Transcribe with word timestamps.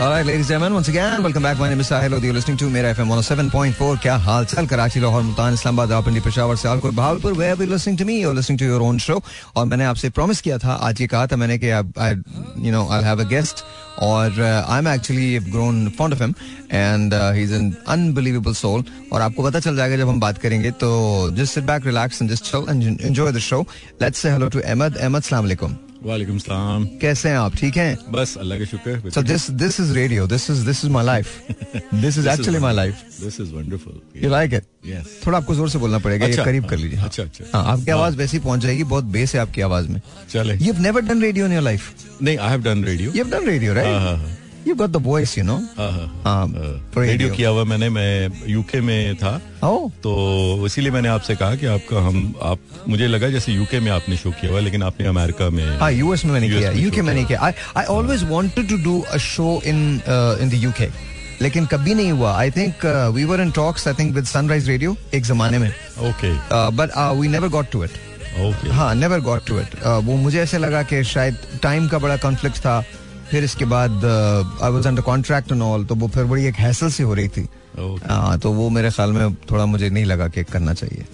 All 0.00 0.10
right, 0.10 0.24
ladies 0.24 0.42
and 0.42 0.48
gentlemen, 0.50 0.74
once 0.74 0.86
again, 0.86 1.24
welcome 1.24 1.42
back. 1.42 1.58
My 1.58 1.68
name 1.68 1.80
is 1.80 1.88
Sahil 1.90 2.12
Lodi. 2.12 2.26
You're 2.26 2.34
listening 2.34 2.56
to 2.58 2.70
Mera 2.70 2.94
FM 2.94 3.08
107.4. 3.10 3.96
क्या 4.02 4.14
हाल 4.26 4.44
चाल 4.44 4.66
Karachi 4.70 5.00
Lahore 5.00 5.22
Multan 5.22 5.54
Islamabad 5.54 5.90
Rawalpindi 5.92 6.20
Peshawar 6.26 6.56
Sialkot 6.56 6.94
Bahawalpur 6.94 7.34
where 7.40 7.56
you 7.56 7.66
listening 7.66 7.96
to 8.02 8.04
me 8.10 8.18
you're 8.20 8.34
listening 8.38 8.58
to 8.58 8.68
your 8.70 8.80
own 8.88 9.00
show 9.06 9.18
और 9.56 9.66
मैंने 9.66 9.84
आपसे 9.84 10.10
promise 10.18 10.40
किया 10.40 10.58
था 10.58 10.74
आज 10.88 11.00
ये 11.00 11.06
कहा 11.06 11.26
था 11.26 11.36
मैंने 11.36 11.58
कि 11.64 11.72
I, 11.98 12.10
you 12.66 12.76
know 12.76 12.84
I'll 12.88 13.08
have 13.08 13.24
a 13.24 13.28
guest 13.34 13.64
और 14.10 14.38
uh, 14.38 14.62
I'm 14.76 14.86
actually 14.86 15.40
grown 15.50 15.90
fond 15.98 16.12
of 16.12 16.22
him 16.26 16.36
and 16.70 17.12
uh, 17.12 17.32
he's 17.32 17.56
an 17.60 17.76
unbelievable 17.96 18.54
soul 18.62 18.86
और 19.12 19.20
आपको 19.20 19.48
पता 19.50 19.60
चल 19.66 19.76
जाएगा 19.76 19.96
जब 19.96 20.08
हम 20.08 20.20
बात 20.20 20.38
करेंगे 20.46 20.70
तो 20.84 20.94
just 21.42 21.58
sit 21.58 21.68
back 21.74 21.92
relax 21.92 22.22
and 22.22 22.36
just 22.36 22.52
chill 22.52 22.70
and 22.70 22.88
enjoy 23.12 23.30
the 23.40 23.46
show 23.50 23.62
let's 24.06 24.26
say 24.26 24.30
hello 24.30 24.54
to 24.56 24.66
Ahmed 24.70 25.04
Ahmed 25.08 25.22
अस्सलाम 25.24 25.44
वालेकुम 25.44 25.87
वालेकुम 26.04 26.38
कैसे 27.00 27.28
हैं 27.28 27.36
आप? 27.36 27.54
ठीक 27.56 27.76
हैं? 27.76 27.98
बस 28.12 28.36
अल्लाह 28.38 28.58
के 28.58 28.66
शुक्र 28.66 29.10
so 29.14 29.22
this 29.22 29.50
this 29.50 29.80
is 29.80 29.92
radio 29.94 30.26
this 30.26 30.50
is 30.50 30.64
this 30.66 30.84
is 30.84 30.90
my 30.92 31.04
life 31.04 31.26
this 31.94 32.18
is 32.18 32.28
actually 32.28 32.58
my 32.58 32.74
life 32.74 33.02
this 33.22 33.40
is 33.40 33.52
wonderful 33.54 34.28
like 34.30 34.54
it 34.54 34.64
थोड़ा 35.26 35.38
आपको 35.38 35.54
ज़ोर 35.54 35.70
से 35.70 35.78
बोलना 35.78 35.98
पड़ेगा 35.98 36.26
अच्छा, 36.26 36.40
ये 36.40 36.44
करीब 36.44 36.66
कर 36.68 36.76
लीजिए। 36.76 37.00
अच्छा 37.00 37.22
अच्छा। 37.22 37.44
हाँ 37.54 37.64
आपकी 37.72 37.90
हाँ। 37.90 37.98
आवाज़ 37.98 38.16
वैसी 38.16 38.36
ही 38.36 38.42
पहुँच 38.44 38.60
जाएगी 38.60 38.84
बहुत 38.94 39.04
बेस 39.16 39.34
है 39.34 39.40
आपकी 39.40 39.60
आवाज़ 39.60 39.88
में। 39.88 40.00
चले। 40.30 40.54
You 40.66 40.74
never 40.80 41.00
done 41.02 41.22
radio 41.22 41.46
in 41.46 41.52
your 41.52 41.62
life 41.62 41.92
नहीं 42.22 42.38
I 42.38 42.50
have 42.50 42.62
done 42.62 42.84
radio 42.84 43.12
you 43.12 43.24
have 43.24 43.38
done 43.38 43.46
radio 43.46 43.74
right 43.74 44.37
the 44.76 44.98
voice, 44.98 45.36
you 45.36 45.44
know. 45.44 45.60
हाँ, 46.24 46.46
for 46.94 47.04
रेडियो 47.06 47.30
किया 47.34 47.48
हुआ 47.48 47.64
मैंने 47.64 47.88
मैं 47.88 48.30
यूके 48.48 48.80
में 48.80 49.16
था। 49.16 49.40
Oh, 49.64 49.90
तो 50.02 50.66
इसीलिए 50.66 50.90
मैंने 50.92 51.08
आपसे 51.08 51.34
कहा 51.36 51.54
कि 51.54 51.66
आपका 51.66 52.00
हम 52.06 52.34
आप 52.42 52.58
मुझे 52.88 53.06
लगा 53.06 53.28
जैसे 53.28 53.52
यूके 53.52 53.80
में 53.80 53.90
आपने 53.90 54.16
शो 54.16 54.30
किया 54.30 54.50
हुआ 54.52 54.60
लेकिन 54.60 54.82
आपने 54.82 55.06
अमेरिका 55.06 55.50
में 55.50 55.78
हाँ 55.80 55.90
यूएस 55.92 56.24
में 56.24 56.32
मैंने 56.32 56.48
किया। 56.48 56.70
यूके 56.70 57.02
में 57.02 57.12
नहीं 57.14 57.24
किया। 57.26 57.52
I 57.76 57.84
always 57.84 58.24
wanted 58.30 58.68
to 58.68 58.76
do 58.84 59.00
a 59.00 59.16
show 59.16 59.60
in 59.64 59.78
in 60.40 60.48
the 60.48 60.62
UK 60.64 60.88
लेकिन 61.42 61.66
कभी 61.66 61.94
नहीं 61.94 62.12
हुआ। 62.12 62.36
I 62.38 62.50
think 62.50 62.84
we 63.14 63.24
were 63.24 63.40
in 63.40 63.50
talks 63.56 63.88
I 63.88 63.94
think 63.98 64.14
with 64.14 64.24
Sunrise 64.24 64.68
Radio 64.68 64.96
एक 65.14 65.24
जमाने 65.24 65.58
में। 65.58 65.68
Okay 66.10 66.32
but 66.76 66.96
we 67.20 67.28
never 67.28 67.48
got 67.48 67.70
to 67.72 67.84
it 67.84 67.90
हाँ 68.70 68.94
नेवर 68.94 69.20
गॉट 69.20 69.46
टू 69.46 69.58
इट 69.60 69.74
वो 70.04 70.16
मुझे 70.16 70.40
ऐसे 70.40 70.58
लगा 70.58 70.82
कि 70.82 71.02
शायद 71.04 71.36
टाइम 71.62 71.88
का 71.88 71.98
बड़ा 71.98 72.16
कॉन्फ्लिक्ट 72.16 72.58
था। 72.58 72.82
फिर 73.30 73.44
इसके 73.44 73.64
बाद 73.64 74.04
I 74.62 74.70
was 74.72 74.86
under 74.86 75.02
contract 75.02 75.52
and 75.52 75.62
all 75.62 75.84
तो 75.84 75.94
वो 75.94 76.08
फिर 76.08 76.24
बड़ी 76.24 76.46
एक 76.46 76.54
हैसल 76.66 76.90
सी 76.90 77.02
हो 77.02 77.14
रही 77.14 77.28
थी. 77.28 77.48
हाँ 78.06 78.38
तो 78.38 78.52
वो 78.52 78.68
मेरे 78.70 78.90
ख्याल 78.90 79.12
में 79.12 79.34
थोड़ा 79.50 79.66
मुझे 79.66 79.88
नहीं 79.90 80.04
लगा 80.04 80.28
कि 80.28 80.44
करना 80.44 80.74
चाहिए। 80.74 81.04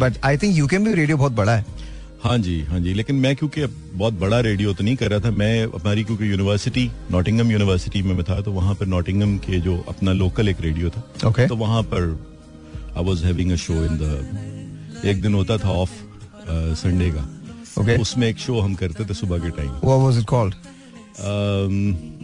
बट 0.00 0.18
आई 0.24 0.36
थिंक 0.38 0.56
यूके 0.56 0.78
में 0.78 0.88
भी 0.88 0.94
रेडियो 0.94 1.16
बहुत 1.16 1.32
बड़ा 1.32 1.54
है। 1.56 1.64
हाँ 2.24 2.36
जी 2.38 2.60
हाँ 2.70 2.78
जी 2.80 2.92
लेकिन 2.94 3.16
मैं 3.16 3.34
क्योंकि 3.36 3.66
बहुत 3.66 4.14
बड़ा 4.20 4.40
रेडियो 4.40 4.72
तो 4.74 4.84
नहीं 4.84 4.96
कर 4.96 5.10
रहा 5.10 5.20
था 5.20 5.30
मैं 5.36 5.64
हमारी 5.66 6.02
क्योंकि 6.04 6.30
यूनिवर्सिटी 6.30 6.90
नॉटिंगम 7.10 7.50
यूनिवर्सिटी 7.50 8.02
में 8.02 8.14
मैं 8.14 8.24
था 8.24 8.40
तो 8.40 8.52
वहाँ 8.52 8.74
पर 8.74 8.86
नॉटिंगम 8.86 9.36
के 9.46 9.60
जो 9.60 9.76
अपना 9.88 10.12
लोकल 10.12 10.48
एक 10.48 10.60
रेडियो 10.60 10.90
था 10.90 11.02
Okay. 11.30 11.48
तो 11.48 11.56
वहाँ 11.56 11.82
पर 11.92 12.02
I 12.96 13.04
was 13.04 13.24
having 13.24 13.52
a 13.52 13.56
show 13.56 13.74
in 13.84 13.96
the 14.02 15.04
एक 15.06 15.22
दिन 15.22 15.34
होता 15.34 15.56
था 15.58 15.70
ऑफ़ 15.82 15.90
संडे 16.82 17.10
का। 17.10 17.24
Okay. 17.78 17.96
तो 17.96 18.00
उसमें 18.02 18.28
एक 18.28 18.38
शो 18.38 18.60
हम 18.60 18.74
करते 18.74 19.04
थे 19.04 19.14
सुबह 19.14 19.38
के 19.38 19.50
time 19.56 19.70
what 19.84 20.00
was 20.00 20.24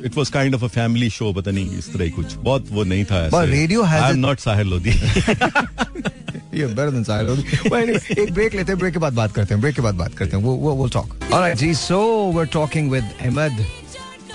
it 0.07 0.17
was 0.17 0.29
kind 0.31 0.55
of 0.55 0.65
a 0.65 0.69
family 0.69 1.11
show 1.11 1.33
पता 1.33 1.51
नहीं 1.51 1.79
इस 1.79 1.93
तरह 1.93 2.09
कुछ। 2.17 2.35
बहुत 2.35 2.67
वो 2.71 2.85
नहीं 2.85 3.05
था 3.05 3.29
radio 3.31 3.85
I 3.85 4.11
am 4.11 4.19
not 4.19 4.39
Sahil 4.41 4.69
Lodhi 4.69 4.91
ये 4.91 6.67
better 6.67 6.91
than 6.91 7.05
Sahil 7.05 7.27
Lodhi 7.27 7.43
well, 7.43 7.75
anyway, 7.83 8.19
एक 8.19 8.33
ब्रेक 8.35 8.55
लेते 8.55 8.73
हैं 8.73 8.79
ब्रेक 8.79 8.93
के 8.93 8.99
बाद 8.99 9.13
बात 9.13 9.33
करते 9.35 9.55
हैं 9.55 9.61
ब्रेक 9.61 9.75
के 9.77 9.83
बाद 9.83 9.95
बात 9.95 10.15
करते 10.15 10.37
हैं। 10.37 10.43
वो 10.45 10.55
वो 10.57 10.87
talk 10.95 11.17
alright 11.33 11.57
ji 11.59 11.75
so 11.75 11.99
we 12.33 12.39
are 12.39 12.47
talking 12.53 12.91
with 12.91 13.05
Ahmed 13.21 13.65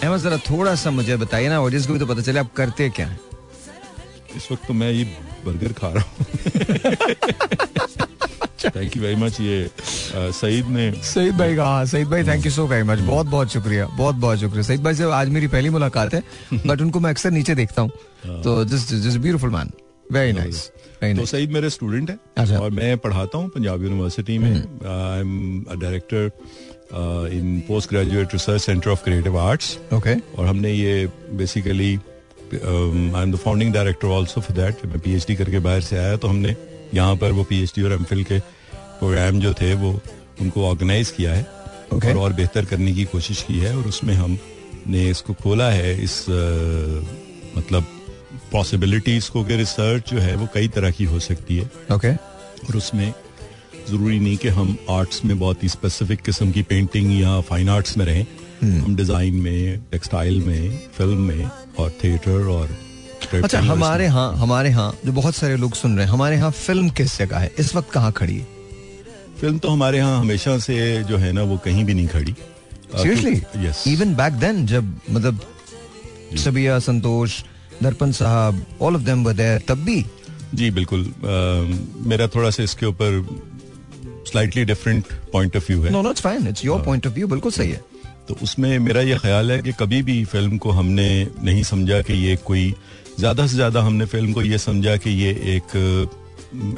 Ahmed 0.04 0.20
जरा 0.20 0.38
थोड़ा 0.50 0.76
सा 0.84 0.92
मुझे 0.92 1.18
बताइए 1.18 1.50
ना 1.50 1.62
ऑडियंस 1.62 1.88
को 1.88 1.94
भी 1.94 2.00
तो 2.00 2.06
पता 2.06 2.22
चले 2.22 2.40
आप 2.40 2.54
करते 2.58 2.90
क्या 2.90 3.08
हैं? 3.08 3.20
इस 4.38 4.48
वक्त 4.52 4.68
तो 4.68 4.74
मैं 4.74 4.92
ये 4.92 5.04
बर्गर 5.46 5.72
खा 5.80 5.90
रहा 5.94 6.04
हूँ। 6.10 6.26
थैंक 8.66 8.96
यू 8.98 9.04
वेरी 9.04 9.16
मच 9.16 9.40
ये 9.42 9.70
सईद 10.34 10.68
ने 10.70 10.92
सईद 11.04 11.38
भाई 11.38 11.56
का 11.56 11.66
हाँ 11.66 11.86
सईद 11.86 12.08
भाई 12.08 12.24
thank 12.24 12.46
you 12.46 12.52
so 12.52 12.66
very 12.68 12.84
much 12.84 13.00
बहुत 13.00 13.28
बहुत 13.28 13.52
शुक्रिया 13.54 13.86
बहुत 13.88 14.16
बहुत 14.16 14.40
शुक्रिया. 14.40 14.64
सईद 14.64 14.84
भाई 14.84 14.96
से 14.96 15.12
आज 15.14 15.30
मेरी 15.30 15.48
पहली 15.48 15.70
मुलाकात 15.70 16.14
है 16.14 16.24
बट 16.68 16.82
उनको 16.82 17.00
मैं 17.00 17.10
अक्सर 17.10 17.32
नीचे 17.32 17.56
देखता 17.56 17.82
हूँ. 17.82 17.92
तो 18.44 18.64
just 18.66 18.94
just 18.96 19.18
beautiful 19.18 19.50
man 19.50 19.72
very 20.12 20.34
nice 20.34 20.70
तो 21.04 21.26
सईद 21.26 21.52
मेरे 21.52 21.70
स्टूडेंट 21.70 22.10
है 22.10 22.18
अच्छा। 22.38 22.58
और 22.60 22.72
मैं 22.72 22.98
पढ़ाता 22.98 23.38
हूँ 23.38 23.50
पंजाब 23.50 23.84
यूनिवर्सिटी 23.84 24.38
में. 24.38 24.54
I 24.54 25.20
am 25.20 25.64
a 25.64 25.76
director 25.76 26.32
in 27.34 27.60
post 27.68 27.90
graduate 27.90 28.34
research 28.34 28.62
centre 28.62 28.90
of 28.90 29.04
creative 29.04 29.38
arts 29.40 29.78
okay 29.94 30.16
और 30.38 30.46
हमने 30.46 30.72
ये 30.74 31.06
basically 31.34 31.94
I 31.96 33.22
am 33.22 33.32
the 33.32 33.38
founding 33.44 33.74
director 33.74 34.12
also 34.18 34.42
for 34.42 34.58
that 34.58 34.86
मैं 34.86 35.00
पीएचडी 35.00 35.36
करके 35.36 35.60
बाहर 35.68 35.82
से 35.82 35.98
आया 35.98 36.18
तो 36.18 36.28
हमने 36.28 36.56
यहाँ 36.94 37.16
पर 37.16 37.32
वो 37.32 37.44
पीएचडी 37.44 37.82
और 37.82 37.94
एमफिल 37.94 38.24
के 38.24 38.40
प्रोग्राम 39.00 39.40
जो 39.40 39.54
थे 39.54 39.74
वो 39.74 40.00
उनको 40.42 40.66
ऑर्गेनाइज 40.70 41.12
किया 41.12 41.34
है 41.34 41.46
Okay. 41.94 42.10
और 42.10 42.18
और 42.18 42.34
बेहतर 42.34 42.66
करने 42.66 42.92
की 42.94 43.04
कोशिश 43.04 43.42
की 43.44 43.58
है 43.60 43.76
और 43.78 43.88
उसमें 43.88 44.14
हमने 44.16 45.10
इसको 45.10 45.34
खोला 45.34 45.70
है 45.70 45.90
इस 46.04 46.14
अ, 46.30 47.58
मतलब 47.58 47.86
पॉसिबिलिटीज 48.52 49.28
को 49.30 49.44
कि 49.44 49.56
रिसर्च 49.56 50.10
जो 50.12 50.20
है 50.20 50.36
वो 50.36 50.48
कई 50.54 50.68
तरह 50.68 50.92
की 50.92 51.04
हो 51.04 51.20
सकती 51.20 51.58
है 51.58 51.64
ओके 51.64 51.96
okay. 51.96 52.14
और 52.70 52.78
उसमें 52.78 53.14
ज़रूरी 53.90 54.20
नहीं 54.20 54.38
कि 54.38 54.48
हम 54.48 54.76
आर्ट्स 54.90 55.24
में 55.26 55.38
बहुत 55.40 55.64
ही 55.64 55.70
स्पेसिफिक 55.70 56.22
किस्म 56.22 56.52
की 56.52 56.62
पेंटिंग 56.72 57.12
या 57.22 57.40
फाइन 57.50 57.70
आर्ट्स 57.70 57.98
में 57.98 58.06
रहें 58.06 58.26
hmm. 58.26 58.84
हम 58.86 58.96
डिज़ाइन 58.96 59.36
में 59.42 59.80
टेक्सटाइल 59.92 60.42
में 60.44 60.78
फ़िल्म 60.98 61.20
में 61.20 61.50
और 61.80 61.92
थिएटर 62.04 62.48
और 62.48 62.78
अच्छा 63.34 63.60
हमारे 63.60 64.06
यहाँ 64.06 64.34
हमारे 64.38 64.70
यहाँ 64.70 64.94
जो 65.06 65.12
बहुत 65.12 65.36
सारे 65.36 65.58
लोग 65.58 65.74
सुन 65.74 65.96
रहे 65.98 66.06
हैं 66.06 66.14
हमारे 66.14 66.36
यहाँ 66.36 66.52
फ़िल्म 66.52 66.90
किस 66.90 67.18
जगह 67.18 67.38
है? 67.38 67.52
इस 67.60 67.76
वक्त 67.76 67.92
कहाँ 67.92 68.12
खड़ी 68.12 68.38
है? 68.38 68.48
फ़िल्म 69.42 69.58
तो 69.60 69.70
हमारे 69.70 69.98
यहाँ 69.98 70.20
हमेशा 70.20 70.58
से 70.58 71.04
जो 71.04 71.18
है 71.18 71.32
ना 71.32 71.44
वो 71.44 71.58
कहीं 71.58 71.86
भी 71.86 71.94
नहीं 71.94 72.08
खड़ी। 72.08 72.36
Seriously 72.98 73.66
yes 73.68 73.84
even 73.88 74.16
back 74.16 74.34
then 74.34 74.66
जब 74.66 74.96
मतलब 75.12 75.40
सबिया 76.38 76.80
संतोष 76.80 77.42
दर्पण 77.84 78.12
साहब 78.12 78.66
all 78.82 78.96
of 78.96 79.02
them 79.02 79.24
were 79.24 79.34
there 79.34 79.62
तब 79.68 79.84
भी? 79.84 80.06
जी 80.54 80.70
बिल्कुल। 80.72 81.04
अ, 81.04 82.08
मेरा 82.08 82.28
थोड़ा 82.28 82.50
सा 82.50 82.64
इसके 82.64 82.86
ऊपर 82.86 83.26
slightly 84.32 84.66
different 84.66 85.06
point 85.34 85.56
of 85.58 85.66
view 85.68 85.82
है। 85.82 85.92
No 85.92 86.02
no 86.02 86.12
it's 86.12 86.22
fine 86.22 86.48
it's 86.48 86.66
your 86.66 86.82
point 86.82 87.08
of 87.08 87.14
view 87.14 87.28
बिल्कुल 87.28 87.52
सही 87.52 87.72
है। 87.72 87.82
तो 88.28 88.36
उसमें 88.44 88.80
मेरा 88.80 89.02
ये 89.02 89.18
ख्याल 89.18 89.52
है 89.52 89.62
कि 89.62 89.72
कभी 89.72 90.02
भी 90.04 90.24
फ़िल्म 90.26 90.58
को 90.58 90.72
हमने 90.72 91.28
नहीं 91.44 91.64
समझा 91.64 92.02
कि 92.02 92.14
ये 92.14 92.36
कोई 92.36 92.74
ज़्यादा 93.20 93.46
से 93.48 93.56
ज़्यादा 93.56 93.82
हमने 93.84 94.06
फ़िल्म 94.14 94.34
को 94.34 94.42
ये 94.42 94.58
समझा 94.58 94.96
कि 95.06 95.10
ये 95.24 95.30
एक 95.56 95.76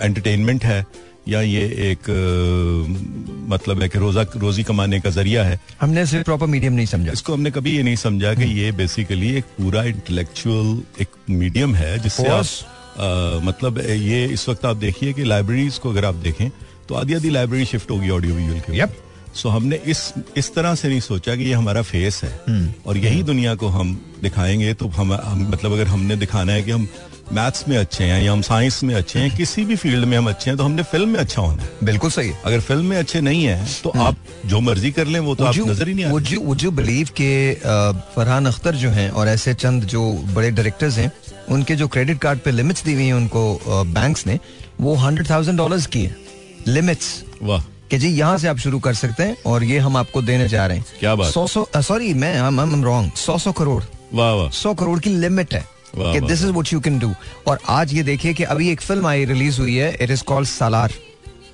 एंटरटेनमेंट 0.01 0.63
है 0.65 0.85
या 1.29 1.41
ये 1.41 1.61
एक 1.91 2.09
अ, 2.09 3.49
मतलब 3.53 3.81
है 3.81 3.87
कि 3.89 3.99
रोजा 3.99 4.21
रोजी 4.37 4.63
कमाने 4.63 4.99
का 4.99 5.09
ज़रिया 5.09 5.43
है 5.43 5.59
हमने 5.81 6.05
सिर्फ़ 6.05 6.25
प्रॉपर 6.25 6.47
मीडियम 6.55 6.73
नहीं 6.73 6.85
समझा 6.85 7.11
इसको 7.11 7.33
हमने 7.33 7.51
कभी 7.51 7.75
ये 7.75 7.83
नहीं 7.83 7.95
समझा 7.95 8.33
कि 8.33 8.49
ये 8.59 8.71
बेसिकली 8.81 9.33
एक 9.37 9.43
पूरा 9.57 9.83
इंटेलेक्चुअल 9.93 10.77
एक 11.01 11.15
मीडियम 11.29 11.75
है 11.75 11.97
जिससे 11.99 12.27
आप. 12.27 12.45
अ, 12.97 13.39
मतलब 13.45 13.79
ये 13.79 14.25
इस 14.33 14.47
वक्त 14.49 14.65
आप 14.65 14.77
देखिए 14.77 15.13
कि 15.13 15.23
लाइब्रेरीज 15.23 15.77
को 15.77 15.89
अगर 15.91 16.05
आप 16.05 16.15
देखें 16.27 16.49
तो 16.89 16.95
आधी 16.95 17.13
आधी 17.13 17.29
लाइब्रेरी 17.29 17.65
शिफ्ट 17.65 17.91
होगी 17.91 18.09
ऑडियो 18.09 18.35
विजुअल 18.35 18.59
के 18.59 18.77
Yep. 18.79 19.01
सो 19.35 19.49
हमने 19.49 19.79
इस 19.85 20.13
इस 20.37 20.53
तरह 20.55 20.75
से 20.75 20.87
नहीं 20.89 20.99
सोचा 21.01 21.35
कि 21.35 21.43
ये 21.43 21.53
हमारा 21.53 21.81
फेस 21.83 22.21
है। 22.23 22.33
और 22.87 22.97
यही 22.97 23.23
दुनिया 23.23 23.55
को 23.55 23.67
हम 23.69 23.97
दिखाएँगे 24.23 24.73
तो 24.73 24.87
हम, 24.87 25.13
हम 25.13 25.47
मतलब 25.49 25.71
अगर 25.71 25.87
हमने 25.87 26.15
दिखाना 26.15 26.53
है 26.53 26.63
कि 26.63 26.71
हम 26.71 26.87
मैथ्स 27.33 27.67
में 27.69 27.77
अच्छे 27.77 28.03
हैं 28.03 28.21
या 28.23 28.31
हम 28.31 28.41
साइंस 28.41 28.83
में 28.83 28.93
अच्छे 28.95 29.19
हैं 29.19 29.35
किसी 29.37 29.63
भी 29.65 29.75
फ़ील्ड 29.75 30.05
में 30.05 30.17
हम 30.17 30.27
अच्छे 30.29 30.49
हैं 30.49 30.57
तो 30.57 30.63
हमने 30.63 30.83
फ़िल्म 30.83 31.09
में 31.09 31.19
अच्छा 31.19 31.41
होना 31.41 31.63
है। 31.63 31.69
बिल्कुल 31.83 32.11
सही 32.11 32.29
है। 32.29 32.41
अगर 32.45 32.59
फ़िल्म 32.59 32.85
में 32.85 32.97
अच्छे 32.97 33.21
नहीं 33.21 33.43
है 33.43 33.65
तो 33.83 33.89
आप 33.97 34.17
जो 34.45 34.59
मर्ज़ी 34.59 34.91
कर 34.91 35.07
लें 35.07 35.19
वो 35.19 35.35
तो 35.35 35.45
आप 35.45 35.57
नज़र 35.57 35.87
ही 35.87 35.93
नहीं 35.93 36.05
आते 36.05 36.35
would 36.37 36.65
you 36.65 36.71
believe 36.79 37.09
कि 37.21 37.29
फरहान 38.15 38.45
अख्तर 38.45 38.75
जो 38.75 38.89
हैं 38.89 39.09
और 39.09 39.27
ऐसे 39.27 39.53
चंद 39.53 39.83
जो 39.85 40.11
बड़े 40.35 40.51
डायरेक्टर्स 40.51 40.97
हैं 40.97 41.11
उनके 41.49 41.75
जो 41.75 41.87
क्रेडिट 41.87 42.19
कार्ड 42.19 42.39
पे 42.39 42.51
लिमिट्स 42.51 42.83
दी 42.83 42.93
हुई 42.93 43.05
हैं 43.05 43.13
उनको 43.13 43.59
बैंक्स 43.67 44.27
ने 44.27 44.39
वो 44.81 44.95
हंड्रेड 44.95 45.29
थाउज़ेंड 45.29 45.57
डॉलर 45.57 45.85
की 45.93 46.03
है। 46.03 46.15
लिमिट्स 46.67 47.23
वाह। 47.43 47.61
कि 47.93 47.97
जी 47.99 48.09
यहाँ 48.09 48.37
से 48.37 48.47
आप 48.47 48.57
शुरू 48.57 48.77
कर 48.79 48.93
सकते 48.93 49.23
हैं 49.23 49.35
और 49.45 49.63
ये 49.63 49.79
हम 49.79 49.97
आपको 49.97 50.21
देने 50.21 50.47
जा 50.49 50.65
रहे 50.67 50.77
हैं। 50.77 50.85
क्या 50.99 51.13
बात? 51.15 51.31
सौ 51.31 51.45
सौ 51.47 51.65
सॉरी 51.81 52.13
मैं 52.13 52.81
रॉन्ग 52.83 53.11
सौ 53.15 53.37
सौ 53.37 53.51
करोड़। 53.51 53.83
वाह 54.13 54.31
वाह। 54.33 54.49
सौ 54.51 54.73
करोड़ 54.73 54.99
की 54.99 55.09
लिमिट 55.09 55.53
है 55.53 55.63
कि 55.95 56.19
this 56.21 56.41
is 56.41 56.51
what 56.51 56.73
you 56.73 56.79
can 56.79 56.97
do 56.99 57.11
और 57.47 57.59
आज 57.69 57.93
ये 57.93 58.03
देखिए 58.03 58.33
कि 58.33 58.43
अभी 58.45 58.69
एक 58.71 58.81
फ़िल्म 58.81 59.07
आई 59.07 59.25
रिलीज़ 59.25 59.59
हुई 59.61 59.75
है 59.75 59.93
इट 59.95 60.11
इज़ 60.11 60.23
कॉल्ड 60.23 60.47
सालार 60.47 60.93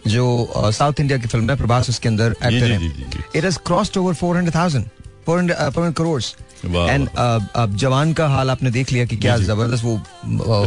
जो 0.07 0.71
साउथ 0.73 0.99
इंडिया 0.99 1.17
की 1.17 1.27
फ़िल्म 1.27 1.49
है 1.49 1.57
प्रभास 1.57 1.89
उसके 1.89 2.09
अंदर 2.09 2.31
एक्टर 2.31 2.71
है। 2.71 2.91
It 3.35 3.45
is 3.45 3.57
crossed 3.67 3.97
over 3.97 4.13
four 4.13 4.35
hundred 4.37 4.55
thousand 4.55 4.85
four 5.25 5.39
hundred 5.39 5.93
crore 5.93 6.21
and 6.65 7.09
अब 7.55 7.75
जवान 7.75 8.13
का 8.13 8.27
हाल 8.27 8.49
आपने 8.49 8.71
देख 8.71 8.91
लिया 8.91 9.05
कि 9.05 9.17
क्या 9.17 9.37
ज़बरदस्त 9.37 9.83
वो 9.83 10.01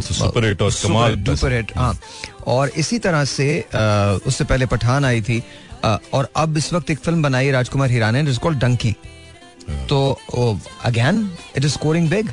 super 0.01 0.45
hit 0.45 0.63
और 0.63 0.73
कमाल 0.83 1.25
सुपर 1.25 1.53
हिट 1.53 1.73
हाँ। 1.77 1.99
और 2.47 2.69
इसी 2.77 2.99
तरह 2.99 3.25
से 3.25 3.49
उससे 4.27 4.45
पहले 4.45 4.67
पठान 4.67 5.05
आई 5.05 5.21
थी 5.23 5.43
और 5.85 6.29
अब 6.37 6.57
इस 6.57 6.73
वक्त 6.73 6.91
एक 6.91 6.99
फ़िल्म 6.99 7.23
बनाई 7.23 7.51
राजकुमार 7.51 7.91
हिराने 7.91 8.25
जिस 8.25 8.39
कॉल्ड 8.39 8.59
डंकी। 8.59 8.95
तो 9.89 10.19
again 10.85 11.29
it 11.57 11.65
is 11.65 11.73
scoring 11.73 12.09
big. 12.11 12.33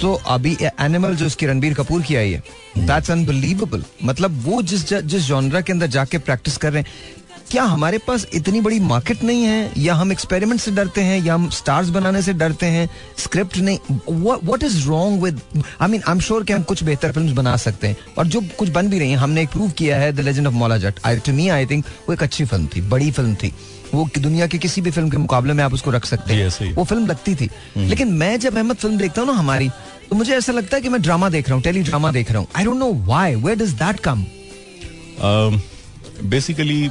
तो 0.00 0.12
अभी 0.26 0.56
एनिमल 0.62 1.14
जो 1.16 1.26
उसकी 1.26 1.46
रणबीर 1.46 1.74
कपूर 1.74 2.02
की 2.02 2.14
आई 2.16 2.30
है 2.32 2.42
दैट्स 2.78 3.10
अनबिलीवेबल 3.10 3.84
मतलब 4.04 4.40
वो 4.44 4.62
जिस 4.62 4.92
जिस 4.92 5.22
जॉनरा 5.22 5.60
के 5.60 5.72
अंदर 5.72 5.86
जाके 5.96 6.18
प्रैक्टिस 6.18 6.56
कर 6.56 6.72
रहे 6.72 6.82
हैं 6.82 6.88
क्या 7.50 7.62
हमारे 7.64 7.98
पास 7.98 8.26
इतनी 8.34 8.60
बड़ी 8.60 8.78
मार्केट 8.80 9.22
नहीं 9.24 9.42
है? 9.44 9.70
या 9.78 9.94
हम 9.94 10.12
एक्सपेरिमेंट 10.12 10.60
से 10.60 10.70
डरते 10.70 11.00
हैं 11.00 11.18
या 11.24 11.34
हम 11.34 11.48
स्टार्स 11.50 11.88
बनाने 11.88 12.22
से 12.22 12.32
डरते 12.32 12.66
हैं? 12.66 12.88
स्क्रिप्ट 13.18 13.56
नहीं। 13.58 13.78
What 14.10 14.62
is 14.62 14.86
wrong 14.88 15.22
with 15.22 15.40
I 15.56 15.88
mean 15.88 16.02
I 16.02 16.12
am 16.12 16.20
sure 16.20 16.44
कि 16.44 16.52
हम 16.52 16.62
कुछ 16.62 16.82
बेहतर 16.84 17.12
फ़िल्म 17.12 17.34
बना 17.34 17.56
सकते 17.56 17.88
हैं। 17.88 17.96
और 18.18 18.26
जो 18.26 18.40
कुछ 18.58 18.68
बन 18.70 18.88
भी 18.88 18.98
रही 18.98 19.10
हैं 19.10 19.18
हमने 19.18 19.46
प्रूव 19.52 19.70
किया 19.78 19.96
है 19.98 20.12
the 20.12 20.20
legend 20.20 20.46
of 20.46 20.54
Maula 20.54 20.78
Jatt 20.78 21.00
I 21.06 21.16
to 21.16 21.32
me 21.32 21.48
I 21.48 21.66
think 21.66 21.84
वो 22.08 22.14
एक 22.14 22.22
अच्छी 22.22 22.44
फ़िल्म 22.44 22.68
थी 22.76 22.80
बड़ी 22.88 23.10
फ़िल्म 23.10 23.34
थी। 23.34 23.52
वो 23.94 24.08
दुनिया 24.18 24.46
की 24.46 24.58
किसी 24.58 24.80
भी 24.80 24.90
फ़िल्म 24.90 25.10
के 25.10 25.16
मुकाबले 25.16 25.52
में 25.52 25.62
आप 25.64 25.74
उसको 25.74 25.90
रख 25.90 26.04
सकते 26.06 26.34
हैं। 26.34 26.72
वो 26.74 26.84
फ़िल्म 26.84 27.06
लगती 27.06 27.34
थी। 27.34 27.50
हम्म। 27.76 27.88
लेकिन 27.88 28.12
मैं 28.14 28.38
जब 28.40 28.56
अहमद 28.56 28.76
फ़िल्म 28.76 28.96
देखता 28.98 29.20
हूँ 29.20 29.28
ना 29.28 29.38
हमारी 29.38 29.68
तो 30.10 30.16
मुझे 30.16 30.34
ऐसा 30.36 30.52
लगता 30.52 30.76
है 30.76 30.82
कि 30.82 30.88
मैं 30.88 31.00
ड्रामा 31.02 31.28
देख 31.28 31.48
रहा 31.48 31.54
हूँ 31.54 31.62
टेली 31.62 31.82
ड्रामा 31.82 32.10
देख 32.12 32.30
रहा 32.30 32.40
हूँ। 32.40 32.48
I 32.56 32.64
don't 32.64 32.76
know 32.78 32.92
why 33.06 33.34
where 33.36 33.58
does 33.58 33.72
that 33.82 34.00
come 34.00 34.24
basically 36.24 36.90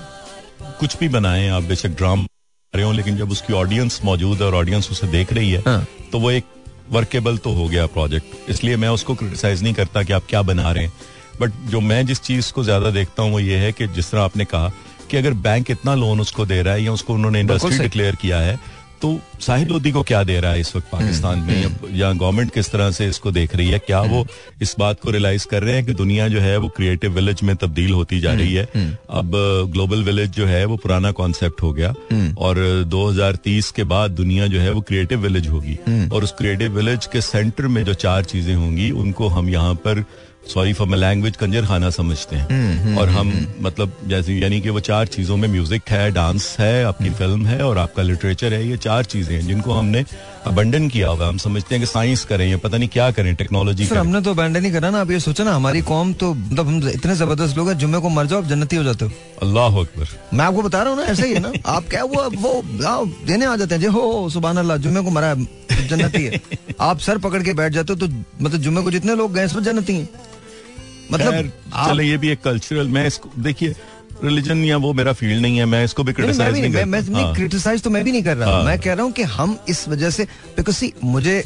कुछ 0.79 0.97
भी 0.97 1.09
बनाए 1.09 1.47
आप 1.47 1.63
बेशक 1.63 1.89
ड्राम 1.89 2.25
रहे 2.73 2.85
हो 2.85 2.91
लेकिन 2.91 3.17
जब 3.17 3.31
उसकी 3.31 3.53
ऑडियंस 3.53 3.99
मौजूद 4.05 4.37
है 4.37 4.45
और 4.45 4.55
ऑडियंस 4.55 4.89
उसे 4.91 5.07
देख 5.07 5.33
रही 5.33 5.51
है 5.51 5.59
हाँ. 5.59 5.85
तो 6.11 6.19
वो 6.19 6.31
एक 6.31 6.45
वर्केबल 6.91 7.37
तो 7.37 7.53
हो 7.53 7.67
गया 7.67 7.85
प्रोजेक्ट 7.85 8.49
इसलिए 8.49 8.75
मैं 8.75 8.89
उसको 8.89 9.15
क्रिटिसाइज 9.15 9.63
नहीं 9.63 9.73
करता 9.73 10.03
कि 10.03 10.13
आप 10.13 10.23
क्या 10.29 10.41
बना 10.41 10.71
रहे 10.71 10.83
हैं। 10.83 10.93
बट 11.41 11.51
जो 11.69 11.79
मैं 11.79 12.05
जिस 12.05 12.21
चीज़ 12.21 12.51
को 12.53 12.63
ज़्यादा 12.63 12.89
देखता 12.89 13.23
हूँ 13.23 13.31
वो 13.31 13.39
ये 13.39 13.57
है 13.57 13.71
कि 13.71 13.87
जिस 13.87 14.11
तरह 14.11 14.21
आपने 14.21 14.45
कहा 14.45 14.71
कि 15.11 15.17
अगर 15.17 15.33
बैंक 15.33 15.71
इतना 15.71 15.95
लोन 15.95 16.19
उसको 16.21 16.45
दे 16.45 16.61
रहा 16.61 16.73
है 16.73 16.83
या 16.83 16.91
उसको 16.91 17.13
उन्होंने 17.13 17.39
इंडस्ट्री 17.39 17.77
डिक्लेयर 17.77 18.15
किया 18.15 18.37
है 18.37 18.59
तो 19.03 19.19
साहिल 19.39 19.67
लोधी 19.67 19.91
को 19.91 20.03
क्या 20.03 20.23
दे 20.23 20.39
रहा 20.39 20.51
है 20.51 20.59
इस 20.59 20.75
वक्त 20.75 20.87
पाकिस्तान 20.91 21.39
में? 21.39 21.63
हम्म। 21.65 21.95
या 21.95 22.11
गवर्नमेंट 22.13 22.53
किस 22.53 22.71
तरह 22.71 22.91
से 22.91 23.07
इसको 23.07 23.31
देख 23.31 23.55
रही 23.55 23.69
है? 23.69 23.79
क्या 23.79 24.01
वो 24.01 24.19
हम्म। 24.19 24.61
इस 24.61 24.75
बात 24.79 24.99
को 24.99 25.11
रियलाइज़ 25.11 25.47
कर 25.47 25.63
रहे 25.63 25.75
हैं 25.75 25.85
कि 25.85 25.93
दुनिया 25.93 26.27
जो 26.27 26.39
है 26.39 26.57
वो 26.57 26.67
क्रिएटिव 26.67 27.11
विलेज 27.11 27.41
में 27.43 27.55
तब्दील 27.55 27.91
होती 27.91 28.19
जा 28.19 28.33
रही 28.33 28.53
है? 28.53 28.67
हम्म। 28.75 28.95
अब 29.09 29.31
ग्लोबल 29.71 30.03
विलेज 30.03 30.29
जो 30.29 30.45
है 30.45 30.65
वो 30.65 30.77
पुराना 30.77 31.11
कॉन्सेप्ट 31.11 31.61
हो 31.61 31.73
गया। 31.73 31.93
और 32.37 32.83
2030 32.87 33.71
के 33.71 33.83
बाद 33.83 34.11
दुनिया 34.11 34.47
जो 34.47 34.59
है 34.59 34.71
वो 34.71 34.81
क्रिएटिव 34.81 35.19
विलेज 35.19 35.47
होगी। 35.47 35.77
और 36.09 36.23
उस 36.23 36.31
क्रिएटिव 36.31 36.71
विलेज 36.71 37.05
के 37.05 37.21
सेंटर 37.21 37.67
में 37.67 37.83
जो 37.83 37.93
चार 37.93 38.23
चीज़ें 38.23 38.55
होंगी 38.55 38.91
उनको 38.91 39.27
हम 39.27 39.49
यहाँ 39.49 39.73
पर 39.75 40.05
सॉरी 40.43 40.73
फॉर 40.73 40.87
माई 40.87 40.99
लैंग्वेज 40.99 41.35
कंजर 41.37 41.65
खाना 41.65 41.89
समझते 41.89 42.35
हैं। 42.35 42.47
हम्म, 42.47 42.77
हम्म, 42.79 42.97
और 42.97 43.09
हम 43.09 43.29
हम्म, 43.29 43.65
मतलब 43.65 43.97
जैसे 44.07 44.33
यानी 44.33 44.59
कि 44.61 44.69
वो 44.69 44.79
चार 44.81 45.07
चीज़ों 45.07 45.37
में 45.37 45.47
म्यूज़िक 45.49 45.89
है 45.89 46.09
डांस 46.11 46.55
है 46.59 46.83
आपकी 46.85 47.09
फ़िल्म 47.11 47.45
है 47.45 47.61
और 47.63 47.77
आपका 47.77 48.03
लिटरेचर 48.03 48.53
है 48.53 48.67
ये 48.67 48.77
चार 48.79 49.03
चीज़ें 49.05 49.35
हैं 49.35 49.45
जिनको 49.47 49.73
हमने 49.73 50.03
अबंडन 50.47 50.87
किया 50.89 51.09
हुआ 51.09 51.27
हम 51.27 51.37
समझते 51.37 51.75
हैं 51.75 51.83
कि 51.83 51.87
साइंस 51.89 52.23
करें 52.25 52.45
या 52.49 52.57
पता 52.63 52.77
नहीं 52.77 52.89
क्या 52.89 53.09
करें 53.11 53.33
टेक्नोलॉजी 53.35 53.85
सर 53.85 53.97
हमने 53.97 54.21
तो 54.21 54.31
अबंडन 54.31 54.65
ही 54.65 54.71
करा 54.71 54.89
ना 54.89 55.01
आप 55.01 55.11
ये 55.11 55.19
सोचा 55.19 55.43
ना 55.43 55.53
हमारी 55.55 55.81
कौम 55.83 56.13
तो 56.13 56.33
मतलब 56.33 56.67
हम 56.67 56.87
इतने 56.89 57.15
ज़बरदस्त 57.15 57.57
लोग 57.57 57.69
हैं 57.69 57.77
जुम्मे 57.77 57.99
को 57.99 58.09
मर 58.09 58.25
जाओ 58.27 58.41
आप 58.41 58.47
जन्नती 58.47 58.75
हो 58.75 58.83
जाते 58.83 59.05
हो। 59.05 59.11
अल्लाह 59.41 59.79
अकबर। 59.79 60.07
मैं 60.33 60.45
आपको 60.45 60.61
बता 60.63 60.81
रहा 60.83 60.93
हूँ 60.93 60.99
ना 60.99 61.05
ऐसा 61.11 61.25
ही 61.25 61.33
है 61.33 61.39
ना 61.39 61.51
आप 61.75 61.87
क्या 61.89 62.03
वो 62.03 62.29
वो 62.35 62.51
देने 63.25 63.45
आ 63.45 63.55
जाते 63.55 63.75
हैं 63.75 63.81
जी 63.81 63.87
हो 63.87 64.29
सुबह 64.29 64.59
अल्लाह 64.59 64.77
जुम्मे 64.77 65.01
को 65.01 65.11
मरा 65.11 65.33
जन्नती 65.87 66.23
है। 66.23 66.41
आप 66.81 66.99
सर 66.99 67.17
पकड़ 67.23 67.41
के 67.43 67.53
बैठ 67.53 67.73
जाते 67.73 67.93
हो 67.93 67.99
तो 67.99 68.13
मतलब 68.41 68.59
जुम्मे 68.61 68.81
को 68.81 68.91
जितने 68.91 69.15
लोग 69.15 69.33
गए 69.33 69.45
इसमें 69.45 69.63
जन्नती 69.63 69.97
है। 69.97 70.31
मतलब 71.11 71.51
चले 71.87 72.03
ये 72.03 72.17
भी 72.17 72.29
एक 72.29 72.41
कल्चरल 72.43 72.87
मैं 72.87 73.05
इसको 73.07 73.29
देखिए 73.39 73.75
रिलीजन 74.23 74.63
या 74.63 74.77
वो 74.77 74.93
मेरा 74.93 75.13
फ़ील्ड 75.13 75.41
नहीं 75.41 75.57
है 75.57 75.65
मैं 75.65 75.83
इसको 75.85 76.03
भी 76.03 76.13
क्रिटिसाइज 76.13 76.53
नहीं, 76.53 76.61
नहीं, 76.61 76.85
मैं, 76.85 77.01
मैं 77.01 77.23
हाँ. 77.23 77.33
क्रिटिसाइज 77.35 77.81
तो 77.83 77.89
मैं 77.89 78.03
भी 78.03 78.11
नहीं 78.11 78.23
कर 78.23 78.37
रहा 78.37 78.51
हाँ. 78.51 78.63
मैं 78.63 78.79
कह 78.79 78.93
रहा 78.93 79.03
हूँ 79.03 79.11
कि 79.11 79.23
हम 79.37 79.57
इस 79.69 79.87
वजह 79.89 80.09
से 80.09 80.23
बिकॉज़ 80.57 80.75
सी 80.75 80.93
मुझे 81.03 81.39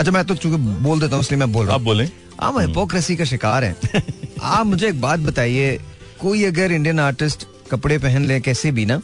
अच्छा 0.00 0.10
मैं 0.10 0.24
तो 0.24 0.34
चूँकि 0.34 0.56
बोल 0.82 1.00
देता 1.00 1.16
हूँ 1.16 1.22
इसलिए 1.24 1.38
मैं 1.38 1.52
बोल 1.52 1.66
रहा 1.66 1.74
हूँ। 1.74 1.80
आप 1.80 1.84
बोले 1.84 2.08
आप 2.40 2.58
हिपोक्रेसी 2.60 3.16
का 3.16 3.24
शिकार 3.24 3.64
हैं। 3.64 3.76
आप 4.42 4.66
मुझे 4.66 4.88
एक 4.88 5.00
बात 5.00 5.20
बताइए 5.20 5.78
कोई 6.20 6.44
अगर 6.44 6.72
इंडियन 6.72 7.00
आर्टिस्ट 7.00 7.46
कपड़े 7.70 7.98
पहन 7.98 8.24
ले 8.24 8.40
कैसे 8.40 8.72
भी 8.72 8.86
ना 8.86 9.00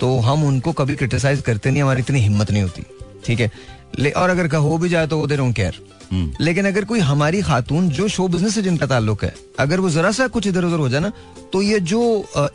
तो 0.00 0.18
हम 0.18 0.44
उनको 0.44 0.72
कभी 0.72 0.96
क्रिटिसाइज 0.96 1.40
करते 1.40 1.70
नहीं 1.70 1.82
हमारी 1.82 2.00
इतनी 2.00 2.20
हिम्मत 2.20 2.50
नहीं 2.50 2.62
होती। 2.62 2.82
ठीक 3.24 3.40
है? 3.40 3.50
ले 3.98 4.10
और 4.10 4.30
अगर 4.30 4.56
हो 4.56 4.78
भी 4.78 4.88
जाए 4.88 5.06
तो 5.06 5.18
वो 5.18 5.26
दे 5.26 5.36
डोंट 5.36 5.56
केयर 5.56 5.74
हम्म। 5.78 5.99
लेकिन 6.12 6.66
अगर 6.66 6.84
कोई 6.84 7.00
हमारी 7.00 7.40
खातून 7.42 7.88
जो 7.88 8.06
शो 8.08 8.26
बिज़नेस 8.28 8.54
से 8.54 8.62
जिनका 8.62 8.86
ताल्लुक 8.86 9.24
है 9.24 9.34
अगर 9.60 9.80
वो 9.80 9.90
जरा 9.90 10.10
सा 10.12 10.26
कुछ 10.28 10.46
इधर 10.46 10.64
उधर 10.64 10.78
हो 10.78 10.88
जाए 10.88 11.00
ना 11.00 11.12
तो 11.52 11.62
ये 11.62 11.78
जो 11.82 12.00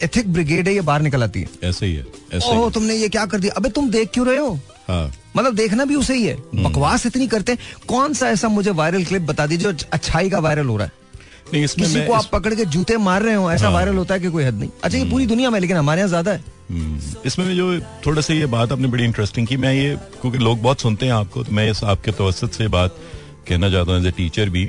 एथिक 0.03 0.33
ब्रिगेड 0.33 0.67
है 0.67 0.73
ये 0.73 0.81
बाहर 0.81 1.01
निकल 1.01 1.23
आती 1.23 1.41
है। 1.41 1.69
ऐसे 1.69 1.85
ही 1.85 1.93
है 1.95 2.05
ऐसे 2.33 2.57
ओह 2.57 2.69
तुमने 2.71 2.95
ये 2.95 3.09
क्या 3.09 3.25
कर 3.25 3.39
दिया? 3.39 3.53
अबे 3.57 3.69
तुम 3.69 3.89
देख 3.89 4.09
क्यों 4.13 4.25
रहे 4.27 4.37
हो? 4.37 4.59
हाँ। 4.87 5.11
मतलब 5.37 5.55
देखना 5.55 5.85
भी 5.85 5.95
उसे 5.95 6.15
ही 6.15 6.25
है। 6.25 6.35
हम्म। 6.35 6.63
बकवास 6.63 7.05
इतनी 7.05 7.27
करते 7.27 7.51
हैं। 7.51 7.59
कौन 7.87 8.13
सा 8.13 8.29
ऐसा 8.29 8.47
मुझे 8.49 8.71
वायरल 8.71 9.03
क्लिप 9.05 9.21
बता 9.23 9.47
दीजिए 9.47 9.71
जो 9.71 9.87
अच्छाई 9.93 10.29
का 10.29 10.39
वायरल 10.39 10.67
हो 10.67 10.77
रहा 10.77 10.85
है? 10.85 10.91
नहीं 11.53 11.63
इसमें 11.63 11.87
किसी 11.87 12.05
को 12.05 12.13
आप 12.13 12.29
पकड़ 12.31 12.53
के 12.53 12.65
जूते 12.65 12.97
मार 12.97 13.21
रहे 13.21 13.33
हो 13.33 13.51
ऐसा 13.51 13.65
हाँ। 13.65 13.73
वायरल 13.73 13.95
होता 13.95 14.13
है 14.13 14.19
कि 14.19 14.29
कोई 14.29 14.43
हद 14.43 14.59
नहीं? 14.59 14.69
अच्छा 14.83 14.97
ये 14.97 15.01
हम्म। 15.01 15.11
पूरी 15.11 15.25
दुनिया 15.25 15.49
में 15.49 15.59
लेकिन 15.59 15.77
हमारे 15.77 16.01
यहाँ 16.01 16.09
ज़्यादा 16.09 16.31
है। 16.31 16.43
इसमें 17.25 17.55
जो 17.55 17.79
थोड़ा 18.05 18.21
सा 18.21 18.33
ये 18.33 18.45
बात 18.45 18.71
आपने 18.71 18.87
बड़ी 18.87 19.03
इंटरेस्टिंग 19.03 19.47
की 19.47 19.57
मैं 19.57 19.73
ये 19.73 19.95
क्योंकि 20.21 20.37
लोग 20.37 20.61
बहुत 20.61 20.81
सुनते 20.81 21.05
हैं 21.05 21.13
आपको 21.13 21.43
तो 21.43 21.51
मैं 21.51 21.69
इस 21.71 21.83
आपके 21.83 22.11
तवसत 22.11 22.51
से 22.51 22.67
बात 22.67 22.95
कहना 23.47 23.69
चाहता 23.69 23.91
हूँ 23.91 23.99
एज 23.99 24.07
ए 24.07 24.11
टीचर 24.11 24.49
भी 24.49 24.65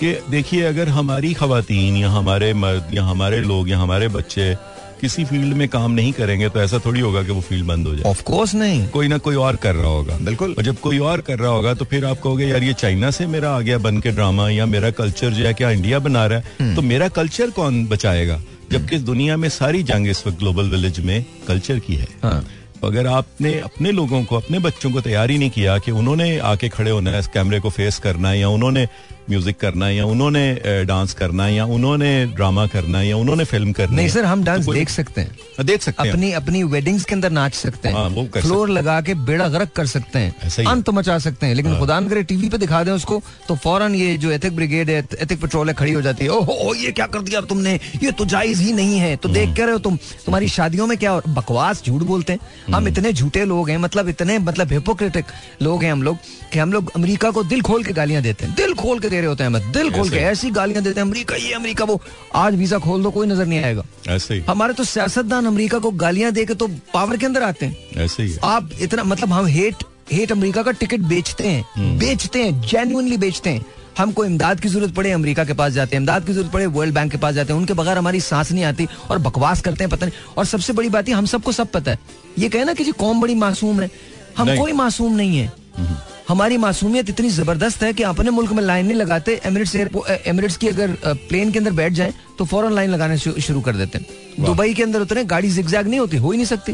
कि 0.00 0.12
देखिए 0.30 0.62
अगर 0.62 0.88
हमारी 0.88 1.34
खातन 1.34 1.96
या 1.96 2.10
हमारे 2.10 2.52
मर्द 2.54 2.90
या 2.94 3.04
हमारे 3.04 3.40
लोग 3.40 3.70
या 3.70 3.78
हमारे 3.78 4.08
बच्चे 4.08 4.54
किसी 5.00 5.24
फ़ील्ड 5.24 5.54
में 5.56 5.68
काम 5.68 5.90
नहीं 5.90 6.12
करेंगे 6.12 6.48
तो 6.48 6.60
ऐसा 6.60 6.78
थोड़ी 6.78 7.00
होगा 7.00 7.22
कि 7.22 7.32
वो 7.32 7.40
फ़ील्ड 7.40 7.66
बंद 7.66 7.86
हो 7.86 7.94
जाए। 7.94 8.10
ऑफ़ 8.10 8.22
कोर्स 8.22 8.54
नहीं। 8.54 8.88
कोई 8.88 9.08
ना 9.08 9.18
कोई 9.18 9.34
और 9.34 9.56
कर 9.56 9.74
रहा 9.74 9.90
होगा। 9.90 10.16
बिल्कुल। 10.22 10.54
और 10.58 10.64
जब 10.64 10.80
कोई 10.80 10.98
और 10.98 11.20
कर 11.20 11.38
रहा 11.38 11.50
होगा 11.50 11.74
तो 11.74 11.84
फिर 11.84 12.04
आप 12.04 12.20
कहोगे 12.20 12.46
यार 12.46 12.62
ये 12.62 12.72
चाइना 12.72 13.10
से 13.10 13.26
मेरा 13.26 13.50
आ 13.50 13.60
गया 13.60 13.78
बन 13.78 13.98
के 13.98 14.10
ड्रामा 14.10 14.48
या 14.50 14.66
मेरा 14.66 14.90
कल्चर 14.90 15.30
जो 15.30 15.44
है 15.44 15.54
क्या 15.54 15.70
इंडिया 15.70 15.98
बना 15.98 16.26
रहा 16.26 16.38
है? 16.38 16.52
हम्म। 16.60 16.74
तो 16.74 16.82
मेरा 16.82 17.08
कल्चर 17.08 17.50
कौन 17.50 17.86
बचाएगा? 17.86 18.40
जबकि 18.72 18.98
दुनिया 18.98 19.36
में 19.36 19.48
सारी 19.48 19.82
जंग 19.82 20.08
इस 20.08 20.26
वक्त 20.26 20.38
ग्लोबल 20.38 20.64
विलेज 20.64 21.00
में 21.00 21.24
कल्चर 21.48 21.78
की 21.78 21.94
है। 21.94 22.08
हाँ। 22.22 22.44
अगर 22.84 23.06
आपने 23.06 23.60
अपने 23.60 23.92
लोगों 23.92 24.24
को, 24.24 24.36
अपने 24.36 24.58
बच्चों 24.58 24.90
को 24.90 25.00
तैयार 25.00 25.30
ही 25.30 25.38
नहीं 25.38 25.50
किया 25.50 25.78
कि 25.78 25.90
उन्होंने 25.90 26.38
आके 26.38 26.68
खड़े 26.68 26.90
होना 26.90 27.10
है, 27.10 27.18
इस 27.18 27.26
कैमरे 27.26 27.60
को 27.60 27.70
फेस 27.70 27.98
करना 27.98 28.30
है, 28.30 28.40
या 28.40 28.48
उन्होंने 28.48 28.88
म्यूज़िक 29.30 29.56
करना 29.60 29.86
है 29.86 29.96
या 29.96 30.04
उन्होंने 30.06 30.84
डांस 30.84 31.12
करना 31.14 31.44
है 31.44 31.54
या 31.54 31.64
उन्होंने 31.66 32.10
ड्रामा 32.26 32.66
करना 32.66 32.98
है 32.98 33.08
या 33.08 33.16
उन्होंने 33.16 33.44
फ़िल्म 33.44 33.72
करना 33.72 33.96
नहीं 33.96 34.08
सर 34.08 34.24
हम 34.24 34.44
डांस 34.44 34.66
तो 34.66 34.72
देख 34.72 34.88
सकते 34.88 35.20
हैं। 35.20 35.30
हाँ, 35.58 35.64
देख 35.66 35.82
सकते 35.82 36.02
हैं। 36.02 36.12
अपनी 36.12 36.32
अपनी 36.32 36.62
वेडिंग्स 36.72 37.04
के 37.04 37.14
अंदर 37.14 37.30
नाच 37.30 37.54
सकते 37.54 37.88
हैं। 37.88 37.94
हाँ, 37.96 38.08
वो 38.08 38.24
कर 38.24 38.40
फ्लोर 38.40 38.68
लगा 38.70 39.00
के 39.00 39.14
बेड़ा 39.26 39.48
गर्क 39.48 39.72
कर 39.76 39.86
सकते 39.86 40.18
हैं। 40.18 40.64
अंत 40.66 40.90
मचा 40.90 41.18
सकते 41.18 41.46
हैं। 41.46 41.54
लेकिन 41.54 41.70
हाँ। 41.70 41.80
खुदा 41.80 42.00
करे 42.00 42.22
टीवी 42.22 42.48
पे 42.48 42.58
दिखा 42.58 42.82
दें 42.84 42.92
उसको 42.92 43.20
तो 43.48 43.56
फ़ौरन 43.56 43.94
ये 43.94 44.16
जो 44.16 44.30
एथिक 44.30 44.56
ब्रिगेड 44.56 44.90
है 44.90 44.98
एथिक 45.22 45.40
पेट्रोल 45.40 45.68
है 45.68 45.74
खड़ी 45.74 45.92
हो 45.92 46.02
जाती 46.02 46.24
है। 46.24 46.30
ओहो 46.30 46.74
ये 46.74 46.92
क्या 46.92 47.06
कर 47.06 47.22
दिया 47.22 47.40
तुमने? 47.48 47.74
ये 48.02 48.10
तो 48.12 48.24
जायज़ 48.26 48.62
ही 48.62 48.72
नहीं 48.72 48.98
है। 48.98 49.14
तो 49.16 49.28
देख 49.28 49.56
कर 49.56 49.62
रहे 49.62 49.72
हो 49.72 49.78
तुम? 49.78 49.96
तुम्हारी 50.26 50.48
शादियों 50.48 50.86
में 50.86 50.96
क्या 50.98 51.16
बकवास 51.28 51.82
झूठ 51.86 52.02
बोलते 52.02 52.32
हैं? 52.32 52.40
हम 52.66 52.74
हम्म। 52.74 52.88
इतने 52.88 53.12
झूठे 53.12 53.44
लोग 53.44 53.70
हैं 53.70 53.78
मतलब 53.78 54.08
इतने 54.08 54.38
मतलब 54.40 54.72
हिपोक्रेटिक 54.72 55.24
लोग 55.62 55.84
हैं 55.84 55.92
हम 55.92 56.02
लोग 56.02 56.16
कि 56.52 56.58
हम 56.58 56.72
लोग 56.72 56.92
अमेरिका 56.96 57.30
को 57.30 57.42
दिल 57.44 57.62
खोल 57.62 57.84
के 57.84 57.92
गालियाँ 57.92 58.22
देते 58.22 58.44
हैं। 58.44 58.54
दिल 58.54 58.74
खोल 58.74 58.98
के 58.98 59.08
दे 59.18 59.20
रहे 59.20 59.28
होते 59.28 59.44
हैं 59.44 59.72
दिल 59.72 59.90
खोल 59.92 60.10
के 60.10 60.16
ऐसी 60.24 60.50
गालियाँ 60.52 60.82
देते 60.82 61.00
हैं 61.00 61.06
अमेरिका 61.06 61.36
ये 61.36 61.52
अमेरिका 61.52 61.84
वो 61.84 62.00
आज 62.36 62.54
वीज़ा 62.54 62.78
खोल 62.78 63.02
दो 63.02 63.10
कोई 63.10 63.26
नज़र 63.26 63.46
नहीं 63.46 63.62
आएगा। 63.64 63.84
ऐसे 64.08 64.34
ही। 64.34 64.40
हमारे 64.48 64.74
तो 64.74 64.84
सियासतदान 64.86 65.46
अमेरिका 65.46 65.78
को 65.78 65.90
गालियाँ 65.98 66.32
दे 66.32 66.44
के 66.44 66.54
तो 66.54 66.68
पावर 66.94 67.16
के 67.16 67.26
अंदर 67.26 67.42
आते 67.42 67.66
हैं। 67.66 68.04
ऐसे 68.04 68.22
ही 68.22 68.36
आप 68.44 68.70
इतना 68.80 69.04
मतलब 69.04 69.32
हम 69.32 69.46
हेट 69.48 69.84
हेट 70.12 70.32
अमेरिका 70.32 70.62
का 70.62 70.70
टिकट 70.72 71.00
बेचते 71.08 71.48
हैं 71.48 71.64
हम्म। 71.74 71.98
बेचते 71.98 72.42
हैं 72.42 72.60
जेन्युइनली 72.62 73.16
बेचते 73.16 73.50
हैं। 73.50 73.64
हमको 73.98 74.24
इमदाद 74.24 74.60
की 74.60 74.68
ज़रूरत 74.68 74.94
पड़े 74.94 75.10
अमेरिका 75.12 75.44
के 75.44 75.52
पास 75.54 75.72
जाते 75.72 75.96
हैं 75.96 76.00
इमदाद 76.00 76.26
की 76.26 76.32
ज़रूरत 76.32 76.52
पड़े 76.52 76.66
वर्ल्ड 76.68 76.94
बैंक 76.94 77.10
के 77.12 77.18
पास 77.18 77.34
जाते 77.34 77.52
हैं 77.52 77.60
उनके 77.60 77.74
बगैर 77.74 77.98
हमारी 77.98 78.20
सांस 78.20 78.52
नहीं 78.52 78.64
आती 78.64 78.86
और 79.10 79.18
बकवास 79.18 79.60
करते 79.60 79.84
हैं 79.84 79.90
पता 79.90 80.06
नहीं। 80.06 80.34
और 80.36 80.44
सबसे 80.46 80.72
बड़ी 80.72 80.88
बात 80.88 81.08
है 81.08 81.14
हम 81.14 81.26
सबको 81.26 81.52
सब 81.52 81.70
पता 81.70 81.90
है। 81.90 81.98
ये 82.38 82.48
कहना 82.48 82.74
कि 82.74 82.84
जी 82.84 82.92
कौम 82.94 83.20
बड़ी 83.20 83.34
मासूम 83.36 83.80
है। 83.80 83.90
हम 84.38 84.56
कोई 84.56 84.72
मासूम 84.72 85.16
नहीं 85.16 85.38
है। 85.38 85.52
हम्म। 85.78 85.96
हमारी 86.28 86.56
मासूमियत 86.56 87.10
इतनी 87.10 87.28
ज़बरदस्त 87.30 87.82
है 87.82 87.92
कि 87.92 88.02
अपने 88.02 88.30
मुल्क 88.30 88.50
में 88.52 88.62
लाइन 88.62 88.86
नहीं 88.86 88.96
लगाते 88.96 89.40
एमिरेट्स 89.46 89.74
एमिरेट्स 89.76 90.56
की 90.56 90.68
अगर 90.68 90.90
प्लेन 91.28 91.52
के 91.52 91.58
अंदर 91.58 91.72
बैठ 91.72 91.92
जाए 91.92 92.12
तो 92.38 92.44
फ़ौरन 92.44 92.72
लाइन 92.72 92.90
लगाने 92.90 93.18
शुरू 93.18 93.60
कर 93.60 93.76
देते 93.76 93.98
हैं। 93.98 94.44
दुबई 94.44 94.74
के 94.74 94.82
अंदर 94.82 95.00
उतरे 95.00 95.24
गाड़ी 95.26 95.50
जिगजैग 95.50 95.86
नहीं 95.88 96.00
होती 96.00 96.16
हो 96.16 96.30
ही 96.30 96.36
नहीं 96.38 96.46
सकती। 96.46 96.72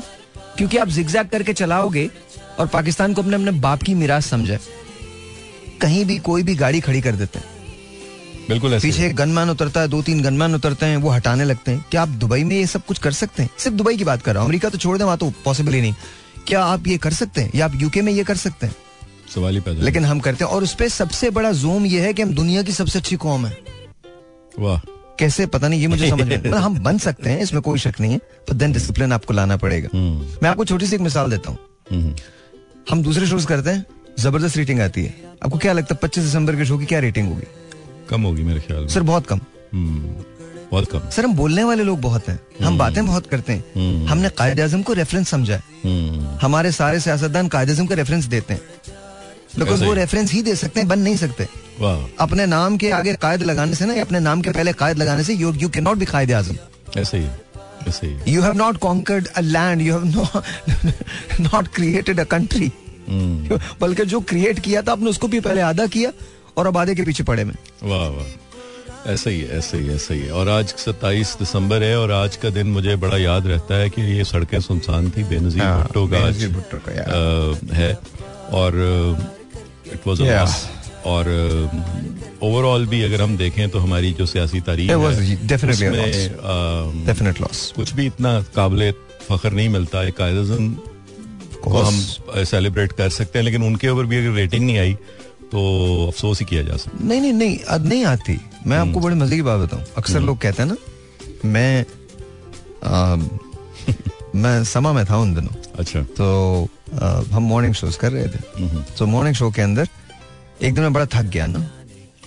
क्योंकि 0.56 0.76
आप 0.76 0.88
जिगजैग 0.88 1.28
करके 1.28 1.52
चलाओगे 1.52 2.08
और 2.58 2.66
पाकिस्तान 2.68 3.14
को 3.14 3.23
अपने 3.23 3.37
अपने 3.37 3.50
बाप 3.61 3.82
की 3.82 3.94
मिराज 3.94 4.23
समझे 4.25 4.58
कहीं 5.80 6.04
भी 6.04 6.18
कोई 6.20 6.42
भी 6.42 6.54
गाड़ी 6.56 6.80
खड़ी 6.80 7.00
कर 7.00 7.16
देते 7.16 7.38
हैं। 7.38 7.46
बिल्कुल 8.49 8.78
पीछे 8.80 9.08
गनमैन 9.14 9.50
उतरता 9.50 9.80
है 9.80 9.88
दो 9.88 10.02
तीन 10.02 10.23
गनमैन 10.23 10.54
उतरते 10.54 10.87
हैं 10.87 10.96
वो 10.99 11.11
हटाने 11.11 11.44
लगते 11.44 11.70
हैं। 11.70 11.84
क्या 11.90 12.02
आप 12.02 12.08
दुबई 12.08 12.44
में 12.44 12.56
ये 12.56 12.66
सब 12.66 12.84
कुछ 12.87 12.99
कर 12.99 13.12
सकते 13.14 13.42
हैं? 13.42 13.50
सिर्फ़ 13.58 13.76
दुबई 13.76 13.96
की 13.96 14.04
बात 14.04 14.23
कर 14.23 14.34
रहा 14.34 14.42
हूँ 14.42 14.49
अमेरिका 14.49 14.68
तो 14.68 14.78
छोड़ 14.78 14.96
दें 14.99 15.04
वहाँ 15.04 15.18
तो 15.18 15.32
पॉसिबल 15.44 15.75
ही 15.75 15.80
नहीं। 15.80 15.94
क्या 16.46 16.64
आप 16.64 16.87
ये 16.87 16.96
कर 16.99 17.12
सकते 17.12 17.40
हैं? 17.40 17.50
या 17.54 17.64
आप 17.64 17.82
यूके 17.82 18.02
में 18.02 18.12
ये 18.12 18.25
कर 18.25 18.37
सकते 18.37 18.66
हैं? 18.66 18.75
सवाल 19.34 19.54
ही 19.54 19.60
पैदा 19.60 19.82
लेकिन 19.82 20.04
हम 20.04 20.20
करते 20.20 20.44
हैं 20.44 20.50
और 20.52 20.62
उस 20.62 20.74
पर 20.74 20.88
सबसे 20.88 21.30
बड़ा 21.30 21.52
जोम 21.52 21.86
ये 21.86 22.00
है 22.00 22.12
कि 22.14 22.22
हम 22.22 22.34
दुनिया 22.34 22.62
की 22.62 22.72
सबसे 22.72 22.98
अच्छी 22.98 23.16
कौम 23.16 23.46
है। 23.46 23.56
वाह। 24.58 24.80
कैसे? 25.18 25.46
पता 25.46 25.68
नहीं 25.68 25.80
ये 25.80 25.86
मुझे 25.86 26.10
समझ 26.10 26.26
में 26.26 26.36
मतलब 26.38 26.54
हम 26.54 26.78
बन 26.78 26.98
सकते 26.98 27.30
हैं 27.30 27.40
इसमें 27.40 27.62
कोई 27.62 27.78
शक 27.78 28.00
नहीं 28.00 28.12
है 28.12 28.18
पर 28.18 28.54
देन 28.54 28.72
डिसिप्लिन 28.72 29.12
आपको 29.12 29.34
लाना 29.34 29.56
पड़ेगा। 29.56 29.88
हम्म। 29.94 30.26
मैं 30.42 30.50
आपको 30.50 30.64
छोटी 30.64 30.86
सी 30.86 30.94
एक 30.94 31.00
मिसाल 31.00 31.30
देता 31.30 31.50
हूँ। 31.50 31.58
हम्म। 31.92 32.14
हम 32.90 33.02
दूसरे 33.02 33.26
शोज़ 33.26 33.46
करते 33.46 33.70
हैं 33.70 33.86
ज़बरदस्त 34.20 34.56
रेटिंग 34.56 34.80
आती 34.80 35.04
है। 35.04 35.14
आपको 35.44 35.58
क्या 35.58 35.72
लगता 35.72 35.94
है 35.94 35.98
पच्चीस 36.02 36.24
दिसंबर 36.24 36.56
के 36.56 36.64
शो 36.64 36.78
की 36.78 36.86
क्या 36.86 36.98
रेटिंग 37.00 37.28
होगी? 37.28 37.46
कम 38.10 38.22
होगी 38.22 38.42
मेरे 38.42 38.60
ख्याल 38.60 38.80
में। 38.80 38.88
सर 38.88 39.02
बहुत 39.02 39.26
कम। 39.26 39.40
हम्म, 39.72 40.24
बहुत 40.70 40.90
कम। 40.92 41.08
सर 41.10 41.24
हम 41.24 41.34
बोलने 41.34 41.64
वाले 41.64 41.82
लोग 41.84 42.00
बहुत 42.00 42.28
हैं। 42.28 42.40
हम 42.64 42.78
बातें 42.78 43.06
बहुत 43.06 43.26
करते 43.26 43.52
हैं। 43.52 44.06
हमने 44.06 44.28
कायद 44.28 44.60
आज़म 44.60 44.82
को 44.82 44.92
रेफरेंस 44.92 45.28
समझा 45.28 45.54
है। 45.54 45.62
हमारे 46.38 46.72
सारे 46.72 47.00
सियासतदान 47.00 47.48
कायद 47.48 47.70
आज़म 47.70 47.86
का 47.86 47.94
रेफरेंस 47.94 48.24
देते 48.24 48.54
हैं। 48.54 48.60
बिकॉज़ 49.58 49.84
वो 49.84 49.92
रेफरेंस 49.92 50.32
ही 50.32 50.42
दे 50.42 50.54
सकते 50.56 50.80
हैं 50.80 50.88
बन 50.88 50.99
नहीं 50.99 51.16
सकते। 51.16 51.49
अपने 52.20 52.46
नाम 52.46 52.76
के 52.76 52.90
आगे 52.90 53.14
कायद 53.23 53.42
लगाने 53.42 53.75
से 53.75 53.87
ना 53.87 54.00
अपने 54.00 54.20
नाम 54.20 54.42
के 54.42 54.50
पहले 54.50 54.73
कायद 54.73 54.99
लगाने 54.99 55.25
से 55.25 55.34
you 55.34 55.52
you 55.54 55.68
can 55.68 55.84
not 55.84 55.96
be 55.96 56.06
Quaid 56.06 56.32
Azam. 56.32 56.56
ऐसे 57.00 57.18
ही 57.18 57.26
ऐसे 57.88 58.06
ही। 58.06 58.32
You 58.32 58.42
have 58.42 58.52
not 58.56 58.76
conquered 58.78 59.26
a 59.26 59.40
land 59.40 59.82
you 59.82 59.99
have 59.99 60.42
not 61.40 61.68
created 61.75 62.20
a 62.20 62.25
country 62.25 62.70
बल्कि 63.80 64.04
जो 64.04 64.20
क्रिएट 64.28 64.58
किया 64.58 64.82
था 64.82 64.92
आपने 64.92 65.11
उसको 65.11 65.28
भी 65.28 65.40
पहले 65.40 65.61
आधा 65.61 65.87
किया 65.87 66.12
और 66.56 66.66
अब 66.66 66.76
आधे 66.78 66.94
के 66.94 67.02
पीछे 67.02 67.23
पड़े 67.23 67.44
में। 67.44 67.54
वाह 67.82 68.08
वाह। 68.08 69.12
ऐसा 69.12 69.30
ही 69.30 69.40
है 69.40 69.58
ऐसे 69.58 69.78
ही 69.78 69.87
है, 69.87 69.94
ऐसा 69.94 70.14
ही। 70.14 70.28
और 70.30 70.49
आज 70.49 70.75
27 70.78 71.37
दिसंबर 71.38 71.82
है 71.82 71.99
और 71.99 72.12
आज 72.12 72.37
का 72.37 72.50
दिन 72.50 72.66
मुझे 72.66 72.96
बड़ा 72.96 73.16
याद 73.16 73.46
रहता 73.46 73.75
है 73.75 73.90
कि 73.90 74.02
ये 74.02 74.25
सड़कें 74.25 74.61
सुनसान 74.61 75.11
थी 75.11 75.25
बेनजीर 75.25 75.62
हाँ, 75.62 75.82
भुट्टो 75.82 76.06
का 76.06 76.18
आज 76.18 76.44
भुट्टो 76.52 76.78
का, 76.88 77.76
है। 77.76 77.92
और 78.52 78.78
इट 79.94 80.06
वाज 80.06 80.20
Yeah. 80.20 80.56
और 81.06 81.28
ओवरऑल 82.42 82.86
भी 82.86 83.02
अगर 83.02 83.22
हम 83.22 83.36
देखें 83.36 83.68
तो 83.70 83.78
हमारी 83.78 84.12
जो 84.12 84.26
सियासी 84.26 84.60
तारीख 84.68 84.90
It 84.90 85.00
was 85.02 85.18
है 85.20 85.46
definitely 85.48 85.88
a 85.88 85.96
loss. 85.96 86.16
A, 86.52 87.06
definite 87.06 87.40
loss 87.40 87.72
कुछ 87.76 87.92
भी 87.94 88.06
इतना 88.06 88.40
काबिल 88.56 88.90
फख्र 89.28 89.50
नहीं 89.50 89.68
मिलता 89.68 90.04
है 90.04 90.10
कायदम 90.20 90.72
को 91.64 91.78
हम 91.78 92.00
सेलिब्रेट 92.44 92.92
कर 92.92 93.08
सकते 93.08 93.38
हैं 93.38 93.44
लेकिन 93.44 93.62
उनके 93.62 93.88
ऊपर 93.88 94.06
भी 94.06 94.16
अगर 94.18 94.34
रेटिंग 94.36 94.64
नहीं 94.66 94.78
आई 94.78 94.94
तो 95.52 95.60
अफसोस 96.08 96.40
ही 96.40 96.46
किया 96.46 96.62
जा 96.62 96.76
सकता 96.76 97.04
नहीं 97.04 97.20
नहीं 97.20 97.32
नहीं 97.32 97.58
अब 97.76 97.86
नहीं 97.86 98.04
आती। 98.04 98.38
मैं 98.66 98.78
आपको 98.78 99.00
बड़ी 99.00 99.16
मज़े 99.16 99.36
की 99.36 99.42
बात 99.42 99.60
बताऊँ। 99.60 99.82
अक्सर 99.98 100.20
लोग 100.20 100.38
कहते 100.40 100.62
हैं 100.62 100.68
ना 100.70 100.76
मैं 101.48 101.84
आ, 102.84 103.16
मैं 104.34 104.64
समा 104.64 104.92
में 104.92 105.04
था 105.06 105.18
उन 105.18 105.34
दिनों। 105.34 105.54
अच्छा। 105.78 106.02
तो 106.18 106.68
हम 107.32 107.42
मॉर्निंग 107.42 107.74
शोज़ 107.74 107.98
कर 107.98 108.12
रहे 108.12 108.24
थे। 108.24 108.82
तो 108.98 109.06
मॉर्निंग 109.06 109.34
शो 109.34 109.50
के 109.50 109.62
अंदर 109.62 109.88
एक 110.62 110.74
दिन 110.74 110.82
मैं 110.82 110.92
बड़ा 110.92 111.06
थक 111.14 111.24
गया 111.26 111.46
ना। 111.46 111.58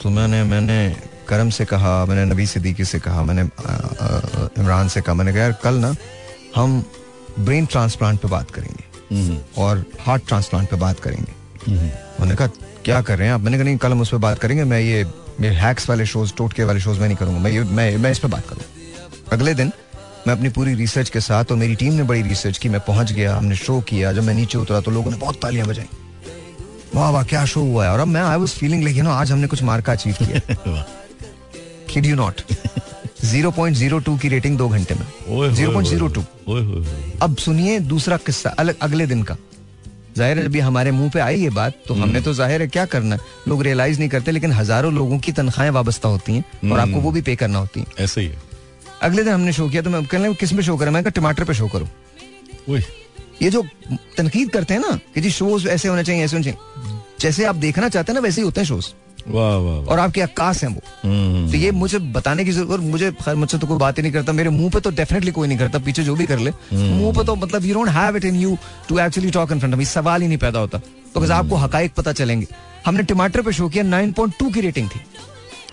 तो 0.03 0.09
मैंने 0.09 0.43
मैंने 0.43 0.95
करम 1.27 1.49
से 1.49 1.65
कहा 1.65 2.05
मैंने 2.05 2.25
नबी 2.25 2.45
सिद्दीकी 2.45 2.85
से 2.85 2.99
कहा 2.99 3.23
मैंने 3.23 3.41
इमरान 4.61 4.87
से 4.87 5.01
कहा 5.01 5.15
मैंने 5.15 5.33
कहा 5.33 5.41
यार 5.41 5.57
कल 5.63 5.75
ना 5.75 5.95
हम 6.55 6.83
ब्रेन 7.39 7.65
ट्रांसप्लांट 7.65 8.19
पे 8.19 8.27
बात 8.27 8.51
करेंगे 8.51 9.37
और 9.57 9.83
हार्ट 10.01 10.27
ट्रांसप्लांट 10.27 10.69
पे 10.69 10.75
बात 10.75 10.99
करेंगे। 10.99 11.31
उन्होंने 11.67 12.35
कहा 12.35 12.47
क्या 12.85 13.01
कर 13.01 13.17
रहे 13.17 13.27
हैं 13.27 13.33
आप? 13.33 13.41
मैंने 13.41 13.57
कहा 13.57 13.65
नहीं 13.65 13.77
कल 13.77 13.91
हम 13.91 14.01
उस 14.01 14.09
पर 14.09 14.17
बात 14.17 14.39
करेंगे 14.39 14.63
मैं 14.63 14.79
ये 14.79 15.03
ये 15.41 15.49
हैक्स 15.55 15.89
वाले 15.89 16.05
शोज़ 16.05 16.33
टोटके 16.37 16.63
वाले 16.63 16.79
शोज़ 16.79 16.99
में 16.99 17.07
नहीं 17.07 17.17
करूँगा 17.17 17.39
मैं 17.39 17.51
ये 17.51 17.63
मैं 17.63 17.97
मैं 17.97 18.11
इस 18.11 18.19
पर 18.19 18.27
बात 18.27 18.47
करूँ 18.49 18.63
अगले 19.31 19.53
दिन 19.53 19.71
मैं 20.27 20.33
अपनी 20.33 20.49
पूरी 20.49 20.73
रिसर्च 20.75 21.09
के 21.09 21.19
साथ 21.21 21.51
और 21.51 21.57
मेरी 21.57 21.75
टीम 21.75 21.93
ने 21.93 22.03
बड़ी 22.03 22.21
रिसर्च 22.21 22.57
की 22.57 22.69
मैं 22.69 22.79
पहुँच 22.87 23.11
गया 23.11 23.35
हमने 23.35 23.55
शो 23.55 23.79
किया 23.81 24.11
जब 24.13 24.23
मैं 24.23 24.33
नीचे 24.33 24.57
उतरा 24.57 24.79
तो 24.81 24.91
लोगों 24.91 25.11
ने 25.11 25.17
बहुत 25.17 25.39
तालियाँ 25.41 25.67
बजाई। 25.67 25.85
वाह 26.95 27.09
वाह 27.11 27.23
क्या 27.23 27.43
शो 27.45 27.61
हुआ 27.61 27.85
है? 27.85 27.91
और 27.91 27.99
अब 27.99 28.07
मैं 28.07 28.21
I 28.21 28.37
was 28.37 28.49
feeling 28.53 28.83
like 28.83 28.97
you 28.97 29.03
know 29.03 29.11
आज 29.11 29.31
हमने 29.31 29.47
कुछ 29.47 29.63
मार्का 29.63 29.91
अचीव 29.91 30.15
किया। 30.21 30.83
किड 31.89 32.05
यू 32.05 32.15
नॉट 32.15 32.41
0.02 33.25 34.17
की 34.19 34.29
रेटिंग 34.29 34.57
दो 34.57 34.67
घंटे 34.69 34.95
में। 34.95 35.05
ओए 35.29 35.47
होए 35.49 35.55
0.02 35.57 36.23
ओए 36.47 36.61
होए 36.61 36.61
होए। 36.63 37.11
अब 37.21 37.37
सुनिए 37.37 37.79
दूसरा 37.93 38.17
किस्सा 38.25 38.49
अलग 38.59 38.79
अगले 38.81 39.07
दिन 39.07 39.23
का। 39.23 39.37
ज़ाहिर 40.17 40.39
है 40.39 40.45
अभी 40.45 40.59
हमारे 40.59 40.91
मुँह 40.91 41.09
पे 41.13 41.19
आई 41.19 41.41
ये 41.41 41.49
बात 41.51 41.73
तो 41.87 41.93
हमने 41.93 42.21
तो 42.21 42.33
ज़ाहिर 42.33 42.61
है 42.61 42.67
क्या 42.67 42.85
करना 42.87 43.15
है? 43.15 43.21
लोग 43.47 43.63
रियलाइज़ 43.63 43.99
नहीं 43.99 44.09
करते 44.09 44.31
लेकिन 44.31 44.51
हज़ारों 44.51 44.93
लोगों 44.93 45.19
की 45.19 45.31
तनख्वाहें 45.31 45.71
वाबस्ता 45.71 46.09
होती 46.09 46.33
हैं 46.33 46.71
और 46.71 46.79
आपको 46.79 47.01
वो 47.01 47.11
भी 47.11 47.21
पे 47.21 47.35
करना 47.35 47.59
होती 47.59 47.79
है। 47.79 48.03
ऐसे 48.03 48.21
ही 48.21 48.27
है। 48.27 48.45
अगले 49.01 49.23
दिन 49.23 49.33
हमने 49.33 49.53
शो 49.53 49.69
किया 49.69 49.81
तो 49.81 49.89
मैं 49.89 50.05
कहने 50.05 50.33
किसमें 50.33 50.63
शो 50.63 50.77
करा? 50.77 50.91
मैं 50.91 51.03
कहा 51.03 51.11
टमाटर 51.11 51.43
पे 51.43 51.53
शो 51.53 51.67
करो। 51.67 51.87
ये 53.41 53.49
जो 53.49 53.63
तनकीद 54.17 54.49
करते 54.49 54.73
हैं 54.73 54.81
ना 54.81 54.99
कि 55.15 55.21
जी 55.21 55.29
शोज़ 55.31 55.67
ऐसे 55.67 55.87
होने 55.87 56.03
चाहिए 56.03 56.23
ऐसे 56.23 56.35
होने 56.37 56.51
चाहिए। 56.51 56.99
जैसे 57.19 57.45
आप 57.45 57.55
देखना 57.55 57.89
चाहते 57.89 58.11
हैं 58.11 58.13
ना 58.13 58.21
वैसे 58.21 58.41
ही 58.41 58.45
होते 58.45 58.61
हैं 58.61 58.67
शोज़ 58.67 58.87
वाह 59.27 59.55
वाह। 59.57 59.85
और 59.85 59.99
आपके 59.99 60.21
अक्कास 60.21 60.63
हैं 60.63 60.69
वो। 60.69 60.81
हम्म, 61.03 61.51
तो 61.51 61.57
ये 61.57 61.71
मुझे 61.71 61.99
बताने 61.99 62.45
की 62.45 62.51
ज़रूरत 62.51 62.81
मुझे 62.81 63.11
खैर 63.11 63.35
मुझसे 63.35 63.57
तो 63.57 63.67
कोई 63.67 63.77
बात 63.77 63.97
ही 63.97 64.03
नहीं 64.03 64.11
करता। 64.11 64.33
मेरे 64.33 64.49
मुँह 64.49 64.69
पे 64.69 64.79
तो 64.79 64.89
डेफिनेटली 64.91 65.31
कोई 65.31 65.47
नहीं 65.47 65.57
करता 65.57 65.79
पीछे 65.79 66.03
जो 66.03 66.15
भी 66.15 66.25
कर 66.25 66.39
ले। 66.39 66.51
मुँह 66.73 67.13
पे 67.13 67.23
तो 67.25 67.35
मतलब 67.35 67.65
you 67.65 67.73
don't 67.73 67.89
have 67.89 68.17
it 68.17 68.25
in 68.25 68.35
you 68.35 68.57
to 68.89 68.99
actually 68.99 69.31
talk 69.31 69.51
in 69.51 69.59
front 69.59 69.73
of 69.73 69.83
सवाल 69.83 70.21
ही 70.21 70.27
नहीं 70.27 70.37
पैदा 70.37 70.59
होता। 70.59 70.81
तो 71.13 71.19
बस 71.19 71.31
आपको 71.31 71.55
हकाइक 71.55 71.93
पता 71.93 72.11
चलेंगे। 72.13 72.47
हमने 72.85 73.03
टमाटर 73.03 73.41
पे 73.41 73.51
शो 73.51 73.69
किया 73.69 73.83
9.2 73.83 74.53
की 74.53 74.61
रेटिंग 74.61 74.89
थी। 74.89 75.01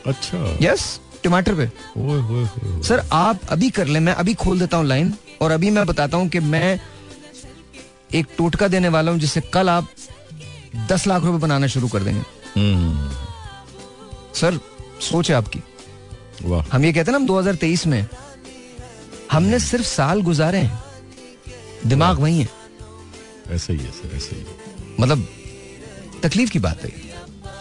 अच्छा। 0.07 0.59
यस 0.63 1.01
टमाटर 1.25 1.55
पे? 1.55 1.67
ओए। 2.01 2.83
सर 2.89 3.03
आप 3.13 3.41
अभी 3.51 3.71
कर 3.79 3.87
ले 3.87 4.01
मैं 4.01 4.13
अभी 4.23 4.35
खोल 4.45 4.59
देता 4.61 4.77
हूँ 4.77 4.87
लाइन 4.87 5.13
और 5.43 5.51
अभी 5.51 5.71
मैं 5.71 5.87
बताता 5.87 6.17
हूँ 6.17 6.29
कि 6.29 6.41
मैं 6.55 6.79
एक 8.15 8.27
टोटका 8.39 8.69
देने 8.69 8.89
वाला 8.89 9.13
हूँ 9.13 9.19
जिससे 9.21 9.41
कल 9.55 9.69
आप 9.69 9.89
दस 10.91 11.07
लाख 11.07 11.23
रुपए 11.25 11.39
बनाना 11.39 11.67
शुरू 11.67 11.89
कर 11.89 12.03
देंगे। 12.03 12.23
हम्म, 12.61 13.11
सर 14.41 14.59
सोच 15.11 15.31
है 15.31 15.37
आपकी। 15.37 15.61
हम 16.73 16.85
ये 16.85 16.93
कहते 16.93 17.11
हैं 17.11 17.13
ना 17.13 17.17
हम 17.17 17.27
2023 17.27 17.87
में 17.87 18.07
हमने 19.33 19.59
सिर्फ़ 19.61 19.87
साल 19.87 20.23
गुजारे 20.23 20.59
हैं। 20.59 20.83
दिमाग 21.87 22.19
वही। 22.19 22.41
है। 22.41 22.49
ऐसे 23.51 23.73
ही 23.73 23.79
है 23.79 23.91
सर 23.91 24.17
ऐसे 24.17 24.37
ही 24.37 24.45
मतलब 25.01 25.27
तकलीफ़ 26.23 26.51
की 26.51 26.59
बात 26.59 26.83
है। 26.85 26.91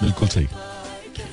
बिल्कुल 0.01 0.27
सही। 0.27 0.47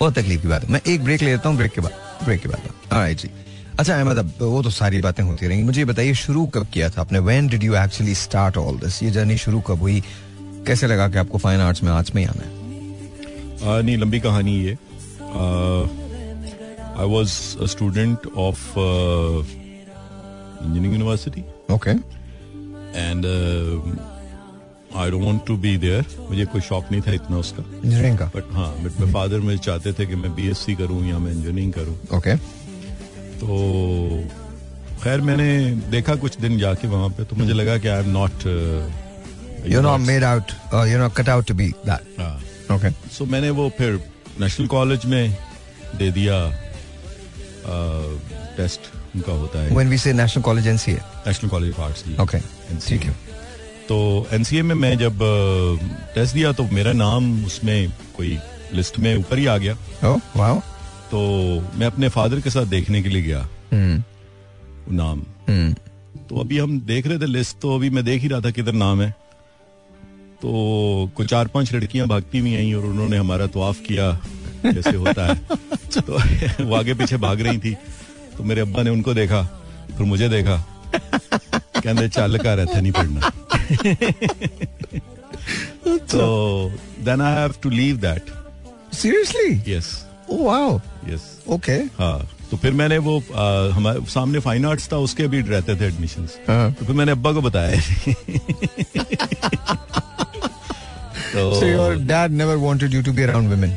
बहुत 0.01 0.15
तकलीफ़ 0.19 0.43
की 0.43 0.49
बात 0.49 0.65
है। 0.65 0.73
मैं 0.73 0.81
एक 0.87 1.05
ब्रेक 1.05 1.23
ले 1.23 1.31
लेता 1.31 1.49
हूँ 1.49 1.57
ब्रेक 1.57 1.73
के 1.73 1.81
बाद। 1.81 2.10
ब्रेक 2.25 2.41
के 2.41 2.49
बाद 2.49 3.15
जी। 3.17 3.31
अच्छा 3.79 3.95
अहमद 3.97 4.19
अब 4.19 4.33
वो 4.41 4.63
तो 4.63 4.71
सारी 4.71 5.01
बातें 5.03 5.23
होती 5.25 5.47
रहेंगी। 5.47 5.65
मुझे 5.67 5.85
बताइए 5.85 6.15
शुरू 6.15 6.47
कब 6.47 6.67
किया 6.73 6.89
था 6.91 7.01
आपने? 7.01 7.19
When 7.19 7.47
did 7.49 7.63
you 7.65 7.75
actually 7.75 8.15
start 8.15 8.57
all 8.57 8.79
this 8.79 9.03
ये 9.03 9.11
जर्नी 9.11 9.37
शुरू 9.39 9.61
कब 9.61 9.81
हुई? 9.81 10.03
कैसे 10.67 10.87
लगा 10.87 11.09
कि 11.09 11.19
आपको 11.19 11.39
फाइन 11.39 11.61
आर्ट्स 11.61 11.83
में 11.83 11.91
आर्ट्स 11.93 12.15
में 12.15 12.25
आना 12.27 12.43
है? 12.43 12.51
आ, 12.51 13.81
नहीं 13.81 13.97
लंबी 13.99 14.21
कहानी 14.21 14.55
ये। 14.65 14.77
I 17.01 17.07
was 17.09 17.33
a 17.63 17.67
student 17.67 18.27
of 18.37 18.63
engineering 20.63 20.93
university 20.93 21.45
okay 21.75 21.91
and 23.01 23.25
I 24.97 25.11
don't 25.11 25.25
want 25.25 25.41
to 25.47 25.57
be 25.57 25.77
there 25.79 26.05
मुझे 26.31 26.45
कोई 26.53 26.61
शौक 26.61 26.91
नहीं 26.93 27.01
था 27.03 27.13
इतना 27.13 27.37
उसका। 27.39 27.63
इंजीनियरिंग 27.75 28.19
का? 28.19 28.31
बट 28.37 28.53
हाँ 28.55 28.71
बट 28.75 29.01
मेरे 29.01 29.13
फादर 29.13 29.41
मुझे 29.41 29.59
चाहते 29.59 29.93
थे 29.93 30.07
कि 30.07 30.15
मैं 30.17 30.35
बीएससी 30.35 30.75
करूँ 30.77 31.05
या 31.09 31.19
मैं 31.19 31.33
इंजीनियरिंग 31.33 31.73
करूँ। 31.73 31.97
ओके 32.19 32.37
तो 33.41 33.49
खैर 35.03 35.21
मैंने 35.21 35.49
देखा 35.91 36.15
कुछ 36.23 36.39
दिन 36.41 36.59
जाके 36.59 36.89
वहाँ 36.89 37.09
पे 37.09 37.25
तो 37.25 37.37
मुझे 37.37 37.53
लगा 37.53 37.77
कि 37.79 37.89
I 37.89 38.03
am 38.05 38.11
not 38.11 38.47
you 39.67 39.81
know 39.81 39.97
made 39.99 40.25
out 40.25 40.53
you 40.89 40.99
know 40.99 41.09
cut 41.19 41.29
out 41.29 41.47
to 41.49 41.55
be 41.55 41.69
that 41.87 42.73
okay 42.73 42.91
so 43.17 43.25
मैंने 43.27 43.51
वो 43.61 43.69
फिर 43.79 44.01
नेशनल 44.41 44.67
कॉलेज 44.69 45.07
में 45.07 45.37
दे 45.99 46.11
दिया 46.13 46.37
टेस्ट 48.57 48.81
उनका 49.17 49.33
होता 49.33 49.63
है। 49.63 49.71
When 49.71 49.89
we 49.89 49.99
say 49.99 50.13
national 50.13 50.43
college 50.43 50.67
NCA 50.69 51.01
national 51.27 51.51
college 51.51 51.71
of 51.73 51.81
arts 51.81 52.05
okay 52.21 52.39
ठीक 52.89 53.03
है। 53.03 53.15
तो 53.91 54.27
एनसीए 54.33 54.63
में 54.63 54.75
मैं 54.75 54.99
जब 54.99 55.19
टेस्ट 56.15 56.35
दिया 56.35 56.53
तो 56.53 56.65
मेरा 56.65 56.93
नाम 56.93 57.45
उसमें 57.45 57.93
कोई 58.17 58.39
लिस्ट 58.75 58.99
में 58.99 59.17
ऊपर 59.17 59.39
ही 59.39 59.47
आ 59.47 59.57
गया। 59.59 59.77
ओह 60.09 60.21
वाओ 60.37 60.61
तो 61.11 61.21
मैं 61.77 61.87
अपने 61.87 62.09
फादर 62.09 62.41
के 62.41 62.51
साथ 62.51 62.67
देखने 62.67 63.03
के 63.03 63.09
लिए 63.09 63.23
गया। 63.23 63.49
हम्म 63.73 64.03
नाम। 64.97 65.23
हम्म 65.49 65.73
तो 66.29 66.41
अभी 66.41 66.59
हम 66.59 66.81
देख 66.81 67.07
रहे 67.07 67.19
थे 67.19 67.27
लिस्ट 67.27 67.59
तो 67.59 67.75
अभी 67.75 67.91
मैं 67.91 68.05
देख 68.05 68.23
ही 68.23 68.29
रहा 68.29 68.41
था 68.41 68.51
किधर 68.51 68.73
नाम 68.73 69.03
है। 69.03 69.11
तो 70.43 71.11
कुछ 71.17 71.27
चार 71.27 71.47
पाँच 71.47 71.75
लड़कियाँ 71.75 72.07
भागती 72.09 72.39
हुई 72.39 72.57
आई 72.57 72.73
और 72.73 72.85
उन्होंने 72.85 73.17
हमारा 73.17 73.47
तवाफ 73.47 73.81
किया 73.81 74.21
जैसे 74.73 74.97
होता 74.97 75.27
है। 75.27 75.35
तो 76.01 76.13
वो 76.65 76.75
आगे 76.75 76.95
पीछे 76.95 77.17
भाग 77.17 77.41
रही 77.41 77.59
थी। 77.59 77.75
तो 78.37 78.45
मेरे 78.45 78.61
अब्बा 78.61 78.83
ने 78.83 78.91
उनको 78.91 79.15
देखा 79.15 79.43
फिर 79.97 80.07
मुझे 80.07 80.29
देखा। 80.29 80.80
कहते 81.81 82.09
चल 82.09 82.39
का 82.39 82.55
रहता 82.55 82.81
नहीं 82.81 82.93
पढ़ना 82.93 83.31
तो 86.13 86.73
then 87.05 87.21
I 87.23 87.35
have 87.35 87.55
to 87.63 87.71
leave 87.71 87.97
that 87.97 88.33
seriously 88.95 89.73
yes 89.75 89.89
oh 90.31 90.45
wow 90.47 90.81
yes 91.09 91.31
okay 91.49 91.79
हाँ 91.99 92.19
तो 92.51 92.57
फिर 92.57 92.73
मैंने 92.73 92.99
वो 92.99 93.19
आ, 93.35 93.69
हमारे 93.75 94.05
सामने 94.11 94.39
फाइन 94.47 94.65
आर्ट्स 94.67 94.93
था 94.93 94.97
उसके 95.09 95.27
भी 95.29 95.41
रहते 95.41 95.77
थे 95.81 95.87
एडमिशन 95.87 96.29
हाँ। 96.49 96.73
तो 96.73 96.85
फिर 96.87 96.95
मैंने 96.97 97.13
अब्बा 97.13 97.33
को 97.33 97.41
बताया। 97.41 97.81
So 101.33 101.65
your 101.65 101.95
तो 101.95 102.07
dad 102.07 102.33
never 102.33 102.59
wanted 102.59 102.93
you 102.93 103.03
to 103.09 103.13
be 103.13 103.25
around 103.25 103.51
women. 103.51 103.75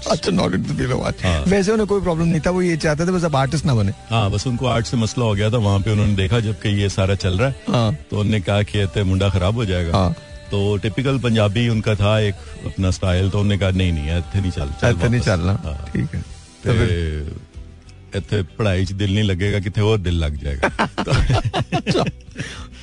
अच्छा 0.10 0.30
हाँ। 1.22 1.44
वो 5.58 5.68
हाँ, 5.68 6.14
देखा 6.14 6.36
ये 6.68 6.88
सारा 6.88 7.14
चल 7.14 7.38
रहा 7.38 7.48
है 7.48 7.54
हाँ। 7.68 7.98
तो 8.10 8.20
उन्होंने 8.20 8.40
कहा 8.40 8.62
कि 8.62 8.86
तो 8.86 9.04
मुंडा 9.04 9.28
खराब 9.28 9.54
हो 9.54 9.64
जाएगा। 9.64 10.14
तो 10.50 10.76
टिपिकल 10.76 11.18
पंजाबी 11.18 11.68
उनका 11.68 11.94
था 11.94 12.20
एक 12.20 12.34
अपना 12.66 12.90
स्टाइल 12.90 13.30
तो 13.30 13.40
उन्होंने 13.40 13.58
कहा 13.58 13.70
नहीं 13.70 13.92
नहीं 13.92 14.20
तो 14.20 14.50
चल 14.50 14.68
चलना। 15.20 15.52
तो 18.20 18.42
पढ़ाई 18.42 18.84
च 18.84 18.92
दिल 18.92 19.14
नहीं 19.14 19.24
लगेगा 19.24 19.58
कितने 19.58 19.82
और 19.82 19.98
दिल 19.98 20.14
लग 20.14 20.44
जाएगा। 20.44 20.66
अच्छा, 21.74 22.04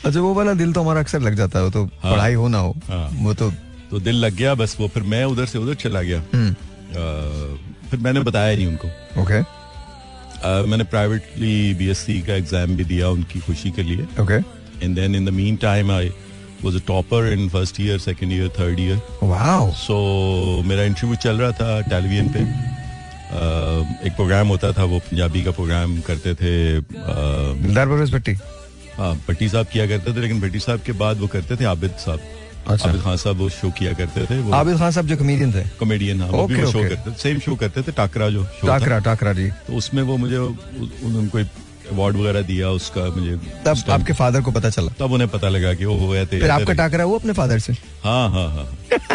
अच्छा 0.05 0.19
वो 0.19 0.33
वाला 0.33 0.53
दिल 0.53 0.73
तो 0.73 0.81
हमारा 0.81 0.99
अक्सर 0.99 1.19
लग 1.19 1.35
जाता 1.35 1.59
है 1.59 1.65
वो 1.65 1.71
तो 1.71 1.85
पढ़ाई 1.85 2.33
हो 2.33 2.47
ना 2.47 2.57
हो। 2.57 2.75
वो 3.13 3.33
तो 3.33 3.51
तो 3.91 3.99
दिल 3.99 4.15
लग 4.25 4.35
गया 4.35 4.53
बस 4.55 4.75
वो 4.79 4.87
फिर 4.93 5.03
मैं 5.05 5.23
उधर 5.25 5.45
से 5.45 5.59
उधर 5.59 5.75
चला 5.81 6.01
गया। 6.01 6.21
हम्म, 6.33 6.53
फिर 7.89 7.99
मैंने 7.99 8.19
बताया 8.21 8.55
नहीं 8.55 8.67
उनको। 8.67 8.87
ओके 9.21 9.39
मैंने 10.69 10.83
प्राइवेटली 10.85 11.73
बीएससी 11.73 12.21
का 12.21 12.33
एग्ज़ाम 12.35 12.75
भी 12.75 12.83
दिया 12.85 13.09
उनकी 13.09 13.39
खुशी 13.39 13.71
के 13.71 13.83
लिए। 13.83 14.07
Okay 14.21 14.37
and 14.85 14.95
then 14.95 15.15
in 15.15 15.25
the 15.25 15.29
meantime 15.57 15.91
I 15.91 16.09
was 16.63 16.75
a 16.75 16.79
topper 16.87 17.31
in 17.33 17.47
first 17.49 17.79
year 17.81 17.99
second 17.99 18.33
year 18.33 18.49
third 18.59 18.79
year 18.79 19.01
wow 19.23 19.71
so 19.77 19.95
मेरा 20.65 20.83
इंटरव्यू 20.83 21.15
चल 21.23 21.37
रहा 21.41 21.51
था 21.51 21.79
टेलीविज़न 21.89 22.29
पे। 22.33 22.39
एक 24.07 24.15
प्रोग्राम 24.15 24.47
होता 24.47 24.71
था 24.73 24.83
वो 24.83 24.99
पंजाबी 25.07 25.43
का 25.43 25.51
प्रोग्राम 25.51 25.99
करते 26.01 26.33
थे 26.35 26.53
दिलदार 26.81 27.87
भट्टी 27.87 28.33
हाँ 28.97 29.13
भट्टी 29.27 29.49
साहब 29.49 29.65
किया 29.73 29.87
करते 29.87 30.13
थे 30.13 30.21
लेकिन 30.21 30.39
भट्टी 30.41 30.59
साहब 30.59 30.81
के 30.85 30.91
बाद 31.01 31.19
वो 31.19 31.27
करते 31.27 31.55
थे 31.55 31.65
आबिद 31.65 31.91
साहब। 32.05 32.19
अच्छा। 32.67 32.89
आबिद 32.89 33.01
खान 33.01 33.17
साहब 33.17 33.37
वो 33.37 33.49
शो 33.49 33.69
किया 33.77 33.93
करते 33.99 34.25
थे 34.29 34.39
वो 34.41 34.53
आबिद 34.53 34.77
खान 34.77 34.91
साहब 34.91 35.07
जो 35.07 35.17
कॉमेडियन 35.17 35.51
थे। 35.53 35.63
कॉमेडियन 35.79 36.21
हाँ 36.21 36.29
ओके, 36.43 36.63
वो 36.63 36.71
शो 36.71 36.81
करते 36.89 37.11
सेम 37.21 37.39
शो 37.45 37.55
करते 37.55 37.81
थे 37.83 37.91
टाकरा 37.99 38.29
जो 38.29 38.43
शो 38.59 38.67
टाकरा 38.67 38.99
टाकरा 39.07 39.33
जी। 39.33 39.47
तो 39.67 39.73
उसमें 39.77 40.03
वो 40.03 40.17
मुझे 40.17 40.37
उ- 40.37 40.55
उन्होंने 41.03 41.27
कोई 41.29 41.43
अवार्ड 41.91 42.15
वगैरह 42.17 42.41
दिया 42.47 42.69
उसका 42.69 43.01
मुझे 43.15 43.35
तब 43.65 43.91
आपके 43.91 44.13
फादर 44.13 44.41
को 44.41 44.51
पता 44.51 44.69
चला? 44.69 44.91
तब 44.99 45.11
उन्हें 45.11 45.29
पता 45.31 45.49
लगा 45.49 45.73
कि 45.73 45.85
वो 45.85 45.95
हुए 45.97 46.25
थे 46.25 46.39
फिर 46.39 46.51
आपका 46.51 46.73
टाकरा 46.73 47.03
हुआ 47.03 47.19
अपने 47.19 47.33
फादर 47.33 47.59
से? 47.59 47.73
हाँ 48.03 48.29
हाँ 48.29 48.47
हाँ। 48.55 48.67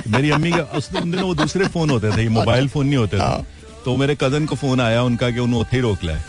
मेरी 0.08 0.30
अम्मी 0.30 0.50
का 0.52 0.62
उस 0.78 0.90
दिनों 0.92 1.26
वो 1.28 1.34
दूसरे 1.34 1.66
फ़ोन 1.74 1.90
होते 1.90 2.16
थे 2.16 2.28
मोबाइल 2.28 2.68
फ़ोन 2.68 2.86
नहीं 2.86 2.96
होते 2.96 3.16
हाँ। 3.16 3.38
थे 3.40 3.60
तो 3.84 3.96
मेरे 3.96 4.14
कज़न 4.20 4.46
को 4.46 4.56
फ़ोन 4.56 4.80
आया 4.80 5.02
उनका 5.02 5.30
कि 5.30 5.40
उन्होंने 5.40 5.60
उथे 5.60 5.76
ही 5.76 5.82
रोक 5.82 6.04
लिया। 6.04 6.22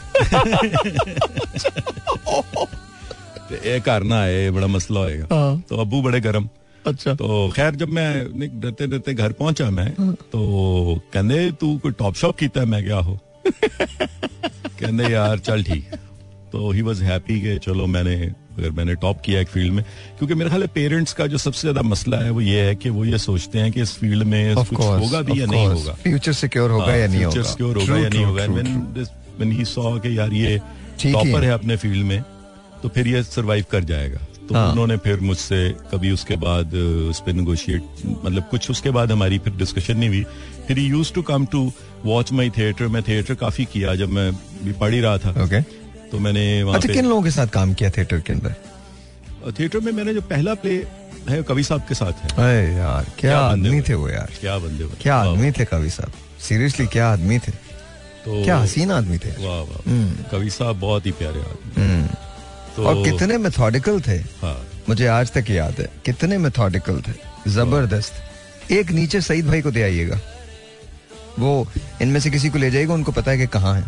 ते 3.50 3.56
ए 3.75 3.80
घर 3.80 4.03
ना 4.03 4.22
आए 4.22 4.50
बड़ा 4.51 4.68
मसला 4.68 5.00
होएगा। 5.00 5.27
हाँ। 5.36 5.60
तो 5.70 5.77
अबू 5.82 6.01
बड़े 6.01 6.20
गर्म। 6.22 6.50
अच्छा। 6.88 7.13
तो 7.13 7.50
खैर 7.56 7.75
जब 7.75 7.90
मैं 7.90 8.28
डरते 8.62 8.88
डरते 8.88 9.13
घर 9.13 9.32
पहुँचा 9.32 9.70
मैं 9.70 9.90
तो 10.32 11.02
कहने 11.13 11.52
तू 11.52 11.78
कोई 11.78 11.92
टॉप 11.92 12.16
शॉप 12.16 12.38
कीता 12.38 12.60
है? 12.60 12.66
मैं 12.66 12.84
क्या 12.84 12.98
हो. 12.98 13.20
कहंदे 13.48 15.04
यार 15.04 15.40
चल 15.40 15.63
ठीक 15.63 15.86
तो 16.52 16.72
ही 16.72 16.82
वॉज़ 16.82 17.04
हैप्पी 17.04 17.42
कि 17.42 17.58
चलो 17.58 17.86
मैंने 17.88 18.16
अगर 18.60 18.70
मैंने 18.70 18.96
टॉप 18.96 19.22
किया 19.25 19.40
एक 19.42 19.48
फ़ील्ड 19.48 19.74
में 19.74 19.84
क्योंकि 20.18 20.34
मेरे 20.34 20.50
ख्याल 20.50 20.68
पेरेंट्स 20.68 21.13
का 21.13 21.28
जो 21.28 21.38
सबसे 21.38 21.62
ज़्यादा 21.62 21.82
मसला 21.82 22.18
है 22.18 22.30
वो 22.30 22.42
ये 22.42 22.62
है 22.62 22.75
कि 22.75 22.90
वो 22.90 23.06
ये 23.06 23.18
सोचते 23.18 23.60
हैं 23.60 23.72
कि 23.72 23.82
इस 23.82 23.94
फ़ील्ड 23.98 24.24
में 24.24 24.56
कुछ 24.56 24.68
कोर्स 24.68 25.04
होगा 25.04 25.22
भी 25.22 25.32
या 25.32 25.46
course. 25.46 25.52
नहीं 25.52 25.68
होगा। 25.68 25.94
फ्यूचर 25.94 26.34
सिक्योर 26.34 26.72
होगा 26.72 26.96
या 26.96 27.08
नहीं 27.08 27.24
होगा। 27.24 27.32
फ्यूचर 27.32 27.50
सिक्योर 27.50 27.78
होगा 27.78 27.98
या 27.98 28.10
नहीं 28.10 28.25
होगा। 28.25 28.46
व्हेन 29.38 29.52
ही 29.52 29.66
सॉ 29.66 30.00
कि 30.00 30.18
यार 30.18 30.34
ये 30.34 30.58
टॉपर 31.04 31.28
है। 31.28 31.42
है 31.42 31.52
अपने 31.52 31.78
फ़ील्ड 31.78 32.06
में 32.06 32.24
तो 32.84 32.90
फिर 32.90 33.08
ये 33.08 33.24
सरवाइव 33.24 33.66
कर 33.72 33.84
जाएगा। 33.84 34.20
तो 34.53 34.60
हाँ। 34.60 34.72
उन्होंने 34.72 34.95
फिर 35.03 35.19
मुझसे 35.19 35.57
कभी 35.91 36.12
उसके 36.12 36.36
बाद 36.38 36.74
उस 37.10 37.19
पर 37.25 37.33
निगोशिएट 37.33 37.83
मतलब 38.24 38.43
कुछ 38.51 38.69
उसके 38.72 38.89
बाद 38.91 39.12
हमारी 39.12 39.38
फिर 39.39 39.53
डिस्कशन 39.57 39.98
नहीं 39.98 40.10
हुई। 40.10 40.24
फिर 40.67 40.77
he 40.77 40.86
used 40.88 41.12
to 41.13 41.22
come 41.22 41.45
to 41.51 41.62
watch 42.05 42.31
my 42.31 42.50
theatre 42.57 42.88
मैं 42.88 43.01
थिएटर 43.03 43.36
काफ़ी 43.36 43.65
किया 43.74 43.95
जब 43.95 44.10
मैं 44.10 44.31
भी 44.63 44.74
पढ़ 44.81 44.93
ही 44.93 45.00
रहा 45.01 45.17
था। 45.17 45.29
ओके 45.43 45.62
तो 46.12 46.19
मैंने 46.19 46.43
वहाँ 46.63 46.77
अच्छा 46.77 46.93
किन 46.93 47.05
लोगों 47.05 47.24
के 47.24 47.31
साथ 47.31 47.48
काम 47.53 47.74
किया 47.74 47.89
थिएटर 47.89 48.19
के 48.19 48.33
अंदर? 48.33 48.55
थिएटर 49.60 49.79
में 49.79 49.91
मैंने 49.91 50.13
जो 50.13 50.22
पहला 50.24 50.53
प्ले 50.55 50.75
है 51.29 51.41
कवि 51.43 51.63
साहब 51.63 51.81
के 51.88 51.95
साथ 51.95 52.24
है। 52.24 52.29
अरे 52.38 52.74
यार 52.75 53.12
क्या 53.19 53.39
आदमी 53.39 53.81
थे 53.81 53.93
वो 53.93 54.10
यार। 54.10 54.31
क्या 54.39 54.57
बंदे। 54.60 54.89
क्या 55.01 55.15
आदमी 55.17 55.51
थे 55.51 55.65
कवि 55.65 55.89
साहब? 55.89 56.12
सीरियसली 56.41 56.86
क्या 56.88 57.07
आदमी 57.13 57.39
थे? 57.39 57.51
तो 58.25 58.43
क्या 58.43 58.58
हसीन 58.58 58.91
आदमी 58.91 59.17
थे 59.17 59.30
वाह 59.39 59.62
वाह 59.62 60.30
कवि 60.32 60.49
साहब 60.49 60.80
बहुत 60.80 61.06
ही 61.06 61.12
प्यारे 61.12 61.39
आदमी 61.41 61.84
हम्म। 61.84 62.08
तो 62.75 62.83
और 62.83 63.03
कितने 63.03 63.38
मेथोडिकल 63.38 63.99
थे। 64.01 64.17
हाँ। 64.41 64.57
मुझे 64.89 65.07
आज 65.07 65.31
तक 65.31 65.49
याद 65.49 65.79
है। 65.79 65.89
कितने 66.05 66.38
मेथोडिकल 66.38 67.01
थे। 67.01 67.49
ज़बरदस्त। 67.51 68.71
एक 68.71 68.91
नीचे 68.91 69.21
सईद 69.21 69.47
भाई 69.47 69.62
को 69.62 69.71
दे 69.71 69.81
आइएगा। 69.83 70.19
वो 71.39 71.67
इनमें 72.01 72.19
से 72.19 72.29
किसी 72.29 72.49
को 72.49 72.59
ले 72.59 72.69
जाएगा 72.71 72.93
उनको 72.93 73.12
पता 73.12 73.31
है 73.31 73.38
कि 73.38 73.47
कहाँ 73.47 73.75
है। 73.75 73.83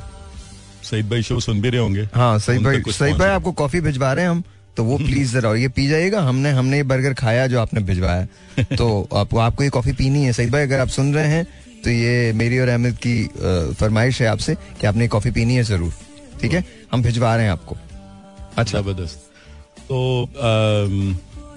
सईद 0.84 1.10
भाई 1.10 1.24
शो 1.24 1.40
सुन 1.40 1.62
भी 1.62 1.70
रहे 1.70 1.82
होंगे। 1.82 2.08
हाँ 2.16 2.38
सईद 2.40 2.64
भाई 2.64 2.82
सईद 2.90 3.16
भाई 3.18 3.30
आपको 3.30 3.52
कॉफ़ी 3.54 3.82
भिजवा 3.82 4.12
रहे 4.14 4.26
हैं 4.26 4.32
हम 4.32 4.44
तो 4.78 4.84
वो 4.84 4.98
प्लीज़ 4.98 5.34
जरा 5.34 5.54
ये 5.56 5.68
पी 5.68 5.88
जाइएगा। 5.88 6.22
हमने 6.22 6.52
हमने 6.52 6.78
ये 6.78 6.84
बर्गर 6.84 7.14
खाया 7.14 7.46
जो 7.48 7.60
आपने 7.60 7.82
भिजवाया। 7.82 8.64
तो 8.78 9.08
आपको 9.16 9.38
आपको 9.40 9.64
ये 9.64 9.70
कॉफ़ी 9.70 9.94
पीनी 9.94 10.24
है। 10.26 10.34
सईद 10.34 10.52
भाई 10.52 10.64
अगर 10.64 10.80
आप 10.80 10.88
सुन 10.88 11.14
रहे 11.16 11.28
हैं 11.28 11.46
तो 11.84 11.90
ये 11.90 12.32
मेरी 12.34 12.60
और 12.60 12.68
अहमद 12.68 12.98
की 13.06 13.24
फरमाइश 13.80 14.22
है 14.22 14.28
आपसे 14.28 14.56
कि 14.56 14.88
आपने 14.88 15.08
कॉफ़ी 15.08 15.32
पीनी 15.32 15.56
है 15.56 15.64
ज़रूर। 15.64 15.94
ठीक 16.42 16.54
है? 16.54 16.64
हम 16.92 17.02
भिजवा 17.02 17.36
रहे 17.36 17.46
हैं 17.46 17.52
आपको। 17.52 17.78
अच्छा 18.58 18.80
ज़बरदस्त। 18.80 19.18
तो 19.90 19.98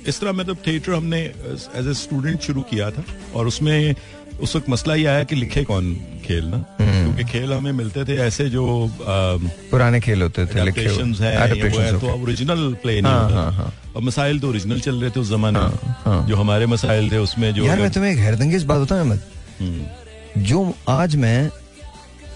इस 0.08 0.20
तरह 0.20 0.32
मतलब 0.32 0.56
थिएटर 0.66 0.92
हमने 0.92 1.20
एज 1.20 1.88
ए 1.88 1.94
स्टूडेंट 1.94 2.40
शुरू 2.42 2.60
किया 2.70 2.90
था 2.90 3.04
और 3.34 3.46
उसमें 3.46 3.94
उस 4.42 4.54
वक्त 4.56 4.68
मसला 4.70 4.94
ये 4.94 5.06
आया 5.06 5.22
कि 5.24 5.36
लिखे 5.36 5.62
कौन 5.64 5.94
खेल 6.24 6.44
ना? 6.44 6.56
हम्म। 6.80 7.04
क्योंकि 7.04 7.24
खेल 7.32 7.52
हमें 7.52 7.72
मिलते 7.72 8.04
थे 8.04 8.16
ऐसे 8.22 8.48
जो 8.50 8.64
पुराने 9.00 10.00
खेल 10.00 10.22
होते 10.22 10.46
थे 10.46 10.60
है, 10.60 11.92
तो 11.92 12.06
होते। 12.06 12.22
ओरिजिनल 12.22 12.72
प्ले 12.82 13.00
नहीं 13.00 13.12
हाँ, 13.12 13.24
होता। 13.24 13.36
हाँ, 13.36 13.52
हाँ। 13.52 13.72
और 13.96 14.02
मसाइल 14.02 14.38
तो 14.40 14.48
ओरिजिनल 14.48 14.80
चल 14.80 15.00
रहे 15.00 15.10
थे 15.10 15.20
उस 15.20 15.28
जमाने 15.30 15.58
में। 15.58 15.94
हाँ। 16.04 16.26
जो 16.26 16.36
हमारे 16.36 16.66
मसाइल 16.66 17.10
थे 17.12 17.18
उसमें 17.18 17.52
जो 17.54 17.64
यार 17.64 17.80
मैं 17.80 17.90
तुम्हें 17.90 18.10
एक 18.12 18.18
हैरतंगेज 18.18 18.64
बात 18.64 18.80
बताऊँ 18.80 19.00
अहमद। 19.00 19.20
हम्म, 19.60 20.42
जो 20.42 20.74
आज 20.88 21.16
मैं 21.16 21.50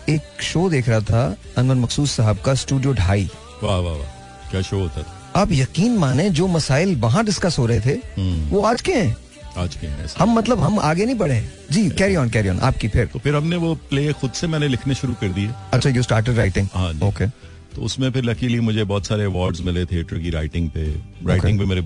एक 0.09 0.42
शो 0.42 0.68
देख 0.70 0.88
रहा 0.88 1.01
था 1.01 1.25
अनवर 1.59 1.75
मकसूद 1.75 2.07
साहब 2.09 2.38
का 2.38 2.55
स्टूडियो 2.55 2.92
ढाई। 2.94 3.29
वाह 3.62 3.79
वाह 3.79 3.94
वाह। 3.94 4.12
क्या 4.53 4.62
शो 4.62 4.79
होता 4.79 5.03
था? 5.03 5.19
आप 5.37 5.53
यकीन 5.53 5.97
माने 5.99 6.29
जो 6.31 6.47
मसाइल 6.49 6.95
वहाँ 7.01 7.25
डिस्कस 7.25 7.59
हो 7.59 7.67
रहे 7.67 7.81
थे 7.81 7.99
हम्म। 8.17 8.49
वो 8.51 8.62
आज 8.71 8.83
के 8.83 8.93
हैं? 8.93 9.17
आज 9.59 9.75
के 9.77 9.87
हैं 9.87 10.07
हम 10.19 10.35
मतलब 10.37 10.61
हम 10.61 10.79
आगे 10.81 11.05
नहीं 11.05 11.17
बढ़े 11.19 11.41
जी 11.73 11.88
कैरी 11.99 12.17
ऑन 12.17 12.31
कैरी 12.31 12.49
ऑन 12.49 12.59
आपकी 12.69 12.88
फिर। 12.88 13.07
तो 13.12 13.19
फिर 13.19 13.35
हमने 13.37 13.57
वो 13.65 13.75
प्ले 13.91 14.12
खुद 14.21 14.33
से 14.33 14.47
मैंने 14.47 14.69
लिखने 14.69 14.95
शुरू 14.95 15.15
कर 15.21 15.29
दिए। 15.33 15.51
अच्छा 15.73 15.91
यू 15.91 16.03
स्टार्टेड 16.03 16.37
राइटिंग 16.37 17.03
ओके 17.03 17.27
तो 17.75 17.83
उसमें 17.83 18.11
फिर 18.12 18.25
लकीली 18.25 18.61
मुझे 18.61 18.85
बहुत 18.85 19.07
सारे 19.07 19.25
अवार्ड्स 19.25 19.61
मिले 19.65 19.85
थिएटर 19.87 20.19
की 20.19 20.31
राइटिंग 20.31 20.69
पे। 20.71 20.87
राइटिंग 21.27 21.59
पे 21.59 21.65
मेरे 21.65 21.81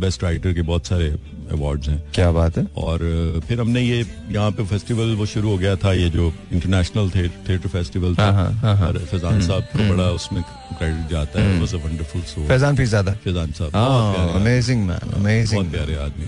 बेस्ट 0.00 0.22
राइटर 0.24 0.52
के 0.54 0.62
बहुत 0.62 0.86
सारे 0.86 1.08
अवार्ड्स 1.52 1.88
हैं। 1.88 2.02
क्या 2.14 2.30
बात 2.32 2.58
है? 2.58 2.66
और 2.78 2.98
फिर 3.48 3.60
हमने 3.60 3.80
ये 3.82 3.98
यहाँ 4.30 4.50
पे 4.50 4.64
फेस्टिवल 4.66 5.14
वो 5.16 5.26
शुरू 5.26 5.50
हो 5.50 5.56
गया 5.58 5.76
था 5.76 5.92
ये 5.94 6.08
जो 6.10 6.32
इंटरनेशनल 6.52 7.10
थिएटर 7.10 7.68
फेस्टिवल 7.68 8.14
था। 8.16 8.24
हाँ, 8.24 8.32
हाँ, 8.34 8.52
हाँ, 8.54 8.76
हाँ। 8.76 8.88
और 8.88 8.98
फैजान 9.06 9.40
साहब 9.40 9.62
को 9.72 9.88
बड़ा 9.88 10.10
उसमें 10.12 10.42
क्रेडिट 10.42 11.10
जाता 11.10 11.42
है। 11.42 11.58
Was 11.60 11.74
a 11.74 11.78
wonderful 11.78 12.22
show 12.28 12.46
Faizan 12.48 12.76
Pirzada 12.76 13.12
Faizan 13.24 13.52
साहब 13.52 13.70
प्यारे 13.72 14.24
आदमी। 14.28 14.40
अमेजिंग 14.40 14.88
बहुत 14.88 15.72
प्यारे 15.72 15.96
आदमी। 16.04 16.26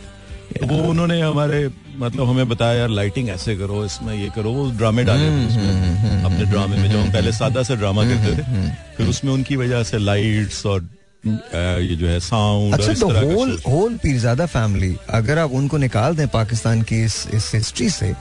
तो 0.55 0.67
वो 0.67 0.77
उन्होंने 0.89 1.21
हमारे 1.21 1.69
मतलब 1.99 2.29
हमें 2.29 2.49
बताया 2.49 2.79
यार 2.79 2.89
लाइटिंग 2.91 3.29
ऐसे 3.29 3.55
करो 3.57 3.85
इसमें 3.85 4.15
ये 4.15 4.29
करो। 4.37 4.51
वो 4.53 4.71
ड्रामे 4.79 5.05
डाले 5.05 5.29
थे 5.31 5.47
उसमें 5.47 6.25
अपने 6.25 6.45
ड्रामे 6.45 6.77
में 6.77 6.91
जो 6.91 6.99
हम 7.01 7.11
पहले 7.13 7.33
सादा 7.33 7.63
से 7.63 7.77
ड्रामा 7.77 8.05
करते 8.05 8.37
थे 8.37 8.71
फिर 8.97 9.09
उसमें 9.09 9.33
उनकी 9.33 9.57
वजह 9.57 9.83
से 9.83 9.99
लाइट्स 9.99 10.65
और 10.67 10.87
ये 11.27 11.97
जो 11.97 12.07
है 12.07 12.19
साउंड 12.21 12.75
अच्छा 12.75 12.93
तो 12.93 13.09
होल 13.11 13.59
होल 13.67 13.97
पीरजादा 14.03 14.47
फैमिली 14.47 14.95
अगर 15.11 15.39
आप 15.39 15.53
उनको 15.53 15.77
निकाल 15.79 16.17
दें 16.17 16.27
पाकिस्तान 16.29 16.83
की 16.83 17.03
इस 17.05 17.17
इस 17.35 17.51
हिस्ट्री 17.55 17.89
से 17.91 18.13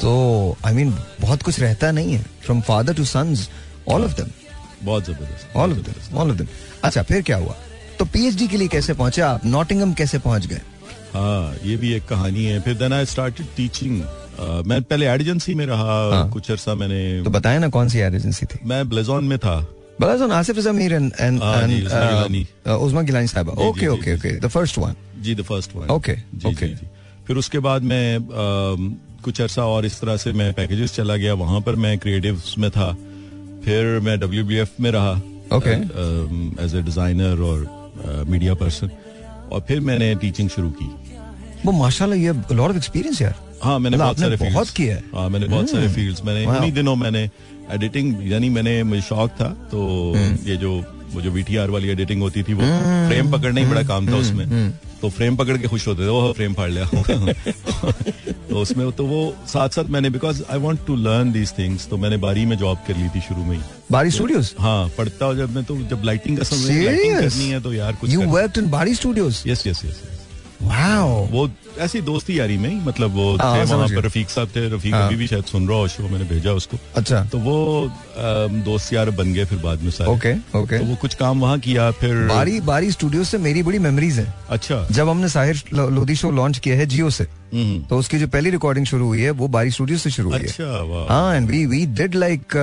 तो 0.00 0.12
आई 0.66 0.74
मीन 0.74 0.94
बहुत 1.20 1.42
कुछ 1.42 1.60
रहता 1.60 1.90
नहीं 1.92 2.12
है। 2.14 2.24
From 2.44 2.60
father 2.68 2.94
to 2.94 3.04
sons 3.04 3.48
all 3.88 4.04
of 4.04 4.16
them 4.16 4.30
बहुत 4.82 5.04
ज़बरदस्त 5.04 5.56
all 5.56 5.72
of 5.72 5.78
them 5.78 6.18
all 6.18 6.30
of 6.30 6.36
them 6.38 6.46
अच्छा 6.84 7.02
फिर 7.02 7.22
क्या 7.22 7.36
हुआ? 7.36 7.54
तो 7.98 8.04
पीएचडी 8.04 8.48
के 8.48 8.56
लिए 8.56 8.68
कैसे 8.68 8.94
पहुँचे 8.94 9.22
आप? 9.22 9.46
नॉटिंगम 9.46 9.92
कैसे 9.92 10.18
पहुँच 10.18 10.46
गए? 10.46 10.60
हाँ 11.14 11.54
ये 11.64 11.76
भी 11.76 11.92
एक 11.92 12.06
कहानी 12.08 12.44
है। 12.44 12.60
फिर 12.60 12.74
देन 12.74 12.92
आई 12.92 13.06
स्टार्टेड 13.06 13.46
टीचिंग 13.56 14.02
मैं 14.66 14.82
पहले 14.82 15.06
एड 15.08 15.20
एजेंसी 15.20 15.54
में 15.54 15.64
रहा 15.66 16.22
कुछ 16.32 16.50
अरसा 16.50 16.74
मैंने 16.74 17.22
तो 17.24 17.30
बताएँ 17.30 17.58
ना 17.58 17.68
कौन 17.68 17.88
सी 17.88 17.98
एड 17.98 18.14
एजेंसी 18.14 18.46
थी? 18.46 18.58
मैं 18.64 18.88
ब्लेजॉन 18.88 19.24
में 19.24 19.38
था। 19.38 19.66
बलाजन 20.00 20.30
आसिफ 20.32 20.58
जमीर 20.66 20.92
एंड 20.92 21.12
एंड 21.20 21.42
हाँ 21.42 21.66
जी, 21.68 21.80
उस्मा 21.86 22.00
गिलानी। 22.10 22.46
उस्मा 22.86 23.02
गिलानी 23.02 23.26
साहबा 23.26 23.54
जी, 23.54 23.66
ओके 23.68 23.80
जी, 23.80 23.86
ओके 23.86 24.04
जी, 24.04 24.16
ओके 24.16 24.36
द 24.40 24.48
फ़र्स्ट 24.56 24.78
वन 24.78 24.94
जी 25.22 25.34
द 25.34 25.42
फ़र्स्ट 25.42 25.76
वन 25.76 25.86
Okay, 25.96 26.16
जी, 26.34 26.48
okay. 26.48 26.68
जी, 26.68 26.74
जी। 26.74 26.86
फिर 27.26 27.36
उसके 27.36 27.58
बाद 27.66 27.82
मैं 27.82 28.18
कुछ 29.24 29.40
अरसा 29.40 29.64
और 29.66 29.86
इस 29.86 30.00
तरह 30.00 30.16
से 30.16 30.32
मैं 30.32 30.52
पैकेजेस 30.54 30.94
चला 30.94 31.16
गया। 31.16 31.34
वहाँ 31.34 31.60
पर 31.60 31.76
मैं 31.84 31.98
क्रिएटिव 31.98 32.42
में 32.58 32.70
था। 32.70 32.92
फिर 33.64 33.98
मैं 34.00 34.18
डब्ल्यूबीएफ 34.20 34.80
में 34.80 34.90
रहा। 34.90 35.14
Okay. 35.56 35.76
एज 36.64 36.74
ए 36.76 36.82
डिज़ाइनर 36.82 37.40
और 37.48 38.24
मीडिया 38.28 38.54
पर्सन 38.62 38.90
और 39.52 39.64
फिर 39.68 39.80
मैंने 39.80 40.14
टीचिंग 40.22 40.48
शुरू 40.50 40.70
की। 40.80 40.88
वो 41.64 41.72
माशाल्लाह 41.72 42.18
ये 42.18 42.32
लॉट 42.32 42.70
ऑफ़ 42.70 42.76
एक्सपीरियंस 42.76 43.22
यार। 43.22 43.34
हाँ 43.62 43.78
मैंने 43.78 43.96
मतलब 43.96 44.06
बहुत 44.06 44.18
सारे 44.20 44.36
बहुत 44.36 44.52
fields- 44.52 44.76
किया 44.76 44.94
है। 44.94 45.02
हाँ 45.14 45.28
मैंने 45.28 45.46
बहुत 45.46 45.70
सारे 45.70 45.88
फील्ड्स 45.92 46.24
मैंने 46.24 46.44
Wow. 46.46 46.56
इन्हीं 46.56 46.72
दिनों 46.72 46.94
मैंने 46.96 47.22
एडिटिंग 47.70 48.30
यानी 48.30 48.48
मैंने 48.50 48.82
मुझे 48.82 49.02
शौक 49.02 49.30
था 49.40 49.48
तो 49.70 49.86
हम्म। 50.16 50.48
ये 50.48 50.56
जो 50.56 50.74
वो 51.12 51.20
जो 51.20 51.30
वीटीआर 51.30 51.70
वाली 51.70 51.88
एडिटिंग 51.88 52.22
होती 52.22 52.42
थी 52.42 52.54
वो 52.54 52.66
फ्रेम 53.08 53.30
पकड़ना 53.32 53.60
ही 53.60 53.66
बड़ा 53.66 53.82
काम 53.84 54.06
था 54.06 54.10
हम्म। 54.10 54.20
उसमें। 54.20 54.72
तो 55.00 55.08
फ्रेम 55.10 55.36
पकड़ 55.36 55.56
के 55.56 55.68
खुश 55.68 55.86
होते 55.88 56.02
थे 56.02 56.08
वो 56.08 56.32
फ्रेम 56.32 56.54
फाड़ 56.54 56.70
लिया 56.70 56.84
तो 58.48 58.60
उसमें 58.60 58.90
तो 58.92 59.04
वो 59.06 59.20
साथ 59.46 59.68
साथ 59.68 59.90
मैंने 59.90 60.10
because 60.10 60.42
I 60.50 60.58
want 60.58 60.78
to 60.86 60.96
learn 60.98 61.32
these 61.32 61.52
things 61.58 61.88
तो 61.88 61.96
मैंने 61.96 62.16
बारी 62.16 62.44
में 62.46 62.56
जॉब 62.58 62.78
कर 62.88 62.96
ली 62.96 63.08
थी 63.08 63.20
शुरू 63.20 63.44
में 63.44 63.56
ही। 63.56 63.62
बारी 63.92 64.10
स्टूडियोज 64.10 64.54
हाँ 64.58 64.88
पढ़ता 64.98 65.26
हूँ 65.26 65.36
जब 65.36 65.54
मैं 65.54 65.64
तो 65.64 65.76
जब 65.90 66.04
लाइटिंग 66.04 66.38
का 66.38 66.44
समय 66.44 66.84
लाइटिंग 66.84 67.14
करनी 67.16 67.48
है 67.48 67.60
तो 67.60 67.72
यार 67.72 67.92
कुछ 68.00 68.10
यू 68.10 68.26
वर्कड 68.30 68.58
इन 68.58 68.70
बारी 68.70 68.94
स्टूडियोज 68.94 69.42
यस 69.46 69.66
यस 69.66 69.84
यस 69.84 70.02
वो 70.60 71.48
ऐसी 71.78 72.00
दोस्ती 72.00 72.38
यारी 72.38 72.56
में 72.58 72.84
मतलब 72.84 73.14
वो 73.14 73.36
हाँ, 73.36 73.56
थे 73.56 73.64
वहाँ 73.64 73.88
पर 73.88 74.04
रफीक 74.04 74.30
साहब 74.30 74.48
थे 74.56 74.68
रफीक 74.68 74.94
हाँ। 74.94 75.06
अभी 75.06 75.16
भी 75.16 75.26
शायद 75.26 75.44
सुन 75.44 75.68
रहा 75.68 75.78
हो 75.78 75.88
शो 75.88 76.02
मैंने 76.02 76.24
भेजा 76.24 76.52
उसको। 76.52 76.78
अच्छा। 76.96 77.22
तो 77.32 77.38
वो 77.38 77.90
दोस्त 78.64 78.92
यार 78.92 79.10
बन 79.10 79.32
गए 79.34 79.44
फिर 79.44 79.58
बाद 79.58 79.82
में 79.82 79.90
सारे। 79.90 80.10
Okay 80.10 80.32
okay. 80.58 80.78
तो 80.78 80.84
वो 80.84 80.96
कुछ 81.00 81.14
काम 81.14 81.40
वहाँ 81.40 81.58
किया 81.58 81.90
फिर 82.00 82.26
बारी 82.28 82.60
बारी 82.60 82.90
स्टूडियो 82.92 83.24
से 83.24 83.38
मेरी 83.38 83.62
बड़ी 83.62 83.78
मेमोरीज 83.78 84.18
है। 84.18 84.34
अच्छा। 84.50 84.86
जब 84.90 85.08
हमने 85.08 85.28
साहिर 85.28 85.62
लोधी 85.72 86.14
शो 86.16 86.30
लॉन्च 86.30 86.58
किया 86.58 86.76
है 86.76 86.86
जियो 86.86 87.10
से 87.10 87.24
हम्म, 87.24 87.82
तो 87.82 87.98
उसकी 87.98 88.18
जो 88.18 88.28
पहली 88.28 88.50
रिकॉर्डिंग 88.50 88.86
शुरू 88.86 89.06
हुई 89.06 89.20
है 89.20 89.30
वो 89.30 89.48
बारी 89.48 89.70
स्टूडियो 89.70 89.98
से 89.98 90.10
शुरू 90.10 90.30
हुई 90.30 90.38
है। 90.38 90.44
अच्छा 90.44 91.06
हाँ 91.10 91.34
and 91.36 91.48
we 91.50 91.64
we 91.66 91.84
did 91.86 92.14
like 92.14 92.56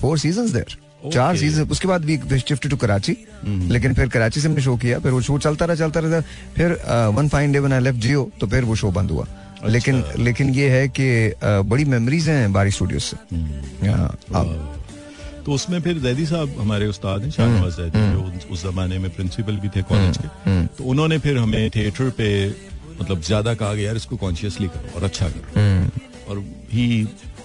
four 0.00 0.18
there 0.18 0.76
चार 1.04 1.36
सीज़न 1.36 1.68
उसके 1.70 1.88
बाद 1.88 2.04
वी 2.04 2.16
शिफ्टेड 2.38 2.70
टू 2.70 2.76
कराची 2.76 3.16
लेकिन 3.46 3.94
फिर 3.94 4.08
कराची 4.08 4.40
से 4.40 4.48
हमने 4.48 4.62
शो 4.62 4.76
किया 4.76 4.98
फिर 4.98 5.12
वो 5.12 5.20
शो 5.20 5.38
चलता 5.38 5.64
रहा 5.64 5.76
चलता 5.76 6.00
रहा 6.00 6.20
फिर 6.56 6.72
one 7.16 7.28
fine 7.28 7.52
day 7.52 7.58
when 7.58 7.72
I 7.72 7.80
left 7.80 8.00
Geo 8.00 8.30
तो 8.40 8.46
फिर 8.46 8.64
वो 8.64 8.74
शो 8.76 8.90
बंद 8.90 9.10
हुआ। 9.10 9.24
अच्छा। 9.24 9.68
लेकिन 9.68 10.02
लेकिन 10.18 10.50
ये 10.54 10.68
है 10.70 10.88
कि 10.88 11.06
uh, 11.30 11.68
बड़ी 11.70 11.84
मेमोरीज 11.84 12.28
हैं 12.28 12.52
बारी 12.52 12.70
स्टूडियो 12.70 12.98
से। 12.98 13.16
हाँ, 13.86 14.18
तो 15.46 15.52
उसमें 15.52 15.80
फिर 15.80 15.98
जैदी 15.98 16.26
साहब 16.26 16.54
हमारे 16.60 16.86
उस्ताद 16.86 17.22
हैं 17.22 17.30
शाहनवाज 17.30 17.76
जैदी 17.76 18.00
जो 18.12 18.20
उस- 18.20 18.50
उस 18.50 18.62
जमाने 18.62 18.98
में 18.98 19.10
प्रिंसिपल 19.10 19.56
भी 19.56 19.68
थे 19.68 19.82
कॉलेज 19.82 20.18
के। 20.18 20.66
तो 20.66 20.84
उन्होंने 20.84 21.18
फिर 21.18 21.38
हमें 21.38 21.70
थिएटर 21.70 22.10
पे 22.10 22.28
मतलब 23.00 23.22
ज़्यादा 23.22 23.54
कहा 23.54 23.74
कि 23.74 23.86
यार 23.86 23.96
इसको 23.96 24.16
कॉन्शियसली 24.16 24.68
करो 24.68 24.94
और 24.96 25.04
अच्छा 25.04 25.28
करो। 25.28 25.62
और 26.28 26.38
he 26.72 26.86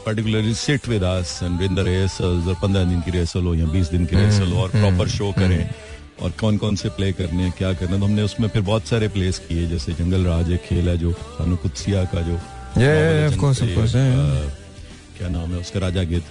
particularly 0.05 0.53
sit 0.53 0.87
with 0.87 1.03
us 1.03 1.39
and 1.43 1.61
in 1.61 1.75
the 1.75 1.79
rehearsals 1.79 2.47
और 2.47 2.55
पंद्रह 2.61 2.83
दिन 2.83 3.01
की 3.01 3.11
रिहर्सल 3.11 3.41
हो 3.41 3.55
या 3.55 3.65
बीस 3.65 3.87
दिन 3.87 4.05
की 4.05 4.15
रिहर्सल 4.15 4.51
हो 4.51 4.61
और 4.61 4.69
प्रॉपर 4.69 5.09
शो 5.09 5.31
करें 5.31 5.69
और 6.21 6.31
कौन 6.31 6.57
कौन 6.57 6.75
से 6.75 6.89
प्ले 6.89 7.11
करने 7.11 7.43
हैं 7.43 7.53
क्या 7.57 7.73
करना 7.73 7.97
तो 7.97 8.05
हमने 8.05 8.21
उसमें 8.21 8.47
फिर 8.49 8.61
बहुत 8.61 8.87
सारे 8.87 9.07
प्लेस 9.07 9.39
किए 9.39 9.67
जैसे 9.67 9.93
जंगल 9.93 10.25
राज 10.25 10.51
एक 10.51 10.61
खेल 10.61 10.89
है 10.89 10.97
जो 10.97 11.11
सानू 11.11 11.55
कुत्सिया 11.55 12.03
का 12.05 12.21
जो 12.21 12.33
ये, 12.77 13.27
course, 13.75 13.95
yeah, 13.95 14.51
अ, 14.51 15.17
क्या 15.17 15.29
नाम 15.29 15.51
है 15.51 15.57
उसका 15.57 15.79
राजा 15.79 16.03
गिद्ध। 16.03 16.23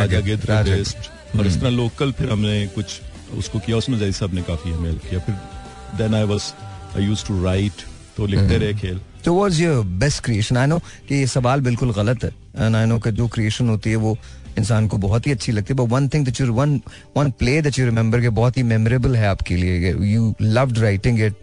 राजा 0.00 0.20
राजा 0.50 0.72
based। 0.76 1.38
और 1.40 1.46
इस 1.46 1.60
तरह 1.60 1.70
लोकल 1.70 2.12
फिर 2.12 2.30
हमने 2.30 2.66
कुछ 2.66 3.00
उसको 3.34 3.58
किया 3.58 3.76
उसमें 3.76 3.98
जैद 3.98 4.12
साहब 4.12 4.34
ने 4.34 4.42
काफ़ी 4.42 4.70
हमें 4.70 4.90
हेल्प 4.90 5.02
किया। 5.10 5.20
फिर 5.20 5.34
then 5.98 6.14
I 6.14 6.24
was 6.24 6.42
I 6.96 7.04
used 7.04 7.26
to 7.26 7.44
write 7.44 7.72
तो 8.16 8.26
लिखते 8.26 8.56
रहे 8.58 8.74
खेल। 8.74 9.00
तो 9.24 9.34
was 9.34 9.62
your 9.62 9.84
best 9.84 10.24
creation 10.24 10.56
I 10.56 10.66
know 10.66 10.78
कि 10.78 11.14
ये 11.14 11.26
सवाल 11.26 11.60
बिल्कुल 11.60 11.92
गलत 11.92 12.24
है। 12.24 12.30
एंड 12.58 12.76
आई 12.76 12.86
नो 12.86 12.98
कि 12.98 13.12
जो 13.12 13.28
क्रिएशन 13.28 13.68
होती 13.68 13.90
है 13.90 13.96
वो 13.96 14.18
इंसान 14.58 14.86
को 14.88 14.96
बहुत 14.98 15.26
ही 15.26 15.32
अच्छी 15.32 15.52
लगती 15.52 15.74
है। 15.74 15.84
But 15.84 15.90
one 15.92 16.08
thing 16.08 16.24
that 16.24 16.40
you 16.40 16.52
one 16.52 16.80
one 17.16 17.30
play 17.30 17.62
that 17.62 17.78
you 17.78 17.84
remember 17.84 18.20
के 18.20 18.28
बहुत 18.28 18.56
ही 18.56 18.62
मेमोरेबल 18.62 19.16
है 19.16 19.26
आपके 19.26 19.56
लिए 19.56 19.94
you 20.14 20.34
loved 20.42 20.78
writing 20.78 21.20
it 21.20 21.34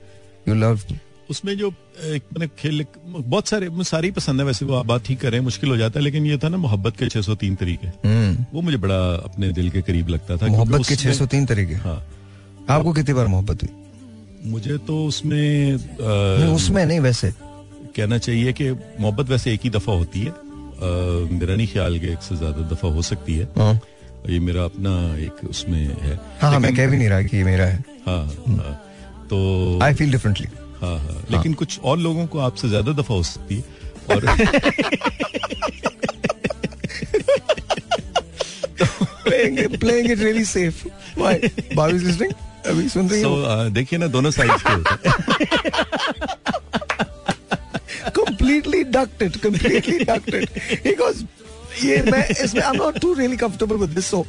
you 0.48 0.56
loved 0.56 0.98
उसमें 1.30 1.58
जो 1.58 1.68
एक 2.04 2.24
मैंने 2.34 2.48
खेल 2.48 2.86
बहुत 3.08 3.48
सारे 3.48 3.70
मुझे 3.70 3.84
सारी 3.84 4.12
पसंद 4.12 4.40
है 4.40 4.46
वैसे 4.46 4.66
वो 4.66 4.76
आप 4.76 4.86
बात 4.86 5.06
ठीक 5.06 5.20
करें 5.20 5.40
मुश्किल 5.40 5.70
हो 5.70 5.78
जाता 5.78 6.00
है 6.00 6.04
लेकिन 6.04 6.26
ये 6.26 6.38
था 6.38 6.50
ना 6.50 6.58
मोहब्बत 6.58 6.98
के 6.98 7.10
603 7.10 7.56
तरीके। 7.56 7.88
वो 8.54 8.62
मुझे 8.62 8.78
बड़ा 8.78 9.00
अपने 9.16 9.52
दिल 9.52 9.70
के 9.70 9.82
करीब 9.82 10.08
लगता 10.10 10.38
था 10.38 10.48
मोहब्बत 10.48 10.88
के 10.88 10.94
उसमें- 10.94 11.00
603 11.00 11.46
तरीके? 11.46 11.76
हाँ। 11.76 12.08
आपको 12.70 12.94
कितनी 12.94 13.14
बार 13.14 13.28
मोहब्बत 13.28 13.64
हुई? 13.64 14.50
मुझे 14.52 14.78
तो 14.78 15.06
उसमें 15.06 15.74
अ, 15.74 15.80
नहीं, 16.02 16.54
उसमें 16.54 16.86
नहीं 16.86 17.00
वैसे। 17.00 17.34
कहना 17.98 18.18
चाहिए 18.18 18.54
कि 18.54 18.72
मोहब्बत 19.00 19.30
वैसे 19.30 19.54
एक 19.54 19.62
ही 19.64 19.70
दफ़ा 19.70 19.94
होती 19.94 20.20
है। 20.20 20.30
अ, 20.30 21.30
मेरा 21.32 21.56
नहीं 21.56 21.68
ख्याल 21.68 22.00
कि 22.00 22.08
एक 22.08 22.22
से 22.22 22.36
ज़्यादा 22.36 22.62
दफ़ा 22.70 22.90
हो 22.90 23.02
सकती 23.02 23.36
है। 23.36 23.46
हाँ। 23.58 23.80
ये 24.30 24.40
मेरा 24.40 24.64
अपना 24.64 24.94
एक 25.18 25.46
उसमें 25.50 25.84
है। 26.02 26.20
हाँ 26.42 26.60
मैं 26.60 26.76
कह 26.76 26.88
भी 26.88 26.98
नहीं 26.98 27.10
रहा 27.10 27.22
कि 27.22 27.38
ये 27.38 27.44
मेरा 27.44 27.66
है। 27.66 27.84
हाँ 28.08 28.24
हाँ, 28.48 28.74
तो 29.30 29.38
आई 29.84 29.94
फील 29.94 30.12
डिफरेंटली 30.12 30.48
हाँ 30.82 30.98
हाँ 31.00 31.24
लेकिन 31.32 31.54
कुछ 31.54 31.80
और 31.80 31.98
लोगों 31.98 32.26
को 32.28 32.40
आपसे 32.40 32.70
ज़्यादा 32.70 32.92
दफ़ा 32.92 33.16
हो 33.16 33.24
सकती 33.24 33.56
है। 33.56 33.64
और 34.10 34.26
playing 39.28 39.58
it, 39.58 39.80
playing 39.80 40.10
it 40.10 40.20
really 40.20 40.44
safe. 40.44 40.86
Why? 41.16 41.34
Bobby's 41.76 42.04
listening? 42.04 42.34
अभी 42.68 42.90
सुन 42.90 43.10
रही 43.10 43.22
so, 43.22 43.28
हो 43.28 43.66
uh, 43.66 43.74
देखिए 43.74 44.00
ना 44.00 44.08
दोनों 44.08 44.32
साइड 44.32 44.52
के 44.52 44.70
हैं। 44.70 44.84
completely 48.48 48.84
ducked 48.86 49.22
it, 49.22 49.42
completely 49.42 50.06
ducked 50.06 50.34
it. 50.34 50.50
He 50.84 50.96
goes, 50.96 51.24
ये 51.84 52.02
मैं 52.12 52.28
इसमें 52.28 52.62
I'm 52.64 52.78
not 52.78 53.02
too 53.02 53.14
really 53.16 53.38
comfortable 53.38 53.78
with 53.78 53.94
this, 53.94 54.08
so 54.08 54.26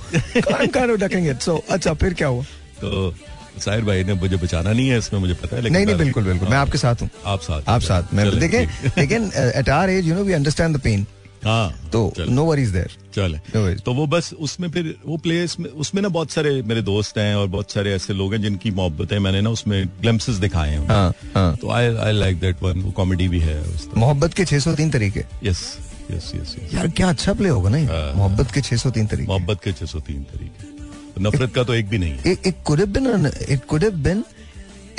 I'm 0.55 0.71
kind 0.71 0.91
of 0.91 1.01
ducking 1.01 1.27
it. 1.27 1.43
So 1.43 1.59
अच्छा 1.71 1.95
फिर 1.95 2.15
क्या 2.15 2.29
हुआ? 2.29 2.45
तो 2.81 3.15
साहिर 3.59 3.85
भाई 3.85 4.05
ने 4.05 4.15
मुझे 4.15 4.37
बचाना 4.37 4.73
नहीं 4.73 4.89
है 4.89 4.99
इसमें 4.99 5.21
मुझे 5.21 5.35
पता 5.35 5.57
है 5.57 5.63
लेकिन 5.63 5.77
नहीं 5.77 5.87
नहीं 5.87 5.97
बिल्कुल 5.97 6.25
बिल्कुल 6.25 6.49
मैं 6.49 6.57
हाँ, 6.57 6.67
आपके 6.67 6.79
साथ 6.79 7.03
हूँ 7.03 7.11
आप 7.27 7.41
साथ 7.43 7.69
आप 7.69 7.81
साथ 7.83 8.13
मैं 8.15 8.39
देखें 8.39 8.93
लेकिन 8.99 9.31
at 9.37 9.69
our 9.69 9.91
age 9.91 10.09
you 10.09 10.15
know 10.15 10.23
we 10.25 10.33
understand 10.33 10.77
the 10.77 10.81
pain 10.83 11.01
हाँ 11.01 11.18
तो 11.45 12.13
नो 12.21 12.45
वरीज 12.45 12.69
देयर 12.69 12.97
चलें। 13.15 13.41
No 13.57 13.81
तो 13.83 13.95
वो 13.95 14.07
बस 14.07 14.33
उसमें 14.33 14.71
फिर 14.71 14.95
वो 15.07 15.17
प्लेस 15.17 15.57
में 15.61 15.71
उसमें 15.71 16.03
ना 16.03 16.09
बहुत 16.09 16.31
सारे 16.31 16.63
मेरे 16.63 16.83
दोस्त 16.83 17.19
हैं 17.19 17.35
और 17.35 17.47
बहुत 17.47 17.73
सारे 17.73 17.95
ऐसे 17.95 18.13
लोग 18.13 18.35
हैं 18.35 18.43
जिनकी 18.43 18.71
मोहब्बतें 18.71 19.19
मैंने 19.19 19.41
ना 19.41 19.51
उसमें 19.51 19.89
ग्लिम्पसेस 20.01 20.37
दिखाए 20.37 20.71
हैं। 20.71 20.89
हाँ 20.89 21.15
हाँ। 21.35 21.57
तो 21.57 21.71
I 21.71 21.95
I 21.97 22.13
like 22.13 22.41
that 22.41 22.63
one 22.63 22.81
वो 22.81 22.91
कॉमेडी 22.91 23.29
भी 23.29 23.41
है 23.41 23.63
मोहब्बत 23.97 24.35
के 24.35 24.45
603 24.45 24.93
तरीके। 24.93 25.25
यस 25.45 25.79
यस 26.11 26.33
यस 26.37 26.57
यार 26.75 26.89
क्या 26.89 27.09
अच्छा 27.09 27.33
प्ले 27.35 27.49
होगा 27.49 27.71
ना? 27.71 27.79
हाँ। 27.79 28.15
मोहब्बत 28.15 28.51
के 28.51 28.61
603 28.61 29.07
तरीके। 29.07 29.29
मोहब्बत 29.29 29.63
के 29.65 29.73
603 29.73 30.25
तरीके। 30.33 30.77
नफरत 31.23 31.55
का 31.55 31.63
तो 31.63 31.75
एक 31.75 31.89
भी 31.89 31.99
नहीं 31.99 32.13
है। 32.13 32.23
it, 32.23 32.47
it 32.47 32.55
could 32.65 32.81
have 32.81 32.93
been 32.93 33.07
an, 33.07 33.27
it 33.27 33.61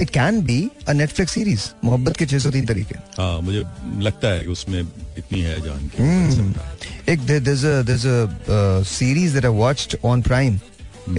it 0.04 0.12
can 0.18 0.40
be 0.50 0.58
a 0.88 0.94
Netflix 1.00 1.34
series 1.38 1.64
मोहब्बत 1.84 2.18
के 2.18 2.26
603 2.34 2.68
तरीके 2.68 2.96
हाँ 3.22 3.40
मुझे 3.42 3.64
लगता 4.08 4.28
है 4.34 4.40
कि 4.40 4.52
उसमें 4.52 4.80
इतनी 4.82 5.42
है 5.42 5.60
जान 5.66 5.90
के 5.96 6.04
Hmm. 6.04 6.54
एक 7.14 7.26
there- 7.30 7.44
there's 7.48 7.64
a 7.72 7.76
there's 7.90 8.06
a 8.14 8.20
uh, 8.58 8.84
series 8.94 9.34
that 9.38 9.50
I 9.50 9.54
watched 9.60 9.96
on 10.12 10.24
Prime. 10.30 10.60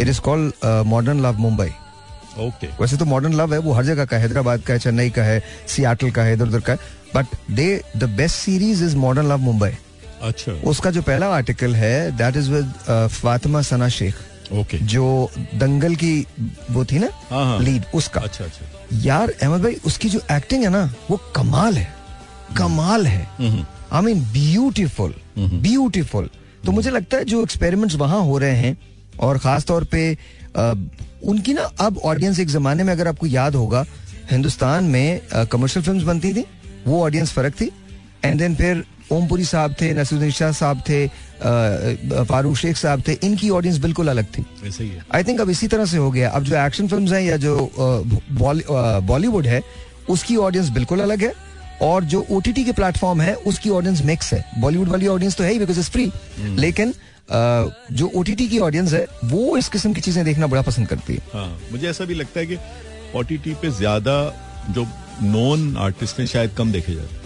It 0.05 0.09
is 0.15 0.21
called 0.29 0.53
uh, 0.71 0.83
Modern 0.95 1.23
Love 1.27 1.45
Mumbai. 1.47 1.71
Okay 2.39 2.67
वैसे 2.81 2.97
तो 2.97 3.05
मॉडर्न 3.05 3.33
लव 3.35 3.53
है 3.53 3.59
वो 3.61 3.73
हर 3.75 3.85
जगह 3.85 4.05
का 4.11 4.17
है 4.17 4.23
हैदराबाद 4.23 4.61
का 4.67 4.73
है 4.73 4.79
चेन्नई 4.81 5.11
का 5.17 5.23
है 5.25 5.43
सियाटल 5.69 6.11
का 6.19 6.23
है 6.25 6.33
इधर 6.33 6.47
उधर 6.49 6.61
का 6.69 6.75
but 7.15 7.27
they 7.57 7.67
the 7.97 8.09
best 8.19 8.37
series 8.37 8.85
is 8.85 8.97
modern 8.97 9.29
love 9.29 9.39
Mumbai 9.51 9.71
अच्छा। 10.29 10.53
उसका 10.71 10.91
जो 10.91 11.03
पहला 11.03 11.29
आर्टिकल 11.37 11.75
है 11.77 11.95
that 12.17 12.37
is 12.37 12.51
with 12.51 12.73
Fatima 13.21 13.63
Sana 13.71 13.89
Shaikh 13.99 14.15
okay 14.53 14.79
जो 14.93 15.05
दंगल 15.55 15.95
की 15.97 16.15
वो 16.71 16.85
थी 16.85 16.99
ना 16.99 17.09
हाँ, 17.31 17.45
हाँ। 17.45 17.59
लीड 17.63 17.85
उसका। 17.95 18.21
अच्छा 18.21 18.45
अच्छा। 18.45 18.99
यार 19.05 19.31
अहमद 19.43 19.63
भाई 19.63 19.77
उसकी 19.87 20.09
जो 20.09 20.21
एक्टिंग 20.33 20.63
है 20.65 20.71
ना 20.71 20.83
वो 21.11 21.17
कमाल 21.37 21.77
है। 21.77 21.89
कमाल 22.59 23.07
है। 23.07 23.23
आई 23.93 24.03
मीन 24.03 24.21
ब्यूटीफुल 24.33 25.15
ब्यूटीफुल 25.39 26.29
तो 26.67 26.73
मुझे 26.73 26.91
लगता 26.91 27.17
है 27.17 27.25
जो 27.25 27.43
एक्सपेरिमेंट्स 27.43 27.95
वहाँ 27.97 28.21
हो 28.25 28.39
रहे 28.39 28.57
हैं 28.57 28.77
और 29.21 29.39
खास 29.39 29.65
तौर 29.67 29.85
पे 29.93 30.03
अ, 30.57 30.73
उनकी 31.31 31.53
ना 31.55 31.63
अब 31.81 31.99
ऑडियंस 32.05 32.39
एक 32.41 32.49
जमाने 32.49 32.85
में 32.85 32.93
अगर 32.93 33.09
आपको 33.09 33.27
याद 33.27 33.55
होगा 33.55 33.85
हिंदुस्तान 34.31 34.85
में 34.85 35.21
कमर्शियल 35.53 35.85
फिल्म्स 35.85 36.03
बनती 36.05 36.33
थी 36.35 36.45
वो 36.87 37.03
ऑडियंस 37.05 37.33
फ़र्क 37.33 37.55
थी। 37.61 37.71
एंड 38.25 38.39
देन 38.39 38.55
फिर 38.57 38.85
ओमपुरी 39.13 39.45
साहब 39.45 39.75
थे 39.81 39.93
नसीरुद्दीन 39.95 40.31
शाह 40.33 40.53
साहब 40.53 40.83
थे 40.89 41.07
फारूक 41.43 42.57
शेख 42.57 42.77
साहब 42.77 43.03
थे 43.09 43.13
इनकी 43.25 43.51
ऑडियंस 43.51 43.79
बिल्कुल 43.81 44.09
अलग 44.09 44.25
थी। 44.37 44.45
आई 45.15 45.25
थिंक 45.25 45.41
अब 45.41 45.51
इसी 45.51 45.69
तरह 45.69 45.85
से 45.85 45.97
हो 45.97 46.11
गया। 46.11 46.31
अब 46.31 46.45
जो 46.45 46.57
एक्शन 46.57 46.89
फिल्म्स 46.89 47.13
हैं 47.13 47.23
या 47.23 47.37
जो 47.39 47.71
बॉलीवुड 49.03 49.47
है 49.47 49.63
उसकी 50.09 50.37
ऑडियंस 50.39 50.69
बिल्कुल 50.71 51.01
अलग 51.01 51.23
है 51.23 51.33
और 51.83 52.05
जो 52.05 52.25
ओटीटी 52.31 52.65
के 52.65 52.73
प्लेटफॉर्म 52.73 53.21
है 53.21 53.35
उसकी 53.35 53.71
ऑडियंस 53.71 54.03
मिक्स 54.05 54.33
है। 54.33 54.45
बॉलीवुड 54.61 54.89
वाली 54.89 55.07
ऑडियंस 55.09 55.37
तो 55.37 55.45
है 55.45 55.53
ही 55.53 55.59
बिकॉज़ 55.59 55.79
इट्स 55.81 55.91
फ्री 55.91 56.11
लेकिन 56.57 56.95
जो 57.93 58.11
ओटीटी 58.17 58.49
की 58.49 58.59
ऑडियंस 58.61 58.93
है 58.93 59.07
वो 59.25 59.57
इस 59.57 59.69
किस्म 59.69 59.93
की 59.93 60.01
चीज़ें 60.01 60.25
देखना 60.25 60.47
बड़ा 60.47 60.63
पसंद 60.63 60.89
करती 60.89 61.15
है। 61.15 61.21
हाँ 61.35 61.59
मुझे 61.73 61.89
ऐसा 61.89 62.05
भी 62.05 62.15
लगता 62.15 62.41
है 62.41 62.47
कि 62.47 62.57
ओटीटी 63.15 63.55
पे 63.63 63.71
ज़्यादा 63.73 64.17
जो 64.71 64.87
नॉन 65.23 65.77
आर्टिस्ट 65.79 66.19
हैं 66.21 66.27
शायद 66.27 66.51
कम 66.59 66.73
देखे 66.73 66.95
जाते 66.95 67.15
हैं। 67.15 67.20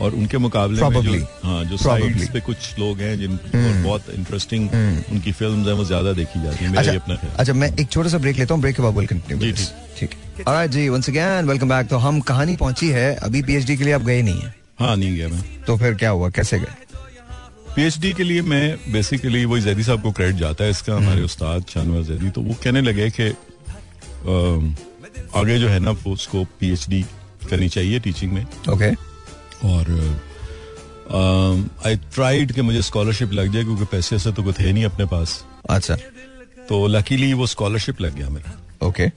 और 0.00 0.14
उनके 0.14 0.38
मुकाबले 0.38 0.80
probably, 0.80 1.10
में 1.10 1.18
जो 1.18 1.48
हाँ 1.48 1.64
जो 1.64 1.76
साइड्स 1.76 2.28
पे 2.30 2.40
कुछ 2.40 2.78
लोग 2.78 3.00
हैं 3.00 3.18
जिन 3.18 3.32
और 3.32 3.82
बहुत 3.84 4.10
इंटरेस्टिंग 4.14 4.68
hmm. 4.68 5.12
उनकी 5.12 5.32
फिल्म्स 5.32 5.66
हैं 5.66 5.74
वो 5.74 5.84
ज़्यादा 5.84 6.12
देखी 6.12 6.42
जाती 6.42 6.64
है 6.64 6.70
मेरा 6.70 6.82
ये 6.82 6.96
अपना 6.96 7.14
अच्छा 7.14 7.28
अच्छा 7.28 7.52
मैं 7.52 7.72
एक 7.76 7.88
छोटा 7.88 8.08
सा 8.08 8.18
ब्रेक 8.18 8.38
लेता 8.38 8.54
हूँ 8.54 8.62
ब्रेक 8.62 8.76
के 8.76 8.82
बाद 8.82 9.06
कंटिन्यू 9.06 9.52
जी, 9.52 9.64
ठीक। 9.98 10.10
है। 10.48 10.68
जी 10.68 10.88
वंस 10.88 11.08
अगेन 11.08 11.48
वेलकम 11.48 11.68
बैक 11.68 11.88
तो 11.88 11.96
हम 11.96 12.20
कहानी 12.20 12.56
पहुँची 12.56 12.88
है 12.90 13.14
अभी 13.16 13.42
पीएचडी 13.42 13.76
के 13.76 13.84
लिए 13.84 13.92
आप 13.92 14.02
गए 14.02 14.22
नहीं 14.22 14.40
है। 14.40 14.54
हाँ 14.80 14.96
नहीं 14.96 15.14
गया 15.16 15.28
मैं। 15.28 15.42
तो 15.64 15.76
फिर 15.76 15.94
क्या 15.94 16.10
हुआ 16.10 16.30
कैसे 16.30 16.58
गए? 16.58 16.74
पीएचडी 17.76 18.12
के 18.12 18.24
लिए 18.24 18.42
मैं 18.42 18.92
बेसिकली 18.92 19.44
वही 19.44 19.62
जैदी 19.62 19.82
साहब 19.82 20.02
को 20.02 20.12
क्रेडिट 20.12 20.36
जाता 20.36 20.64
है 20.64 20.70
इसका 20.70 20.96
हमारे 20.96 21.22
उस्ताद 21.22 21.64
शानवार 21.68 22.02
जैदी 22.02 22.30
तो 22.30 22.40
वो 22.40 22.54
कहने 22.64 22.80
लगे 22.80 23.10
कि 23.10 23.28
आगे 25.34 25.58
जो 25.58 25.68
है 25.68 25.78
ना 25.80 25.90
उसको 26.06 26.44
पीएचडी 26.60 27.02
करनी 27.50 27.68
चाहिए 27.68 28.00
टीचिंग 28.00 28.32
में। 28.32 28.46
ओके 28.70 28.92
और 29.64 29.84
आई 31.86 31.96
ट्राइड 32.14 32.52
कि 32.52 32.62
मुझे 32.62 32.82
स्कॉलरशिप 32.82 33.32
लग 33.32 33.52
जाए 33.52 33.62
क्योंकि 33.62 33.84
पैसे 33.92 34.16
ऐसे 34.16 34.32
तो 34.32 34.42
कुछ 34.42 34.58
थे 34.60 34.72
नहीं 34.72 34.84
अपने 34.84 35.04
पास। 35.06 35.44
अच्छा। 35.70 35.96
तो 36.68 36.86
लकीली 36.86 37.32
वो 37.32 37.46
स्कॉलरशिप 37.46 38.00
लग 38.00 38.14
गया 38.16 38.28
मेरा। 38.28 38.52
ओके 38.82 39.08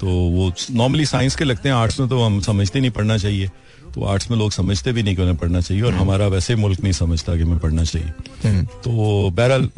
तो 0.00 0.06
वो 0.06 0.52
नॉर्मली 0.72 1.06
साइंस 1.06 1.36
के 1.36 1.44
लगते 1.44 1.68
हैं 1.68 1.76
आर्ट्स 1.76 2.00
में 2.00 2.08
तो 2.08 2.22
हम 2.22 2.40
समझते 2.40 2.80
नहीं 2.80 2.90
पढ़ना 2.90 3.16
चाहिए। 3.18 3.50
तो 3.94 4.04
आर्ट्स 4.04 4.30
में 4.30 4.36
लोग 4.38 4.50
समझते 4.52 4.92
भी 4.92 5.02
नहीं 5.02 5.16
कि 5.16 5.22
उन्हें 5.22 5.36
पढ़ना 5.36 5.60
चाहिए 5.60 5.82
और 5.82 5.94
हमारा 5.94 6.26
वैसे 6.28 6.54
मुल्क 6.56 6.80
नहीं 6.82 6.92
समझता 6.92 7.36
कि 7.36 7.44
मैं 7.44 7.58
पढ़ना 7.58 7.84
चाहिए। 7.84 8.62
तो 8.84 9.30
बहरहाल 9.30 9.68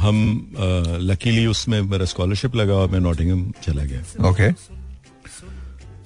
हम 0.00 0.16
लकीली 1.02 1.46
उसमें 1.46 1.80
मेरा 1.82 2.04
स्कॉलरशिप 2.04 2.56
लगा 2.56 2.74
और 2.74 2.90
मैं 2.90 3.00
नॉटिंगम 3.00 3.50
चला 3.64 3.84
गया। 3.84 4.28
ओके 4.28 4.50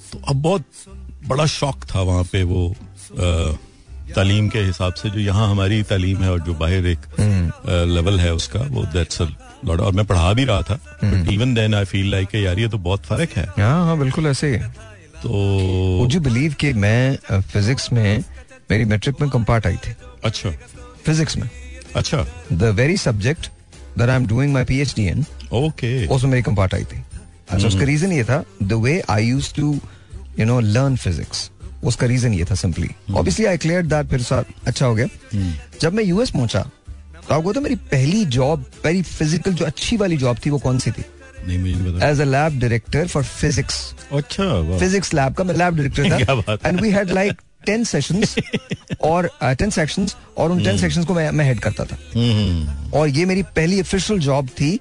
तो 0.06 0.20
अब 0.28 0.42
बहुत 0.42 0.64
बड़ा 1.26 1.46
शौक 1.48 1.84
था 1.94 2.02
वहाँ 2.02 2.24
पे 2.24 2.42
वो 2.44 2.74
तालीम 3.12 4.48
के 4.48 4.58
हिसाब 4.60 4.94
से 4.94 5.10
जो 5.10 5.20
यहाँ 5.20 5.48
हमारी 5.50 5.82
तालीम 5.90 6.22
है 6.22 6.30
और 6.30 6.40
जो 6.40 6.54
बाहर 6.54 6.86
एक 6.86 7.06
लेवल 7.88 8.18
है 8.20 8.32
उसका 8.34 8.60
वो 8.70 8.84
दैट्स 8.92 9.20
लॉट 9.20 9.80
और 9.80 9.92
मैं 9.92 10.04
पढ़ा 10.06 10.32
भी 10.32 10.44
रहा 10.44 10.62
था 10.62 10.74
but 11.04 11.30
even 11.32 11.54
then 11.54 11.74
I 11.74 11.84
feel 11.84 12.10
like 12.10 12.34
यार 12.34 12.58
ये 12.58 12.68
तो 12.68 12.78
बहुत 12.78 13.04
फ़र्क 13.06 13.30
है। 13.36 13.44
हाँ 13.58 13.84
हाँ 13.86 13.98
बिल्कुल 13.98 14.26
ऐसे 14.26 14.50
ही। 14.50 14.58
तो 15.22 16.08
यू 16.12 16.20
बिलीव 16.20 16.54
कि 16.60 16.72
मैं 16.74 17.40
फिजिक्स 17.40 17.92
में 17.92 18.24
मेरी 18.70 18.84
मैट्रिक 18.84 19.20
में 19.20 19.30
कंपार्ट 19.30 19.66
आई 19.66 19.76
थी। 19.76 19.94
अच्छा। 20.24 20.50
फिजिक्स 21.06 21.36
में। 21.36 21.48
अच्छा। 21.96 22.24
The 22.52 22.74
very 22.76 22.96
subject 22.96 23.46
that 23.98 24.08
I 24.08 24.16
am 24.16 24.26
doing 24.26 24.52
my 24.54 24.64
PhD 24.64 25.06
in 25.08 25.24
okay 25.52 26.06
उसमें 26.06 26.30
मेरी 26.30 26.42
कंपार्ट 26.42 26.74
आई 26.74 26.84
थी। 26.84 27.02
अच्छा 27.50 27.66
उसका 27.68 27.84
रीजन 27.84 28.12
ये 28.12 28.24
था 28.24 28.42
the 28.62 28.72
way 28.82 29.00
I 29.10 29.26
use 29.26 29.54
to 29.54 29.78
you 30.38 30.46
know 30.46 30.60
learn 30.60 30.96
physics 30.96 31.50
उसका 31.84 32.06
रीजन 32.06 32.34
ये 32.34 32.44
था 32.44 32.54
simply 32.54 32.88
obviously 33.10 33.46
I 33.46 33.58
clear 33.58 33.86
that 33.86 34.06
फिर 34.06 34.22
साथ 34.22 34.66
अच्छा 34.66 34.86
हो 34.86 34.94
गया। 34.94 35.06
जब 35.80 35.92
मैं 35.94 36.04
यूएस 36.04 36.30
पहुँचा 36.30 36.60
तो 37.28 37.34
आपको 37.34 37.52
तो 37.52 37.60
मेरी 37.60 37.74
पहली 37.92 38.24
जॉब 38.36 38.64
पहली 38.84 39.02
फ़िज़िकल 39.02 39.52
जो 39.52 39.64
अच्छी 39.64 39.96
वाली 39.96 40.16
जॉब 40.16 40.38
थी 40.46 40.50
वो 40.50 40.58
कौन 40.58 40.78
सी 40.78 40.90
थी? 40.90 41.04
As 42.04 42.20
a 42.20 42.24
lab 42.24 42.58
director 42.60 43.06
for 43.08 43.24
physics 43.24 43.78
अच्छा 44.12 44.78
फिजिक्स 44.78 45.14
लैब 45.14 45.34
का 45.34 45.44
मैं 45.44 45.54
लैब 45.54 45.76
डायरेक्टर 45.76 46.44
था। 46.44 46.58
And 46.68 46.80
we 46.80 46.90
had 46.90 47.10
like 47.10 47.40
ten 47.66 47.84
sessions 47.84 48.34
और 49.02 49.30
टेन 49.42 49.70
सेक्शंस 49.70 50.16
और 50.38 50.52
उन 50.52 50.62
टेन 50.64 50.78
सेक्शंस 50.78 51.06
को 51.06 51.14
मैं 51.14 51.30
मैं 51.30 51.44
हेड 51.44 51.60
करता 51.60 51.84
था। 51.84 51.96
हम्म, 52.14 52.90
और 52.90 53.08
ये 53.08 53.24
मेरी 53.24 53.42
पहली 53.56 53.80
ऑफिशियल 53.80 54.20
जॉब 54.20 54.48
थी 54.60 54.78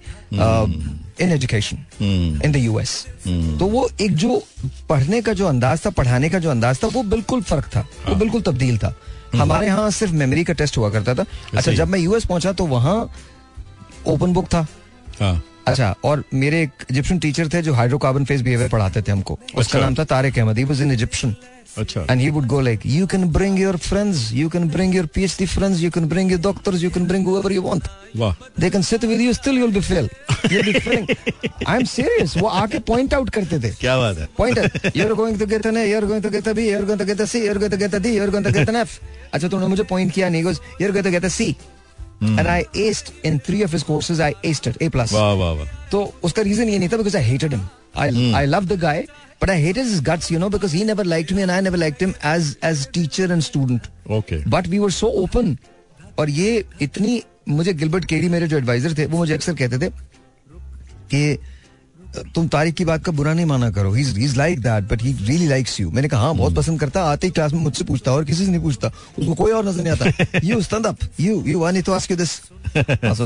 in 1.21 1.31
education 1.31 1.77
hmm, 1.99 2.41
in 2.45 2.51
the 2.51 2.55
US 2.55 3.05
तो 3.59 3.65
वो 3.65 3.89
एक 4.01 4.15
जो 4.15 4.41
पढ़ने 4.89 5.21
का 5.21 5.33
जो 5.33 5.47
अंदाज 5.47 5.85
था 5.85 5.89
पढ़ाने 5.89 6.29
का 6.29 6.39
जो 6.39 6.49
अंदाज 6.49 6.83
था 6.83 6.87
वो 6.87 7.03
बिल्कुल 7.03 7.41
फ़र्क 7.41 7.65
था। 7.75 7.87
वो 8.07 8.15
बिल्कुल 8.15 8.41
तब्दील 8.41 8.77
था। 8.77 8.93
हमारे 9.35 9.67
यहाँ 9.67 9.89
सिर्फ़ 9.91 10.13
मेमोरी 10.13 10.43
का 10.43 10.53
टेस्ट 10.53 10.77
हुआ 10.77 10.89
करता 10.89 11.13
था। 11.15 11.25
अच्छा 11.53 11.71
जब 11.71 11.87
मैं 11.87 11.99
यूएस 11.99 12.25
पहुँचा 12.25 12.51
तो 12.51 12.65
वहाँ 12.65 12.97
ओपन 14.07 14.33
बुक 14.33 14.45
था। 14.45 14.65
हाँ। 15.19 15.41
अच्छा 15.71 15.93
और 16.05 16.23
मेरे 16.33 16.61
एक 16.63 16.85
इजिप्शियन 16.91 17.19
टीचर 17.19 17.49
थे 17.53 17.61
जो 17.61 17.73
हाइड्रोकार्बन 17.73 18.25
फेस 18.25 18.41
बिहेवियर 18.41 18.69
पढ़ाते 18.69 19.01
थे 19.01 19.11
हमको। 19.11 19.33
अच्छा। 19.33 19.59
उसका 19.59 19.79
नाम 19.79 19.95
था 19.95 20.03
Tariq 20.15 20.39
Ahmed 20.39 20.57
he 20.57 20.63
was 20.63 20.81
in 20.81 20.91
Egyptian 20.91 21.35
अच्छा। 21.77 22.01
And 22.11 22.21
he 22.21 22.29
would 22.29 22.45
go 22.47 22.59
like 22.61 22.85
you 22.85 23.07
can 23.07 23.25
bring 23.31 23.59
your 23.59 23.77
friends 23.77 24.31
you 24.33 24.49
can 24.49 24.67
bring 24.69 24.95
your 24.95 25.05
PhD 25.15 25.45
friends 25.45 25.81
you 25.81 25.91
can 25.91 26.07
bring 26.09 26.31
your 26.31 26.41
doctors 26.41 26.83
you 26.83 26.89
can 26.91 27.05
bring 27.07 27.27
whoever 27.27 27.51
you 27.51 27.61
want 27.61 27.87
वाह 28.17 28.33
they 28.59 28.69
can 28.69 28.81
sit 28.81 29.05
with 29.05 29.21
you 29.21 29.33
still 29.33 29.57
you 29.57 29.65
will 29.65 29.73
be 29.73 29.81
fail 29.87 30.09
you 30.51 30.61
will 30.61 30.73
be 30.73 30.79
frank 30.79 31.11
I 31.67 31.77
am 31.77 31.85
serious 31.93 32.37
वो 32.37 32.47
आके 32.63 32.79
point 32.89 33.13
out 33.13 33.29
करते 33.29 33.59
थे। 33.59 33.73
क्या 33.79 33.97
बात 33.97 34.17
है? 34.17 34.27
Point 34.37 34.57
you 34.95 35.05
are 35.05 35.13
going 35.13 35.39
to 35.39 35.45
get 35.45 35.65
an 35.65 35.77
A 35.77 35.89
you 35.89 35.97
are 35.97 36.05
going 36.05 36.23
to 36.23 36.29
get 36.29 36.47
a 36.47 36.53
B 36.53 36.69
you 36.69 36.77
are 36.77 36.85
going 36.85 36.99
to 36.99 37.05
get 37.05 37.21
a 37.21 37.25
C 37.25 37.45
you 37.45 37.49
are 37.51 37.57
going 37.57 37.71
to 37.71 37.77
get 37.77 37.95
a 37.95 37.99
D 37.99 38.15
you 38.17 38.23
are 38.23 38.29
going 38.29 38.45
to 38.45 38.51
get 38.53 38.69
an 38.69 38.75
F 38.75 38.99
अच्छा 39.33 39.47
तुमने 39.47 39.67
मुझे 39.67 39.83
point 39.89 40.13
किया 40.13 40.29
नहीं 40.29 40.43
goes 40.43 40.61
you 40.81 40.87
are 40.87 40.91
going 40.91 41.05
to 41.05 41.11
get 41.11 41.25
I 42.21 42.65
aced 42.73 43.11
in 43.23 43.39
three 43.39 43.61
of 43.63 43.71
his 43.71 43.83
courses 43.83 44.19
I 44.19 44.33
aced 44.43 44.67
it 44.67 44.81
A 44.81 44.89
plus 44.89 45.13
वाह 45.13 45.33
वाह 45.41 45.51
वाह 45.59 45.65
तो 45.91 46.01
उसका 46.23 46.41
रीजन 46.41 46.69
ये 46.69 46.79
नहीं 46.79 46.89
था 46.89 46.97
because 46.97 47.15
I 47.15 47.21
hated 47.21 47.53
him. 47.53 47.61
I 47.95 48.07
I 48.39 48.45
love 48.45 48.67
the 48.67 48.77
guy, 48.77 49.07
but 49.39 49.49
I 49.49 49.55
hated 49.61 49.85
his 49.85 50.01
guts, 50.09 50.29
you 50.31 50.39
know, 50.39 50.49
because 50.55 50.71
he 50.71 50.83
never 50.83 51.03
liked 51.03 51.31
me 51.37 51.41
and 51.41 51.51
I 51.51 51.59
never 51.67 51.77
liked 51.77 52.01
him 52.01 52.15
as 52.31 52.57
as 52.71 52.85
teacher 52.97 53.27
and 53.35 53.43
student. 53.43 53.87
Okay. 54.19 54.41
But 54.45 54.67
we 54.67 54.79
were 54.85 54.91
so 54.91 55.11
open. 55.23 55.57
और 56.19 56.29
ये 56.29 56.63
इतनी 56.81 57.21
मुझे 57.49 57.73
Gilbert 57.73 58.05
केरी 58.05 58.29
मेरे 58.29 58.47
जो 58.47 58.57
adviser 58.57 58.93
थे 58.97 59.05
वो 59.05 59.17
मुझे 59.17 59.33
अक्सर 59.33 59.53
कहते 59.61 59.77
थे 59.79 59.89
कि 61.13 61.37
तुम 62.35 62.47
तारिक 62.47 62.75
की 62.75 62.85
बात 62.85 63.03
का 63.03 63.11
बुरा 63.11 63.33
नहीं 63.33 63.45
माना 63.45 63.69
करो। 63.71 63.91
He 63.93 64.01
is 64.23 64.35
like 64.37 64.59
that 64.59 64.83
but 64.83 65.01
he 65.03 65.11
really 65.19 65.47
likes 65.47 65.79
you 65.79 65.91
मैंने 65.91 66.07
कहा 66.07 66.21
हाँ 66.21 66.35
बहुत 66.35 66.55
पसंद 66.55 66.79
करता 66.79 67.03
आते 67.05 67.27
ही 67.27 67.31
क्लास 67.31 67.53
में 67.53 67.59
मुझसे 67.61 67.85
पूछता 67.85 68.11
और 68.11 68.25
किसी 68.25 68.45
से 68.45 68.51
नहीं 68.51 68.61
पूछता। 68.61 68.91
उसको 69.19 69.33
कोई 69.33 69.51
और 69.51 69.65
नज़र 69.67 69.83
नहीं 69.83 69.93
आता। 69.93 70.39
You 70.43 70.61
stand 70.61 70.85
up 70.85 70.97
you 71.19 71.43
you 71.47 71.69
need 71.69 71.85
to 71.85 71.91
ask 71.93 72.11
you 72.11 72.17
this 72.17 72.39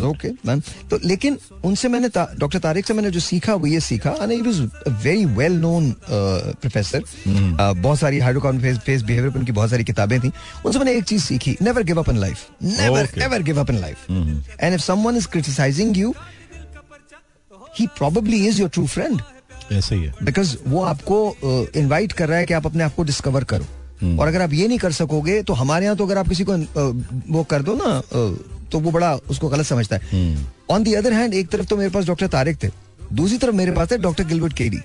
okay 0.06 0.30
man 0.46 0.62
तो 0.90 1.00
लेकिन 1.04 1.38
उनसे 1.66 1.88
मैंने 1.90 2.10
डॉक्टर 2.16 2.60
तारिक 2.60 2.88
से 2.88 2.94
मैंने 2.94 3.12
जो 3.12 3.20
सीखा 3.20 3.54
वो 3.54 3.68
ये 3.68 3.80
सीखा। 3.82 4.12
And 4.12 4.32
he 4.32 4.42
was 4.42 4.60
very 5.04 5.26
well 5.38 5.54
known 5.60 5.94
professor 6.10 7.04
बहुत 7.28 8.00
सारी 8.00 8.20
हाइड्रोकार्बन 8.20 8.60
फेस 8.62 8.78
फेस 8.86 9.02
बिहेवियर 9.02 9.32
पर 9.32 9.40
उनकी 9.40 9.52
बहुत 9.52 9.70
सारी 9.70 9.84
किताबें 9.84 10.20
थी। 10.20 10.32
उनसे 10.66 10.80
मैंने 10.80 10.96
एक 10.98 11.04
चीज़ 11.06 11.24
सीखी 11.24 11.58
never 11.62 11.84
give 11.84 12.00
up 12.00 12.10
in 12.10 12.18
life 12.18 12.46
never. 12.64 13.10
Ever 13.24 13.44
give 13.44 13.60
up 13.60 13.70
in 13.70 13.80
life 13.80 13.98
and 14.60 14.74
if 14.74 14.82
someone 14.82 15.18
is 15.18 15.28
criticising 15.28 15.98
you 15.98 16.14
he 17.80 17.88
probably 17.98 18.46
is 18.48 18.60
your 18.62 18.70
true 18.70 18.86
friend 18.88 19.22
ऐसे 19.72 19.96
ही 19.96 20.04
है। 20.04 20.14
बिकॉज़ 20.24 20.56
वो 20.68 20.84
आपको 20.84 21.70
इनवाइट 21.76 22.12
कर 22.12 22.30
रहा 22.30 22.38
है 22.40 22.46
कि 22.46 22.54
आप 22.54 22.66
अपने 22.66 22.84
आप 22.84 22.96
को 22.96 23.04
डिस्कवर 23.04 23.44
करो। 23.44 24.18
और 24.20 24.28
अगर 24.28 24.42
आप 24.42 24.54
ये 24.54 24.68
नहीं 24.68 24.78
कर 24.78 24.92
सकोगे 24.92 25.42
तो 25.44 25.54
हमारे 25.54 25.86
यहाँ 25.86 25.98
तो 25.98 26.06
अगर 26.06 26.18
आप 26.18 26.30
किसी 26.30 26.44
को 26.44 26.54
uh, 26.54 27.04
वो 27.30 27.44
कर 27.44 27.62
दो 27.62 27.74
ना 27.76 28.02
uh, 28.02 28.72
तो 28.72 28.80
वो 28.80 28.92
बड़ा 28.92 29.14
उसको 29.30 29.50
गलत 29.50 29.66
समझता 29.66 29.96
है। 29.96 30.38
ऑन 30.70 30.84
दी 30.84 30.94
अदर 30.94 31.14
हैंड 31.14 31.34
एक 31.34 31.50
तरफ़ 31.50 31.68
तो 31.68 31.78
मेरे 31.78 31.90
पास 31.90 32.06
डॉक्टर 32.06 32.28
तारिक 32.28 32.64
थे 32.64 32.70
दूसरी 33.14 33.38
तरफ़ 33.38 33.56
मेरे 33.56 33.72
पास 33.72 33.92
थे 33.92 33.98
डॉक्टर 33.98 34.24
गिलबर्ट 34.24 34.54
केडी 34.54 34.78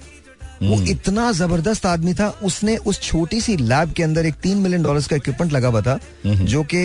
वो 0.62 0.80
इतना 0.90 1.30
ज़बरदस्त 1.32 1.86
आदमी 1.86 2.14
था 2.14 2.28
उसने 2.42 2.76
उस 2.76 3.00
छोटी 3.00 3.40
सी 3.40 3.56
लैब 3.56 3.92
के 3.92 4.02
अंदर 4.02 4.26
एक 4.26 4.34
तीन 4.34 4.58
मिलियन 4.58 4.82
डॉलर्स 4.82 5.06
का 5.06 5.16
इक्विपमेंट 5.16 5.52
लगा 5.52 5.68
हुआ 5.68 5.80
था 5.80 5.98
जो 6.26 6.62
कि 6.72 6.82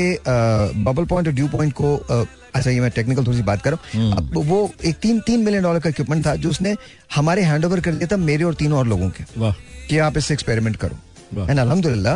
बबल 0.84 1.06
पॉइंट 1.06 1.28
और 1.28 1.34
ड्यू 1.34 1.48
पॉइंट 1.48 1.74
को 1.74 1.96
uh, 2.12 2.26
अच्छा 2.56 2.70
ये 2.70 2.80
मैं 2.80 2.90
टेक्निकल 2.92 3.26
थोड़ी 3.26 3.38
सी 3.38 3.44
बात 3.44 3.62
कर 3.62 3.74
रहा 3.74 4.00
हूँ। 4.00 4.12
अब 4.18 4.38
वो 4.48 4.60
एक 4.86 4.96
तीन 5.02 5.20
तीन 5.28 5.44
मिलियन 5.44 5.64
डॉलर 5.64 5.80
का 5.80 5.90
इक्विपमेंट 5.90 6.26
था 6.26 6.36
जो 6.36 6.50
उसने 6.50 6.76
हमारे 7.16 7.42
हैंड 7.44 7.66
ओवर 7.66 7.80
कर 7.80 7.94
दिया 7.94 8.08
था 8.12 8.18
मेरे 8.20 8.44
और 8.44 8.54
तीनों 8.56 8.78
और 8.80 8.88
लोगों 8.88 9.10
के 9.10 9.24
कि 9.90 9.98
आप 10.00 10.18
इससे 10.18 10.34
एक्सपेरिमेंट 10.34 10.76
करो। 10.78 11.46
एंड 11.50 11.60
अलहमदुल्ला 11.60 12.16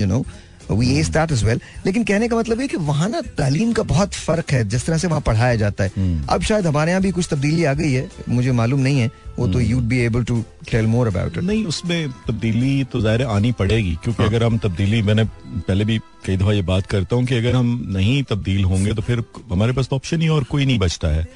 you 0.00 0.06
know 0.06 0.24
we 0.70 0.88
as 0.98 1.08
that 1.10 1.32
is 1.32 1.44
well 1.44 1.60
लेकिन 1.86 2.04
कहने 2.04 2.28
का 2.28 2.36
मतलब 2.36 2.60
है 2.60 2.68
कि 2.68 2.76
वहाँ 2.82 3.08
ना 3.08 3.20
तालीम 3.38 3.72
का 3.72 3.82
बहुत 3.84 4.14
फ़र्क 4.16 4.52
है 4.52 4.62
जिस 4.68 4.86
तरह 4.86 4.98
से 4.98 5.08
वहाँ 5.08 5.20
पढ़ाया 5.22 5.54
जाता 5.56 5.84
है। 5.84 5.90
अब 6.28 6.42
शायद 6.42 6.66
हमारे 6.66 6.90
यहाँ 6.90 7.02
भी 7.02 7.10
कुछ 7.12 7.28
तब्दीली 7.30 7.64
आ 7.64 7.74
गई 7.74 7.92
है 7.92 8.08
मुझे 8.28 8.52
मालूम 8.52 8.80
नहीं 8.80 9.00
है। 9.00 9.10
वो 9.38 9.46
तो 9.48 9.60
you'd 9.60 9.82
be 9.88 9.98
able 10.00 10.24
to 10.24 10.42
tell 10.70 10.86
more 10.86 11.06
about 11.08 11.36
it 11.38 11.44
नहीं 11.44 11.64
उसमें 11.66 12.08
तब्दीली 12.26 12.84
तो 12.92 13.00
ज़ाहिर 13.00 13.22
आनी 13.24 13.52
पड़ेगी 13.58 13.94
क्योंकि 14.04 14.22
अगर 14.22 14.44
हम 14.44 14.58
तब्दीली 14.58 15.02
मैंने 15.02 15.24
पहले 15.24 15.84
भी 15.84 15.98
कई 16.26 16.36
दफ़ा 16.36 16.52
ये 16.52 16.62
बात 16.62 16.86
करता 16.86 17.16
हूँ 17.16 17.24
कि 17.26 17.34
अगर 17.34 17.54
हम 17.54 17.70
नहीं 17.90 18.22
तब्दील 18.30 18.64
होंगे 18.64 18.94
तो 18.94 19.02
फिर 19.02 19.22
हमारे 19.52 19.72
पास 19.72 19.88
तो 19.88 19.96
ऑप्शन 19.96 20.22
ही 20.22 20.28
और 20.28 20.44
कोई 20.50 20.64
नहीं 20.66 20.78
बचता 20.78 21.08
है। 21.08 21.26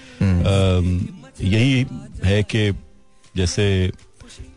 यही 1.45 1.87
है 2.25 2.43
कि 2.45 2.71
जैसे 3.35 3.65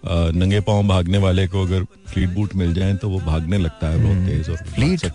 नंगे 0.05 0.59
पाँव 0.61 0.87
भागने 0.87 1.17
वाले 1.17 1.47
को 1.47 1.63
अगर 1.65 1.83
फ्लीट 2.07 2.29
बूट 2.29 2.55
मिल 2.55 2.73
जाए 2.73 2.93
तो 2.95 3.09
वो 3.09 3.19
भागने 3.21 3.57
लगता 3.57 3.89
है 3.89 4.03
बहुत 4.03 4.27
तेज 4.27 4.49
और 4.49 4.57
फ्लीट? 4.67 5.05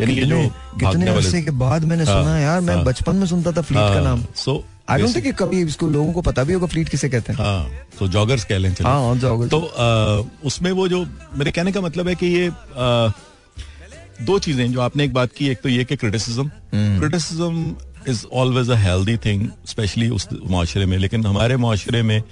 यानी 0.00 0.14
ये 0.14 0.24
जो 0.26 0.38
कितने 0.80 1.10
अरसे 1.10 1.42
के 1.42 1.50
बाद 1.52 1.84
मैंने 1.84 2.04
हाँ, 2.04 2.14
सुना 2.14 2.38
यार 2.38 2.60
मैं 2.60 2.74
हाँ। 2.74 2.84
बचपन 2.84 3.16
में 3.16 3.26
सुनता 3.26 3.52
था 3.52 3.62
फ्लीट 3.62 3.80
का 3.80 4.00
नाम। 4.00 4.24
सो 4.36 4.64
आई 4.90 5.00
डोंट 5.00 5.16
थिंक 5.16 5.36
कभी 5.38 5.60
इसको 5.62 5.86
लोगों 5.88 6.12
को 6.12 6.22
पता 6.22 6.44
भी 6.44 6.52
होगा 6.52 6.66
फ्लीट 6.66 6.88
किसे 6.88 7.08
कहते 7.08 7.32
हैं। 7.32 7.38
हाँ 7.40 7.70
तो 7.98 8.08
जॉगर्स 8.08 8.44
कह 8.44 8.58
लें 8.58 8.70
हाँ 8.72 9.00
हाँ 9.00 9.14
joggers। 9.20 9.50
तो 9.50 9.60
उसमें 10.44 10.70
वो 10.72 10.88
जो 10.88 11.04
मेरे 11.36 11.50
कहने 11.50 11.72
का 11.72 11.80
मतलब 11.80 12.08
है 12.08 12.14
कि 12.14 12.26
ये 12.26 12.50
दो 14.22 14.38
चीज़ें 14.38 14.72
जो 14.72 14.80
आपने 14.80 15.04
एक 15.04 15.12
बात 15.14 15.32
की 15.32 15.48
एक 15.48 15.60
तो 15.62 15.68
ये 15.68 15.84
कि 15.84 15.96
criticism 15.96 16.50
criticism 16.74 17.74
is 18.08 18.24
always 18.32 18.70
a 18.70 18.76
healthy 18.78 19.16
thing 19.16 19.48
specially 19.66 20.08
उस 20.10 20.28
माशरे 20.50 20.86
में। 20.86 20.96
लेकिन 20.98 21.26
हमारे 21.26 21.56
माशरे 21.56 22.02
में 22.02 22.22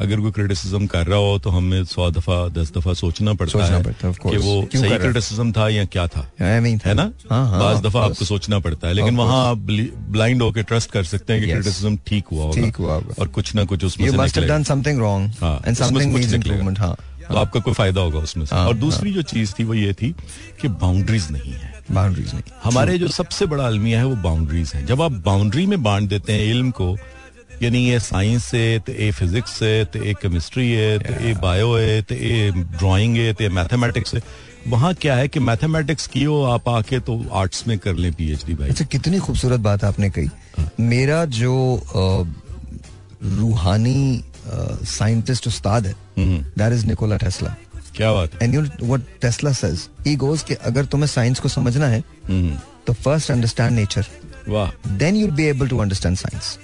अगर 0.00 0.20
कोई 0.20 0.30
क्रिटिसिज्म 0.30 0.86
कर 0.86 1.06
रहा 1.06 1.18
हो 1.18 1.38
तो 1.38 1.50
हमें 1.50 1.84
सौ 1.84 2.10
दफ़ा 2.10 2.36
दस 2.50 2.72
दफ़ा 2.76 2.92
सोचना 2.94 3.32
पड़ता 3.34 3.52
सोचना 3.52 3.76
है 3.76 3.82
पड़ता 3.82 4.12
कि 4.12 4.36
वो 4.36 4.54
सही? 4.74 4.98
क्रिटिसिज्म 4.98 5.52
था 5.52 5.68
या 5.68 5.84
क्या 5.86 6.06
था? 6.06 6.26
है 6.40 6.94
ना? 6.94 7.10
हाँ, 7.30 7.46
हाँ, 7.48 7.60
बाज 7.60 7.82
दफ़ा 7.82 8.00
आपको 8.00 8.24
सोचना 8.24 8.58
पड़ता 8.58 8.88
है 8.88 8.94
लेकिन 8.94 9.16
वहाँ 9.16 9.44
आप 9.48 9.58
ब्लाइंड 9.58 10.42
होकर 10.42 10.62
ट्रस्ट 10.62 10.90
कर 10.90 11.04
सकते 11.04 11.32
हैं 11.32 11.42
कि 11.42 11.50
क्रिटिसिज्म 11.50 11.98
ठीक 12.06 12.24
हुआ 12.32 12.44
होगा। 12.44 13.14
और 13.18 13.28
कुछ 13.28 13.54
ना 13.54 13.64
कुछ 13.64 13.84
उसमें 13.84 14.10
तो 17.30 17.36
आपका 17.36 17.60
कोई 17.60 17.72
फ़ायदा 17.72 18.00
होगा 18.00 18.18
उसमें 18.18 18.44
से। 18.46 18.56
और 18.56 18.74
दूसरी 18.76 19.12
जो 19.12 19.22
चीज़ 19.24 19.52
थी 19.58 19.64
वो 19.64 19.74
ये 19.74 19.92
थी 19.92 20.14
कि 20.60 20.68
बाउंड्रीज 20.68 21.30
नहीं 21.30 21.52
है। 21.52 21.72
बाउंड्रीज 21.92 22.32
नहीं। 22.34 22.42
हमारे 22.64 22.98
जो 22.98 23.08
सबसे 23.10 23.46
बड़ा 23.46 23.66
अलमिया 23.66 23.98
है 23.98 24.06
वो 24.06 24.16
बाउंड्रीज 24.24 24.72
है। 24.74 24.84
जब 24.86 25.02
आप 25.02 25.12
बाउंड्री 25.24 25.66
में 25.66 25.82
बांट 25.82 26.08
देते 26.08 26.32
हैं 26.32 26.50
इल्म 26.50 26.70
को 26.70 26.96
यानी 27.62 27.78
ये 27.88 27.98
साइंस 28.00 28.50
है 28.54 28.78
तो 28.78 28.92
ये 28.92 29.10
फिजिक्स 29.12 29.62
है 29.62 29.84
तो 29.84 30.04
ये 30.04 30.14
केमिस्ट्री 30.22 30.70
है 30.72 30.98
तो 30.98 31.24
ये 31.24 31.34
बायो 31.42 31.74
है 31.76 32.00
तो 32.02 32.14
ये 32.14 32.50
ड्राइंग 32.50 33.16
है 33.16 33.32
तो 33.32 33.44
ये 33.44 33.50
मैथमेटिक्स 33.50 34.14
है। 34.14 34.22
वहाँ 34.68 34.92
क्या 34.94 35.14
है 35.16 35.28
कि 35.28 35.40
मैथमेटिक्स 35.40 36.06
की 36.06 36.22
हो 36.24 36.42
आप 36.44 36.68
आके 36.68 36.98
तो 37.00 37.22
आर्ट्स 37.32 37.66
में 37.68 37.78
कर 37.78 37.94
लें 37.94 38.12
पीएचडी 38.12 38.54
भाई। 38.54 38.68
अच्छा 38.68 38.84
कितनी 38.84 39.18
खूबसूरत 39.18 39.60
बात 39.60 39.84
आपने 39.84 40.10
कही। 40.10 40.28
मेरा 40.80 41.24
जो 41.36 41.52
रूहानी 43.24 44.24
साइंटिस्ट 44.88 45.46
उस्ताद 45.46 45.86
है 45.86 45.94
दैट 46.18 46.72
इज़ 46.72 46.86
निकोला 46.86 47.16
टेस्ला 47.16 47.54
क्या 47.96 48.12
बात 48.12 48.42
and 48.42 48.54
you 48.54 48.62
what 48.82 49.00
Tesla 49.22 49.52
says 49.52 49.88
he 50.06 50.14
goes 50.16 50.42
कि 50.42 50.54
अगर 50.54 50.84
तुम्हें 50.86 51.08
साइंस 51.08 51.40
को 51.40 51.48
समझना 51.48 51.86
है 51.88 52.02
हम्म, 52.28 52.56
तो 52.86 52.92
फ़र्स्ट 52.94 53.30
अंडरस्टैंड 53.30 53.76
नेचर 53.76 54.06
वाह। 54.48 54.70
Then 54.96 55.16
you'll 55.16 55.30
be 55.30 55.44
able 55.46 55.68
to 55.68 55.78
understand 55.78 56.16
science 56.16 56.58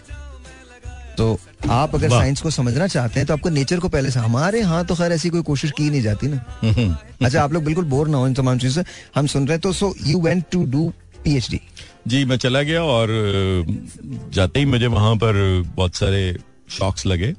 तो 1.18 1.38
आप 1.70 1.94
अगर 1.94 2.10
साइंस 2.10 2.40
को 2.40 2.50
समझना 2.50 2.86
चाहते 2.86 3.20
हैं 3.20 3.26
तो 3.26 3.34
आपको 3.34 3.48
नेचर 3.50 3.80
को 3.80 3.88
पहले 3.88 4.10
से 4.10 4.20
हमारे 4.20 4.60
यहाँ 4.60 4.84
तो 4.86 4.94
खैर 4.94 5.12
ऐसी 5.12 5.30
कोई 5.30 5.42
कोशिश 5.42 5.70
की 5.70 5.88
नहीं 5.90 6.02
जाती 6.02 6.28
ना। 6.28 6.38
अच्छा 7.22 7.42
आप 7.42 7.52
लोग 7.52 7.64
बिल्कुल 7.64 7.84
बोर 7.84 8.08
ना 8.08 8.18
हो 8.18 8.26
इन 8.26 8.34
तमाम 8.34 8.58
चीज़ों 8.58 8.82
से। 8.82 8.90
हम 9.16 9.26
सुन 9.26 9.46
रहे 9.46 9.54
हैं 9.54 9.60
तो 9.60 9.72
so 9.72 9.94
you 10.06 10.20
went 10.20 10.44
to 10.52 10.64
do 10.66 10.92
PhD 11.24 11.60
जी 12.08 12.24
मैं 12.24 12.36
चला 12.36 12.62
गया 12.62 12.82
और 12.84 13.08
जाते 14.32 14.60
ही 14.60 14.66
मुझे 14.66 14.86
वहाँ 14.88 15.14
पर 15.16 15.62
बहुत 15.76 15.94
सारे 15.94 16.36
शॉक्स 16.70 17.06
लगे। 17.06 17.34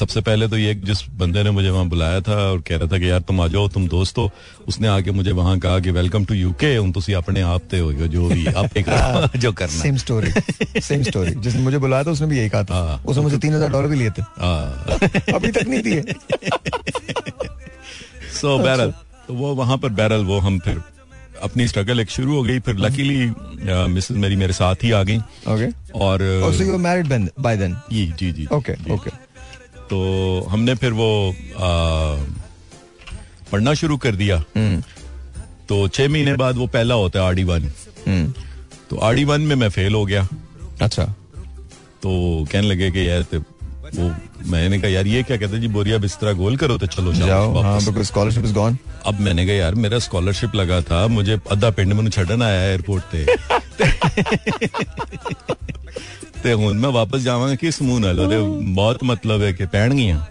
सबसे 0.00 0.20
पहले 0.20 0.48
तो 0.48 0.56
ये 0.56 0.74
जिस 0.84 0.98
बंदे 1.18 1.42
ने 1.42 1.50
मुझे 1.50 1.70
वहाँ 1.70 1.86
बुलाया 1.88 2.20
था 2.28 2.36
और 2.42 2.60
कह 2.68 2.76
रहा 2.76 2.88
था 2.92 2.98
कि 2.98 3.10
यार 3.10 3.20
तुम 3.28 3.40
आ 3.40 3.46
जाओ 3.48 3.68
तुम 3.68 3.88
दोस्त 3.88 4.18
हो 4.18 4.30
उसने 4.68 4.88
आके 4.88 5.10
मुझे 5.12 5.32
वहाँ 5.32 5.58
कहा 5.58 5.78
कि 5.80 5.90
वेलकम 5.90 6.24
टू 6.24 6.34
यूके 6.34 6.76
उन 6.78 6.92
तुसी 6.92 7.12
अपने 7.14 7.40
आप 7.46 7.62
ते 7.70 7.78
हो 7.78 7.92
जो 7.92 8.28
भी 8.28 8.46
आप 8.46 8.76
एक 8.76 8.86
जो 9.36 9.52
करना। 9.52 9.72
सेम 9.72 9.96
स्टोरी 9.96 10.32
सेम 10.80 11.02
स्टोरी 11.02 11.34
जिसने 11.38 11.62
मुझे 11.62 11.78
बुलाया 11.78 12.04
था 12.04 12.10
उसने 12.10 12.26
भी 12.26 12.38
यही 12.38 12.48
कहा 12.48 12.64
था। 12.64 12.74
हाँ। 12.74 13.02
उसने 13.06 13.22
मुझे 13.22 13.38
तीन 13.38 13.54
हज़ार 13.54 13.70
डॉलर 13.70 13.88
भी 13.88 13.96
लिए 13.96 14.10
थे। 14.10 14.22
हाँ। 14.22 14.98
अभी 15.34 15.50
तक 15.50 15.66
नहीं 15.66 15.82
दिए। 15.82 16.02
सो 18.40 18.58
बैरल 18.58 18.92
तो 19.28 19.34
वो 19.34 19.54
वहाँ 19.54 19.76
पर 19.78 19.88
बैरल 19.94 20.24
वो 20.24 20.38
हम 20.40 20.58
फिर 20.58 20.80
अपनी 21.42 21.66
स्ट्रगल 21.68 22.00
एक 22.00 22.10
शुरू 22.10 22.36
हो 22.36 22.42
गई 22.42 22.58
फिर 22.60 22.76
लकीली 22.78 23.26
मिसेस 23.92 24.16
मेरी 24.16 24.36
मेरे 24.36 24.52
साथ 24.52 24.84
ही 24.84 24.90
आ 24.92 25.02
गई। 25.02 25.18
ओके 25.48 25.68
और 25.98 26.22
also 26.44 26.64
you 26.64 26.78
married 26.78 27.28
by 27.40 27.56
then 27.56 27.76
जी 27.92 28.06
जी 28.18 28.32
जी। 28.32 28.46
ओके। 28.52 28.72
ओके 28.94 29.10
तो 29.90 30.46
हमने 30.50 30.74
फिर 30.74 30.92
वो 30.92 31.30
आ, 31.30 31.34
पढ़ना 33.52 33.74
शुरू 33.74 33.96
कर 33.96 34.14
दिया। 34.14 34.44
तो 35.68 35.88
छह 35.88 36.08
महीने 36.08 36.36
बाद 36.36 36.56
वो 36.56 36.66
पहला 36.66 36.94
होता 36.94 37.20
है 37.20 37.26
आरडी 37.26 37.44
वन। 37.44 37.72
तो 38.90 38.96
आरडी 38.96 39.24
वन 39.24 39.40
में 39.40 39.56
मैं 39.56 39.68
फेल 39.68 39.94
हो 39.94 40.06
गया। 40.06 40.28
अच्छा। 40.82 41.14
तो 42.02 42.46
कहने 42.52 42.68
लगे 42.68 42.90
कि 42.90 43.08
यार 43.08 43.22
ते- 43.22 43.42
वो 43.94 44.14
मैंने 44.50 44.78
कहा 44.78 44.90
यार 44.90 45.06
ये 45.06 45.22
क्या 45.22 45.36
कहते 45.36 45.58
जी 45.58 45.68
बोरिया 45.68 45.98
बिस्तरा 45.98 46.32
गोल 46.32 46.56
करो 46.56 46.78
तो 46.78 46.86
चलो 46.86 47.12
जाओ 47.12 47.62
हाँ 47.62 47.80
स्कॉलरशिप 47.80 48.44
इज़ 48.44 48.54
गॉन 48.54 48.78
अब 49.06 49.20
मैंने 49.20 49.46
कहा 49.46 49.54
यार 49.54 49.74
मेरा 49.74 49.98
स्कॉलरशिप 49.98 50.54
लगा 50.54 50.80
था 50.90 51.06
मुझे 51.06 51.38
अद्धा 51.50 51.70
पिंड 51.70 51.92
मैंने 51.92 52.10
छड़न 52.10 52.42
आया 52.42 52.70
एयरपोर्ट 52.70 53.04
ते 53.14 53.26
ਤੇ 56.43 56.53
ਹੁਣ 56.53 56.79
ਮੈਂ 56.79 56.89
ਵਾਪਸ 56.91 57.21
ਜਾਵਾਂਗਾ 57.21 57.55
ਕਿਸ 57.55 57.81
ਮੂੰਹ 57.81 57.99
ਨਾਲ 57.99 58.19
ਉਹਦੇ 58.19 58.37
ਬਹੁਤ 58.73 59.03
ਮਤਲਬ 59.03 59.43
ਹੈ 59.43 59.51
ਕਿ 59.51 59.65
ਪੈਣਗੀਆਂ 59.67 60.21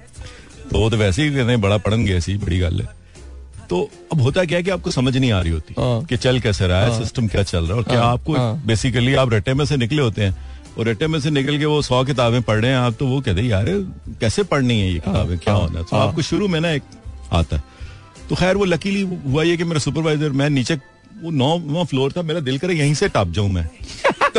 तो 0.67 0.79
वो 0.79 0.87
तो 0.90 0.97
वैसे 0.97 1.23
ही 1.23 1.31
कहते 1.31 1.51
हैं 1.51 1.61
बड़ा 1.61 1.77
पढ़न 1.79 2.05
गए 2.05 2.21
सी 2.21 2.37
बड़ी 2.38 2.59
गल 2.59 2.81
है 2.81 2.87
तो 3.69 3.81
अब 4.12 4.21
होता 4.21 4.45
क्या 4.45 4.59
है 4.59 4.64
कि 4.64 4.71
आपको 4.71 4.90
समझ 4.93 5.17
नहीं 5.17 5.31
आ 5.33 5.40
रही 5.40 5.53
होती 5.53 5.75
हाँ। 5.77 6.05
कि 6.05 6.17
चल 6.19 6.40
कैसे 6.40 6.67
रहा 6.67 6.81
है 6.83 6.97
सिस्टम 6.97 7.27
क्या 7.29 7.43
चल 7.45 7.61
रहा 7.61 7.69
है 7.69 7.77
और 7.77 7.85
क्या 7.85 8.01
हाँ, 8.01 8.12
आपको 8.12 8.35
हाँ। 8.35 8.62
बेसिकली 8.67 9.14
आप 9.17 9.33
रट्टे 9.33 9.55
में 9.55 9.64
से 9.64 9.77
निकले 9.77 10.03
होते 10.03 10.23
हैं 10.23 10.35
और 10.77 10.88
रट्टे 10.88 11.07
में 11.07 11.19
से 11.21 11.31
निकल 11.33 11.59
के 11.59 11.67
वो 11.67 11.81
सौ 11.83 12.03
किताबें 12.05 12.40
पढ़ 12.43 12.59
रहे 12.59 12.71
हैं 12.71 12.79
आप 12.79 12.97
तो 12.99 13.07
वो 13.07 13.21
कहते 13.21 13.40
हैं 13.40 13.49
यार 13.49 13.71
कैसे 14.21 14.43
पढ़नी 14.47 14.81
है 14.81 14.88
ये 14.88 14.99
किताबें 15.01 15.38
क्या 15.38 15.55
हाँ, 15.55 15.61
होना 15.61 15.79
है 15.79 15.85
तो 15.85 15.97
हाँ। 15.97 16.07
आपको 16.09 16.23
शुरू 16.23 16.49
में 16.49 16.61
ना 16.61 16.71
एक 16.71 16.83
आता 17.35 17.57
है 17.57 17.62
तो 18.29 18.35
खैर 18.35 18.57
वो 18.57 18.64
लकीली 18.67 19.03
हुआ 19.27 19.43
ये 19.45 19.57
कि 19.57 19.64
मेरा 19.67 19.81
सुपरवाइजर 19.81 20.31
मैं 20.33 20.51
नीचे 20.51 20.79
वो 21.23 21.31
नौ 21.33 21.85
फ्लोर 21.87 22.12
था 22.12 22.23
मेरा 22.25 22.40
दिल 22.43 22.59
करे 22.59 22.75
यहीं 22.75 22.95
से 22.97 23.09
टप 23.11 23.33
जाऊं 23.33 23.49
मैं 23.51 23.67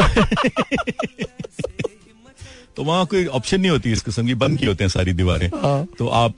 तो 2.76 2.84
वहाँ 2.84 3.06
कोई 3.06 3.26
ऑप्शन 3.26 3.60
नहीं 3.60 3.70
होती 3.70 3.92
इस 3.92 4.02
किस्म 4.02 4.26
की 4.26 4.34
बंद 4.34 4.58
की 4.58 4.66
होते 4.66 4.84
हैं 4.84 4.88
सारी 4.90 5.12
दीवारें। 5.12 5.48
हाँ। 5.48 5.86
तो 5.98 6.08
आप 6.08 6.34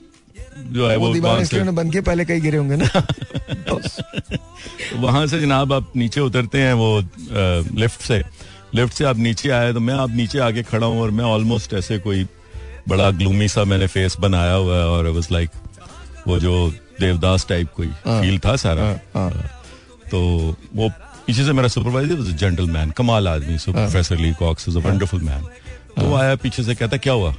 जो 0.57 0.87
है 0.89 0.97
वो 0.97 1.07
वो 1.07 1.13
दीवार 1.13 1.41
इसलिए 1.41 1.63
बंद 1.63 1.91
किए 1.91 2.01
पहले 2.01 2.25
कहीं 2.25 2.41
गिरे 2.41 2.57
होंगे 2.57 2.75
ना। 2.75 2.87
वहाँ 5.01 5.27
से 5.27 5.39
जनाब 5.39 5.73
आप 5.73 5.91
नीचे 5.95 6.21
उतरते 6.21 6.57
हैं 6.61 6.73
वो 6.73 7.01
लिफ्ट 7.79 8.01
से। 8.01 8.21
लिफ्ट 8.75 8.93
से 8.93 9.05
आप 9.05 9.17
नीचे 9.17 9.49
आए 9.49 9.73
तो 9.73 9.79
मैं 9.79 9.93
आप 9.93 10.09
नीचे 10.09 10.39
आके 10.39 10.63
खड़ा 10.63 10.87
हूँ 10.87 11.01
और 11.01 11.11
मैं 11.11 11.25
ऑलमोस्ट 11.25 11.73
ऐसे 11.73 11.99
कोई 11.99 12.27
बड़ा 12.89 13.09
ग्लूमी 13.11 13.47
सा 13.47 13.63
मैंने 13.63 13.87
फेस 13.87 14.17
बनाया 14.19 14.53
हुआ 14.53 14.77
है 14.77 14.85
और 14.85 15.07
वाज 15.07 15.27
लाइक 15.31 15.49
वो 16.27 16.39
जो 16.39 16.73
देवदास 16.99 17.45
टाइप 17.49 17.67
कोई 17.75 17.87
फील 17.87 18.39
था 18.39 18.55
सारा। 18.55 18.83
हाँ, 19.15 19.31
तो 20.11 20.19
वो 20.75 20.89
पीछे 21.27 21.43
से 21.45 21.53
मेरा 21.53 21.67
सुपरवाइजर 21.67 22.15
वाज 22.15 22.33
जेंटल 22.39 22.65
मैन 22.71 22.91
कमाल 22.97 23.27
आदमी 23.27 23.57
so 23.57 23.71
professor 23.73 24.17
Lee 24.19 24.33
Cox 24.39 24.67
is 24.69 24.77
a 24.77 24.81
wonderful 24.81 25.21
man 25.21 25.43
तो 25.95 26.01
वो 26.01 26.15
आया 26.17 26.35
पीछे 26.43 26.63
से 26.63 26.75
कहता 26.75 26.97
क्या 26.97 27.13
हुआ? 27.13 27.31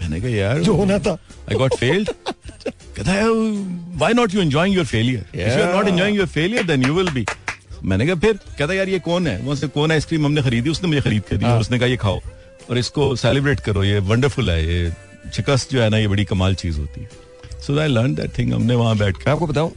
मैंने 0.00 0.20
कहा 0.20 0.30
यार 0.30 0.60
जो 0.60 0.74
होना 0.74 0.98
था। 0.98 1.12
आई 1.50 1.56
गॉट 1.58 1.74
फेल्ड 1.80 2.10
कहता 2.26 3.10
है 3.12 3.28
why 3.28 4.12
not 4.12 4.34
you 4.34 4.40
enjoying 4.42 4.76
your 4.76 4.86
failure 4.86 5.24
if 5.34 5.58
you 5.58 5.64
are 5.64 5.74
not 5.74 5.88
enjoying 5.88 6.16
your 6.16 6.26
failure 6.28 6.62
then 6.66 6.84
you 6.84 6.94
will 6.94 7.10
be 7.10 7.24
मैंने 7.84 8.06
कहा 8.06 8.14
फिर? 8.16 8.32
कहता 8.58 8.74
यार 8.74 8.88
ये 8.88 8.98
कौन 8.98 9.26
है? 9.26 9.56
से 9.56 9.68
कौन 9.68 9.92
आइसक्रीम 9.92 10.24
हमने 10.26 10.42
खरीदी? 10.42 10.70
उसने 10.70 10.88
मुझे 10.88 11.00
खरीद 11.00 11.22
के 11.30 11.36
दी 11.36 11.44
और 11.44 11.60
उसने 11.60 11.78
कहा 11.78 11.88
ये 11.88 11.96
खाओ 11.96 12.20
और 12.70 12.78
इसको 12.78 13.14
सेलिब्रेट 13.16 13.60
करो 13.60 13.84
ये 13.84 13.98
वंडरफुल 14.10 14.50
है 14.50 14.64
ये 14.66 14.92
शिकस्त 15.34 15.72
जो 15.72 15.82
है 15.82 15.88
ना 15.90 15.98
ये 15.98 16.08
बड़ी 16.08 16.24
कमाल 16.24 16.54
चीज़ 16.54 16.78
होती 16.80 17.00
है. 17.00 17.08
So 17.66 17.78
I 17.80 17.88
learn 17.88 18.14
that 18.14 18.38
thing 18.38 18.52
हमने 18.54 18.74
वहाँ 18.74 18.96
बैठ 18.98 19.16
कर 19.16 19.30
आपको 19.30 19.46
बताऊँ 19.46 19.70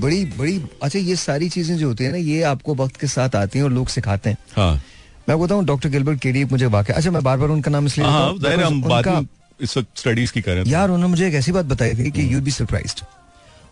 बड़ी 0.00 0.24
बड़ी 0.38 0.60
अच्छा 0.82 0.98
ये 0.98 1.16
सारी 1.16 1.48
चीज़ें 1.48 1.76
जो 1.76 1.88
होती 1.88 2.04
है 2.04 2.10
ना 2.12 2.18
ये 2.18 2.42
आपको 2.52 2.74
वक्त 2.74 2.96
के 3.00 3.06
साथ 3.06 3.36
आती 3.36 3.58
हैं 3.58 3.64
और 3.64 3.72
लोग 3.72 3.88
सिखाते 3.88 4.30
हैं। 4.30 4.38
हाँ। 4.56 4.80
मैं 5.28 5.38
बताऊँ 5.40 5.64
डॉक्टर 5.64 5.88
गिलबर्ट 5.88 6.20
केडी 6.20 6.44
मुझे 6.52 6.66
वाकई 6.66 6.92
अच्छा 6.92 7.10
मैं 7.10 7.22
बार 7.22 7.38
बार 7.38 7.48
उनका 7.48 7.70
नाम 7.70 7.86
इसलिए 7.86 8.06
हाँ 8.06 8.28
हूँ, 8.28 8.38
हम 8.62 8.80
बात 8.82 9.26
इस 9.60 9.76
वक्त 9.76 9.98
स्टडीज़ 9.98 10.32
की 10.32 10.40
करें 10.40 10.62
यार 10.66 10.90
उन्होंने 10.90 11.10
मुझे 11.10 11.26
एक 11.28 11.34
ऐसी 11.34 11.52
बात 11.52 11.64
बताई 11.66 11.94
थी 11.94 12.10
कि 12.10 12.32
यू 12.34 12.40
बी 12.40 12.50
सरप्राइज्ड 12.50 13.04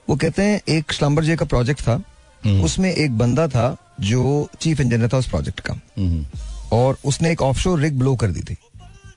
वो 0.08 0.16
कहते 0.16 0.42
हैं 0.42 0.60
एक 0.76 0.92
स्लम्बर 0.92 1.24
जे 1.24 1.36
का 1.36 1.44
प्रोजेक्ट 1.46 1.82
था 1.82 2.02
उसमें 2.64 2.90
एक 2.90 3.16
बंदा 3.18 3.46
था 3.48 3.76
जो 4.00 4.48
चीफ 4.60 4.80
इंजीनियर 4.80 5.08
था 5.12 5.18
उस 5.18 5.28
प्रोजेक्ट 5.28 5.60
का। 5.60 5.74
हम्म, 5.98 6.24
और 6.72 6.98
उसने 7.04 7.30
एक 7.32 7.42
ऑफशोर 7.42 7.80
रिग 7.80 7.98
ब्लो 7.98 8.14
कर 8.16 8.30
दी 8.30 8.40
थी। 8.40 8.56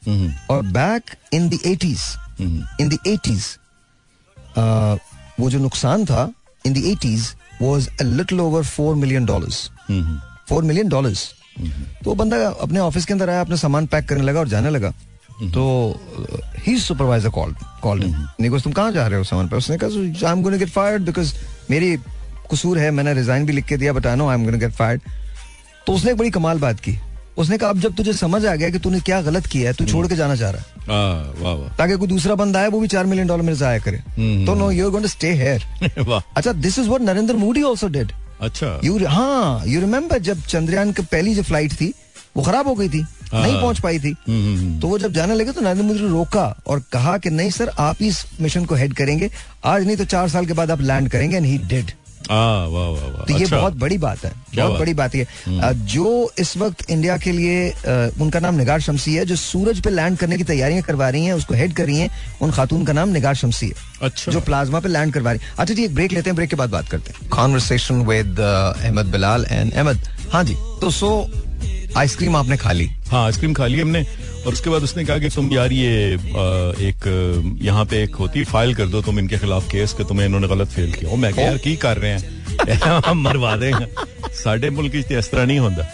हम्म, 0.08 0.32
और 0.50 0.62
back 0.68 1.12
in 1.34 1.48
the 1.50 1.60
eighties 1.66 2.02
hmm, 2.40 2.64
in 2.82 2.90
the 2.90 2.98
eighties 3.08 3.46
वो 4.58 5.50
जो 5.50 5.60
नुकसान 5.60 6.06
था 6.06 6.32
in 6.66 6.74
the 6.74 6.78
eighties 6.78 7.34
was 7.62 7.90
a 7.92 8.04
little 8.04 8.40
over 8.40 8.64
four 8.66 8.96
million 8.96 9.26
dollars 9.26 9.70
four 10.50 10.64
million 10.64 10.90
dollars 10.90 11.30
तो 11.60 12.10
वो 12.10 12.16
बंदा 12.16 12.38
अपने 12.48 12.80
ऑफ़िस 12.80 13.06
के 13.06 13.14
अंदर 13.14 13.30
आया 13.30 13.42
अपने 13.42 13.58
सामान 13.58 13.88
पैक 13.88 14.08
करने 14.10 14.24
लगा 14.24 14.40
और 14.40 14.48
जाने 14.48 14.70
लगा। 14.70 14.90
तो 15.44 16.00
ही 16.66 16.78
सुपरवाइजर 16.80 17.30
कॉल 17.30 17.56
कॉल्ड 17.84 18.04
निकोस 18.42 18.64
तुम 18.64 18.74
कहाँ 18.74 18.92
जा 18.92 19.08
रहे 19.08 19.18
हो 19.18 19.24
सामान 19.24 19.48
पे? 19.48 19.56
उसने 19.56 19.78
कहा 19.78 20.28
I 20.28 20.34
am 20.34 20.42
going 20.44 20.60
get 20.60 20.70
fired 20.70 21.04
because 21.04 21.34
मेरी 21.72 21.98
कसूर 22.52 22.80
है 22.80 22.92
मैंने 22.92 23.14
रिजाइन 23.14 23.46
भी 23.46 23.54
लिख 23.54 23.66
के 23.66 23.78
दिया 23.78 23.94
but 23.94 24.08
I 24.08 24.16
know 24.16 24.28
I 24.30 24.36
am 24.36 24.44
going 24.44 24.60
get 24.60 24.72
fired 24.72 25.02
तो 25.88 25.94
उसने 25.94 26.12
एक 26.12 26.18
बड़ी 26.18 26.32
कमाल 26.32 26.60
बात 26.60 26.80
की। 26.80 26.98
उसने 27.38 27.58
कहा 27.58 27.70
अब 27.70 27.80
जब 27.80 27.96
तुझे 27.96 28.14
समझ 28.14 28.46
आ 28.46 28.56
गया 28.56 28.70
कि 28.70 28.80
तूने 28.80 29.00
क्या 29.00 29.22
गलत 29.22 29.46
किया 29.46 29.70
है 29.70 29.76
तू 29.76 29.86
छोड़ 29.86 30.06
के 30.08 30.16
जाना 30.16 30.36
चाह 30.36 30.50
रहा 30.52 30.62
है। 30.62 30.70
हाँ, 30.88 31.76
ताकि 31.78 31.96
कोई 31.98 32.08
दूसरा 32.08 32.36
बंदा 32.36 32.60
आए 32.60 32.68
वो 32.68 32.80
भी 32.80 32.88
चार 32.88 33.06
मिलियन 33.06 33.28
डॉलर 33.28 33.44
में 33.44 33.54
जाया 33.56 33.80
करे। 33.80 33.98
हम्म। 34.18 34.46
तो 34.46 34.56
no 34.56 34.70
you 34.72 34.86
are 34.86 34.92
going 34.92 35.06
to 35.06 35.10
stay 35.10 35.32
here 35.34 35.66
अच्छा 36.38 36.52
this 36.52 36.80
is 36.80 36.88
what 36.88 37.02
Narendra 37.02 37.36
Modi 37.36 37.64
also 37.64 37.88
did 37.90 38.12
अच्छा। 38.42 38.80
यू 38.84 38.98
हाँ 39.08 39.64
यू 39.68 39.80
रिमेम्बर 39.82 40.20
जब 40.20 40.42
चंद्रयान 40.46 40.92
की 40.92 41.02
पहली 41.04 41.36
जो 41.36 41.44
फ़्लाइट 41.44 41.74
थी 41.82 41.94
वो 42.38 42.44
खराब 42.44 42.68
हो 42.68 42.74
गई 42.76 42.90
थी 42.90 43.06
हाँ। 43.32 43.42
नहीं 43.42 43.60
पहुँच 43.62 43.80
पाई 43.80 44.00
थी। 44.00 44.10
हम्म, 44.28 44.58
हम्म। 44.58 44.80
तो 44.80 44.88
वो 44.88 44.98
जब 45.00 45.14
जाने 45.14 45.36
लगे 45.36 45.52
तो 45.52 45.62
नरेंद्र 45.62 45.84
मोदी 45.84 46.00
ने 46.00 46.08
रोका 46.10 46.46
और 46.68 46.80
कहा 46.94 47.18
कि 47.18 47.30
नहीं 47.30 47.50
सर 47.52 47.70
आप 47.80 47.98
ही 48.02 48.08
इस 48.08 48.24
मिशन 48.42 48.66
को 48.66 48.76
हेड 48.76 48.94
करेंगे। 48.94 49.30
आज 49.66 49.86
नहीं 49.86 49.98
तो 49.98 50.06
चार 50.06 50.30
साल 50.30 50.46
के 50.46 50.54
बाद 50.54 50.72
आप 50.72 50.82
लैंड 50.82 51.10
करेंगे 51.10 51.38
एंड 51.38 51.46
ही 51.46 51.58
डिड 51.58 51.86
हाँ 51.86 52.01
तो 52.32 53.38
ये 53.38 53.44
अच्छा। 53.44 53.58
बहुत 53.58 53.74
बड़ी 53.76 53.98
बात 53.98 54.24
है 54.26 54.32
बहुत 54.56 54.72
बात? 54.72 54.80
बड़ी 54.80 54.94
बात 54.94 55.16
है। 55.16 55.26
जो 55.88 56.32
इस 56.40 56.56
वक्त 56.58 56.90
इंडिया 56.90 57.18
के 57.18 57.32
लिए 57.32 57.70
उनका 58.22 58.40
नाम 58.40 58.56
निगार 58.56 58.82
शमसी 58.82 59.16
है 59.16 59.26
जो 59.26 59.36
सूरज 59.36 59.82
पे 59.82 59.90
लैंड 59.90 60.18
करने 60.18 60.38
की 60.38 60.44
तैयारियाँ 60.44 60.82
करवा 60.82 61.10
रही 61.10 61.26
हैं 61.26 61.34
उसको 61.34 61.54
हेड 61.54 61.74
कर 61.74 61.86
रही 61.86 62.00
हैं 62.00 62.10
उन 62.42 62.52
खातून 62.52 62.86
का 62.86 62.94
नाम 62.94 63.10
निगार 63.10 63.36
शमसी 63.36 63.68
है। 63.68 63.90
अच्छा। 64.02 64.32
जो 64.32 64.40
प्लाज्मा 64.42 64.80
पे 64.80 64.90
लैंड 64.90 65.14
करवा 65.14 65.32
रही 65.32 65.42
अच्छा 65.60 65.74
जी 65.74 65.84
एक 65.86 65.96
ब्रेक 65.96 66.12
लेते 66.12 66.30
हैं 66.30 66.36
ब्रेक 66.36 66.50
के 66.50 66.56
बाद 66.56 66.70
बात 66.70 66.90
करते 66.90 67.14
हैं। 67.14 67.30
Conversation 67.30 68.02
with 68.06 68.40
Ahmed 68.40 69.12
Bilal 69.12 69.46
and 69.50 69.74
Ahmed 69.74 70.08
हाँ 70.32 70.44
जी 70.44 70.56
तो 70.82 70.92
सो 70.92 71.10
आइसक्रीम 71.98 72.36
आपने 72.36 72.58
खा 72.58 72.72
ली? 72.72 72.88
हाँ 73.08 73.24
आइसक्रीम 73.26 73.54
खा 73.54 73.68
ली 73.68 73.80
हमने। 73.80 74.02
और 74.46 74.54
उसके 74.54 74.70
बाद 74.70 74.84
उसने 74.84 75.04
कहा 75.06 75.18
कि 75.18 75.30
तुम 75.30 75.52
यार 75.54 75.72
ये 75.72 76.16
आ, 76.16 76.20
एक 76.88 77.58
यहाँ 77.62 77.86
पे 77.86 78.02
एक 78.04 78.16
होती 78.16 78.44
फ़ाइल 78.44 78.76
कर 78.76 78.86
दो 78.88 79.02
तुम 79.02 79.20
इनके 79.20 79.38
खिलाफ 79.38 79.68
केस 79.72 79.94
के 79.94 80.04
तुम्हें 80.04 80.26
इन्होंने 80.26 80.48
गलत 80.48 80.68
फेल 80.68 80.92
किया। 80.94 81.16
मैं 81.16 81.32
यार 81.40 81.58
की 81.58 81.76
कर 81.76 81.98
रहे 81.98 82.12
हैं? 82.12 83.02
हम 83.06 83.22
मरवा 83.24 83.56
देंगे 83.58 83.88
साढ़े 84.44 84.70
मुल्क 84.70 84.96
इस 84.96 85.32
तरह 85.32 85.46
नहीं 85.46 85.60
होता। 85.60 85.88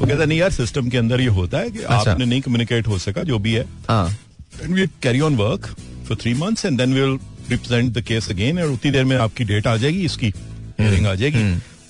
वो 0.00 0.06
कहता 0.06 0.24
नहीं 0.24 0.38
यार 0.38 0.50
सिस्टम 0.50 0.88
के 0.88 0.98
अंदर 0.98 1.20
ये 1.20 1.26
होता 1.38 1.58
है 1.58 1.70
कि 1.70 1.78
अच्छा। 1.78 2.10
आपने 2.10 2.24
नहीं 2.24 2.40
कम्युनिकेट 2.40 2.86
हो 2.88 2.98
सका 2.98 3.22
जो 3.22 3.38
भी 3.38 3.52
है। 3.52 3.64
And 3.90 4.74
we 4.74 4.86
carry 5.02 5.20
on 5.20 5.36
work 5.36 5.66
for 6.08 6.16
three 6.22 6.34
months 6.34 6.64
and 6.64 6.78
then 6.78 6.94
we 6.94 7.00
will 7.00 7.18
represent 7.50 7.92
the 7.98 8.02
case 8.02 8.30
again 8.30 8.60
और 8.62 8.70
उतनी 8.70 8.90
देर 8.90 9.04
में 9.04 9.16
आपकी 9.16 9.44
डेट 9.44 9.66
आ 9.66 9.76
जाएगी 9.76 10.04
इसकी 10.04 10.32
हियरिंग 10.80 11.06
आ 11.06 11.14
जाएगी 11.14 11.42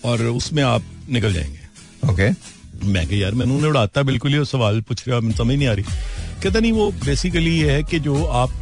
और 0.05 0.23
उसमें 0.25 0.63
आप 0.63 0.83
निकल 1.11 1.33
जाएँगे। 1.33 2.09
ओके 2.13 2.31
मैं 2.85 3.07
कह 3.09 3.17
यार 3.17 3.35
मैंने 3.35 3.55
उन्हें 3.55 3.69
उड़ाता 3.69 4.03
बिल्कुल 4.03 4.33
ही 4.33 4.39
वो 4.39 4.45
सवाल 4.47 4.81
पूछ 4.81 5.09
रहा 5.09 5.21
मैं 5.21 5.35
समझ 5.35 5.57
नहीं 5.57 5.69
आ 5.69 5.73
रही। 5.73 5.85
कहता 6.43 6.61
नहीं 6.61 6.73
वो 6.73 6.91
बेसिकली 7.05 7.59
ये 7.59 7.71
है 7.73 7.83
कि 7.83 7.99
जो 8.01 8.25
आप 8.25 8.53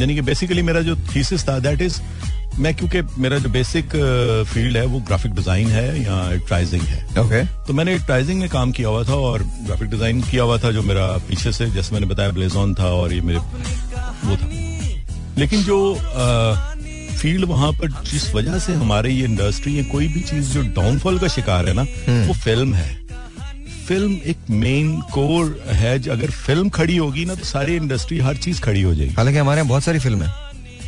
यानी 0.00 0.14
कि 0.14 0.20
बेसिकली 0.22 0.62
मेरा 0.62 0.80
जो 0.82 0.96
थीसिस 1.14 1.48
था 1.48 1.58
दैट 1.60 1.82
इज़ 1.82 2.00
मैं 2.58 2.74
क्योंकि 2.74 3.00
मेरा 3.20 3.38
जो 3.38 3.48
बेसिक 3.50 3.96
फ़ील्ड 4.48 4.76
है 4.76 4.84
वो 4.86 4.98
ग्राफिक 5.06 5.32
डिज़ाइन 5.34 5.68
है 5.68 5.86
या 6.02 6.18
एडवर्टाइजिंग 6.32 6.82
है। 6.82 7.04
Okay 7.04 7.20
okay. 7.22 7.66
तो 7.66 7.72
मैंने 7.72 7.92
एडवर्टाइजिंग 7.92 8.40
में 8.40 8.48
काम 8.48 8.72
किया 8.72 8.88
हुआ 8.88 9.02
था 9.04 9.14
और 9.28 9.42
ग्राफिक 9.42 9.90
डिज़ाइन 9.90 10.20
किया 10.22 10.42
हुआ 10.42 10.58
था 10.58 10.70
जो 10.72 10.82
मेरा 10.82 11.06
पीछे 11.28 11.52
से 11.52 11.70
जैसे 11.70 11.94
मैंने 11.94 12.06
बताया 12.06 12.30
ब्लेजॉन 12.30 12.74
था 12.74 12.92
और 12.94 13.12
ये 13.12 13.20
मेरे 13.20 13.38
वो 13.38 14.36
था। 14.36 14.48
लेकिन 15.38 15.62
जो 15.62 15.78
फ़ील्ड 17.18 17.44
वहाँ 17.44 17.72
पर 17.72 17.90
जिस 18.04 18.34
वजह 18.34 18.58
से 18.58 18.72
हमारे 18.74 19.10
ये 19.10 19.24
इंडस्ट्री 19.24 19.74
है 19.76 19.82
कोई 19.84 20.08
भी 20.08 20.20
चीज़ 20.22 20.52
जो 20.52 20.62
डाउनफॉल 20.76 21.18
का 21.18 21.28
शिकार 21.28 21.68
है 21.68 21.74
ना 21.74 21.82
वो 22.26 22.34
फ़िल्म 22.34 22.74
है। 22.74 23.03
फ़िल्म 23.88 24.18
एक 24.26 24.50
मेन 24.50 25.00
कोर 25.12 25.58
है। 25.66 25.98
अगर 26.10 26.30
फ़िल्म 26.30 26.68
खड़ी 26.68 26.96
होगी 26.96 27.24
ना 27.24 27.34
तो 27.34 27.44
सारी 27.44 27.76
इंडस्ट्री 27.76 28.18
हर 28.18 28.36
चीज़ 28.36 28.60
खड़ी 28.60 28.82
हो 28.82 28.94
जाएगी। 28.94 29.14
हालाँकि 29.14 29.38
हमारे 29.38 29.58
यहाँ 29.58 29.68
बहुत 29.68 29.84
सारी 29.84 29.98
फ़िल्में 29.98 30.26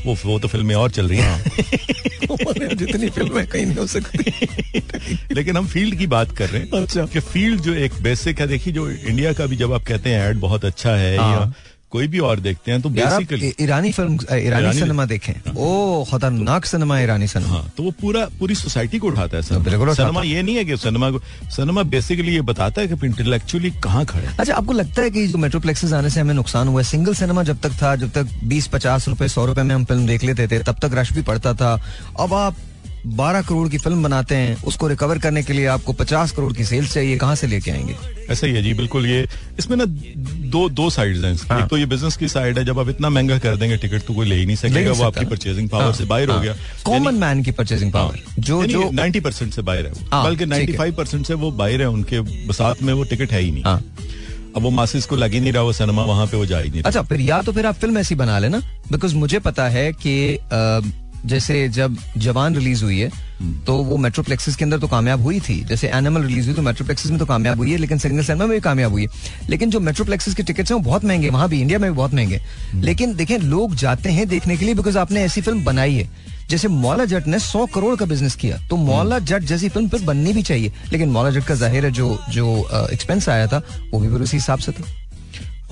वो 0.06 0.16
वो 0.24 0.38
तो 0.38 0.48
फ़िल्में 0.48 0.74
और 0.74 0.90
चल 0.90 1.08
रही 1.08 1.18
हैं। 1.18 2.74
जितनी 2.76 3.08
फ़िल्में 3.10 3.46
कहीं 3.46 3.66
नहीं 3.66 3.76
हो 3.76 3.86
सकती। 3.86 5.34
लेकिन 5.34 5.56
हम 5.56 5.66
फ़ील्ड 5.66 5.94
की 5.98 6.06
बात 6.06 6.36
कर 6.36 6.48
रहे 6.48 6.62
हैं 6.62 6.82
अच्छा। 6.82 7.04
कि 7.06 7.20
फ़ील्ड 7.20 7.60
जो 7.60 7.74
एक 7.74 7.92
बेसिक 8.02 8.40
है 8.40 8.46
देखिए 8.46 8.72
जो 8.72 8.88
इंडिया 8.90 9.32
का 9.32 9.46
भी 9.46 9.56
जब 9.56 9.72
आप 9.72 9.84
कहते 9.84 10.10
हैं 10.10 10.28
एड 10.30 10.36
बहुत 10.40 10.64
अच्छा 10.64 10.90
है 10.90 11.16
हाँ। 11.18 11.32
या 11.32 11.52
कोई 11.92 12.06
भी 12.06 12.18
और 12.18 12.40
देखते 12.40 12.70
हैं 12.72 12.80
तो 12.82 12.88
बेसिकली 12.90 13.52
ईरानी 13.60 13.90
फ़िल्म 13.92 14.18
ईरानी 14.36 14.72
सिनेमा 14.78 15.04
देखें। 15.06 15.32
ओ 15.56 16.04
खतरनाक 16.04 16.64
सिनेमा 16.64 16.98
ईरानी 17.00 17.26
सिनेमा। 17.26 17.50
हाँ 17.50 17.72
तो 17.76 17.82
वो 17.82 17.90
पूरा 18.00 18.24
पूरी 18.38 18.54
सोसाइटी 18.54 18.98
को 18.98 19.06
उठाता 19.08 19.36
है 19.36 19.42
सिनेमा। 19.42 19.92
सिनेमा 19.94 20.22
ये 20.22 20.42
नहीं 20.42 20.56
है 20.56 20.64
कि 20.64 20.76
सिनेमा 20.76 21.10
को 21.10 21.20
सिनेमा 21.56 21.82
बेसिकली 21.94 22.34
ये 22.34 22.40
बताता 22.42 22.80
है 22.80 22.88
कि 22.88 23.06
इंटेलेक्चुअली 23.06 23.70
कहाँ 23.84 24.04
खड़े 24.04 24.26
हैं। 24.26 24.36
अच्छा 24.36 24.54
आपको 24.54 24.72
लगता 24.72 25.02
है 25.02 25.10
कि 25.10 25.26
जो 25.28 25.38
मेट्रोप्लेक्सेस 25.38 25.92
आने 25.92 26.10
से 26.10 26.20
हमें 26.20 26.34
नुकसान 26.34 26.68
हुआ 26.68 26.80
है? 26.80 26.84
सिंगल 26.86 27.14
सिनेमा 27.14 27.42
जब 27.42 27.60
तक 27.60 27.72
था 27.82 27.96
जब 27.96 28.10
तक 28.12 28.38
बीस 28.44 28.66
पचास 28.68 29.08
रुपए 29.08 29.28
सौ 29.28 29.46
रुपए 29.46 29.62
में 29.62 29.74
हम 29.74 29.84
फ़िल्म 29.84 30.06
देख 30.06 30.24
लेते 30.24 30.48
थे 30.48 30.58
तब 30.60 30.78
तक 30.82 30.94
रश 30.94 31.12
भी 31.12 31.22
पड़ता 31.22 31.54
था। 31.54 31.74
अब 32.20 32.34
आप 32.34 32.56
बारह 33.06 33.42
करोड़ 33.42 33.68
की 33.68 33.78
फ़िल्म 33.78 34.02
बनाते 34.02 34.34
हैं 34.34 34.56
उसको 34.64 34.88
रिकवर 34.88 35.18
करने 35.18 35.42
के 35.42 35.52
लिए 35.52 35.66
आपको 35.66 35.92
पचास 35.92 36.30
करोड़ 36.32 36.52
की 36.52 36.64
सेल्स 36.64 36.92
चाहिए 36.94 37.16
कहाँ 37.18 37.34
से 37.36 37.46
लेके 37.46 37.70
आएँगे? 37.70 37.96
ऐसा 38.30 38.46
ही 38.46 38.52
है 38.52 38.62
जी 38.62 38.72
बिल्कुल 38.74 39.06
ये 39.06 39.26
इसमें 39.58 39.76
ना 39.76 39.84
दो 40.50 40.68
दो 40.68 40.88
साइड्स 40.90 41.24
हैं 41.24 41.34
हाँ। 41.50 41.60
एक 41.62 41.68
तो 41.68 41.76
ये 41.76 41.86
बिज़नेस 41.86 42.16
की 42.16 42.28
साइड 42.28 42.58
है 42.58 42.64
जब 42.64 42.78
आप 42.78 42.88
इतना 42.88 43.08
महँगा 43.10 43.38
कर 43.38 43.56
देंगे 43.56 43.76
टिकट 43.76 44.02
तो 44.06 44.14
कोई 44.14 44.26
ले 44.26 44.34
ही 44.34 44.46
नहीं 44.46 44.56
सकेगा 44.56 44.92
वो 44.92 45.04
आपकी 45.04 45.24
परचेजिंग 45.24 45.68
पावर 45.68 45.84
हाँ, 45.84 45.92
से 45.92 46.04
बाहर 46.04 46.28
हो 46.28 46.34
हाँ। 46.34 46.42
गया। 46.42 46.54
कॉमन 46.84 47.14
मैन 47.14 47.42
की 47.42 47.50
परचेजिंग 47.50 47.92
पावर 47.92 48.18
जो 48.38 48.64
जो 48.66 48.90
नाइन्टी 48.90 49.20
परसेंट 49.20 49.52
से 49.52 49.62
बाहर 49.62 49.86
है। 49.86 49.92
हाँ, 50.12 50.24
बल्कि 50.24 50.44
है। 50.44 50.50
नाइन्टी 50.50 50.72
फाइव 50.72 50.94
परसेंट 50.94 51.26
से 51.26 51.34
वो 51.34 51.50
बाहर 51.52 51.80
है 51.80 51.88
उनके 51.88 52.52
साथ 52.52 52.82
में 52.82 52.92
वो 52.92 53.04
टिकट 53.04 53.32
है 53.32 53.40
ही 53.40 53.50
नहीं। 53.50 53.64
हाँ। 53.64 53.82
अब 54.56 54.62
वो 54.62 54.70
मासिस 54.70 55.06
को 55.06 55.16
लग 55.16 55.32
ही 55.32 55.40
नहीं 55.40 55.52
रहा 55.52 55.62
वो 55.62 55.72
सिनेमा 55.72 56.02
वहाँ 56.04 56.26
पे 56.26 56.36
वो 56.36 56.46
जा 56.46 56.58
ही 56.58 56.70
नहीं 56.70 56.82
अच्छा 56.82 57.02
फिर 57.02 57.20
या 57.20 57.40
तो 57.42 57.52
फिर 57.52 57.66
आप 57.66 57.74
फ़िल्म 57.74 57.98
ऐसी 57.98 58.14
बना 58.14 58.38
लेना 58.38 58.58
बिकॉज़ 58.92 59.14
मुझे 59.14 59.38
पता 59.38 59.68
है 59.68 59.92
कि 59.92 60.14
जैसे 61.26 61.68
जब 61.70 61.96
जवान 62.16 62.54
रिलीज़ 62.56 62.84
हुई 62.84 62.98
है 62.98 63.10
तो 63.66 63.74
वो 63.84 63.96
मेट्रोप्लेक्सिस 63.96 64.56
के 64.56 64.64
अंदर 64.64 64.78
तो 64.78 64.88
कामयाब 64.88 65.22
हुई 65.22 65.40
थी। 65.40 65.58
जैसे 65.64 65.88
एनिमल 65.88 66.22
रिलीज़ 66.22 66.46
हुई 66.46 66.54
तो 66.54 66.62
मेट्रोप्लेक्सेस 66.62 67.10
में 67.10 67.18
तो 67.20 67.26
कामयाब 67.26 67.58
हुई 67.58 67.72
है 67.72 67.78
लेकिन 67.78 67.98
सिंगल 67.98 68.22
सिनेमा 68.24 68.44
में 68.44 68.54
भी 68.54 68.60
कामयाब 68.60 68.92
हुई 68.92 69.02
है। 69.02 69.48
लेकिन 69.50 69.70
जो 69.70 69.80
मेट्रोप्लेक्सेस 69.80 70.34
के 70.34 70.42
टिकट्स 70.42 70.70
हैं 70.70 70.78
वो 70.78 70.84
बहुत 70.84 71.04
महँगे 71.04 71.30
वहाँ 71.30 71.48
भी 71.48 71.60
इंडिया 71.60 71.78
में 71.78 71.90
भी 71.90 71.96
बहुत 71.96 72.14
महँगे 72.14 72.40
लेकिन 72.76 73.14
देखें 73.16 73.38
लोग 73.38 73.74
जाते 73.76 74.10
हैं 74.10 74.28
देखने 74.28 74.56
के 74.56 74.64
लिए 74.64 74.74
बिकॉज़ 74.74 74.98
आपने 74.98 75.22
ऐसी 75.22 75.40
फ़िल्म 75.40 75.64
बनाई 75.64 75.94
है। 75.94 76.08
जैसे 76.50 76.68
मौला 76.68 77.04
जट 77.04 77.26
ने 77.26 77.38
सौ 77.38 77.64
करोड़ 77.66 77.94
का 77.96 78.06
बिज़नेस 78.06 78.34
किया। 78.36 78.58
तो 78.70 78.76
मौला 78.78 79.18
जट 79.20 79.42
जैसी 79.44 79.68
फ़िल्म 79.68 79.88
फिर 79.88 80.02
बननी 80.02 80.32
भी 80.32 80.42
चाहिए। 80.42 80.72
लेकिन 80.92 81.08
मौला 81.10 81.30
जट 81.30 81.44
का 81.44 81.54
ज़ाहिर 81.54 81.84
है 81.84 81.90
जो 81.92 82.18
जो 82.30 82.46
एक्सपेंस 82.92 83.28
आया 83.28 83.46
था 83.46 83.62
वो 83.92 84.00
भी 84.00 84.08
फिर 84.08 84.22
उसी 84.22 84.36
हिसाब 84.36 84.58
से 84.58 84.72
था। 84.72 84.84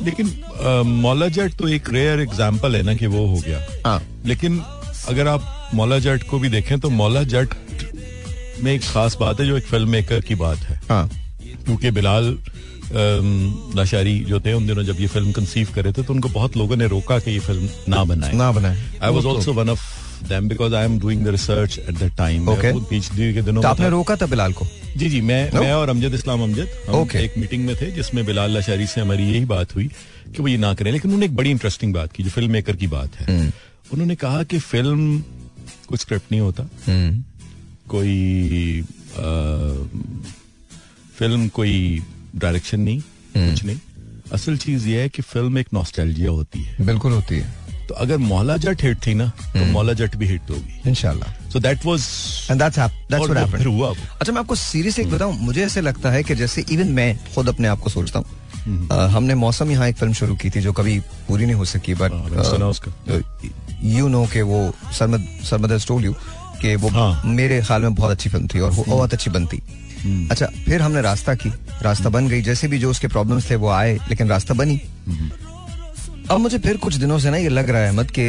लेकिन 0.03 0.33
मौला 0.87 1.29
जट 1.31 1.55
तो 1.55 1.69
एक 1.69 1.91
रेयर 1.93 2.21
एग्ज़ाम्पल 2.21 2.77
है 2.77 2.83
ना 2.83 2.95
कि 2.95 3.07
वो 3.07 3.27
हो 3.27 3.37
गया। 3.37 3.61
हाँ। 3.87 4.01
लेकिन 4.27 4.63
अगर 5.09 5.29
आप 5.29 5.71
मौला 5.75 5.99
जट 5.99 6.23
को 6.23 6.39
भी 6.39 6.49
देखें 6.49 6.79
तो 6.81 6.91
मौला 6.91 7.23
जट 7.33 7.55
में 8.63 8.73
एक 8.73 8.83
खास 8.85 9.17
बात 9.21 9.41
है 9.41 9.47
जो 9.47 9.57
एक 9.57 9.65
फ़िल्म 9.67 9.89
मेकर 9.91 10.21
की 10.21 10.35
बात 10.35 10.59
है। 10.59 10.81
हाँ। 10.89 11.09
क्योंकि 11.65 11.91
बिलाल 11.91 12.37
लाशारी 13.77 14.19
जो 14.21 14.41
थे 14.41 14.53
उन 14.53 14.67
दिनों 14.67 14.83
जब 14.85 15.01
ये 15.01 15.07
फ़िल्म 15.07 15.33
कंसीव 15.33 15.69
करे 15.75 15.93
थे 15.93 16.03
तो 16.03 16.13
उनको 16.15 16.29
बहुत 16.29 16.57
लोगों 16.57 16.77
ने 16.77 16.87
रोका 16.89 17.19
कि 17.19 17.31
ये 17.31 17.39
फ़िल्म 17.41 17.69
ना 17.89 18.05
बनाए। 18.05 18.33
ना 18.33 18.51
बनाए। 18.53 18.83
I 19.03 19.11
was 19.11 19.27
also 19.27 19.53
one 19.53 19.71
of 19.71 19.83
them 20.29 20.49
because 20.49 20.75
I 20.75 20.85
am 20.85 20.99
doing 21.01 21.25
the 21.25 21.29
research 21.29 21.79
at 21.79 21.99
the 21.99 22.11
time. 22.19 22.47
PhD 22.51 23.33
के 23.35 23.43
दिनों 23.43 23.63
तो 23.63 23.69
आपने 23.69 23.89
रोका 23.91 24.17
था 24.17 24.27
बिलाल 24.27 24.53
को? 24.53 24.67
जी 24.97 25.09
जी 25.11 25.21
मैं 25.21 25.51
No? 25.51 25.61
मैं 25.61 25.73
और 25.73 25.89
अमजद 25.89 26.15
इस्लाम 26.15 26.43
अमजद 26.43 26.69
हम 26.89 26.95
Okay. 26.95 27.17
एक 27.17 27.39
मीटिंग 27.39 27.65
में 27.67 27.75
थे 27.77 27.91
जिसमें 27.91 28.25
बिलाल 28.27 28.55
लाशारी 28.55 28.87
से 28.87 29.01
हमारी 29.01 29.25
यही 29.25 29.45
बात 29.47 29.75
हुई 29.75 29.89
कि 30.37 30.43
वो 30.43 30.49
ये 30.49 30.57
ना 30.57 30.73
करें। 30.75 30.91
लेकिन 30.93 31.11
उन्होंने 31.11 31.27
एक 31.27 31.37
बड़ी 31.37 31.51
इंटरेस्टिंग 31.51 31.95
बात 31.95 32.13
की 32.13 32.23
जो 32.23 32.31
फ़िल्म 32.31 32.53
मेकर 32.53 32.77
की 32.77 32.87
बात 32.87 33.17
है। 33.21 33.53
उन्होंने 33.95 34.15
कहा 34.17 34.43
कि 34.43 34.59
फ़िल्म 34.61 35.19
कुछ 35.89 36.01
स्क्रिप्ट 36.01 36.31
नहीं 36.33 36.41
होता। 36.41 36.69
कोई 37.89 38.81
आ, 38.81 39.27
फ़िल्म 41.19 41.49
कोई 41.57 41.75
डायरेक्शन 42.37 42.81
नहीं 42.81 43.01
कुछ 43.01 43.65
नहीं। 43.65 43.79
असल 44.33 44.57
चीज़ 44.59 44.89
ये 44.89 45.03
है 45.03 45.09
कि 45.09 45.23
फ़िल्म 45.23 45.59
एक 45.59 45.69
नॉस्टैल्जिया 45.75 46.31
होती 46.31 46.63
है। 46.63 46.87
बिल्कुल 46.87 47.13
होती 47.13 47.35
है। 47.35 47.53
तो 47.89 47.95
अगर 48.03 48.17
मौला 48.19 48.57
जट 48.57 48.83
हिट 48.83 49.07
थी 49.07 49.15
ना 49.15 49.27
तो 49.53 49.65
मौला 49.73 49.93
जट 49.93 50.15
भी 50.17 50.27
हिट 50.27 50.51
होगी। 50.51 50.91
इंशाल्लाह। 50.91 51.51
So 51.51 51.61
that 51.61 51.85
was 51.87 52.01
and 52.51 52.63
that's 52.63 52.79
that's 52.79 53.29
what 53.29 53.37
happened 53.39 53.67
हुआ 53.67 53.91
अच्छा 53.91 54.33
मैं 54.33 54.41
आपको 54.41 54.55
सीरियसली 54.55 55.05
एक 55.05 55.11
बताऊँ। 55.11 55.37
मुझे 55.41 55.65
ऐसे 55.65 55.81
लगता 55.81 56.11
है 56.11 56.23
कि 56.25 56.35
जैसे 56.35 56.65
इवन 56.73 56.89
मैं 56.93 57.17
खुद 57.35 57.49
अपने 57.49 57.69
आप 57.69 57.81
को 57.81 57.91
सोचता 57.91 58.19
हूँ 58.19 58.27
हमने 58.67 59.35
मौसम 59.35 59.71
यहाँ 59.71 59.89
एक 59.89 59.97
फ़िल्म 59.97 60.13
शुरू 60.13 60.35
की 60.37 60.51
थी 60.51 60.61
जो 60.61 60.73
कभी 60.73 60.99
पूरी 61.29 61.45
नहीं 61.45 61.57
हो 61.57 61.65
सकी। 61.65 61.95
बट 61.95 62.13
यू 63.85 64.09
नो 64.09 64.25
के 64.33 64.43
वो 64.43 64.61
सरमद 64.93 65.27
सरमद 65.45 65.81
यू 66.05 66.13
कि 66.63 66.75
वो 66.77 66.89
हाँ। 66.89 67.23
मेरे 67.27 67.61
ख्याल 67.63 67.83
में 67.83 67.95
बहुत 67.95 68.11
अच्छी 68.11 68.31
फ़िल्म 68.31 68.49
थी 68.49 68.61
और 68.61 68.71
वो 68.71 68.85
बहुत 68.89 69.13
अच्छी 69.13 69.31
बनती। 69.31 69.63
अच्छा 70.31 70.47
फिर 70.47 70.83
हमने 70.83 71.01
रास्ता 71.03 71.35
की। 71.35 71.49
रास्ता 71.83 72.09
बन 72.09 72.29
गई। 72.29 72.43
जैसे 72.43 72.69
भी 72.69 72.79
जो 72.79 72.91
उसके 72.91 73.09
प्रॉब्लम्स 73.09 73.51
थे 73.51 73.55
वो 73.57 73.69
आए 73.69 73.95
लेकिन 74.09 74.29
रास्ता 74.29 74.55
बनी। 74.55 74.81
अब 76.31 76.41
मुझे 76.41 76.59
फिर 76.59 76.77
कुछ 76.77 76.95
दिनों 76.95 77.19
से 77.19 77.31
ना 77.31 77.37
ये 77.37 77.49
लग 77.49 77.71
रहा 77.71 77.83
है 77.83 77.93
मत 77.93 78.11
कि 78.11 78.27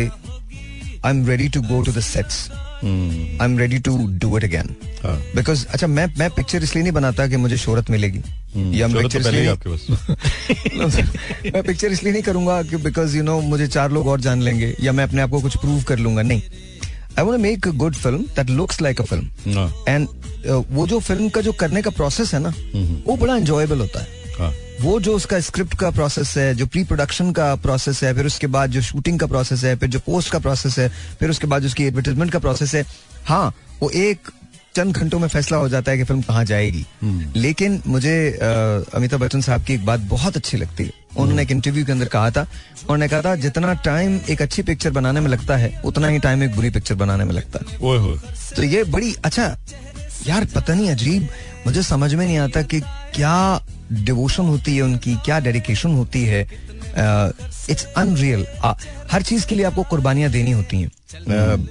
I 1.06 1.12
am 1.12 1.26
ready 1.28 1.50
to 1.50 1.62
go 1.62 1.82
to 1.82 1.92
the 1.92 2.00
sets 2.00 2.48
I 2.86 3.46
am 3.46 3.58
ready 3.60 3.80
to 3.80 3.98
do 4.22 4.38
it 4.38 4.44
again. 4.44 4.76
Because 5.36 5.66
अच्छा 5.68 5.88
मैं 5.88 6.06
मैं 6.20 6.30
पिक्चर 6.32 6.64
इसलिए 6.64 6.84
नहीं 6.84 6.94
बनाता 6.94 7.28
कि 7.28 7.38
मुझे 7.38 7.58
शोहरत 7.58 7.90
मिलेगी। 7.90 8.22
या 8.80 8.88
मैं 8.88 9.04
तो 9.04 9.10
पिक्चर 9.10 9.20
इसलिए 9.20 9.42
मैं 11.52 11.64
पिक्चर 11.64 11.92
इसलिए 11.92 12.14
नहीं 12.14 12.24
करूँगा 12.24 12.62
कि 12.64 12.76
बिकॉज़ 12.84 13.18
यू 13.18 13.24
नो 13.24 13.40
मुझे 13.42 13.68
चार 13.68 13.92
लोग 13.92 14.08
और 14.08 14.22
जान 14.22 14.42
लेंगे 14.42 14.76
या 14.84 14.92
मैं 14.92 15.04
अपने 15.04 15.22
आप 15.22 15.30
को 15.30 15.42
कुछ 15.42 15.58
प्रूव 15.58 15.84
कर 15.84 16.00
लूँगा। 16.00 16.22
नहीं. 16.22 16.42
I 17.20 17.26
want 17.26 17.40
make 17.42 17.68
a 17.68 17.72
good 17.72 17.96
film 17.96 18.24
that 18.36 18.50
looks 18.50 18.82
like 18.82 19.02
a 19.02 19.04
film 19.04 19.70
and 19.88 20.08
वो 20.72 20.88
जो 20.88 21.00
फ़िल्म 21.00 21.30
का 21.30 21.42
जो 21.42 21.52
करने 21.60 21.82
का 21.82 21.90
प्रोसेस 21.92 22.34
है 22.34 22.40
ना 22.40 22.54
वो 23.08 23.16
बड़ा 23.18 23.36
एंजॉयबल 23.36 23.80
होता 23.80 24.00
हाँ, 24.00 24.08
वो 24.82 25.00
जो 25.00 25.16
उसका 25.16 25.40
स्क्रिप्ट 25.40 25.76
का 25.76 25.90
प्रोसेस 25.92 26.34
है 26.38 26.54
जो 26.56 26.66
प्री 26.66 26.84
प्रोडक्शन 26.84 27.32
का 27.32 27.56
प्रोसेस 27.56 28.04
है 28.04 28.14
फिर 28.14 28.26
उसके 28.26 28.48
बाद 28.48 28.72
जो 28.72 28.82
शूटिंग 28.82 29.20
का 29.20 29.28
प्रोसेस 29.28 29.64
है 29.64 29.76
फिर 29.76 29.90
जो 29.90 30.00
पोस्ट 30.00 30.32
का 30.32 30.40
प्रोसेस 30.40 30.80
है 30.80 30.90
फिर 31.20 31.30
उसके 31.30 31.48
बाद 31.48 31.62
जो 31.62 31.68
उसकी 31.68 31.84
एडवर्टीजमेंट 31.84 32.32
का 32.32 32.40
प्रोसेस 32.40 32.76
है 32.76 32.86
हाँ 33.26 33.54
वो 33.82 33.90
एक 33.90 34.30
चंद 34.76 34.98
घंटों 34.98 35.20
में 35.20 35.28
फैसला 35.28 35.58
हो 35.58 35.70
जाता 35.70 35.92
है 35.92 35.98
कि 35.98 36.04
फ़िल्म 36.04 36.22
कहाँ 36.22 36.44
जाएगी। 36.46 36.86
लेकिन 37.36 37.82
मुझे 37.88 38.16
अमिताभ 38.96 39.20
बच्चन 39.20 39.42
साहब 39.42 39.64
की 39.64 39.74
एक 39.74 39.86
बात 39.86 40.00
बहुत 40.10 40.38
अच्छी 40.38 40.58
लगती 40.58 40.84
है। 40.84 40.92
उन्होंने 41.18 41.42
एक 41.42 41.52
इंटरव्यू 41.52 41.86
के 41.86 41.92
अंदर 41.92 42.06
कहा 42.06 42.32
था 42.32 42.42
उन्होंने 42.42 43.08
कहा 43.08 43.22
था 43.22 43.36
जितना 43.36 43.74
टाइम 43.86 44.20
एक 44.30 44.42
अच्छी 44.42 44.62
पिक्चर 44.62 44.92
बनाने 44.92 45.20
में 45.20 45.30
लगता 45.30 45.58
है 45.58 45.82
उतना 45.86 46.08
ही 46.08 46.20
टाइम 46.20 46.44
एक 46.44 46.56
बुरी 46.56 46.70
पिक्चर 46.70 46.96
बनाने 46.96 47.24
में 47.24 47.34
लगता 47.34 47.60
है। 47.62 47.78
तो 48.56 48.64
ये 48.64 48.84
बड़ी 48.84 49.16
अच्छा 49.26 49.46
यार 50.28 50.46
पता 50.46 50.74
नहीं 50.74 50.90
अजीब 50.90 51.28
मुझे 51.68 51.84
समझ 51.84 52.14
में 52.14 52.26
नहीं 52.26 52.38
आता 52.38 52.62
कि 52.62 52.80
क्या 53.16 53.36
डिवोशन 53.94 54.44
होती 54.44 54.76
है 54.76 54.82
उनकी 54.82 55.16
क्या 55.26 55.40
डेडिकेशन 55.40 55.94
होती 55.96 56.24
है 56.26 56.42
इट्स 57.70 57.86
अनरियल 57.98 58.46
हर 59.12 59.22
चीज़ 59.22 59.46
के 59.48 59.56
लिए 59.56 59.66
आपको 59.66 59.84
कुर्बानियाँ 59.84 60.32
देनी 60.32 60.52
होती 60.52 60.82
हैं। 60.82 60.90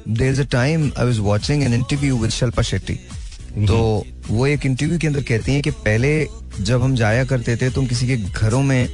There 0.09 0.33
is 0.33 0.41
a 0.41 0.45
time 0.53 0.91
I 0.99 1.05
was 1.07 1.19
watching 1.21 1.63
an 1.63 1.75
interview 1.75 2.17
with 2.19 2.31
Shilpa 2.31 2.63
Shetty 2.63 2.95
तो 3.67 3.79
वो 4.29 4.47
एक 4.47 4.67
इंटरव्यू 4.67 4.99
के 4.99 5.07
अंदर 5.07 5.23
कहती 5.23 5.53
हैं 5.53 5.63
कि 5.63 5.71
पहले 5.71 6.27
जब 6.61 6.83
हम 6.83 6.95
जाया 6.97 7.25
करते 7.25 7.57
थे 7.57 7.71
तो 7.71 7.81
हम 7.81 7.87
किसी 7.87 8.07
के 8.07 8.17
घरों 8.17 8.63
में 8.63 8.89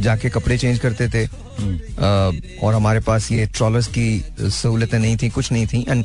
जाके 0.00 0.28
कपड़े 0.30 0.56
चेंज 0.58 0.78
करते 0.78 1.08
थे। 1.08 1.26
uh, 1.26 2.62
और 2.64 2.74
हमारे 2.74 3.00
पास 3.00 3.30
ये 3.32 3.46
ट्रॉलर्स 3.46 3.86
की 3.86 4.24
सहूलतें 4.40 4.98
नहीं 4.98 5.16
थी 5.22 5.28
कुछ 5.28 5.50
नहीं 5.52 5.66
थी। 5.66 5.84
And 5.88 6.04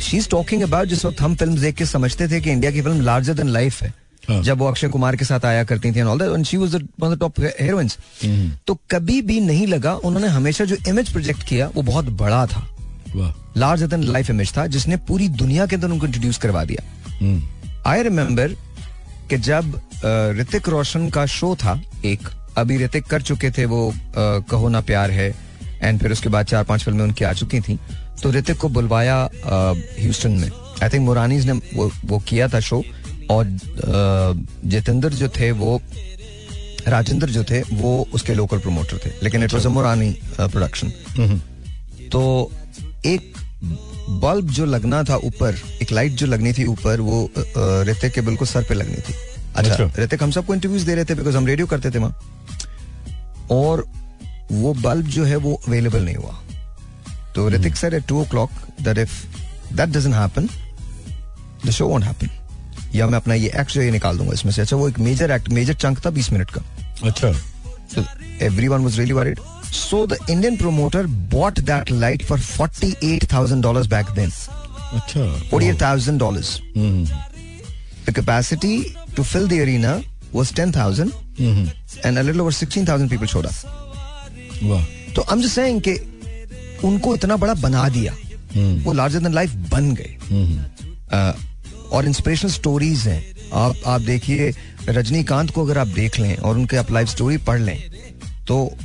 she 0.00 0.16
is 0.16 0.28
talking 0.30 0.62
about 0.62 0.88
जिस 0.88 1.04
वक्त 1.04 1.20
हम 1.20 1.34
फ़िल्म 1.36 1.58
देख 1.60 1.74
के 1.74 1.86
समझते 1.86 2.28
थे 2.28 2.40
कि 2.40 2.50
इंडिया 2.50 2.70
की 2.70 2.82
फ़िल्म 2.82 3.00
लार्जर 3.00 3.34
देन 3.34 3.48
लाइफ 3.48 3.82
हाँ. 3.82 3.92
जब 4.30 4.58
वो 4.58 4.66
अक्षय 4.66 4.88
कुमार 4.88 5.16
के 5.16 5.24
साथ 5.24 5.44
आया 5.44 5.64
करती 5.64 5.92
थी 5.92 5.98
and 5.98 6.08
all 6.08 6.18
that 6.18 6.46
she 6.46 6.56
was 6.56 6.74
one 7.00 7.14
the 7.14 7.18
top 7.20 7.40
heroines 7.40 7.96
तो 8.66 8.78
कभी 8.90 9.20
भी 9.22 9.40
नहीं 9.40 9.66
लगा 9.66 9.94
उन्होंने 9.94 10.28
हमेशा 10.28 10.64
जो 10.64 10.76
इमेज 10.88 11.12
प्रोजेक्ट 11.12 11.42
किया 11.42 11.70
वो 11.74 11.82
बहुत 11.82 12.08
बड़ा 12.20 12.46
था। 12.46 12.66
वाह। 13.16 13.32
लार्जर 13.56 13.86
देन 13.86 14.02
लाइफ 14.04 14.30
इमेज 14.30 14.56
था 14.56 14.66
जिसने 14.66 14.96
पूरी 15.08 15.28
दुनिया 15.40 15.66
के 15.66 15.76
अंदर 15.76 15.88
उनको 15.88 16.06
इंट्रोड्यूस 16.06 16.38
करवा 16.38 16.64
दिया। 16.64 16.84
हम्म, 17.10 17.42
आई 17.86 18.02
रिमेम्बर 18.02 18.56
कि 19.30 19.36
जब 19.38 19.80
ऋतिक 20.38 20.68
रोशन 20.68 21.08
का 21.10 21.26
शो 21.26 21.54
था 21.56 21.80
एक 22.04 22.28
अभी 22.58 22.76
ऋतिक 22.78 23.04
कर 23.04 23.22
चुके 23.22 23.50
थे 23.50 23.64
वो 23.64 23.92
कहो 24.16 24.68
ना 24.68 24.80
प्यार 24.80 25.10
है 25.10 25.34
एंड 25.82 26.00
फिर 26.00 26.12
उसके 26.12 26.28
बाद 26.28 26.46
चार 26.46 26.64
पाँच 26.64 26.84
फ़िल्में 26.84 27.02
उनकी 27.04 27.24
आ 27.24 27.32
चुकी 27.32 27.60
थी 27.60 27.78
तो 28.22 28.30
ऋतिक 28.32 28.56
को 28.58 28.68
बुलवाया 28.68 29.16
ह्यूस्टन 29.46 30.30
में। 30.32 30.50
आई 30.82 30.88
थिंक 30.88 31.04
मुरानीज 31.04 31.46
ने 31.46 31.52
वो, 31.52 31.90
वो 32.04 32.18
किया 32.18 32.48
था 32.48 32.60
शो 32.60 32.82
और 33.30 33.44
जितेंद्र 34.64 35.08
जो 35.12 35.28
थे 35.28 35.50
वो 35.52 35.80
राजेंद्र 36.88 37.30
जो 37.30 37.44
थे 37.44 37.60
वो 37.72 37.92
उसके 38.14 38.34
लोकल 38.34 38.58
प्रमोटर 38.58 38.98
थे 39.06 39.10
लेकिन 39.22 39.42
it 39.44 39.54
was 39.54 39.66
a 39.66 39.70
Murani 39.70 40.10
production 40.40 40.92
तो 42.12 42.22
एक 43.06 43.32
बल्ब 44.22 44.50
जो 44.50 44.64
लगना 44.64 45.02
था 45.04 45.16
ऊपर 45.24 45.56
एक 45.82 45.92
लाइट 45.92 46.12
जो 46.12 46.26
लगनी 46.26 46.52
थी 46.52 46.64
ऊपर 46.64 47.00
वो 47.00 47.24
अ, 47.24 47.40
के 48.08 48.20
बिल्कुल 48.20 48.48
सर 48.48 48.62
पे 48.62 48.74
लगनी 48.74 48.96
थी। 48.96 49.14
अच्छा 49.56 49.72
अच्छा। 49.74 50.02
ऋतिक 50.02 50.22
हम 50.22 50.30
सबको 50.30 50.54
इंटरव्यूज़ 50.54 50.86
दे 50.86 50.94
रहे 50.94 51.04
थे 51.04 51.14
बिकॉज़ 51.14 51.36
हम 51.36 51.46
रेडियो 51.46 51.66
करते 51.66 51.90
थे 51.90 51.98
वहाँ। 51.98 52.14
और 53.50 53.84
वो 54.52 54.72
बल्ब 54.74 55.06
जो 55.06 55.24
है 55.24 55.36
वो 55.36 55.54
अवेलेबल 55.68 56.04
नहीं 56.04 56.16
हुआ। 56.16 56.34
तो 57.34 57.48
Hrithik 57.48 57.76
sir 57.76 57.94
at 57.94 58.06
two 58.08 58.20
o'clock 58.30 58.50
that 58.82 58.98
if 58.98 59.12
that 59.72 59.88
doesn't 59.88 60.14
happen 60.14 60.48
the 61.66 61.70
show 61.70 61.88
won't 61.88 62.04
happen 62.04 62.28
या 62.94 63.06
मैं 63.06 63.16
अपना 63.18 63.34
ये 63.34 63.50
एक्ट 63.60 63.72
जो 63.72 63.82
ये 63.82 63.90
निकाल 63.90 64.18
दूँगा 64.18 64.32
इसमें 64.34 64.52
से 64.52 64.62
अच्छा 64.62 64.76
वो 64.76 64.88
एक 64.88 64.98
मेजर 65.08 65.30
एक्ट 65.30 65.48
मेजर 65.58 65.74
चंक 65.84 66.04
था 66.06 66.10
बीस 66.18 66.32
मिनट 66.32 66.50
का 66.56 66.62
अच्छा 67.08 67.32
So 67.94 68.02
everyone 68.44 68.84
was 68.84 68.96
really 68.98 69.14
worried. 69.16 69.40
So 69.80 69.98
the 70.12 70.16
Indian 70.32 70.56
promoter 70.62 71.02
bought 71.34 71.58
that 71.68 71.90
light 72.04 72.24
for 72.30 72.38
forty-eight 72.46 73.26
thousand 73.34 73.66
dollars 73.66 73.86
back 73.92 74.08
then. 74.16 74.32
अच्छा 74.98 75.26
Forty-eight 75.50 75.78
thousand 75.82 76.18
dollars. 76.22 76.50
Hmm, 76.76 77.06
The 78.08 78.14
capacity 78.16 78.72
to 79.18 79.26
fill 79.32 79.46
the 79.52 79.60
arena 79.66 79.92
was 80.32 80.52
ten 80.60 80.72
thousand, 80.78 81.14
hmm, 81.38 81.68
and 82.08 82.18
a 82.18 82.26
little 82.30 82.44
over 82.46 82.56
sixteen 82.58 82.90
thousand 82.90 83.14
people 83.14 83.32
showed 83.34 83.46
up. 83.52 83.62
वाह 84.62 84.84
तो 85.14 85.24
I'm 85.32 85.46
just 85.46 85.58
saying 85.60 85.80
कि 85.88 85.94
उनको 86.84 87.14
इतना 87.16 87.36
बड़ा 87.46 87.54
बना 87.62 87.88
दिया 87.98 88.12
हम्म, 88.54 88.82
वो 88.84 88.92
लार्जर 88.92 89.20
देन 89.28 89.34
लाइफ 89.34 89.54
बन 89.72 89.92
गए 89.94 90.16
हम्म, 90.30 90.58
अ, 91.12 91.34
और 91.92 92.06
इंस्पिरेशनल 92.06 92.50
स्टोरीज 92.50 92.98
हैं। 92.98 93.24
आप 93.54 93.74
आप 93.86 94.00
देखिए 94.00 94.52
रजनीकांत 94.88 95.50
को 95.50 95.64
अगर 95.64 95.78
आप 95.78 95.86
देख 95.86 96.18
लें 96.18 96.36
और 96.36 96.58
उनके 96.58 96.76
आप 96.76 96.92
लाइफ 96.92 97.08
स्टोरी 97.08 97.36
पढ़ 97.36 97.60
लें 97.60 97.82
तो 98.48 98.76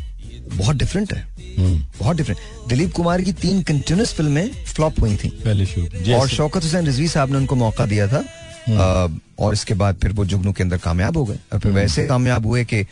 बहुत 0.54 0.76
डिफरेंट 0.76 1.14
है। 1.14 1.28
हम्म, 1.58 1.86
बहुत 2.00 2.18
डिफरेंट 2.18 2.70
दिलीप 2.70 2.92
कुमार 2.92 3.22
की 3.22 3.34
तीन 3.34 3.62
कंटिन्यूस 3.62 4.14
फ़िल्में 4.14 4.64
फ्लॉप 4.66 5.00
हुई 5.00 5.16
थी। 5.16 5.30
पहले 5.30 5.66
शो 5.66 6.16
और 6.16 6.30
शौकत 6.30 6.64
हुसैन 6.64 6.86
रिजवी 6.86 7.08
साहब 7.08 7.32
ने 7.32 7.38
उनको 7.38 7.56
मौका 7.56 7.86
दिया 7.86 8.08
था। 8.08 8.24
अ, 8.68 9.08
और 9.40 9.54
इसके 9.54 9.74
बाद 9.74 9.96
फिर 9.96 10.12
वो 10.12 10.26
जुगनू 10.26 10.52
के 10.52 10.64
अंदर 10.64 10.78
कामयाब 10.78 11.18
हो 11.18 11.26
गए। 11.26 11.40
और 11.54 11.60
फिर 11.60 11.72
वैसे 11.72 12.04
कामयाब 12.06 12.46
हुए 12.46 12.66
कि 12.66 12.84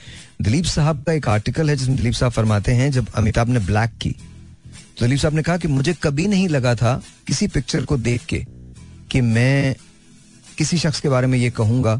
दिलीप 0.42 0.66
साहब 0.66 1.04
का 1.04 1.14
एक 1.14 1.28
आर्टिकल 1.28 1.70
है 1.70 1.76
जिसमें 1.76 1.98
दिलीप 1.98 2.14
साहब 2.14 2.32
फरमाते 2.32 2.72
हैं 2.72 2.92
जब 2.92 3.08
अमिताभ 3.16 3.50
ने 3.50 3.60
ब्लैक 3.60 3.92
की 4.02 4.10
तो 4.10 5.06
दिलीप 5.06 5.20
साहब 5.20 5.34
ने 5.34 5.42
कहा 5.42 5.58
कि 5.58 5.68
मुझे 5.68 5.94
कभी 6.04 6.28
नहीं 6.28 6.50
लगा 6.50 6.76
था 6.76 7.02
किसी 7.28 7.48
पिक्चर 7.48 7.82
को 7.82 7.98
देख 7.98 8.26
के 8.26 8.46
कि 9.12 9.22
मैं 9.22 9.76
किसी 10.60 10.78
शख्स 10.78 11.00
के 11.00 11.10
बारे 11.10 11.28
में 11.28 11.38
ये 11.38 11.50
कहूँगा 11.50 11.96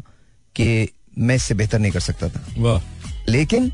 कि 0.56 0.88
मैं 1.18 1.34
इससे 1.34 1.54
बेहतर 1.54 1.78
नहीं 1.78 1.92
कर 1.92 2.00
सकता 2.00 2.28
था। 2.28 2.44
वाह। 2.58 2.80
लेकिन 3.28 3.72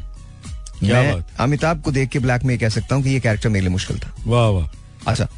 मैं 0.82 1.22
अमिताभ 1.41 1.80
को 1.82 1.93
देख 1.93 2.09
के 2.09 2.18
ब्लैक 2.18 2.45
में 2.45 2.55
ये 2.55 2.59
कह 2.59 2.68
सकता 2.68 2.95
हूँ 2.95 3.03
कि 3.05 3.11
ये 3.11 3.20
कैरेक्टर 3.20 3.49
मेरे 3.49 3.61
लिए 3.61 3.72
मुश्किल 3.72 3.99
था। 3.99 4.14
वाह 4.26 4.49
वाह। 4.49 4.68
अच्छा 5.07 5.28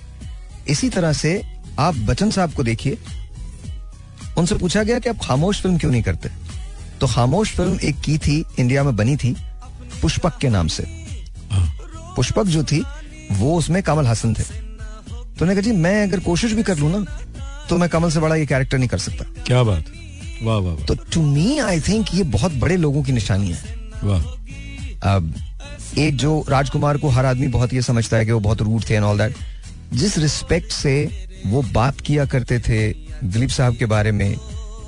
इसी 0.68 0.88
तरह 0.90 1.12
से 1.12 1.40
आप 1.78 1.94
बच्चन 2.08 2.30
साहब 2.30 2.52
को 2.52 2.62
देखिए। 2.62 2.98
उनसे 4.38 4.54
पूछा 4.54 4.82
गया 4.82 4.98
कि 4.98 5.08
आप 5.08 5.18
खामोश 5.22 5.60
फ़िल्म 5.62 5.78
क्यों 5.78 5.90
नहीं 5.90 6.02
करते? 6.02 6.30
तो 7.00 7.06
खामोश 7.06 7.52
फ़िल्म 7.56 7.78
एक 7.80 8.00
की 8.00 8.18
थी 8.18 8.44
इंडिया 8.58 8.84
में 8.84 8.94
बनी 8.96 9.16
थी 9.16 9.34
पुष्पक 10.02 10.38
के 10.40 10.48
नाम 10.48 10.68
से। 10.68 10.84
पुष्पक 12.16 12.46
जो 12.46 12.62
थी 12.64 12.84
वो 13.32 13.56
उसमें 13.58 13.82
कमल 13.82 14.06
हसन 14.06 14.34
थे। 14.34 14.42
तो 14.42 15.44
उन्होंने 15.44 15.54
कहा 15.54 15.62
जी 15.62 15.72
मैं 15.72 16.02
अगर 16.02 16.20
कोशिश 16.20 16.52
भी 16.52 16.62
कर 16.62 16.78
लू 16.78 16.88
ना 16.88 17.04
तो 17.68 17.78
मैं 17.78 17.88
कमल 17.88 18.10
से 18.10 18.20
बड़ा 18.20 18.34
ये 18.36 18.46
कैरेक्टर 18.46 18.78
नहीं 18.78 18.88
कर 18.88 18.98
सकता। 18.98 19.24
क्या 19.46 19.62
बात? 19.62 19.84
वाह 20.42 20.58
वाह 20.58 20.84
तो 20.86 20.94
टू 21.12 21.22
मी 21.22 21.58
आई 21.58 21.80
थिंक 21.88 22.14
ये 22.14 22.22
बहुत 22.36 22.52
बड़े 22.58 22.76
लोगों 22.76 23.02
की 23.02 23.12
निशानी 23.12 23.50
है। 23.52 23.76
वाह। 24.04 24.22
अब 25.14 25.32
एक 25.98 26.16
जो 26.16 26.44
राजकुमार 26.48 26.96
को 26.98 27.08
हर 27.08 27.26
आदमी 27.26 27.46
बहुत 27.48 27.72
ये 27.74 27.82
समझता 27.82 28.16
है 28.16 28.26
कि 28.26 28.32
वो 28.32 28.40
बहुत 28.40 28.62
रूट 28.62 28.88
थे 28.90 28.94
एंड 28.94 29.04
ऑल 29.04 29.18
दैट 29.18 29.36
जिस 29.94 30.16
रिस्पेक्ट 30.18 30.72
से 30.72 30.94
वो 31.46 31.62
बात 31.72 32.00
किया 32.00 32.24
करते 32.24 32.58
थे 32.58 32.88
दिलीप 33.24 33.50
साहब 33.50 33.76
के 33.76 33.86
बारे 33.86 34.12
में 34.12 34.34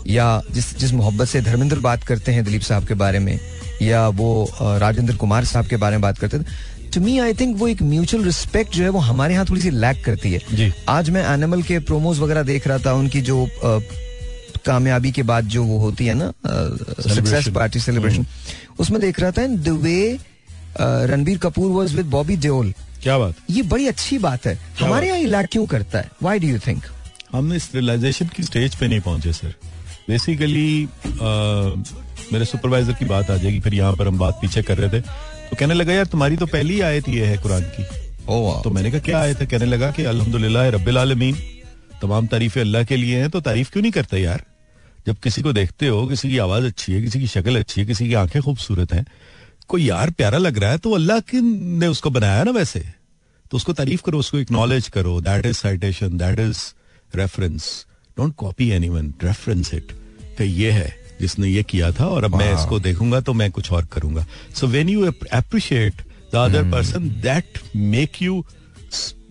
या 0.06 0.26
जिस 0.52 0.76
जिस 0.78 0.92
मोहब्बत 0.92 1.28
से 1.28 1.40
धर्मेंद्र 1.42 1.78
बात 1.78 2.04
करते 2.04 2.32
हैं 2.32 2.44
दिलीप 2.44 2.62
साहब 2.62 2.86
के 2.86 2.94
बारे 3.02 3.18
में 3.18 3.38
या 3.82 4.06
वो 4.20 4.30
राजेंद्र 4.62 5.16
कुमार 5.16 5.44
साहब 5.44 5.66
के 5.66 5.76
बारे 5.76 5.96
में 5.96 6.02
बात 6.02 6.18
करते 6.18 6.38
थे 6.38 6.44
टू 6.94 7.00
मी 7.00 7.18
आई 7.18 7.34
थिंक 7.34 7.56
वो 7.58 7.68
एक 7.68 7.82
म्यूचुअल 7.82 8.24
रिस्पेक्ट 8.24 8.72
जो 8.74 8.82
है 8.84 8.88
वो 8.90 8.98
हमारे 9.00 9.34
यहाँ 9.34 9.46
थोड़ी 9.48 9.60
सी 9.60 9.70
लैक 9.70 10.04
करती 10.04 10.32
है। 10.32 10.40
जी। 10.52 10.72
आज 10.88 11.10
मैं 11.10 11.24
एनिमल 11.34 11.62
के 11.62 11.78
प्रोमोज 11.80 12.18
वगैरह 12.18 12.42
देख 12.42 12.66
रहा 12.68 12.78
था 12.78 12.92
उनकी 12.94 13.20
जो 13.22 13.44
अ, 13.44 13.78
कामयाबी 14.66 15.10
के 15.12 15.22
बाद 15.22 15.44
जो 15.48 15.64
वो 15.64 15.78
होती 15.78 16.06
है 16.06 16.14
ना 16.14 16.32
सक्सेस 17.08 17.48
पार्टी 17.54 17.80
सेलिब्रेशन 17.80 18.26
उसमें 18.80 19.00
देख 19.00 19.20
रहा 19.20 19.30
था 19.30 19.46
the 19.46 19.68
way 19.82 20.18
Ranbir 20.80 21.38
Kapoor 21.38 21.70
was 21.72 21.94
with 21.94 22.06
Bobby 22.10 22.36
Deol 22.38 22.72
क्या 23.02 23.16
बात? 23.18 23.34
ये 23.50 23.62
बड़ी 23.64 23.86
अच्छी 23.88 24.18
बात 24.18 24.46
है। 24.46 24.58
हमारे 24.80 25.06
यहाँ 25.06 25.18
इलाक 25.18 25.46
क्यों 25.52 25.64
करता 25.66 25.98
है? 25.98 26.10
व्हाई 26.22 26.38
डू 26.38 26.46
यू 26.48 26.58
थिंक 26.66 26.82
हम 27.32 27.52
इस 27.52 27.68
रियलाइजेशन 27.74 28.26
की 28.36 28.42
स्टेज 28.42 28.74
पे 28.74 28.88
नहीं 28.88 29.00
पहुँचे 29.00 29.32
सर 29.32 29.54
बेसिकली 30.08 30.88
मेरे 32.32 32.44
सुपरवाइजर 32.44 32.92
की 32.92 33.04
बात 33.04 33.30
आ 33.30 33.36
जाएगी 33.36 33.60
फिर 33.60 33.74
यहाँ 33.74 33.92
पर 33.96 34.08
हम 34.08 34.18
बात 34.18 34.38
पीछे 34.42 34.62
कर 34.62 34.78
रहे 34.78 35.00
थे। 35.00 35.04
तो 35.50 35.56
कहने 35.56 35.74
लगा 35.74 35.92
यार 35.92 36.06
तुम्हारी 36.06 36.36
तो 36.36 36.46
पहली 36.46 36.80
आयत 36.80 37.08
ये 37.08 37.24
है 37.26 37.36
कुरान 37.38 37.62
की. 37.76 37.84
ओह 38.28 38.60
तो 38.62 38.70
मैंने 38.70 38.90
कहा 38.90 39.00
क्या 39.00 39.18
आयत 39.18 39.40
है? 39.40 39.46
कहने 39.46 39.66
लगा 39.66 39.90
कि 39.90 40.04
अल्हम्दुलिल्लाह 40.04 40.68
रब्बिल 40.68 40.98
आलमीन 40.98 41.36
तमाम 42.02 42.26
तारीफें 42.26 42.60
अल्लाह 42.60 42.84
के 42.84 42.96
लिए 42.96 43.18
हैं 43.20 43.30
तो 43.30 43.40
तारीफ़ 43.40 43.70
क्यों 43.72 43.82
नहीं 43.82 43.92
करते 43.92 44.18
यार? 44.18 44.44
जब 45.06 45.16
किसी 45.18 45.42
को 45.42 45.52
देखते 45.52 45.86
हो 45.88 46.06
किसी 46.06 46.30
की 46.30 46.38
आवाज़ 46.38 46.64
अच्छी 46.66 46.92
है 46.92 47.02
किसी 47.02 47.20
की 47.20 47.26
शक्ल 47.26 47.58
अच्छी 47.58 47.80
है 47.80 47.86
किसी 47.86 48.08
की 48.08 48.14
आँखें 48.14 48.40
खूबसूरत 48.42 48.92
हैं 48.92 49.04
कोई 49.68 49.84
यार 49.84 50.10
प्यारा 50.10 50.38
लग 50.38 50.58
रहा 50.58 50.70
है 50.70 50.78
तो 50.78 50.92
अल्लाह 50.94 51.20
की 51.20 51.40
ने 51.40 51.86
उसको 51.86 52.10
बनाया 52.10 52.42
ना 52.44 52.50
वैसे? 52.50 52.80
तो 53.50 53.56
उसको 53.56 53.72
तारीफ़ 53.72 54.02
करो 54.06 54.18
उसको 54.18 54.38
एक्नॉलेज 54.38 54.88
करो 54.88 55.20
that 55.20 55.46
is 55.46 55.56
citation 55.56 56.18
that 56.18 56.38
is 56.40 56.58
reference 57.14 57.64
don't 58.16 58.34
copy 58.36 58.70
anyone 58.70 59.12
reference 59.24 59.74
it 59.74 59.92
ये 60.40 60.70
है। 60.70 60.99
जिसने 61.20 61.48
ये 61.48 61.62
किया 61.62 61.90
था 61.92 62.06
और 62.06 62.24
अब 62.24 62.36
मैं 62.36 62.52
इसको 62.54 62.78
देखूँगा 62.80 63.20
तो 63.20 63.32
मैं 63.32 63.50
कुछ 63.50 63.70
और 63.72 63.84
करूँगा। 63.92 64.26
So 64.54 64.66
when 64.66 64.88
you 64.88 65.10
appreciate 65.32 66.02
the 66.32 66.36
other 66.36 66.70
person 66.72 67.08
that 67.22 67.58
make 67.76 68.22
you 68.22 68.44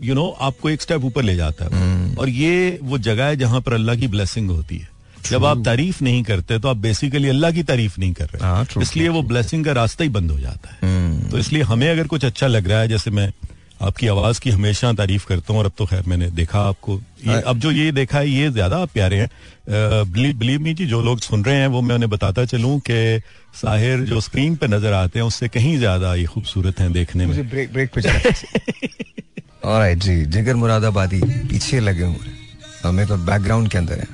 you 0.03 0.15
know 0.15 0.27
आपको 0.41 0.69
एक 0.69 0.81
स्टेप 0.81 1.03
ऊपर 1.05 1.23
ले 1.23 1.35
जाता 1.35 1.65
है। 1.65 2.15
और 2.15 2.29
ये 2.29 2.79
वो 2.81 2.97
जगह 2.99 3.25
है 3.25 3.35
जहाँ 3.37 3.61
पर 3.61 3.73
अल्लाह 3.73 3.95
की 3.95 4.07
ब्लेसिंग 4.07 4.49
होती 4.49 4.77
है। 4.77 4.87
जब 5.25 5.45
आप 5.45 5.63
तारीफ़ 5.65 6.03
नहीं 6.03 6.23
करते 6.23 6.57
तो 6.59 6.67
आप 6.67 6.77
बेसिकली 6.77 7.29
अल्लाह 7.29 7.51
की 7.51 7.63
तारीफ़ 7.63 7.99
नहीं 7.99 8.13
कर 8.13 8.29
हाँ, 8.41 8.55
रहे 8.55 8.65
true, 8.65 8.81
इसलिए 8.81 9.07
वो 9.09 9.21
ब्लेसिंग 9.23 9.65
का 9.65 9.71
रास्ता 9.71 10.03
ही 10.03 10.09
बंद 10.09 10.31
हो 10.31 10.39
जाता 10.39 10.69
है। 10.73 11.29
तो 11.29 11.37
इसलिए 11.37 11.63
हमें 11.63 11.89
अगर 11.89 12.07
कुछ 12.07 12.25
अच्छा 12.25 12.47
लग 12.47 12.67
रहा 12.67 12.79
है 12.79 12.87
जैसे 12.87 13.11
मैं 13.11 13.31
आपकी 13.79 14.07
आवाज़ 14.07 14.39
की 14.41 14.49
हमेशा 14.51 14.91
तारीफ़ 14.93 15.25
करता 15.27 15.53
हूँ 15.53 15.59
और 15.59 15.65
अब 15.65 15.71
तो 15.77 15.85
खैर 15.85 16.03
मैंने 16.07 16.29
देखा 16.31 16.59
आपको। 16.61 16.95
ये, 17.25 17.41
अब 17.41 17.59
जो 17.59 17.71
ये 17.71 17.91
देखा 17.91 18.17
है 18.19 18.29
ये 18.29 18.49
ज़्यादा 18.51 18.77
आप 18.77 18.89
प्यारे 18.93 19.17
हैं। 19.17 19.29
बिलीव 20.11 20.35
बिलीव 20.37 20.61
मी 20.61 20.73
जी 20.73 20.85
जो 20.85 21.01
लोग 21.01 21.19
सुन 21.21 21.43
रहे 21.45 21.55
हैं 21.55 21.67
वो 21.67 21.81
मैं 21.81 21.95
उन्हें 21.95 22.09
बताता 22.09 22.45
चलूँ 22.45 22.79
कि 22.89 23.21
साहिर 23.55 23.99
जो 24.05 24.21
स्क्रीन 24.21 24.55
पे 24.55 24.67
नज़र 24.67 24.93
आते 24.93 25.19
हैं 25.19 25.25
उससे 25.25 25.47
कहीं 25.47 25.77
ज़्यादा 25.77 26.13
ये 26.15 26.25
खूबसूरत 26.25 26.79
हैं 26.79 26.91
देखने 26.93 27.25
में। 27.25 27.49
ब्रेक 27.49 27.73
ब्रेक 27.73 27.91
पे 27.93 28.01
ऑलराइट 29.65 29.97
जी 30.05 30.25
जिगर 30.27 30.55
मुरादाबादी 30.55 31.21
पीछे 31.21 31.79
लगे 31.79 32.03
हुए 32.03 32.35
हमें 32.83 33.05
तो 33.07 33.17
बैकग्राउंड 33.17 33.69
के 33.71 33.77
अंदर 33.77 33.99
है। 33.99 34.07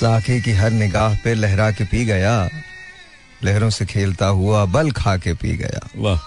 साखे 0.00 0.40
की 0.40 0.52
हर 0.54 0.70
निगाह 0.72 1.14
पे 1.24 1.34
लहरा 1.34 1.70
के 1.72 1.84
पी 1.84 2.04
गया 2.04 2.34
लहरों 3.44 3.70
से 3.70 3.86
खेलता 3.86 4.26
हुआ 4.26 4.64
बल 4.72 4.90
खा 4.92 5.16
के 5.16 5.34
पी 5.34 5.56
गया। 5.56 5.88
वाह। 5.96 6.18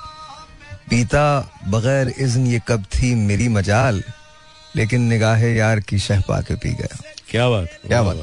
पीता 0.89 1.25
बगैर 1.67 2.13
इज्न 2.19 2.45
ये 2.47 2.61
कब 2.67 2.83
थी 2.95 3.13
मेरी 3.17 3.47
मजाल 3.49 4.03
लेकिन 4.75 5.01
निगाह 5.09 5.45
यार 5.45 5.79
की 5.79 5.99
शह 5.99 6.21
पा 6.27 6.39
के 6.41 6.55
पी 6.55 6.69
गया। 6.71 6.97
क्या 7.29 7.49
बात 7.49 7.67
क्या 7.87 8.01
बात। 8.03 8.17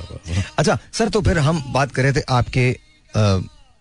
अच्छा 0.59 0.79
सर 0.93 1.09
तो 1.09 1.21
फिर 1.23 1.39
हम 1.41 1.63
बात 1.73 1.93
कर 1.93 2.03
रहे 2.03 2.13
थे 2.13 2.21
आपके 2.31 2.71
आ, 3.15 3.39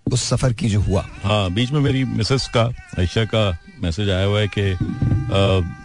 उस 0.08 0.24
सफ़र 0.24 0.54
की 0.54 0.70
जो 0.70 0.80
हुआ। 0.82 1.06
हाँ 1.24 1.50
बीच 1.54 1.72
में 1.72 1.80
मेरी 1.82 2.04
मिसेस 2.06 2.48
का 2.54 2.64
आयशा 3.00 3.24
का 3.34 3.50
मैसेज 3.82 4.10
आया 4.10 4.26
हुआ 4.26 4.40
है 4.40 4.48
कि 4.48 4.72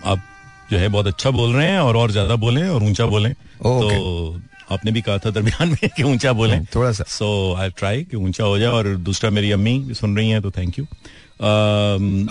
आप 0.06 0.22
जो 0.70 0.78
है 0.78 0.88
बहुत 0.88 1.06
अच्छा 1.06 1.30
बोल 1.30 1.54
रहे 1.56 1.70
हैं 1.70 1.78
और 1.80 1.96
और 1.96 2.10
ज़्यादा 2.10 2.36
बोलें 2.36 2.68
और 2.68 2.82
ऊँचा 2.82 3.06
बोलें। 3.06 3.32
तो 3.34 4.40
आपने 4.72 4.92
भी 4.92 5.00
कहा 5.02 5.18
था 5.18 5.30
दरमियान 5.30 5.68
में 5.68 5.88
कि 5.96 6.02
ऊँचा 6.02 6.32
बोलें। 6.32 6.56
हाँ, 6.56 6.66
थोड़ा 6.74 6.92
सा। 6.92 7.04
सो 7.08 7.28
आई 7.58 7.70
ट्राई 7.78 8.02
कि 8.10 8.16
ऊँचा 8.16 8.44
हो 8.44 8.58
जाए 8.58 8.68
और 8.68 8.94
दूसरा 9.08 9.30
मेरी 9.30 9.50
अम्मी 9.52 9.78
भी 9.78 9.94
सुन 9.94 10.16
रही 10.16 10.30
हैं 10.30 10.42
तो 10.42 10.50
थैंक 10.50 10.78
यू 10.78 10.84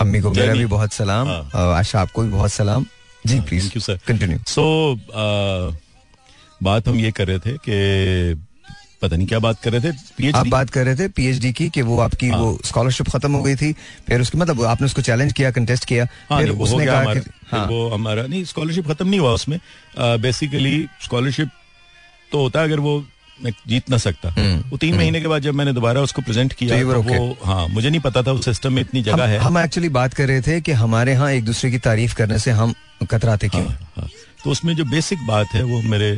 अम्मी 0.02 0.20
को 0.20 0.30
मेरा 0.30 0.52
भी 0.54 0.66
बहुत 0.66 0.92
सलाम। 0.92 1.28
अ, 1.28 1.56
आशा 1.56 2.00
आपको 2.00 2.22
भी 2.22 2.28
बहुत 2.28 2.50
सलाम। 2.52 2.86
जी 3.26 3.40
please 3.40 3.62
thank 3.64 3.76
you 3.76 3.82
sir 3.82 3.98
continue 4.06 4.38
so 4.46 4.64
बात 6.62 6.88
हम 6.88 6.96
ये 7.00 7.10
कर 7.12 7.26
रहे 7.28 7.38
थे 7.38 7.52
कि 7.68 8.42
पता 9.02 9.16
नहीं 9.16 9.26
क्या 9.26 9.38
बात 9.38 9.60
कर 9.62 9.72
रहे 9.72 9.92
थे 9.92 10.30
आप 10.38 10.46
बात 10.46 10.70
कर 10.70 10.84
रहे 10.84 10.94
थे 10.96 11.08
पीएचडी 11.16 11.52
की 11.52 11.68
कि 11.70 11.82
वो 11.82 11.98
आपकी 12.00 12.28
हाँ। 12.28 12.38
वो 12.40 12.58
स्कॉलरशिप 12.64 13.08
खत्म 13.10 13.32
हो 13.32 13.42
गई 13.42 13.56
थी 13.56 13.72
फिर 14.08 14.20
उसके 14.20 14.38
मतलब 14.38 14.62
आपने 14.64 14.86
उसको 14.86 15.02
चैलेंज 15.02 15.32
किया 15.32 15.50
कंटेस्ट 15.50 15.84
किया 15.84 16.06
हाँ 16.30 16.38
फिर 16.40 16.50
उसने 16.50 16.86
कहा 16.86 17.14
कि 17.14 17.20
हाँ। 17.50 17.66
वो 17.66 17.88
हमारा 17.90 18.26
नहीं 18.26 18.44
स्कॉलरशिप 18.44 18.88
खत्म 18.88 19.08
नहीं 19.08 19.20
हुआ 19.20 19.32
उसमें। 19.32 19.58
बेसिकली 19.98 20.86
स्कॉलरशिप 21.04 21.50
तो 22.34 22.40
होता 22.40 22.60
है 22.60 22.66
अगर 22.66 22.80
वो 22.80 22.92
मैं 23.38 23.52
जीत 23.68 23.90
ना 23.90 23.96
सकता। 23.98 24.28
वो 24.70 24.76
तीन 24.76 24.96
महीने 24.96 25.20
के 25.20 25.28
बाद 25.28 25.42
जब 25.42 25.54
मैंने 25.54 25.72
दोबारा 25.72 26.00
उसको 26.00 26.22
प्रेजेंट 26.22 26.52
किया 26.52 26.76
हम्म, 26.76 26.92
तो 26.92 27.00
were 27.00 27.08
तो 27.08 27.22
वो 27.22 27.36
हाँ 27.44 27.66
मुझे 27.68 27.90
नहीं 27.90 28.00
पता 28.00 28.22
था 28.22 28.32
उस 28.32 28.44
सिस्टम 28.44 28.72
में 28.72 28.80
इतनी 28.82 29.02
जगह 29.02 29.26
है। 29.26 29.38
हम 29.38 29.58
एक्चुअली 29.58 29.88
बात 29.96 30.14
कर 30.14 30.28
रहे 30.28 30.40
थे 30.40 30.60
कि 30.60 30.72
हमारे 30.82 31.12
यहाँ 31.12 31.30
एक 31.32 31.44
दूसरे 31.44 31.70
की 31.70 31.78
तारीफ़ 31.86 32.14
करने 32.14 32.38
से 32.38 32.50
हम 32.50 32.74
कतराते 33.10 33.48
क्यों? 33.48 33.64
हाँ, 33.66 33.92
हाँ। 33.96 34.08
तो 34.44 34.50
उसमें 34.50 34.74
जो 34.76 34.84
बेसिक 34.84 35.26
बात 35.26 35.54
है 35.54 35.62
वो 35.62 35.80
मेरे 35.90 36.10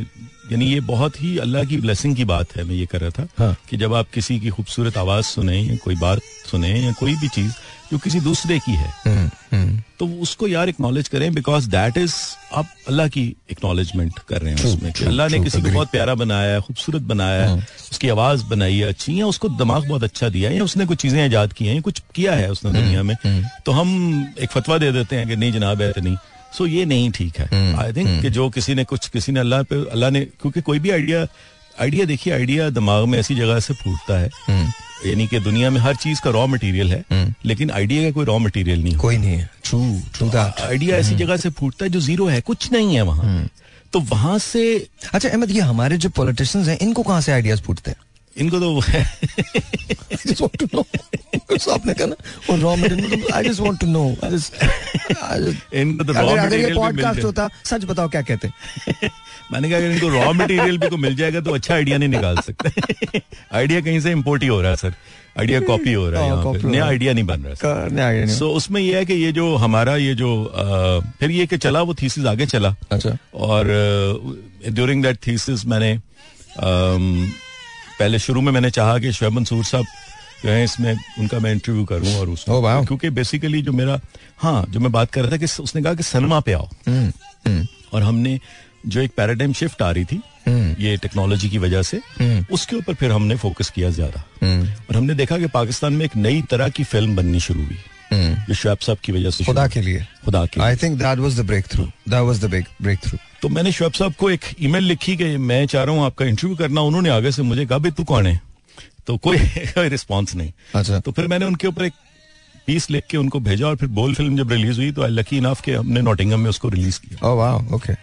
यानी 0.51 0.65
ये 0.65 0.79
बहुत 0.87 1.21
ही 1.21 1.37
अल्लाह 1.39 1.63
की 1.63 1.77
ब्लेसिंग 1.77 2.15
की 2.15 2.25
बात 2.25 2.55
है 2.55 2.63
मैं 2.63 2.75
ये 2.75 2.85
कर 2.85 3.01
रहा 3.01 3.09
था 3.11 3.27
हाँ। 3.37 3.55
कि 3.69 3.77
जब 3.77 3.93
आप 3.93 4.09
किसी 4.13 4.39
की 4.39 4.49
खूबसूरत 4.49 4.97
आवाज़ 4.97 5.25
सुने 5.27 5.59
या 5.59 5.75
कोई 5.83 5.95
बात 5.97 6.21
सुने 6.51 6.69
या 6.75 6.91
कोई 6.99 7.15
भी 7.15 7.27
चीज़ 7.29 7.51
जो 7.91 7.97
किसी 7.97 8.19
दूसरे 8.19 8.57
की 8.59 8.71
है 8.73 8.89
हम्म, 9.03 9.29
हम्म। 9.51 9.81
तो 9.99 10.07
उसको 10.21 10.47
यार 10.47 10.69
एक्नॉलेज 10.69 11.07
करें 11.07 11.33
बिकॉज़ 11.33 11.69
दैट 11.69 11.97
इज़ 11.97 12.15
आप 12.53 12.69
अल्लाह 12.87 13.07
की 13.07 13.23
एक्नॉलेजमेंट 13.51 14.19
कर 14.19 14.41
रहे 14.41 14.53
हैं 14.53 14.59
True, 14.59 14.73
उसमें 14.73 15.07
अल्लाह 15.07 15.27
ने 15.27 15.39
किसी 15.39 15.61
को 15.61 15.69
बहुत 15.69 15.91
प्यारा 15.91 16.15
बनाया 16.15 16.53
है 16.53 16.61
खूबसूरत 16.61 17.01
बनाया 17.03 17.45
है 17.45 17.67
उसकी 17.91 18.09
आवाज़ 18.09 18.43
बनाई 18.45 18.77
है 18.77 18.87
अच्छी 18.87 19.19
या 19.19 19.27
उसको 19.27 19.49
दिमाग 19.57 19.87
बहुत 19.87 20.03
अच्छा 20.03 20.29
दिया 20.29 20.49
है 20.49 20.57
या 20.57 20.63
उसने 20.63 20.85
कुछ 20.85 21.01
चीज़ें 21.01 21.25
ईजाद 21.25 21.53
की 21.53 21.65
हैं 21.65 21.81
कुछ 21.81 22.01
किया 22.15 22.33
है 22.35 22.49
उसने 22.51 22.71
दुनिया 22.71 23.03
में 23.03 23.15
तो 23.65 23.71
हम 23.71 23.93
एक 24.39 24.51
फतवा 24.51 24.77
दे 24.77 24.91
देते 24.91 25.15
हैं 25.15 25.27
कि 25.27 25.35
नहीं 25.35 25.51
जनाब 25.51 25.81
है 25.81 25.93
नहीं 25.97 26.17
सो 26.57 26.65
ये 26.67 26.85
नहीं 26.85 27.11
ठीक 27.11 27.39
है। 27.39 27.47
आई 27.77 27.93
थिंक 27.93 28.21
कि 28.21 28.29
जो 28.29 28.49
किसी 28.49 28.75
ने 28.75 28.83
कुछ 28.85 29.07
किसी 29.09 29.31
ने 29.31 29.39
अल्लाह 29.39 29.63
पे 29.63 29.75
अल्लाह 29.91 30.09
ने 30.09 30.21
क्योंकि 30.41 30.61
कोई 30.61 30.79
भी 30.79 30.89
आइडिया 30.91 31.27
आइडिया 31.81 32.05
देखिए 32.05 32.33
आइडिया 32.33 32.69
दिमाग 32.71 33.05
में 33.07 33.17
ऐसी 33.19 33.35
जगह 33.35 33.59
से 33.59 33.73
फूटता 33.73 34.19
है। 34.19 34.29
यानी 35.05 35.27
कि 35.27 35.39
दुनिया 35.39 35.69
में 35.69 35.79
हर 35.81 35.95
चीज़ 35.95 36.21
का 36.21 36.29
रॉ 36.29 36.45
मटेरियल 36.47 36.91
है 36.91 37.33
लेकिन 37.45 37.71
आइडिया 37.71 38.03
का 38.03 38.11
कोई 38.11 38.25
रॉ 38.25 38.37
मटेरियल 38.39 38.83
नहीं 38.83 38.95
कोई 38.97 39.17
नहीं 39.17 39.35
है। 39.37 39.49
ट्रू 39.63 39.81
ट्रू 40.15 40.29
आइडिया 40.37 40.97
ऐसी 40.97 41.15
जगह 41.15 41.37
से 41.37 41.49
फूटता 41.59 41.85
है 41.85 41.91
जो 41.91 41.99
ज़ीरो 41.99 42.27
है 42.27 42.41
कुछ 42.41 42.71
नहीं 42.71 42.95
है 42.95 43.01
वहाँ। 43.01 43.49
तो 43.93 43.99
वहाँ 44.09 44.37
से 44.39 44.63
अच्छा 45.13 45.29
अहमद 45.29 45.51
ये 45.51 45.61
हमारे 45.61 45.97
जो 45.97 46.09
पॉलिटिशियंस 46.17 46.67
हैं 46.67 46.77
इनको 46.79 47.03
कहाँ 47.03 47.21
से 47.21 47.31
आइडियाज़ 47.31 47.61
फूटते 47.61 47.91
हैं? 47.91 47.97
इनको 48.37 48.59
तो 48.59 48.81
I 50.11 50.29
just 50.29 50.41
want 50.41 50.57
to 50.59 50.67
know. 50.73 50.85
So 51.57 51.69
आपने 51.69 51.93
कहा 51.93 52.05
ना 52.05 52.15
raw 52.61 52.75
material 52.75 53.23
I 53.33 53.43
just 53.43 53.59
want 53.59 53.79
to 53.79 53.87
know 53.87 54.03
इनको 55.73 56.03
तो 56.03 56.13
रॉ 56.13 56.19
अगर 56.19 56.37
अगर 56.37 56.37
ये 56.37 56.45
मटेरियल 56.45 56.75
पॉडकास्ट 56.75 57.23
होता 57.23 57.49
सच 57.65 57.85
बताओ 57.85 58.09
क्या 58.09 58.21
कहते? 58.21 58.47
मैंने 59.51 59.69
कहा 59.69 59.77
अगर 59.77 59.91
इनको 59.91 60.07
रॉ 60.07 60.33
मटेरियल 60.33 60.77
भी 60.77 60.89
को 60.89 60.97
मिल 60.97 61.15
जाएगा 61.15 61.41
तो 61.41 61.53
अच्छा 61.53 61.73
आइडिया 61.75 61.97
नहीं 61.97 62.09
निकाल 62.09 62.37
सकते। 62.37 63.21
आइडिया 63.53 63.81
कहीं 63.81 63.99
से 63.99 64.11
इम्पोर्ट 64.11 64.41
ही 64.41 64.47
हो 64.47 64.61
रहा 64.61 64.71
है 64.71 64.77
सर 64.77 64.93
आइडिया 65.39 65.59
कॉपी 65.59 65.93
हो 65.93 66.09
रहा 66.09 66.23
है 66.23 66.29
हाँ, 66.31 66.53
नया 66.71 66.85
आइडिया 66.85 67.13
नहीं 67.13 67.23
बन 67.23 67.41
रहा 67.41 68.09
है 68.09 68.27
सो 68.27 68.49
उसमें 68.49 68.81
यह 68.81 68.97
है 68.97 69.05
कि 69.05 69.13
ये 69.13 69.31
जो 69.31 69.55
हमारा 69.55 69.95
ये 69.95 70.15
जो 70.15 70.51
फिर 71.19 71.31
ये 71.31 71.47
कि 71.47 71.57
चला 71.57 71.81
वो 71.81 71.93
थीसिस 71.93 72.25
आगे 72.25 72.45
चला। 72.45 72.75
अच्छा। 72.91 73.17
और 73.33 73.67
ड्यूरिंग 74.69 75.03
दैट 75.03 75.17
थीसिस 75.27 75.65
मैंने 75.65 75.99
पहले 77.99 78.19
शुरू 78.19 78.41
में 78.41 78.51
मैंने 78.51 78.69
चाहा 78.71 78.97
कि 78.99 79.11
शोएब 79.11 79.33
मंसूर 79.33 79.63
साहब 79.65 79.85
जो 80.45 80.49
है 80.49 80.63
इसमें 80.63 80.93
उनका 81.19 81.39
मैं 81.39 81.51
इंटरव्यू 81.51 81.85
करूँ 81.85 82.13
और 82.15 82.27
Oh, 82.29 82.61
wow. 82.63 82.85
क्योंकि 82.87 83.09
बेसिकली 83.09 83.61
जो 83.61 83.71
मेरा 83.73 83.99
हाँ 84.41 84.65
जो 84.69 84.79
मैं 84.79 84.91
बात 84.91 85.11
कर 85.11 85.21
रहा 85.21 85.31
था 85.31 85.37
कि 85.37 85.45
उसने 85.63 85.81
कहा 85.81 85.93
कि 85.93 86.03
सनमा 86.03 86.39
पे 86.39 86.53
आओ। 86.53 86.67
हम्म, 86.87 87.11
हम्म, 87.47 87.65
और 87.93 88.03
हमने 88.03 88.39
जो 88.85 89.01
एक 89.01 89.11
पैराडाइम 89.17 89.53
शिफ्ट 89.53 89.81
आ 89.81 89.91
रही 89.91 90.05
थी 90.05 90.21
हम्म, 90.47 90.75
ये 90.79 90.95
टेक्नोलॉजी 90.97 91.49
की 91.49 91.57
वजह 91.57 91.81
से 91.81 91.97
हम्म। 92.19 92.45
उसके 92.53 92.75
ऊपर 92.75 92.93
फिर 92.93 93.11
हमने 93.11 93.35
फोकस 93.35 93.69
किया 93.69 93.89
ज़्यादा। 93.89 94.23
हम्म, 94.43 94.67
और 94.89 94.95
हमने 94.97 95.13
देखा 95.13 95.37
कि 95.37 95.47
पाकिस्तान 95.47 95.93
में 95.93 96.05
एक 96.05 96.15
नई 96.15 96.41
तरह 96.51 96.69
की 96.69 96.83
फ़िल्म 96.83 97.15
बननी 97.15 97.39
शुरू 97.39 97.63
हुई। 97.63 97.77
जो 98.13 98.53
शुएब 98.53 98.77
साहब 98.77 98.97
की 99.03 99.11
वजह 99.11 99.29
से 99.29 99.43
खुदा 99.43 99.67
के 99.67 99.81
लिए। 99.81 100.05
खुदा 100.25 100.45
के 100.45 100.61
I 100.61 100.75
think 100.75 100.97
that 100.99 101.19
was 101.19 101.39
the 101.39 101.45
breakthrough 101.67 101.83
that 101.83 102.21
was 102.21 102.43
the 102.45 102.49
big 102.51 102.65
breakthrough 102.99 103.17
तो 103.41 103.49
मैंने 103.49 103.71
शुएब 103.71 103.91
साहब 103.91 104.13
को 104.13 104.29
एक 104.29 104.45
ईमेल 104.61 104.83
लिखी 104.83 105.15
कि 105.17 105.25
मैं 105.37 105.65
चाह 105.67 105.83
रहा 105.83 105.95
हूँ 105.95 106.05
आपका 106.05 106.25
इंटरव्यू 106.25 106.55
करना। 106.57 106.81
उन्होंने 106.81 107.09
आगे 107.09 107.31
से 107.31 107.41
मुझे 107.43 107.65
कहा 107.65 107.77
भाई 107.77 107.91
तू 107.91 108.03
कौन 108.03 108.27
है? 108.27 108.39
तो 109.07 109.17
कोई 109.17 109.37
कोई 109.77 109.89
रिस्पॉन्स 109.89 110.35
नहीं। 110.35 110.51
अच्छा। 110.75 110.99
तो 110.99 111.11
फिर 111.11 111.27
मैंने 111.27 111.45
उनके 111.45 111.67
ऊपर 111.67 111.85
एक 111.85 111.93
पीस 112.67 112.89
लिख 112.91 113.03
के 113.09 113.17
उनको 113.17 113.39
भेजा 113.39 113.67
और 113.67 113.75
फिर 113.75 113.89
बोल 113.89 114.15
फ़िल्म 114.15 114.37
जब 114.37 114.51
रिलीज़ 114.51 114.77
हुई 114.77 114.91
तो 114.91 115.03
आई 115.03 115.09
लकी 115.09 115.37
इनाफ 115.37 115.61
के 115.61 115.73
हमने 115.73 116.01
नॉटिंगम 116.01 116.39
में 116.39 116.49
उसको 116.49 116.69
रिलीज़ 116.69 116.99
किया। 116.99 117.27
ओह 117.27 117.35
वाओ 117.35 117.61
ओके 117.75 117.93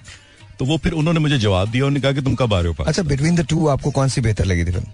तो 0.58 0.64
वो 0.64 0.76
फिर 0.78 0.92
उन्होंने 0.92 1.20
मुझे 1.20 1.38
जवाब 1.38 1.70
दिया 1.70 1.84
उन्होंने 1.84 2.00
कहा 2.00 2.12
कि 2.12 2.22
तुम 2.22 2.34
कब 2.34 2.54
आ 2.54 2.60
रहे 2.60 2.72
हो 2.72 2.84
अच्छा 2.84 3.02
बिटवीन 3.02 3.36
द 3.36 3.46
टू 3.46 3.66
आपको 3.68 3.90
कौन 3.90 4.08
सी 4.08 4.20
बेहतर 4.20 4.44
लगी 4.44 4.64
थी 4.64 4.70
फ़िल्म 4.70 4.86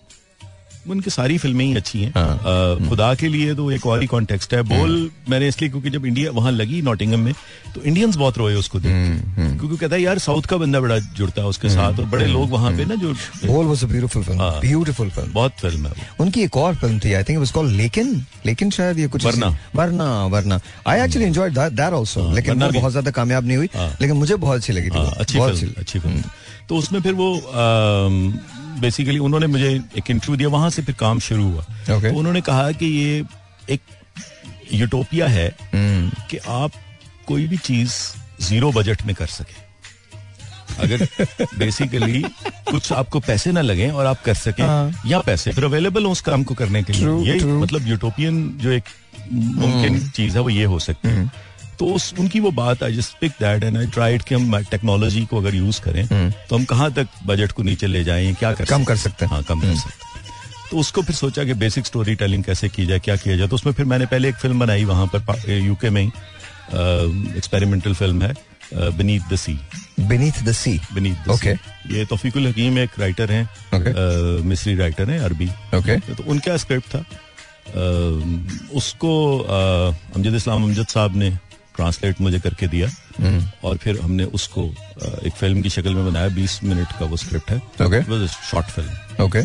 उनकी 0.88 1.10
सारी 1.10 1.36
फ़िल्में 1.38 1.64
ही 1.64 1.74
अच्छी 1.76 2.00
हैं। 2.00 2.12
हाँ। 2.14 2.88
खुदा 2.88 3.14
के 3.14 3.28
लिए 3.28 3.54
तो 3.54 3.70
एक 3.70 3.86
और 3.86 4.00
ही 4.00 4.06
कॉन्टेक्स्ट 4.06 4.54
है। 4.54 4.62
बोल 4.64 5.10
मैंने 5.28 5.48
इसलिए 5.48 5.70
क्योंकि 5.70 5.90
जब 5.90 6.06
इंडिया 6.06 6.30
वहाँ 6.32 6.52
लगी 6.52 6.80
नॉटिंगम 6.82 7.20
में 7.20 7.32
तो 7.74 7.82
इंडियंस 7.82 8.16
बहुत 8.16 8.38
रोए 8.38 8.54
उसको 8.54 8.80
देख 8.80 8.92
के। 8.92 9.48
क्योंकि 9.58 9.76
कहता 9.76 9.94
है 9.96 10.02
यार 10.02 10.18
साउथ 10.18 10.42
का 10.42 10.56
बंदा 10.56 10.80
बड़ा 10.80 10.98
जुड़ता 11.16 11.42
है 11.42 11.48
उसके 11.48 11.68
साथ 11.68 11.98
और 12.00 12.04
बड़े 12.06 12.26
लोग 12.26 12.50
वहाँ 12.50 12.70
पे 12.76 12.84
ना 12.84 12.94
जो 12.94 13.12
Bol 13.44 13.66
was 13.66 13.84
a 13.84 13.86
beautiful 13.86 14.22
film 14.22 14.40
हाँ। 14.40 14.60
ब्यूटीफुल 14.60 15.10
फ़िल्म 15.10 15.32
बहुत 15.32 15.52
फ़िल्म 15.60 15.86
है 15.86 16.08
उनकी 16.20 16.42
एक 16.42 16.56
और 16.56 16.74
फ़िल्म 16.76 16.98
थी 16.98 17.12
आई 17.12 17.22
थिंक 17.22 17.38
वाज 17.38 17.50
कॉल्ड 17.50 17.76
लेकिन 17.76 18.14
लेकिन 18.46 18.70
शायद 18.70 18.98
ये 18.98 19.06
कुछ 19.08 19.24
वरना। 19.24 19.54
वरना 19.76 20.10
वरना 20.26 20.60
I 20.86 21.00
actually 21.00 21.26
enjoyed 21.26 21.54
that 21.54 21.72
that 21.72 21.92
also 21.92 22.22
हाँ, 22.22 22.34
लेकिन 22.34 22.62
वो 22.62 22.70
बहुत 22.70 22.90
ज़्यादा 22.90 23.10
कामयाब 23.10 23.46
नहीं 23.46 23.56
हुई 23.56 23.68
हाँ। 23.74 23.94
लेकिन 24.00 24.16
मुझे 24.16 24.36
बहुत 24.36 24.56
अच्छी 24.56 24.72
लगी 24.72 24.90
थी। 24.90 24.98
हाँ, 24.98 25.12
अच्छी 25.16 25.38
फ़िल्म 25.38 25.72
अच्छी। 25.78 25.98
फ़िल्म 25.98 26.22
तो 26.68 26.76
उसमें 26.76 27.00
फिर 27.00 27.12
वो 27.12 27.32
बेसिकली 28.78 29.18
उन्होंने 29.18 29.46
मुझे 29.46 29.80
एक 29.98 30.10
इंटरव्यू 30.10 30.36
दिया 30.36 30.48
वहाँ 30.48 30.70
से 30.70 30.82
फिर 30.82 30.94
काम 30.94 31.18
शुरू 31.18 31.50
हुआ। 31.50 31.64
Okay. 31.64 32.12
तो 32.12 32.18
उन्होंने 32.18 32.40
कहा 32.40 32.72
कि 32.72 32.86
ये 32.86 33.24
एक 33.70 33.80
यूटोपिया 34.72 35.26
है 35.26 35.56
हम्म, 35.74 36.10
कि 36.30 36.36
आप 36.36 36.70
कोई 37.26 37.46
भी 37.46 37.56
चीज़ 37.56 37.92
ज़ीरो 38.42 38.72
बजट 38.72 39.02
में 39.02 39.14
कर 39.14 39.26
सके। 39.26 39.70
अगर 40.78 41.08
बेसिकली 41.58 42.22
कुछ 42.70 42.92
आपको 42.92 43.20
पैसे 43.20 43.52
ना 43.52 43.60
लगे 43.60 43.90
और 43.90 44.06
आप 44.06 44.22
कर 44.22 44.34
सके 44.34 44.62
हाँ। 44.62 45.02
या 45.06 45.18
पैसे 45.18 45.50
फिर 45.50 45.64
अवेलेबल 45.64 46.04
हो 46.04 46.10
उस 46.10 46.20
काम 46.20 46.42
को 46.42 46.54
करने 46.54 46.82
के 46.82 46.92
लिए। 46.92 47.02
True, 47.02 47.26
ये 47.26 47.38
true. 47.38 47.62
मतलब 47.62 47.86
यूटोपियन 47.86 48.54
जो 48.56 48.70
एक 48.70 48.84
मुमकिन 49.32 50.08
चीज़ 50.08 50.34
है 50.34 50.40
वो 50.40 50.50
ये 50.50 50.64
हो 50.64 50.78
सकती 50.78 51.08
है। 51.08 51.49
तो 51.80 51.86
उस 51.94 52.12
उनकी 52.18 52.40
वो 52.40 52.50
बात 52.52 52.82
I 52.82 52.94
just 52.94 53.16
pick 53.20 53.32
that 53.40 53.64
and 53.64 53.76
I 53.78 53.86
tried 53.86 54.22
कि 54.22 54.34
हम 54.34 54.56
टेक्नोलॉजी 54.70 55.24
को 55.26 55.38
अगर 55.38 55.54
यूज़ 55.54 55.80
करें 55.80 56.06
तो 56.48 56.56
हम 56.56 56.64
कहाँ 56.64 56.92
तक 56.92 57.08
बजट 57.26 57.52
को 57.52 57.62
नीचे 57.62 57.86
ले 57.86 58.04
जाएँ 58.04 58.32
क्या 58.34 58.52
कर 58.54 58.64
कम 58.64 58.84
कर 58.84 58.96
सकते 58.96 59.24
हैं। 59.24 59.32
हाँ 59.32 59.42
कम 59.42 59.60
कर 59.60 59.74
सकते 59.76 60.04
हैं। 60.04 60.08
तो 60.70 60.78
उसको 60.78 61.02
फिर 61.02 61.16
सोचा 61.16 61.44
कि 61.44 61.54
बेसिक 61.54 61.86
स्टोरी 61.86 62.14
टेलिंग 62.14 62.44
कैसे 62.44 62.68
की 62.68 62.86
जाए 62.86 62.98
क्या 62.98 63.16
किया 63.16 63.36
जाए? 63.36 63.48
तो 63.48 63.56
उसमें 63.56 63.72
फिर 63.72 63.86
मैंने 63.86 64.06
पहले 64.06 64.28
एक 64.28 64.34
फ़िल्म 64.34 64.58
बनाई 64.60 64.84
वहाँ 64.84 65.06
पर 65.14 65.50
यूके 65.50 65.90
में 65.90 66.02
ही। 66.02 66.08
एक्सपेरिमेंटल 67.36 67.94
फ़िल्म 67.94 68.22
है 68.22 68.32
beneath 68.96 69.20
the 69.32 69.36
sea 69.36 69.58
beneath 70.00 70.42
the 70.42 70.52
sea 70.52 70.78
beneath 70.94 71.28
the 71.28 71.30
Okay. 71.30 71.56
ये 71.92 72.04
तौफीकुल 72.06 72.46
हकीम 72.46 72.78
एक 72.78 72.98
राइटर 72.98 73.32
हैं 73.32 73.44
Okay. 73.74 73.96
अ, 73.96 74.46
मिस्री 74.48 74.74
राइटर 74.76 75.10
हैं 75.10 75.18
अरबी। 75.20 75.48
ओके 75.76 75.98
तो 76.14 76.24
उनका 76.26 76.56
स्क्रिप्ट 76.56 76.94
था। 76.94 77.04
उसको 78.74 79.12
अमजद 80.16 80.34
इस्लाम 80.34 80.62
अमजद 80.64 80.86
साहब 80.86 81.16
ने 81.16 81.30
ट्रांसलेट 81.80 82.20
मुझे 82.20 82.40
करके 82.40 82.66
दिया। 82.68 82.88
और 83.64 83.76
फिर 83.76 84.00
हमने 84.00 84.24
उसको 84.38 84.64
एक 85.26 85.32
फ़िल्म 85.34 85.62
की 85.62 85.70
शक्ल 85.70 85.94
में 85.94 86.04
बनाया 86.06 86.28
बीस 86.34 86.60
मिनट 86.64 86.98
का 87.00 87.06
वो 87.06 87.16
स्क्रिप्ट 87.16 87.50
है। 87.50 88.28
शॉर्ट 88.28 88.66
फ़िल्म 88.68 89.24
ओके 89.24 89.42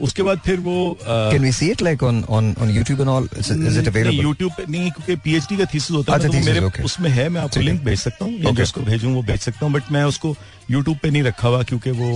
उसके 0.00 0.22
बाद 0.22 0.38
फिर 0.44 0.60
वो 0.60 0.74
can 1.02 1.42
we 1.42 1.50
see 1.52 1.66
it 1.70 1.82
like 1.82 2.02
on 2.02 2.22
on 2.30 2.54
on 2.60 2.70
YouTube 2.76 3.00
and 3.00 3.08
all 3.08 3.28
is 3.38 3.78
it 3.80 3.88
available 3.88 4.22
YouTube 4.22 4.52
पे 4.52 4.64
नहीं 4.68 4.90
क्योंकि 4.90 5.16
पीएचडी 5.24 5.56
का 5.56 5.64
थीसिस 5.74 5.90
होता 5.90 6.12
है 6.12 6.18
अच्छा, 6.18 6.28
तो 6.28 6.44
मेरे 6.46 6.60
okay. 6.60 6.84
उसमें 6.84 7.10
है 7.10 7.28
मैं 7.28 7.40
आपको 7.40 7.60
लिंक 7.60 7.82
भेज 7.84 7.98
सकता 8.00 8.24
हूँ। 8.24 8.32
या 8.32 8.42
Okay. 8.42 8.56
जिसको 8.56 8.80
भेजूं 8.80 9.12
वो 9.14 9.22
भेज 9.22 9.40
सकता 9.40 9.66
हूँ 9.66 9.72
बट 9.74 9.92
मैं 9.92 10.04
उसको 10.04 10.34
यूट्यूब 10.70 10.98
पे 11.02 11.10
नहीं 11.10 11.22
रखा 11.22 11.48
हुआ 11.48 11.62
क्योंकि 11.62 11.90
वो 11.90 12.10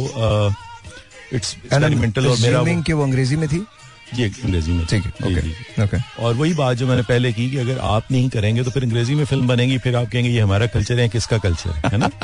इट्स 1.33 1.55
एक्सपेरिमेंटल 1.55 2.27
और 2.27 2.39
मेरा 2.39 2.63
कि 2.83 2.93
वो 2.93 3.03
अंग्रेज़ी 3.03 3.37
में 3.37 3.49
थी? 3.49 3.61
जी 4.15 4.25
अंग्रेज़ी 4.25 4.73
में। 4.73 4.85
ठीक 4.87 5.05
है 5.05 5.11
ओके। 5.29 5.83
ओके 5.83 5.97
और 6.23 6.35
वही 6.35 6.53
बात 6.55 6.77
जो 6.77 6.87
मैंने 6.87 7.03
पहले 7.03 7.33
की 7.33 7.49
कि 7.51 7.57
अगर 7.59 7.79
आप 7.79 8.11
नहीं 8.13 8.29
करेंगे 8.31 8.63
तो 8.65 8.71
फिर 8.71 8.83
अंग्रेज़ी 8.83 9.15
में 9.15 9.25
फ़िल्म 9.25 9.47
बनेगी 9.49 9.79
फिर 9.79 9.97
आप 9.97 10.11
कहेंगे 10.13 10.31
ये 10.31 10.41
हमारा 10.41 10.67
कल्चर 10.67 11.01
है 11.01 11.09
किसका 11.09 11.39
कल्चर 11.39 11.71
है? 11.71 11.91
है 11.93 11.99
ना? 11.99 12.09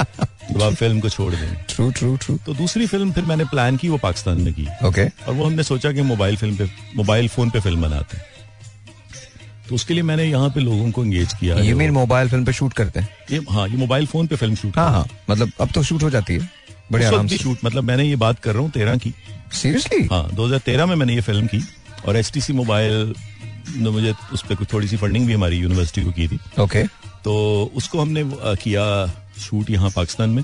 तो 0.52 0.64
आप 0.64 0.72
फ़िल्म 0.74 1.00
को 1.00 1.08
छोड़ 1.08 1.32
दें। 1.34 1.54
ट्रू 1.68 1.90
ट्रू 1.90 2.16
ट्रू 2.16 2.36
तो 2.46 2.54
दूसरी 2.54 2.86
फ़िल्म 2.86 3.12
फिर 3.12 3.24
मैंने 3.24 3.44
प्लान 3.44 3.76
की 3.76 3.88
वो 3.88 3.98
पाकिस्तान 3.98 4.40
में 4.40 4.52
की। 4.54 4.66
ओके 4.86 5.04
और 5.04 5.34
वो 5.34 5.44
हमने 5.44 5.62
सोचा 5.62 5.92
कि 5.92 6.02
मोबाइल 6.02 6.36
फ़िल्म 6.36 6.56
पे 6.56 6.68
मोबाइल 6.96 7.28
फ़ोन 7.28 7.50
पे 7.50 7.60
फ़िल्म 7.60 7.82
बनाते 7.82 8.16
हैं। 8.16 8.30
तो 9.68 9.74
उसके 9.74 9.94
लिए 9.94 10.02
मैंने 10.02 10.24
यहाँ 10.24 10.48
पे 10.50 10.60
लोगों 10.60 10.90
को 10.90 11.04
एंगेज 11.04 11.32
किया 11.40 11.56
ये 11.56 11.90
मोबाइल 11.90 12.28
फ़िल्म 12.28 12.44
पे 12.44 12.52
शूट 12.52 12.72
करते 12.72 13.00
हैं? 13.00 13.08
ये 13.30 13.44
हाँ 13.50 13.68
ये 13.68 13.76
मोबाइल 13.76 14.06
फ़ोन 14.06 14.26
पे 14.26 14.36
फ़िल्म 14.36 14.54
शूट 14.54 14.76
हाँ 14.78 14.90
हाँ। 14.90 15.06
मतलब 15.30 15.52
अब 15.60 15.70
तो 15.74 15.82
शूट 15.82 16.02
हो 16.02 16.10
जाती 16.10 16.34
है। 16.34 16.48
बड़े 16.92 17.04
आराम 17.06 17.26
से। 17.26 17.36
शूट 17.38 17.64
मतलब 17.64 17.84
मैंने 17.84 18.04
ये 18.04 18.16
बात 18.18 18.38
कर 18.40 18.52
रहा 18.52 18.62
हूँ 18.62 18.70
तेरह 18.70 18.96
की। 18.96 19.12
सीरियसली 19.54 20.06
हाँ 20.06 20.28
2013 20.34 20.86
में 20.86 20.94
मैंने 20.96 21.14
ये 21.14 21.20
फ़िल्म 21.22 21.46
की 21.46 21.62
और 22.08 22.16
एच 22.16 22.50
मोबाइल 22.52 23.14
ने 23.76 23.90
मुझे 23.90 24.14
उस 24.32 24.42
पर 24.42 24.54
कुछ 24.54 24.72
थोड़ी 24.72 24.88
सी 24.88 24.96
फंडिंग 24.96 25.26
भी 25.26 25.32
हमारी 25.32 25.56
यूनिवर्सिटी 25.58 26.02
को 26.02 26.10
की 26.12 26.28
थी। 26.28 26.38
ओके 26.60 26.82
तो 27.24 27.34
उसको 27.76 28.00
हमने 28.00 28.24
किया 28.56 28.84
शूट 29.40 29.70
यहाँ 29.70 29.90
पाकिस्तान 29.90 30.30
में 30.30 30.42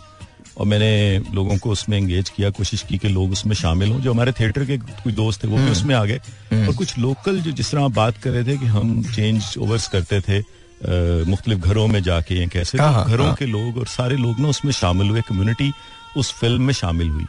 और 0.57 0.67
मैंने 0.67 1.19
लोगों 1.35 1.57
को 1.59 1.71
उसमें 1.71 1.97
एंगेज 1.97 2.29
किया 2.29 2.51
कोशिश 2.51 2.83
की 2.83 2.99
कि 2.99 3.09
लोग 3.09 3.33
उसमें 3.33 3.55
शामिल 3.57 3.93
हों। 3.93 4.01
जो 4.01 4.13
हमारे 4.13 4.33
थिएटर 4.33 4.65
के 4.65 4.79
कुछ 4.79 5.15
दोस्त 5.15 5.43
थे 5.45 5.49
वो 5.49 5.57
भी 5.57 5.71
उसमें 5.71 5.95
आ 5.95 6.05
गए। 6.05 6.21
और 6.59 6.75
कुछ 6.75 6.97
लोकल 6.99 7.41
जो 7.41 7.51
जिस 7.53 7.71
तरह 7.73 7.85
आप 7.85 7.95
बात 7.95 8.19
कर 8.23 8.31
रहे 8.31 8.45
थे 8.45 8.57
कि 8.59 8.67
हम 8.69 9.03
चेंज 9.15 9.55
ओवर्स 9.59 9.89
करते 9.89 10.21
थे 10.21 10.39
मुख्तलिफ़ 11.27 11.59
घरों 11.61 11.87
में 11.89 12.03
जाके 12.03 12.35
या 12.35 12.47
कैसे 12.47 12.79
हाँ, 12.79 12.93
हाँ, 12.93 13.05
घरों 13.07 13.27
हाँ। 13.27 13.35
के 13.35 13.47
लोग 13.47 13.79
और 13.79 13.87
सारे 13.89 14.17
लोग 14.17 14.41
ना 14.41 14.49
उसमें 14.49 14.73
शामिल 14.73 15.09
हुए 15.11 15.21
कम्युनिटी 15.29 15.73
उस 16.17 16.33
फ़िल्म 16.33 16.63
में 16.63 16.75
शामिल 16.75 17.09
हुई। 17.09 17.25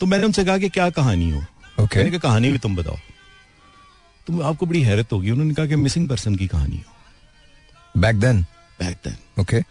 तो 0.00 0.06
मैंने 0.06 0.24
उनसे 0.24 0.44
कहा 0.44 0.58
कि 0.58 0.68
क्या 0.68 0.88
कहानी 0.90 1.30
हो? 1.30 1.42
ओके 1.80 1.98
मैंने 1.98 2.10
कहा 2.10 2.18
कहानी 2.20 2.50
भी 2.52 2.58
तुम 2.58 2.76
बताओ। 2.76 2.96
तो 4.26 4.40
आपको 4.42 4.66
बड़ी 4.66 4.82
हैरत 4.82 5.12
होगी। 5.12 5.30
उन्होंने 5.30 5.54
कहा 5.54 5.66
कि 5.66 5.76
मिसिंग 5.76 6.08
पर्सन 6.08 6.34
की 6.36 6.46
कहानी 6.46 6.76
हो। 6.76 8.00
Back 8.00 8.16
then 8.16 8.42
back 8.80 8.96
then 9.04 9.16
okay 9.40 9.62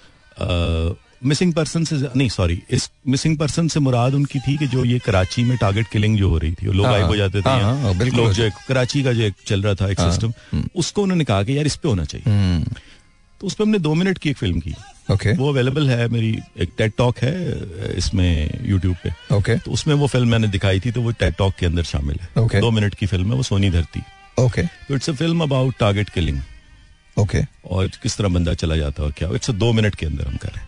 missing 1.25 1.53
person 1.53 1.83
से 1.83 1.95
नहीं 2.15 2.29
सॉरी 2.29 2.61
इस 2.69 2.89
मिसिंग 3.07 3.37
पर्सन 3.37 3.67
से 3.67 3.79
मुराद 3.79 4.13
उनकी 4.13 4.39
थी 4.39 4.57
कि 4.57 4.67
जो 4.67 4.83
ये 4.85 4.99
कराची 4.99 5.43
में 5.43 5.57
टारगेट 5.57 5.87
किलिंग 5.87 6.17
जो 6.17 6.29
हो 6.29 6.37
रही 6.37 6.51
थी 6.51 6.65
लोग 6.65 6.85
हाँ, 6.85 6.93
गायब 6.93 7.05
हो 7.05 7.15
जाते 7.15 7.41
थे 7.41 7.49
हाँ, 7.49 7.59
यहाँ, 7.59 7.81
हाँ, 7.81 7.95
बिल्कुल 7.97 8.19
लोग 8.19 8.31
जो 8.33 8.49
कराची 8.67 9.03
का 9.03 9.13
जो 9.13 9.21
एक 9.21 9.33
चल 9.47 9.61
रहा 9.63 9.73
था 9.73 9.89
एक 9.91 9.99
सिस्टम 9.99 10.33
उसको 10.75 11.03
उन्होंने 11.03 11.23
कहा 11.23 11.43
कि 11.43 11.57
यार 11.57 11.65
इस 11.65 11.75
पे 11.75 11.89
होना 11.89 12.03
चाहिए। 12.05 12.31
हम्म, 12.31 12.63
तो 13.41 13.47
उस 13.47 13.53
पर 13.53 13.63
हमने 13.63 13.79
दो 13.79 13.93
मिनट 13.93 14.17
की 14.17 14.29
एक 14.29 14.37
फ़िल्म 14.37 14.59
की। 14.59 14.75
ओके 15.09 15.33
वो 15.33 15.49
अवेलेबल 15.49 15.89
है 15.89 16.07
मेरी 16.09 16.31
एक 16.61 16.71
टेड 16.77 16.91
टॉक 16.97 17.19
है 17.19 17.95
इसमें 17.97 18.59
यूट्यूब 18.65 18.95
पे। 19.03 19.11
ओके 19.35 19.57
तो 19.57 19.71
उसमें 19.71 19.93
वो 19.95 20.07
फ़िल्म 20.07 20.29
मैंने 20.29 20.47
दिखाई 20.47 20.79
थी 20.79 20.91
तो 20.91 21.01
वो 21.01 21.11
टेड 21.13 21.35
टॉक 21.35 21.55
के 21.59 21.65
अंदर 21.65 21.83
शामिल 21.85 22.19
है। 22.21 22.29
Okay. 22.37 22.61
दो 22.61 22.71
मिनट 22.71 22.95
की 22.95 23.05
फ़िल्म 23.05 23.31
है 23.31 23.35
वो 23.37 23.43
सोनी 23.43 23.69
धरती। 23.71 24.01
ओके 24.37 24.63
तो 24.63 24.95
it's 24.95 25.09
a 25.09 25.13
film 25.13 25.43
about 25.43 25.77
target 25.79 26.09
killing 26.09 26.39
okay 27.17 27.41
और 27.65 27.87
किस 28.03 28.17
तरह 28.17 28.29
बंदा 28.29 28.53
चला 28.53 28.75
जाता 28.77 29.01
है 29.01 29.07
और 29.07 29.13
क्या 29.17 29.29
इट्स 29.35 29.51
दो 29.51 29.71
मिनट 29.73 29.95
के 29.95 30.05
अंदर 30.05 30.27
हम 30.27 30.37
करें। 30.37 30.61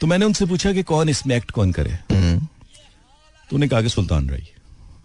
तो 0.00 0.06
मैंने 0.06 0.24
उनसे 0.24 0.46
पूछा 0.46 0.72
कि 0.72 0.82
कौन 0.84 1.08
इसमें 1.08 1.36
एक्ट 1.36 1.50
कौन 1.50 1.72
करे। 1.72 1.90
हम्म, 2.12 2.38
तो 3.50 3.56
उन्हें 3.56 3.68
कहा 3.70 3.82
कि 3.82 3.88
सुल्तान 3.88 4.28
राई 4.30 4.48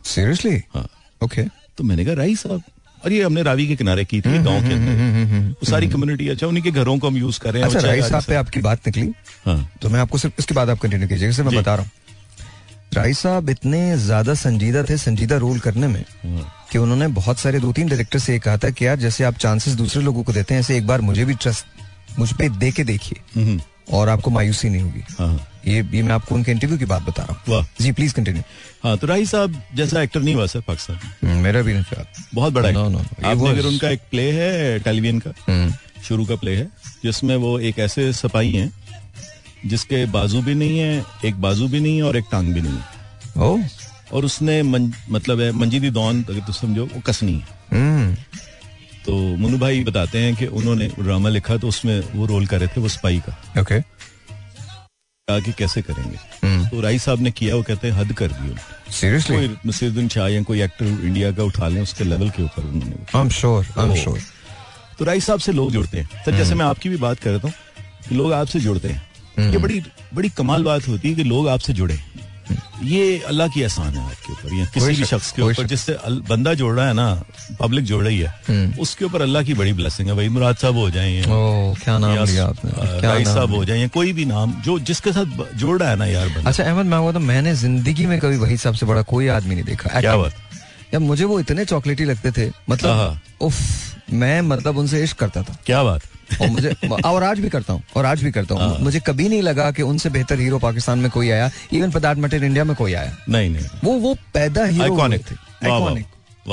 सीरियसली 0.06 0.62
हाँ। 0.74 0.88
ओके 1.22 1.44
तो 1.78 1.84
मैंने 1.84 2.06
कहा 2.06 2.14
राई 2.16 2.36
साहब 2.36 2.64
और 3.04 3.14
ये 3.14 3.24
हमने 3.24 3.44
रावी 3.44 3.68
के 3.68 3.76
किनारे 3.76 4.06
की 4.06 4.22
थी 4.22 4.38
गाँव 4.40 4.62
के 4.62 4.74
अंदर। 4.74 5.50
वो 5.52 5.70
सारी 5.70 5.88
कम्युनिटी 5.88 6.28
अच्छा 6.30 6.48
उन्हीं 6.48 6.64
के 6.64 6.72
घरों 6.72 6.98
को 7.00 7.08
हम 7.08 7.18
यूज़ 7.18 7.40
कर 7.40 7.54
रहे 7.54 7.64
हैं। 7.64 7.70
अच्छा 7.70 7.88
राइस 7.88 8.10
साहब 8.10 8.24
पे 8.24 8.36
आपकी 8.36 8.60
बात 8.62 8.88
निकली? 8.88 9.08
हाँ। 9.46 9.72
तो 9.82 9.90
मैं 9.90 10.00
आपको 10.00 10.18
सिर्फ़ 10.18 10.36
इसके 10.40 10.56
बाद 10.56 10.70
आप 10.70 10.80
कंटिन्यू 10.80 11.08
कीजिएगा 11.08 11.34
सिर्फ़ 11.34 11.50
मैं 11.50 11.62
बता 11.62 11.76
रहा 11.76 11.84
हूँ। 11.84 11.92
राय 12.94 13.14
साहब 13.14 13.50
इतने 13.50 13.98
ज़्यादा 13.98 14.34
संजीदा 14.34 14.84
थे 14.84 14.98
संजीदा 14.98 15.38
रोल 15.38 15.60
करने 15.60 15.88
में 15.88 16.02
हाँ। 16.02 16.46
कि 16.72 16.78
उन्होंने 16.78 17.08
बहुत 17.16 17.40
सारे 17.40 17.60
दो 17.60 17.72
तीन 17.72 17.88
डायरेक्टर 17.88 18.20
से 18.20 18.38
कहा 18.40 18.58
था 18.58 18.70
कि 18.70 18.86
यार 18.86 18.98
जैसे 19.00 19.24
आप 19.24 19.38
चांसेस 19.38 19.74
दूसरे 19.74 20.02
लोगों 20.04 20.24
को 20.24 20.34
देते 20.34 20.54
हैं 20.54 20.62
ऐसे 20.62 20.78
एक 20.78 20.88
बार 20.88 21.02
मुझे 21.02 21.26
भी 21.26 21.34
ट्रस्ट 21.36 22.20
मुझ 22.20 22.32
पे 22.34 22.50
दे 22.50 22.72
के 22.72 22.84
देखिए। 22.84 23.20
हम्म, 23.36 23.60
और 23.92 24.10
आपको 24.10 24.32
मायूसी 24.32 24.70
नहीं 24.70 24.82
होगी। 24.82 25.04
हाँ। 25.20 25.48
ये 25.68 25.82
ये 25.94 26.02
मैं 26.04 26.14
आपको 26.14 26.36
उनके 26.36 26.52
इंटरव्यू 26.52 26.78
की 26.78 26.86
बात 26.86 27.02
बता 27.02 27.24
रहा 27.24 27.58
हूँ। 27.58 27.66
जी 27.82 27.92
प्लीज़ 27.92 28.14
कंटिन्यू 28.14 28.44
हाँ 28.84 28.98
तो 28.98 29.08
राई 29.08 29.26
साहब 29.26 29.62
जैसा 29.76 30.02
एक्टर 30.02 30.22
नहीं 30.22 30.36
हुआ 30.36 30.46
सर 30.46 30.62
पाकिस्तान 30.62 31.00
में। 31.24 31.42
मेरा 31.42 31.62
भी 31.62 31.74
नहीं 31.74 32.04
बहुत 32.36 32.54
बड़ा 32.54 32.70
no, 32.70 32.88
no. 32.96 33.02
आपने 33.26 33.50
अगर 33.50 33.66
उनका 33.66 33.90
एक 33.90 34.02
प्ले 34.12 34.32
है 34.32 34.80
टेलीविज़न 34.80 35.20
का 35.20 35.34
हम्म, 35.48 35.74
शुरू 36.04 36.26
का 36.26 36.36
प्ले 36.36 36.56
है 36.56 36.68
जिसमें 37.04 37.36
वो 37.36 37.60
एक 37.60 37.80
ऐसे 37.80 38.12
सपाही 38.14 38.52
हैं 38.52 38.72
जिसके 39.66 40.06
बाजू 40.06 40.42
भी 40.42 40.56
नहीं 40.56 40.80
है 40.80 41.04
एक 41.26 41.42
बाजू 41.42 41.68
भी 41.68 41.80
नहीं 41.80 41.98
है 41.98 42.04
और 42.04 42.18
एक 42.18 42.26
टांग 42.32 42.54
भी 42.54 42.62
नहीं 42.62 42.74
है। 42.74 42.84
ओ। 43.38 43.60
और 44.14 44.26
उसने 44.26 44.62
मन, 44.64 44.94
मतलब 45.10 45.42
है 45.42 45.52
मंजीदी 45.52 45.90
दौन 45.90 46.24
अगर 46.24 46.40
तुम 46.40 46.56
समझो 46.56 46.86
वो 46.86 47.02
कसनी 47.02 47.34
है। 47.34 47.48
हम्म, 47.74 48.16
तो 49.10 49.16
मुन्नू 49.38 49.58
भाई 49.58 49.84
बताते 49.84 50.20
हैं 50.20 50.36
कि 50.36 50.46
उन्होंने 50.54 50.88
ड्रामा 51.00 51.30
लिखा 51.30 51.56
तो 51.58 51.68
उसमें 51.68 52.00
वो 52.16 52.26
रोल 52.26 52.46
कर 52.48 52.60
रहे 52.60 52.68
थे 52.68 52.82
वो 52.82 52.90
स्पाई 52.90 53.20
का। 53.20 53.62
ओके 53.62 53.80
कहा 53.82 55.40
कि 55.40 55.52
कैसे 55.52 55.82
करेंगे? 55.82 56.18
हम्म, 56.44 56.68
तो 56.68 56.82
राई 56.82 57.00
साहब 57.00 57.22
ने 57.22 57.32
किया 57.32 57.56
वो 57.56 57.64
कहते 57.64 57.88
हैं 57.88 57.96
हद 57.96 58.14
कर 58.14 58.32
दी 58.32 58.56
सीरियसली 58.94 59.36
कोई 59.38 59.56
नसीरुद्दीन 59.66 60.08
शाह 60.10 60.28
या 60.28 60.42
कोई 60.44 60.62
एक्टर 60.62 60.86
इंडिया 60.86 61.32
का 61.32 61.44
उठा 61.44 61.68
लें 61.68 61.82
उसके 61.82 62.04
लेवल 62.04 62.30
के 62.30 62.44
ऊपर 62.44 62.64
उन्होंने 62.64 62.96
I 63.16 63.22
am 63.22 63.30
sure 63.30 63.66
I 63.78 63.86
am 63.86 63.96
sure 63.96 64.20
तो 65.00 65.06
राई 65.06 65.20
साहब 65.22 65.40
से 65.40 65.52
लोग 65.52 65.72
जुड़ते 65.72 65.98
हैं। 65.98 66.24
सर 66.26 66.38
जैसे 66.38 66.56
मैं 66.56 66.66
आपकी 66.66 66.90
भी 66.90 66.98
बात 66.98 67.20
कर 67.20 67.32
रहा 67.32 67.48
हूँ 67.48 68.18
लोग 68.18 68.34
आपसे 68.34 68.60
जुड़ते 68.60 68.88
हैं। 68.88 69.52
ये 69.52 69.58
बड़ी 69.58 69.82
बड़ी 70.14 70.30
कमाल 70.38 70.64
बात 70.64 70.88
होती 70.88 71.10
है 71.10 71.16
कि 71.16 71.24
लोग 71.26 71.48
आपसे 71.50 71.74
जुड़े 71.74 72.00
ये 72.84 73.20
अल्लाह 73.28 73.48
की 73.48 73.62
एहसान 73.62 73.94
है 73.94 74.04
आपके 74.04 74.32
ऊपर 74.34 74.54
या 74.56 74.66
किसी 74.74 74.96
भी 74.96 75.06
शख्स 75.06 75.32
के 75.32 75.42
ऊपर 75.42 75.68
जिससे 75.68 75.98
बंदा 76.30 76.54
जोड़ 76.54 76.74
रहा 76.76 76.88
है 76.88 76.94
ना 76.94 77.08
पब्लिक 77.60 77.86
जोड़ 77.86 78.04
रही 78.04 78.20
है 78.20 78.74
उसके 78.80 79.06
ऊपर 79.06 79.22
अल्लाह 79.22 79.44
की 79.44 79.54
बड़ी 79.54 79.74
ब्लेसिंग 79.74 80.10
है। 80.10 80.16
भाई 80.16 80.30
मुराद 80.30 80.56
साहब 80.58 80.78
हो 80.78 80.90
जाए 80.90 81.24
क्या 81.28 81.98
नाम 81.98 82.26
लिया 82.26 82.46
आपने? 82.46 83.24
साहब 83.26 83.56
हो 83.56 83.64
जाए 83.66 83.88
कोई 83.94 84.14
भी 84.14 84.26
नाम 84.26 84.54
जो 84.66 84.78
जिसके 84.82 85.12
साथ 85.14 85.56
जोड़ 85.56 85.80
रहा 85.80 85.90
है 85.90 85.96
ना 85.96 86.06
यार 86.06 86.44
अच्छा 86.46 86.64
अहमद 86.64 86.86
मैं 86.86 87.14
तो 87.14 87.20
मैंने 87.22 87.56
ज़िंदगी 87.56 88.06
में 88.06 88.20
कभी 88.20 88.38
वही 88.38 88.58
सबसे 88.60 88.86
बड़ा 88.86 89.02
कोई 89.12 89.28
आदमी 89.30 89.56
नहीं 89.56 89.66
देखा। 89.66 90.00
क्या 90.00 90.16
बात। 90.18 90.34
यार 90.94 91.02
मुझे 91.02 91.26
वो 91.26 91.40
इतने 91.40 91.66
चॉकलेटी 91.66 92.06
लगते 92.06 92.32
थे 92.32 92.50
मतलब 92.70 92.92
हाँ। 92.92 93.22
उफ 93.42 93.58
मैं 94.14 94.42
मतलब 94.42 94.78
उनसे 94.78 95.04
इश्क 95.04 95.18
करता 95.18 95.42
था। 95.44 95.58
क्या 95.66 95.84
बात। 95.84 96.02
और 96.42 96.50
मुझे 96.50 96.76
और 97.06 97.24
आज 97.24 97.40
भी 97.40 97.50
करता 97.50 97.74
हूँ 97.74 97.84
और 97.96 98.06
आज 98.06 98.24
भी 98.24 98.32
करता 98.32 98.56
हूँ। 98.56 98.80
मुझे 98.80 99.00
कभी 99.00 99.30
नहीं 99.30 99.42
लगा 99.42 99.72
कि 99.72 99.82
उनसे 99.82 100.10
बेहतर 100.10 100.40
हीरो 100.40 100.60
पाकिस्तान 100.60 101.00
में 101.00 101.12
कोई 101.12 101.30
आया 101.30 101.50
even 101.74 101.92
for 101.92 102.02
that 102.02 102.18
matter 102.18 102.44
India 102.44 102.64
में 102.64 102.76
कोई 102.76 102.94
आया। 102.94 103.18
नहीं 103.30 103.50
नहीं 103.50 103.66
वो 103.84 103.94
वो 103.94 104.14
पैदा 104.34 104.66
हीरो 104.66 104.96
वाह। 104.96 105.10
आइकॉनिक। 105.10 105.26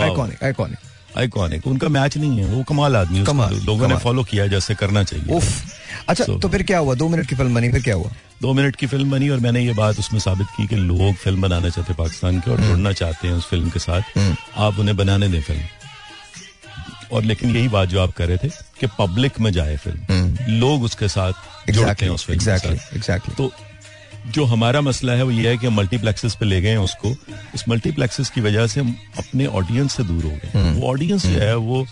आइकॉनिक 0.01 0.45
आइकॉनिक 0.45 0.79
आइकॉनिक 1.19 1.67
उनका 1.67 1.89
मैच 1.89 2.17
नहीं 2.19 2.39
है 2.39 2.45
वो 2.45 2.63
कमाल 2.63 2.97
आदमी 2.97 3.25
कमाल, 3.25 3.55
लोगों 3.55 3.89
ने 3.89 3.97
फॉलो 3.97 4.25
किया 4.25 4.47
जैसे 4.47 4.75
करना 4.75 5.03
चाहिए। 5.05 5.35
उफ। 5.35 5.77
अच्छा 6.09 6.25
So- 6.25 6.43
तो 6.43 6.49
फिर 6.49 6.63
क्या 6.63 6.79
हुआ? 6.79 6.95
दो 6.95 7.09
मिनट 7.09 7.27
की 7.27 7.37
फ़िल्म 7.37 7.55
बनी 7.55 7.71
फिर 7.71 7.83
क्या 7.83 7.95
हुआ? 7.95 8.11
दो 8.43 8.53
मिनट 8.53 8.77
की 8.77 8.87
फ़िल्म 8.87 9.11
बनी 9.11 9.29
और 9.29 9.39
मैंने 9.39 9.61
ये 9.61 9.73
बात 9.73 9.99
उसमें 9.99 10.21
साबित 10.21 10.47
की 10.57 10.67
कि 10.67 10.77
लोग 10.77 11.15
फ़िल्म 11.15 11.41
बनाना 11.43 11.69
चाहते 11.69 11.93
हैं 11.93 11.97
पाकिस्तान 11.99 12.41
के 12.41 12.51
और 12.51 12.61
जुड़ना 12.61 12.93
चाहते 12.93 13.29
हैं 13.29 13.35
उस 13.35 13.49
फ़िल्म 13.49 13.71
के 13.71 13.79
साथ। 13.79 14.03
आप 14.57 14.79
उन्हें 14.79 14.97
बनाने 14.97 15.29
दें 15.29 15.41
फ़िल्म। 15.41 15.61
और 17.13 17.25
लेकिन 17.25 17.57
यही 17.57 17.69
बात 17.69 17.89
जो 17.89 18.01
आप 18.01 18.13
कर 18.13 18.29
रहे 18.29 18.39
थे 18.39 18.49
कि 18.81 18.87
पब्लिक 18.99 19.41
में 19.41 19.51
जाए 19.53 19.77
फ़िल्म 19.77 20.59
लोग 20.59 20.83
उसके 20.83 21.09
साथ 21.09 21.71
जुड़ते 21.71 22.05
हैं 22.05 22.13
उस 22.13 22.27
फ़िल्म 22.27 22.41
साथ। 22.41 22.97
एग्जैक्टली 22.97 23.35
तो 23.35 23.51
जो 24.27 24.45
हमारा 24.45 24.81
मसला 24.81 25.13
है 25.13 25.23
वो 25.23 25.31
ये 25.31 25.49
है 25.49 25.57
कि 25.57 25.69
मल्टीप्लेक्सेस 25.69 26.35
पे 26.35 26.47
ले 26.47 26.61
गए 26.61 26.71
हैं 26.71 26.79
उसको। 26.79 27.11
इस 27.55 27.65
मल्टीप्लेक्सेस 27.69 28.31
की 28.31 28.41
वजह 28.41 28.67
से 28.67 28.81
हम 28.81 28.95
अपने 29.19 29.47
ऑडियंस 29.47 29.97
से 29.97 30.05
दूर 30.05 30.25
हो 30.25 30.31
गए। 30.31 30.73
वो 30.73 30.89
ऑडियंस 30.89 31.27
जो 31.27 31.39
है 31.39 31.57
वो 31.57 31.87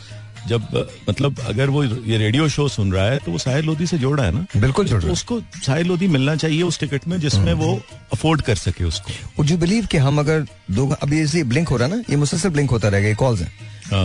जब 0.49 0.89
मतलब 1.09 1.39
अगर 1.41 1.71
वो 1.71 1.83
ये 1.85 2.17
रेडियो 2.19 2.49
शो 2.49 2.69
सुन 2.69 2.93
रहा 2.93 3.05
है 3.05 3.19
तो 3.19 3.33
वो 3.33 3.39
साहिर 3.39 3.65
लोधी 3.65 3.87
से 3.87 3.99
जोड़ 3.99 4.21
है 4.21 4.31
ना? 4.31 4.45
बिल्कुल 4.57 4.87
जुड़ 4.87 5.01
तो 5.01 5.07
है। 5.07 5.13
उसको 5.13 5.41
साहिर 5.57 5.87
लोधी 5.87 6.09
मिलना 6.09 6.35
चाहिए 6.37 6.63
उस 6.63 6.79
टिकट 6.81 7.07
में 7.09 7.19
जिसमें 7.21 7.53
वो 7.53 7.75
अफोर्ड 8.13 8.43
कर 8.43 8.55
सके 8.55 8.85
उसको। 8.85 9.13
वुड 9.39 9.51
यू 9.51 9.57
बिलीव 9.59 9.87
कि 9.87 9.99
हम 9.99 10.19
अगर 10.19 10.45
दो 10.71 10.89
अभी 10.93 11.17
जैसे 11.17 11.45
ब्लिंक 11.45 11.69
हो 11.69 11.77
रहा 11.77 11.89
है 11.89 11.97
ना 11.97 12.03
ये 12.11 12.17
मुसलसल 12.17 12.49
ब्लिंक 12.49 12.71
होता 12.71 12.89
रहेगा 12.89 13.09
ये 13.09 13.15
कॉल्स 13.15 13.43
हाँ। 13.43 13.51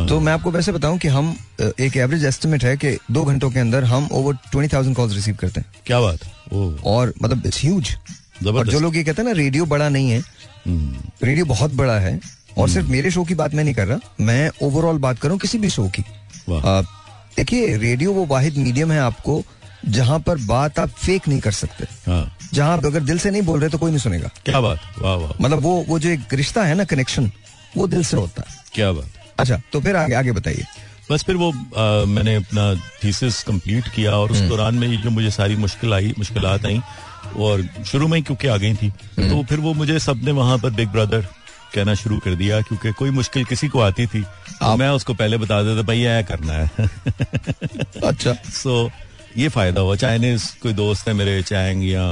तो 0.09 0.19
मैं 0.19 0.33
आपको 0.33 0.51
वैसे 0.51 0.71
बताऊँ 0.71 0.97
कि 0.97 1.07
हम 1.07 1.35
एक 1.61 1.97
एवरेज 1.97 2.25
एस्टिमेट 2.25 2.63
है 2.63 2.75
कि 2.77 2.97
दो 3.11 3.23
घंटों 3.23 3.49
के 3.51 3.59
अंदर 3.59 3.83
हम 3.83 4.07
over 4.11 4.33
twenty 4.51 4.73
thousand 4.73 4.95
calls 4.95 5.13
receive 5.15 5.35
करते 5.35 5.59
हैं। 5.59 5.71
क्या 5.85 5.99
बात? 6.01 6.19
और 6.85 7.13
मतलब 7.23 7.45
इट्स 7.45 7.61
ह्यूज 7.61 7.95
और 8.47 8.67
जो 8.67 8.79
लोग 8.79 8.97
ये 8.97 9.03
कहते 9.03 9.21
हैं 9.21 9.29
ना 9.29 9.35
रेडियो 9.35 9.65
बड़ा 9.65 9.89
नहीं 9.89 10.09
है। 10.11 10.19
हम्म, 10.19 10.97
रेडियो 11.23 11.45
बहुत 11.45 11.73
बड़ा 11.73 11.97
है। 11.99 12.19
और 12.57 12.69
सिर्फ़ 12.69 12.87
मेरे 12.87 13.11
शो 13.11 13.23
की 13.23 13.35
बात 13.35 13.53
मैं 13.53 13.63
नहीं 13.63 13.73
कर 13.73 13.87
रहा 13.87 13.99
मैं 14.21 14.49
ओवरऑल 14.63 14.97
बात 14.97 15.19
करूँ 15.19 15.37
किसी 15.37 15.57
भी 15.57 15.69
शो 15.69 15.87
की। 15.89 16.03
देखिए 16.49 17.77
रेडियो 17.77 18.13
वो 18.13 18.25
वाहिद 18.25 18.57
मीडियम 18.57 18.91
है 18.91 18.99
आपको 18.99 19.41
जहाँ 19.87 20.19
पर 20.19 20.37
बात 20.37 20.79
आप 20.79 20.89
फेक 20.89 21.27
नहीं 21.27 21.39
कर 21.39 21.51
सकते। 21.51 21.85
हाँ। 22.05 22.37
जहाँ 22.53 22.77
आप 22.77 22.85
अगर 22.85 22.99
दिल 23.01 23.19
से 23.19 23.31
नहीं 23.31 23.41
बोल 23.41 23.59
रहे 23.59 23.69
तो 23.69 23.77
कोई 23.77 23.91
नहीं 23.91 23.99
सुनेगा। 23.99 24.29
क्या 24.45 24.61
बात? 24.61 24.79
वाह 24.99 25.15
वाह। 25.15 25.31
मतलब 25.41 25.59
वो 25.59 25.83
वो 25.87 25.99
जो 25.99 26.09
एक 26.09 26.33
रिश्ता 26.33 26.63
है 26.63 26.75
ना 26.75 26.83
कनेक्शन 26.83 27.31
वो 27.77 27.87
दिल 27.87 28.03
से 28.03 28.17
होता 28.17 28.43
है। 28.47 28.57
क्या 28.73 28.91
बात। 28.91 29.18
अच्छा 29.39 29.61
तो 29.73 29.81
फिर 29.81 29.95
आगे 29.95 30.13
आगे 30.13 30.31
बताइए। 30.31 30.63
बस 31.11 31.23
फिर 31.23 31.35
वो 31.35 31.51
आ, 31.51 32.05
मैंने 32.05 32.35
अपना 32.35 32.75
थीसिस 32.75 33.43
कंप्लीट 33.43 33.87
किया 33.87 34.11
और 34.11 34.31
उस 34.31 34.37
दौरान 34.37 34.75
में 34.75 34.87
ये 34.87 34.97
जो 34.97 35.09
मुझे 35.09 35.31
सारी 35.31 35.55
मुश्किल 35.55 35.93
आई 35.93 36.13
मुश्किलात 36.17 36.65
आई 36.65 36.81
और 37.37 37.63
शुरू 37.85 38.07
में 38.07 38.17
ही 38.17 38.23
क्योंकि 38.23 38.47
आ 38.47 38.57
गई 38.57 38.73
थी। 38.73 38.89
तो 38.89 39.43
फिर 39.43 39.59
वो 39.59 39.73
मुझे 39.73 39.99
सबने 39.99 40.31
वहाँ 40.31 40.57
पर 40.57 40.69
बिग 40.69 40.89
ब्रदर 40.89 41.21
कहना 41.75 41.93
शुरू 41.93 42.17
कर 42.19 42.35
दिया 42.35 42.61
क्योंकि 42.61 42.91
कोई 42.91 43.09
मुश्किल 43.09 43.45
किसी 43.45 43.67
को 43.67 43.79
आती 43.79 44.05
थी। 44.05 44.21
तो 44.21 44.75
मैं 44.75 44.89
उसको 44.89 45.13
पहले 45.13 45.37
बता 45.37 45.63
देता 45.63 45.81
भाई 45.81 45.99
ये 45.99 46.23
करना 46.23 46.53
है। 46.53 46.71
अच्छा। 48.03 48.33
सो 48.33 48.85
so, 48.85 48.91
ये 49.37 49.49
फ़ायदा 49.49 49.81
हुआ। 49.81 49.95
चाइनीज़ 49.95 50.45
कोई 50.63 50.73
दोस्त 50.73 51.07
है 51.07 51.13
मेरे 51.13 51.41
चैंग 51.41 51.89
या 51.89 52.05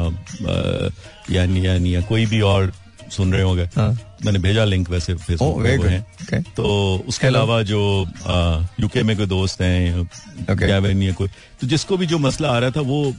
या 1.31 1.43
या 1.43 1.73
या 1.73 2.01
कोई 2.01 2.25
भी 2.25 2.41
और 2.41 2.73
सुन 3.11 3.33
रहे 3.33 3.41
होंगे। 3.41 3.63
हाँ। 3.63 4.06
मैंने 4.25 4.39
भेजा 4.39 4.63
लिंक 4.65 4.89
वैसे 4.89 5.13
फेसबुक 5.13 5.57
oh, 5.57 5.63
पे 5.63 5.77
वो 5.77 5.83
good. 5.83 5.93
हैं 5.93 6.07
Okay. 6.25 6.55
तो 6.55 6.65
उसके 7.07 7.27
अलावा 7.27 7.63
जो 7.63 8.05
यूके 8.79 9.03
में 9.03 9.17
कोई 9.17 9.25
दोस्त 9.25 9.61
हैं 9.61 10.09
Okay. 10.41 11.15
कोई 11.15 11.27
तो 11.61 11.67
जिसको 11.67 11.97
भी 11.97 12.05
जो 12.05 12.19
मसला 12.19 12.49
आ 12.49 12.59
रहा 12.59 12.71
था 12.71 12.81
वो 12.81 13.15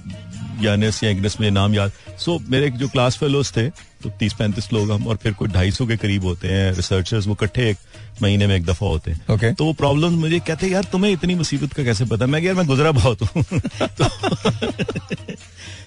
यानिस 0.62 1.05
या 1.05 1.32
में 1.41 1.51
नाम 1.51 1.74
याद 1.74 1.93
सो 2.18 2.39
so, 2.39 2.49
मेरे 2.49 2.70
जो 2.70 2.89
क्लास 2.89 3.16
फेलोज 3.16 3.53
थे 3.57 3.68
तो 4.03 4.11
तीस 4.11 4.32
पैंतीस 4.32 4.72
लोग 4.72 4.91
हम 4.91 5.07
और 5.07 5.16
फिर 5.16 5.32
कोई 5.32 5.49
ढाई 5.49 5.70
सौ 5.70 5.86
के 5.86 5.97
करीब 5.97 6.24
होते 6.24 6.49
हैं 6.49 6.72
रिसर्चर्स 6.72 7.26
वो 7.26 7.32
इकट्ठे 7.32 7.70
एक 7.70 7.76
महीने 8.22 8.47
में 8.47 8.57
एक 8.57 8.64
दफ़ा 8.64 8.86
होते 8.86 9.11
हैं 9.11 9.20
Okay. 9.30 9.57
तो 9.57 9.64
वो 9.64 9.72
प्रॉब्लम 9.72 10.12
मुझे 10.12 10.39
कहते 10.39 10.66
हैं, 10.66 10.72
यार 10.72 10.84
तुम्हें 10.84 11.12
इतनी 11.12 11.34
मुसीबत 11.34 11.72
का 11.72 11.84
कैसे 11.84 12.05
पता 12.05 12.26
मैं 12.26 12.41
यार 12.41 12.55
मैं 12.55 12.66
गुजरा 12.66 12.93
बहुत 12.93 13.22
हूँ 13.22 13.45
तो 13.82 14.09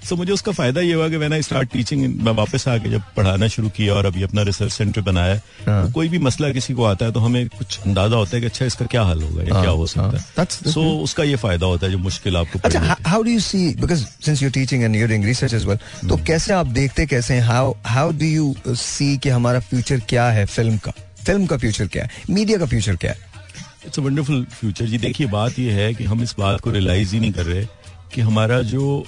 सो 0.05 0.15
मुझे 0.15 0.33
उसका 0.33 0.51
फ़ायदा 0.51 0.81
ये 0.81 0.93
हुआ 0.93 1.09
कि 1.09 1.17
मैंने 1.17 1.41
स्टार्ट 1.41 1.71
टीचिंग 1.71 2.19
मैं 2.19 2.31
वापस 2.31 2.67
आके 2.67 2.89
जब 2.89 3.01
पढ़ाना 3.17 3.47
शुरू 3.47 3.69
किया 3.69 3.93
और 3.93 4.05
अभी 4.05 4.23
अपना 4.23 4.41
रिसर्च 4.41 4.71
सेंटर 4.71 5.01
बनाया 5.01 5.41
हाँ। 5.67 5.87
तो 5.87 5.93
कोई 5.93 6.09
भी 6.09 6.19
मसला 6.19 6.49
किसी 6.49 6.73
को 6.73 6.83
आता 6.83 7.05
है 7.05 7.11
तो 7.11 7.19
हमें 7.19 7.47
कुछ 7.47 7.79
अंदाज़ा 7.79 8.17
होता 8.17 8.35
है 8.35 8.39
कि 8.39 8.45
अच्छा 8.45 8.65
इसका 8.65 8.85
क्या 8.85 9.03
हल 9.03 9.21
होगा 9.21 9.43
या 9.43 9.53
हाँ, 9.53 9.63
क्या 9.63 9.71
हो 9.71 9.85
हाँ। 9.97 10.17
सकता 10.17 10.41
है 10.41 10.71
सो 10.71 10.81
उसका 10.99 11.23
ये 11.23 11.35
फ़ायदा 11.35 11.65
होता 11.65 11.85
है 11.85 11.91
जो 11.91 11.97
मुश्किल 11.97 12.35
आपको 12.41 12.59
अच्छा 12.65 12.95
how 13.07 13.23
do 13.23 13.31
you 13.31 13.39
see 13.39 13.75
because 13.81 14.05
since 14.25 14.43
you 14.43 14.49
teaching 14.49 14.83
and 14.83 15.07
doing 15.07 15.25
research 15.25 15.53
as 15.53 15.65
well 15.65 15.77
तो 16.09 16.17
कैसे 16.17 16.53
आप 16.53 16.67
देखते 16.67 17.05
कैसे 17.05 17.33
हैं? 17.33 17.41
How 17.41 17.73
how 17.95 18.07
do 18.19 18.29
you 18.35 18.75
see 18.75 19.17
कि 19.23 19.29
हमारा 19.29 19.59
फ्यूचर 19.59 19.99
क्या 20.09 20.29
है 20.29 20.45
फ़िल्म 20.45 20.77
का? 20.77 20.91
फ़िल्म 21.25 21.45
का 21.45 21.57
फ्यूचर 21.57 21.87
क्या 21.87 22.03
है? 22.03 22.09
मीडिया 22.29 22.57
का 22.57 22.65
फ्यूचर 22.65 22.95
क्या 22.95 23.11
है? 23.11 23.17
इट्स 23.85 23.99
अ 23.99 24.01
वंडरफुल 24.01 24.45
फ्यूचर 24.59 24.85
जी 24.85 24.97
देखिए 24.97 25.27
बात 25.27 25.59
यह 25.59 25.73
है 25.73 25.93
कि 25.93 26.03
हम 26.03 26.23
इस 26.23 26.35
बात 26.39 26.59
को 26.59 26.71
रियलाइज़ 26.71 27.13
ही 27.13 27.19
नहीं 27.19 27.31
कर 27.31 27.45
रहे 27.45 27.65
कि 28.13 28.21
हमारा 28.21 28.61
जो 28.61 29.05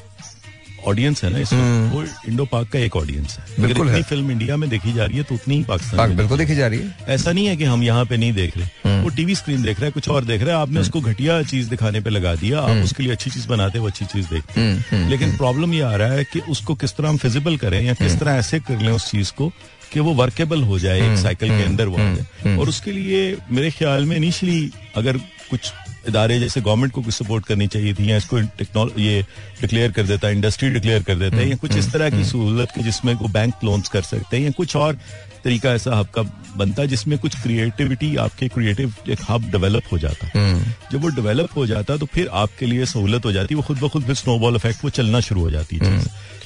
ऑडियंस 0.87 1.23
है 1.23 1.29
ना 1.29 1.39
इस 1.39 1.53
वो 1.93 2.03
इंडो 2.29 2.45
पाक 2.45 2.67
का 2.69 2.79
एक 2.79 2.95
ऑडियंस 2.95 3.37
है। 3.39 3.61
बिल्कुल 3.61 3.89
है। 3.89 4.01
फ़िल्म 4.03 4.31
इंडिया 4.31 4.57
में 4.57 4.69
देखी 4.69 4.93
जा 4.93 5.05
रही 5.05 5.17
है 5.17 5.23
तो 5.23 5.35
उतनी 5.35 5.55
ही 5.55 5.63
पाकिस्तान 5.63 5.97
पाक 5.97 6.17
बिल्कुल 6.17 6.37
देखी 6.37 6.55
जा 6.55 6.67
रही 6.67 6.79
है। 6.79 7.13
ऐसा 7.15 7.31
नहीं 7.31 7.45
है 7.47 7.55
कि 7.57 7.63
हम 7.63 7.83
यहाँ 7.83 8.05
पे 8.05 8.17
नहीं 8.17 8.33
देख 8.33 8.57
रहे। 8.57 9.01
वो 9.01 9.09
टीवी 9.09 9.35
स्क्रीन 9.35 9.61
देख 9.63 9.77
रहा 9.77 9.85
है 9.85 9.91
कुछ 9.91 10.09
और 10.09 10.25
देख 10.25 10.41
रहा 10.41 10.55
है। 10.55 10.61
आपने 10.61 10.79
उसको 10.79 11.01
घटिया 11.01 11.41
चीज़ 11.43 11.69
दिखाने 11.69 12.01
पे 12.01 12.09
लगा 12.09 12.35
दिया। 12.35 12.59
आप 12.61 12.83
उसके 12.83 13.03
लिए 13.03 13.11
अच्छी 13.11 13.29
चीज़ 13.29 13.47
बनाते 13.47 13.79
वो 13.79 13.87
अच्छी 13.87 14.05
चीज़ 14.05 14.27
देखते। 14.29 15.07
लेकिन 15.09 15.37
प्रॉब्लम 15.37 15.73
ये 15.73 15.81
आ 15.81 15.95
रहा 15.95 16.11
है 16.11 16.23
कि 16.23 16.39
उसको 16.49 16.75
किस 16.75 16.95
तरह 16.95 17.09
हम 17.09 17.17
फिजिबल 17.17 17.57
करें 17.57 17.81
या 17.81 17.93
किस 17.93 18.19
तरह 18.19 18.31
ऐसे 18.33 18.59
कर 18.59 18.79
लें 18.79 18.91
उस 18.91 19.09
चीज़ 19.11 19.31
को 19.37 19.51
कि 19.93 19.99
वो 19.99 20.13
वर्केबल 20.13 20.61
हो 20.63 20.77
जाए 20.79 21.01
एक 21.11 21.17
साइकिल 21.17 21.49
के 21.49 21.63
अंदर 21.63 21.87
वो 21.87 22.57
और 22.59 22.69
उसके 22.69 22.91
लिए 22.91 23.19
मेरे 23.51 23.69
ख्याल 23.71 24.05
में 24.05 24.15
इनिशियली 24.17 24.71
अगर 24.97 25.17
कुछ 25.49 25.71
इदारे 26.07 26.39
जैसे 26.39 26.61
गवर्नमेंट 26.61 26.93
को 26.93 27.01
कुछ 27.01 27.13
सपोर्ट 27.13 27.45
करनी 27.45 27.67
चाहिए 27.67 27.93
थी 27.93 28.09
या 28.11 28.17
इसको 28.17 28.39
टेक्नोलॉजी 28.57 29.05
ये 29.05 29.21
डिक्लेयर 29.61 29.91
कर 29.91 30.03
देता 30.03 30.27
है 30.27 30.35
इंडस्ट्री 30.35 30.69
डिक्लेयर 30.69 31.03
कर 31.03 31.15
देता 31.15 31.37
है 31.37 31.49
या 31.49 31.55
कुछ 31.55 31.75
इस 31.75 31.91
तरह 31.93 32.09
की 32.09 32.23
सहूलत 32.25 32.71
की 32.75 32.83
जिसमें 32.83 33.13
वो 33.13 33.27
बैंक 33.27 33.63
लोन्स 33.63 33.89
कर 33.89 34.01
सकते 34.01 34.37
हैं 34.37 34.43
या 34.43 34.51
कुछ 34.51 34.75
और 34.75 34.99
तरीका 35.43 35.71
ऐसा 35.73 35.95
हब 35.95 36.07
का 36.07 36.21
बनता 36.57 36.81
है 36.81 36.87
जिसमें 36.87 37.17
कुछ 37.19 37.41
क्रिएटिविटी 37.41 38.15
आपके 38.15 38.47
क्रिएटिव 38.47 38.93
एक 39.09 39.19
हब 39.29 39.49
डेवलप 39.51 39.83
हो 39.91 39.97
जाता। 39.97 40.27
है 40.27 40.75
जब 40.91 41.01
वो 41.01 41.07
डेवलप 41.07 41.57
हो 41.57 41.65
जाता 41.67 41.97
तो 41.97 42.05
फिर 42.05 42.27
आपके 42.33 42.65
लिए 42.65 42.85
सहूलत 42.85 43.25
हो 43.25 43.31
जाती 43.31 43.53
है 43.53 43.57
वो 43.57 43.63
खुद 43.63 43.79
ब 43.79 43.89
खुद 43.89 44.03
फिर 44.03 44.15
स्नोबॉल 44.15 44.55
इफ़ेक्ट 44.55 44.83
वो 44.83 44.89
चलना 44.89 45.19
शुरू 45.19 45.41
हो 45.41 45.51
जाती 45.51 45.79
है। 45.83 45.99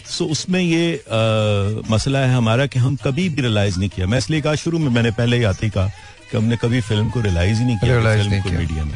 सो 0.08 0.26
उसमें 0.26 0.62
ये 0.62 0.94
आ, 0.96 1.82
मसला 1.92 2.20
है 2.20 2.34
हमारा 2.34 2.66
कि 2.66 2.80
हम 2.80 2.96
कभी 2.96 3.30
भी 3.30 3.42
रियलाइज़ 3.42 3.80
नहीं 3.80 3.90
किया। 3.90 4.08
मैं 4.08 4.18
इसलिए 4.18 4.42
कहा 4.42 4.56
शुरू 4.56 4.80
में 4.80 4.90
मैंने 4.90 5.12
पहले 5.12 5.38
ही 5.38 5.44
आते 5.44 5.66
ही 5.66 5.70
कहा 5.70 5.90
कि 6.32 6.38
हमने 6.38 6.58
कभी 6.58 6.82
फ़िल्म 6.82 7.10
को 7.10 7.22
रियलाइज़ 7.22 7.60
ही 7.60 7.66
नहीं 7.66 7.78
किया 7.78 8.02
फ़िल्म 8.02 8.30
नहीं 8.30 8.42
को 8.42 8.50
किया। 8.50 8.60
मीडिया 8.60 8.84
में 8.86 8.96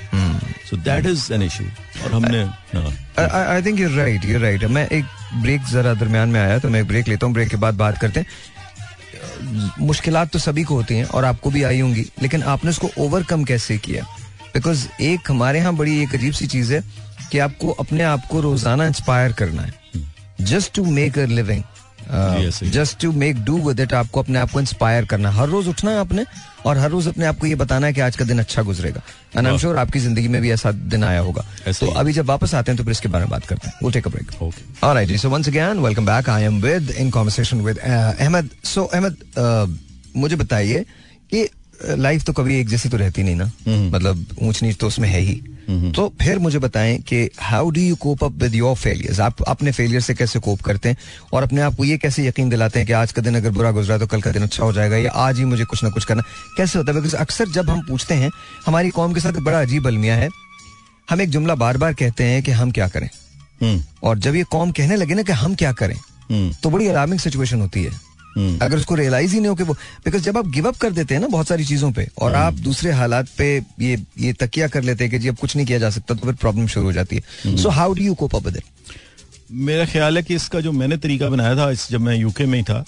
so 0.69 0.77
that 0.79 1.05
is 1.05 1.31
an 1.33 1.41
issue 1.43 1.63
और 2.03 2.13
हमने 2.13 2.43
I 3.21 3.61
think 3.63 3.79
you're 3.79 3.91
right 3.91 4.25
you're 4.25 4.41
right 4.41 4.63
मैं 4.77 4.87
एक 4.89 5.05
ब्रेक 5.41 5.61
जरा 5.71 5.93
दरमियान 5.95 6.29
में 6.29 6.39
आया 6.39 6.59
तो 6.59 6.69
मैं 6.69 6.87
ब्रेक 6.87 7.07
लेता 7.07 7.25
हूँ 7.25 7.33
ब्रेक 7.33 7.49
के 7.49 7.57
बाद 7.57 7.75
बात 7.77 7.97
करते 7.97 8.19
हैं। 8.19 8.27
मुश्किलात 9.79 10.31
तो 10.31 10.39
सभी 10.39 10.63
को 10.63 10.75
होती 10.75 10.95
हैं 10.95 11.05
और 11.05 11.25
आपको 11.25 11.49
भी 11.51 11.63
आई 11.63 11.79
होंगी 11.79 12.05
लेकिन 12.21 12.43
आपने 12.53 12.69
उसको 12.69 12.89
ओवरकम 12.99 13.43
कैसे 13.43 13.77
किया? 13.79 14.03
बिकॉज़ 14.53 14.87
एक 15.01 15.31
हमारे 15.31 15.59
यहाँ 15.59 15.75
बड़ी 15.75 16.01
एक 16.03 16.15
अजीब 16.15 16.33
सी 16.33 16.47
चीज़ 16.47 16.73
है 16.73 16.83
कि 17.31 17.39
आपको 17.39 17.71
अपने 17.81 18.03
आप 18.03 18.25
को 18.31 18.41
रोज़ाना 18.41 18.85
इंस्पायर 18.85 19.31
करना 19.33 19.61
है। 19.61 19.73
Just 20.41 20.73
to 20.75 20.85
make 20.85 21.19
a 21.19 21.25
living. 21.27 21.63
Just 22.11 22.99
to 23.01 23.11
make 23.11 23.43
do 23.45 23.57
with 23.67 23.79
it 23.79 23.93
आपको 23.93 24.21
अपने 24.21 24.39
आप 24.39 24.51
को 24.51 24.59
इंस्पायर 24.59 25.05
करना 25.05 25.31
हर 25.31 25.49
रोज 25.49 25.67
उठना 25.67 25.91
है 25.91 25.97
आपने 25.97 26.25
और 26.65 26.77
हर 26.77 26.89
रोज 26.89 27.07
अपने 27.07 27.25
आप 27.25 27.37
को 27.39 27.47
ये 27.47 27.55
बताना 27.55 27.87
है 27.87 27.93
कि 27.93 28.01
आज 28.01 28.15
का 28.15 28.25
दिन 28.25 28.39
अच्छा 28.39 28.61
गुजरेगा। 28.61 29.01
एंड 29.37 29.47
आई 29.47 29.53
एम 29.53 29.59
श्योर 29.59 29.77
आपकी 29.77 29.99
ज़िंदगी 29.99 30.27
में 30.27 30.41
भी 30.41 30.51
ऐसा 30.51 30.71
दिन 30.71 31.03
आया 31.03 31.19
होगा। 31.19 31.45
तो 31.79 31.87
अभी 31.91 32.13
जब 32.13 32.25
वापस 32.25 32.53
आते 32.55 32.71
हैं 32.71 32.77
तो 32.77 32.83
फिर 32.83 32.91
इसके 32.91 33.09
बारे 33.09 33.25
में 33.25 33.31
बात 33.31 33.45
करते 33.45 33.67
हैं। 33.67 33.73
We'll 33.83 33.95
take 33.95 34.09
a 34.09 34.13
break. 34.15 34.35
Okay. 34.41 34.65
all 34.83 34.95
right 34.95 35.15
so 35.23 35.31
once 35.33 35.51
again 35.53 35.81
welcome 35.87 36.05
back. 36.05 36.29
I 36.29 36.41
am 36.49 36.59
with 36.61 36.91
in 36.97 37.11
conversation 37.11 37.63
with 37.63 37.79
uh, 37.79 38.27
Ahmed. 38.27 38.51
So 38.63 38.89
Ahmed 38.93 39.23
uh, 39.37 39.67
मुझे 40.15 40.35
बताइए 40.35 40.85
कि 41.33 41.47
लाइफ 41.97 42.23
तो 42.23 42.33
कभी 42.33 42.59
एक 42.59 42.67
जैसी 42.69 42.89
तो 42.89 42.97
रहती 42.97 43.23
नहीं 43.23 43.35
ना। 43.35 43.51
मतलब 43.97 44.25
ऊंच 44.41 44.61
नीच 44.63 44.77
तो 44.77 44.87
उसमें 44.87 45.07
है 45.09 45.19
ही। 45.19 45.41
तो 45.69 46.07
फिर 46.21 46.39
मुझे 46.39 46.59
बताएँ 46.59 46.97
कि 46.99 47.29
how 47.39 47.69
do 47.69 47.81
you 47.81 47.95
cope 47.95 48.23
up 48.23 48.31
with 48.31 48.55
your 48.55 48.75
failures 48.75 49.19
आप 49.19 49.41
अपने 49.41 49.71
फेलियर 49.71 50.01
से 50.01 50.13
कैसे 50.13 50.39
कोप 50.39 50.61
करते 50.61 50.89
हैं? 50.89 50.97
और 51.33 51.43
अपने 51.43 51.61
आप 51.61 51.75
को 51.75 51.85
ये 51.85 51.97
कैसे 51.97 52.27
यकीन 52.27 52.49
दिलाते 52.49 52.79
हैं 52.79 52.87
कि 52.87 52.93
आज 52.93 53.11
का 53.11 53.21
दिन 53.21 53.35
अगर 53.35 53.49
बुरा 53.49 53.71
गुजरा 53.71 53.97
तो 53.97 54.07
कल 54.07 54.21
का 54.21 54.31
दिन 54.31 54.43
अच्छा 54.43 54.63
हो 54.63 54.73
जाएगा 54.73 54.97
या 54.97 55.11
आज 55.11 55.37
ही 55.37 55.45
मुझे 55.45 55.65
कुछ 55.65 55.83
ना 55.83 55.89
कुछ 55.89 56.05
करना 56.05 56.23
कैसे 56.57 56.79
होता 56.79 56.91
है? 56.91 56.95
बिकॉज़ 56.95 57.15
अक्सर 57.15 57.49
जब 57.49 57.69
हम 57.69 57.81
पूछते 57.81 58.13
हैं 58.13 58.31
हमारी 58.65 58.89
कौम 58.89 59.13
के 59.13 59.19
साथ 59.19 59.39
बड़ा 59.41 59.61
अजीब 59.61 59.87
अलमिया 59.87 60.15
है। 60.15 60.29
हम 61.09 61.21
एक 61.21 61.29
जुमला 61.29 61.55
बार 61.55 61.77
बार 61.77 61.93
कहते 61.93 62.23
हैं 62.23 62.43
कि 62.43 62.51
हम 62.51 62.71
क्या 62.71 62.87
करें? 62.87 63.09
हम्म, 63.61 63.81
और 64.03 64.17
जब 64.17 64.35
ये 64.35 64.43
कौम 64.43 64.71
कहने 64.71 64.95
लगे 64.95 65.13
ना 65.13 65.21
कि 65.21 65.31
हम 65.31 65.55
क्या 65.55 65.71
करें 65.71 65.95
हम्म, 65.95 66.51
तो 66.63 66.69
बड़ी 66.69 66.87
अलार्मिंग 66.87 67.19
सिचुएशन 67.19 67.61
होती 67.61 67.83
है। 67.83 67.89
हम्म। 67.89 68.10
अगर 68.37 68.77
उसको 68.77 68.95
रियलाइज़ 68.95 69.33
ही 69.33 69.39
नहीं 69.39 69.49
हो 69.49 69.55
कि 69.55 69.63
वो 69.63 69.73
बिकॉज़ 70.05 70.23
जब 70.23 70.37
आप 70.37 70.47
गिव 70.47 70.67
अप 70.67 70.75
कर 70.77 70.91
देते 70.91 71.13
हैं 71.13 71.21
ना 71.21 71.27
बहुत 71.27 71.47
सारी 71.47 71.65
चीज़ों 71.65 71.91
पे 71.91 72.07
और 72.17 72.35
आप 72.35 72.53
दूसरे 72.61 72.91
हालात 72.91 73.29
पे 73.37 73.47
ये 73.81 73.97
ये 74.19 74.33
तकिया 74.33 74.67
कर 74.67 74.83
लेते 74.83 75.03
हैं 75.03 75.11
कि 75.11 75.19
जी 75.19 75.27
अब 75.27 75.37
कुछ 75.37 75.55
नहीं 75.55 75.65
किया 75.65 75.79
जा 75.79 75.89
सकता 75.89 76.15
तो 76.15 76.25
फिर 76.25 76.35
प्रॉब्लम 76.35 76.67
शुरू 76.67 76.85
हो 76.85 76.93
जाती 76.93 77.15
है। 77.15 77.55
So 77.57 77.69
how 77.69 77.93
do 77.93 78.03
you 78.03 78.13
cope 78.13 78.35
up 78.35 78.45
with 78.45 78.57
it 78.57 78.63
मेरा 79.51 79.85
ख्याल 79.85 80.17
है 80.17 80.23
कि 80.23 80.35
इसका 80.35 80.59
जो 80.61 80.71
मैंने 80.71 80.97
तरीका 80.97 81.29
बनाया 81.29 81.55
था 81.55 81.69
इस 81.71 81.87
जब 81.91 82.01
मैं 82.01 82.15
यूके 82.15 82.45
में 82.45 82.57
ही 82.57 82.63
था 82.63 82.83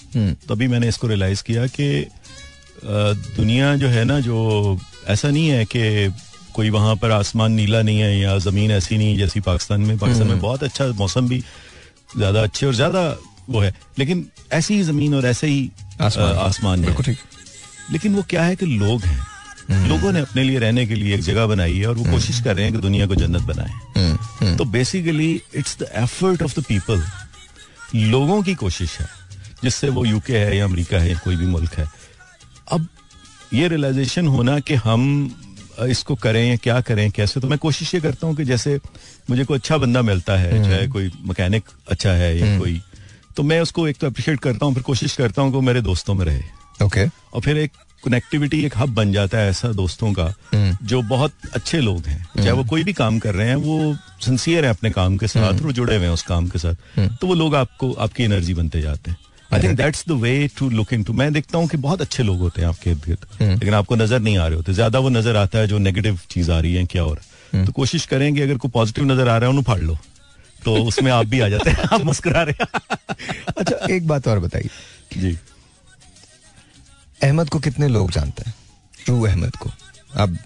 तभी 0.48 0.68
मैंने 0.68 0.88
इसको 0.88 1.06
रियलाइज़ 1.06 1.42
किया 1.42 1.66
कि 1.66 2.06
दुनिया 2.84 3.74
जो 3.76 3.88
है 3.88 4.04
ना 4.04 4.18
जो 4.20 4.78
ऐसा 5.08 5.30
नहीं 5.30 5.48
है 5.48 5.64
कि 5.64 6.12
कोई 6.54 6.70
वहाँ 6.70 6.94
पर 6.96 7.10
आसमान 7.10 7.52
नीला 7.52 7.82
नहीं 7.82 8.00
है 8.00 8.18
या 8.18 8.38
ज़मीन 8.38 8.70
ऐसी 8.70 8.98
नहीं 8.98 9.16
जैसी 9.18 9.40
पाकिस्तान 9.42 9.80
में। 9.80 9.96
पाकिस्तान 9.98 10.28
में 10.28 10.40
बहुत 10.40 10.62
अच्छा 10.64 10.86
मौसम 10.98 11.28
भी 11.28 11.38
ज़्यादा 12.16 12.42
अच्छे 12.42 12.66
और 12.66 12.74
ज़्यादा 12.74 13.02
वो 13.50 13.60
है। 13.60 13.74
लेकिन 13.98 14.26
ऐसी 14.52 14.74
ही 14.74 14.82
ज़मीन 14.82 15.14
और 15.14 15.26
ऐसे 15.26 15.46
ही 15.46 15.70
आसमान। 16.00 16.78
है। 16.78 16.86
बिल्कुल 16.86 17.04
ठीक। 17.04 17.18
लेकिन 17.92 18.14
वो 18.14 18.22
क्या 18.22 18.42
है 18.42 18.56
कि 18.56 18.66
लोग 18.66 19.02
हैं। 19.02 19.88
लोगों 19.88 20.12
ने 20.12 20.20
अपने 20.20 20.42
लिए 20.42 20.58
रहने 20.58 20.86
के 20.86 20.94
लिए 20.94 21.14
एक 21.14 21.20
जगह 21.20 21.46
बनाई 21.46 21.78
है 21.78 21.86
और 21.86 21.94
वो 21.94 22.10
कोशिश 22.12 22.40
कर 22.40 22.56
रहे 22.56 22.64
हैं 22.64 22.74
कि 22.74 22.80
दुनिया 22.80 23.06
को 23.06 23.14
जन्नत 23.14 23.42
बनाए। 23.42 24.56
तो 24.56 24.64
basically 24.64 25.30
it's 25.54 25.78
the 25.78 25.88
effort 25.94 26.42
of 26.42 26.60
the 26.60 26.64
people 26.64 27.02
लोगों 27.94 28.42
की 28.42 28.54
कोशिश 28.54 28.98
है 29.00 29.08
जिससे 29.64 29.88
वो 29.88 30.04
यूके 30.04 30.38
है 30.38 30.56
या 30.56 30.64
अमेरिका 30.64 30.98
है 30.98 31.10
या 31.10 31.18
कोई 31.24 31.36
भी 31.36 31.46
मुल्क 31.46 31.74
है। 31.74 31.86
अब 32.72 32.86
ये 33.54 33.68
रियलाइजेशन 33.68 34.26
होना 34.26 34.58
कि 34.60 34.74
हम 34.74 35.02
इसको 35.88 36.14
करें 36.14 36.48
या 36.50 36.56
क्या 36.56 36.80
करें 36.80 37.10
कैसे 37.10 37.40
तो 37.40 37.48
मैं 37.48 37.58
कोशिश 37.58 37.94
ये 37.94 38.00
करता 38.00 38.26
हूँ 38.26 38.36
कि 38.36 38.44
जैसे 38.44 38.78
मुझे 39.30 39.44
कोई 39.44 39.58
अच्छा 39.58 39.76
बंदा 39.76 40.02
मिलता 40.02 40.36
है 40.36 40.62
चाहे 40.64 40.86
कोई 40.88 41.10
मैकेनिक 41.26 41.64
अच्छा 41.90 42.10
है 42.10 42.38
या 42.38 42.58
कोई 42.58 42.80
तो 43.36 43.42
मैं 43.42 43.60
उसको 43.60 43.86
एक 43.88 43.96
तो 43.96 44.06
अप्रिशिएट 44.06 44.40
करता 44.40 44.66
हूँ 44.66 44.74
फिर 44.74 44.82
कोशिश 44.82 45.16
करता 45.16 45.42
हूँ 45.42 45.52
कि 45.52 45.66
मेरे 45.66 45.80
दोस्तों 45.82 46.14
में 46.14 46.24
रहे। 46.26 46.84
ओके 46.84 47.06
और 47.06 47.40
फिर 47.40 47.58
एक 47.58 47.72
कनेक्टिविटी 48.02 48.60
एक 48.64 48.76
हब 48.76 48.94
बन 48.94 49.12
जाता 49.12 49.38
है 49.38 49.50
ऐसा 49.50 49.68
दोस्तों 49.74 50.12
का 50.12 50.32
जो 50.54 51.00
बहुत 51.04 51.32
अच्छे 51.54 51.80
लोग 51.80 52.06
हैं। 52.06 52.24
चाहे 52.34 52.52
वो 52.52 52.64
कोई 52.64 52.84
भी 52.84 52.92
काम 52.94 53.18
कर 53.18 53.34
रहे 53.34 53.48
हैं 53.48 53.56
वो 53.58 53.94
सिंसियर 54.24 54.64
है 54.64 54.70
अपने 54.70 54.90
काम 54.92 55.16
के 55.16 55.26
साथ 55.28 55.52
और 55.52 55.62
वो 55.62 55.72
जुड़े 55.72 55.96
हुए 55.96 56.04
हैं 56.04 56.12
उस 56.12 56.22
काम 56.24 56.48
के 56.48 56.58
साथ। 56.58 57.18
तो 57.20 57.26
वो 57.26 57.34
लोग 57.34 57.54
आपको 57.56 57.92
आपकी 57.94 58.24
एनर्जी 58.24 58.54
बनते 58.54 58.80
जाते 58.82 59.10
हैं। 59.10 59.18
I 59.50 59.62
think 59.62 59.76
that's 59.76 60.04
the 60.08 60.12
way 60.20 60.48
to 60.58 60.68
look 60.70 60.92
into 61.04 61.12
मैं 61.12 61.32
देखता 61.32 61.58
हूँ 61.58 61.68
कि 61.68 61.76
बहुत 61.78 62.00
अच्छे 62.00 62.22
लोग 62.22 62.38
होते 62.38 62.62
हैं 62.62 62.68
आपके 62.68 62.90
इर्द 62.90 63.04
गिर्द 63.06 63.26
लेकिन 63.42 63.74
आपको 63.74 63.96
नज़र 63.96 64.20
नहीं 64.20 64.38
आ 64.38 64.46
रहे 64.46 64.56
होते। 64.56 64.72
ज़्यादा 64.74 64.98
वो 64.98 65.08
नज़र 65.10 65.36
आता 65.36 65.58
है 65.58 65.66
जो 65.68 65.78
नेगेटिव 65.80 66.18
चीज़ 66.30 66.50
आ 66.50 66.58
रही 66.58 66.74
है 66.74 66.84
क्या 66.86 67.04
और 67.04 67.20
तो 67.54 67.72
कोशिश 67.72 68.06
करेंगे 68.06 68.42
अगर 68.42 68.56
कोई 68.56 68.70
पॉजिटिव 68.70 69.04
नज़र 69.04 69.28
आ 69.28 69.36
रहा 69.36 69.44
है 69.44 69.48
उन्हें 69.48 69.64
फाड़ 69.64 69.80
लो। 69.80 69.98
तो 70.64 70.76
उसमें 70.84 71.12
आप 71.12 71.26
भी 71.26 71.40
आ 71.40 71.48
जाते 71.48 71.70
हैं 71.70 71.78
आप 71.92 72.04
मुस्कुरा 72.04 72.42
रहे 72.42 72.64
अच्छा 73.58 73.86
एक 73.90 74.06
बात 74.06 74.28
और 74.28 74.38
बताइए। 74.38 74.70
जी। 75.18 75.38
अहमद 77.22 77.48
को 77.48 77.58
कितने 77.58 77.88
लोग 77.88 78.10
जानते 78.10 78.42
हैं? 78.46 78.54
ट्रू 79.04 79.22
अहमद 79.26 79.56
को। 79.56 79.70
अब 80.16 80.38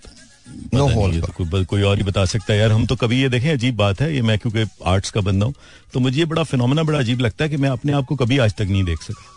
नो 0.75 0.87
नहीं, 0.87 0.97
होल 0.97 1.21
तो 1.21 1.45
कोई 1.45 1.65
कोई 1.65 1.83
और 1.83 1.97
ही 1.97 2.03
बता 2.03 2.25
सकता 2.25 2.53
है। 2.53 2.59
यार 2.59 2.73
हम 2.73 2.87
तो 2.87 2.97
कभी 2.97 3.21
ये 3.23 3.29
देखें 3.29 3.53
अजीब 3.53 3.77
बात 3.77 4.01
है। 4.01 4.15
ये 4.15 4.23
मैं 4.23 4.39
क्योंकि 4.39 4.65
आर्ट्स 4.87 5.11
का 5.11 5.21
बंदा 5.21 5.47
हूँ 5.47 5.55
तो 5.93 6.01
मुझे 6.01 6.19
ये 6.19 6.25
बड़ा 6.25 6.43
फिनोमेना 6.43 6.83
बड़ा 6.83 6.99
अजीब 6.99 7.21
लगता 7.21 7.45
है 7.45 7.51
कि 7.51 7.57
मैं 7.57 7.69
अपने 7.69 7.93
आप 7.93 8.05
को 8.05 8.17
कभी 8.17 8.39
आज 8.39 8.55
तक 8.55 8.63
नहीं 8.63 8.85
देख 8.85 9.03
सका। 9.03 9.35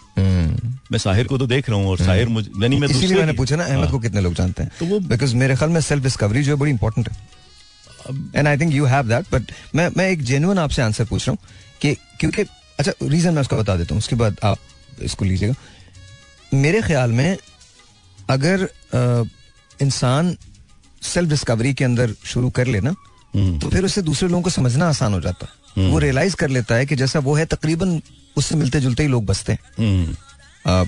मैं 0.92 0.98
साहिर 0.98 1.28
को 1.28 1.38
तो 1.38 1.48
देख 1.48 1.70
रहा 1.70 1.80
हूँ 1.80 1.88
और 1.88 1.98
साहिर 1.98 2.28
मुझे 2.28 2.52
यानी 2.62 2.78
मैं 2.78 2.88
इसीलिए 2.88 3.18
मैंने 3.18 3.34
पूछा 3.34 3.56
ना 3.56 3.64
अहमद 3.64 3.84
हाँ। 3.84 3.92
को 3.92 4.00
कितने 4.00 4.22
लोग 4.22 4.34
जानते 4.34 4.64
हैं? 4.64 4.72
तो 4.80 4.86
वो- 4.86 5.02
बिकॉज़ 5.02 5.36
मेरे 5.36 5.56
ख्याल 5.56 5.72
में 5.72 5.82
सेल्फ 5.82 6.04
डिस्कवरी 6.04 6.44
जो 6.44 6.52
है 6.52 6.60
बड़ी 6.60 6.72
इंपॉर्टेंट 6.72 7.12
है। 7.12 7.41
And 8.36 8.48
I 8.48 8.58
think 8.58 8.74
you 8.74 8.86
have 8.86 9.08
that 9.08 9.26
but 9.32 9.52
मैं 9.76 9.90
मैं 9.98 10.10
एक 10.10 10.24
जेन्युइन 10.24 10.60
आपसे 10.60 10.82
आंसर 10.82 11.06
पूछ 11.06 11.28
रहा 11.28 11.32
हूँ 11.32 11.50
कि 11.82 11.94
क्योंकि 12.20 12.42
अच्छा 12.80 12.92
रीजन 13.04 13.34
मैं 13.34 13.42
उसका 13.42 13.58
बता 13.58 13.76
देता 13.76 13.94
हूँ 13.94 14.00
उसके 14.00 14.16
बाद 14.16 14.38
आप 14.44 14.58
इसको 15.02 15.26
लीजिएगा। 15.26 15.56
मेरे 16.54 16.82
ख्याल 16.82 17.12
में 17.12 17.38
अगर 18.30 18.68
इंसान 19.80 20.36
सेल्फ 21.04 21.30
डिस्कवरी 21.30 21.74
के 21.74 21.84
अंदर 21.84 22.14
शुरू 22.26 22.50
कर 22.50 22.68
लेना 22.68 22.94
हम्म। 23.34 23.60
तो 23.60 23.70
फिर 23.70 23.86
उससे 23.86 24.02
दूसरे 24.02 24.30
लोगों 24.30 24.42
को 24.44 24.50
समझना 24.50 24.88
आसान 24.90 25.14
हो 25.14 25.22
जाता। 25.22 25.48
है 25.78 25.90
वो 25.90 26.00
रियलाइज़ 26.00 26.36
कर 26.36 26.50
लेता 26.50 26.76
है 26.76 26.86
कि 26.86 26.96
जैसा 26.96 27.20
वो 27.20 27.36
है 27.36 27.46
तकरीबन 27.48 28.02
उससे 28.38 28.56
मिलते 28.56 28.80
जुलते 28.82 29.04
ही 29.04 29.10
लोग 29.10 29.26
बसते 29.26 29.52
हैं। 29.52 29.60
हम्म। 29.80 30.86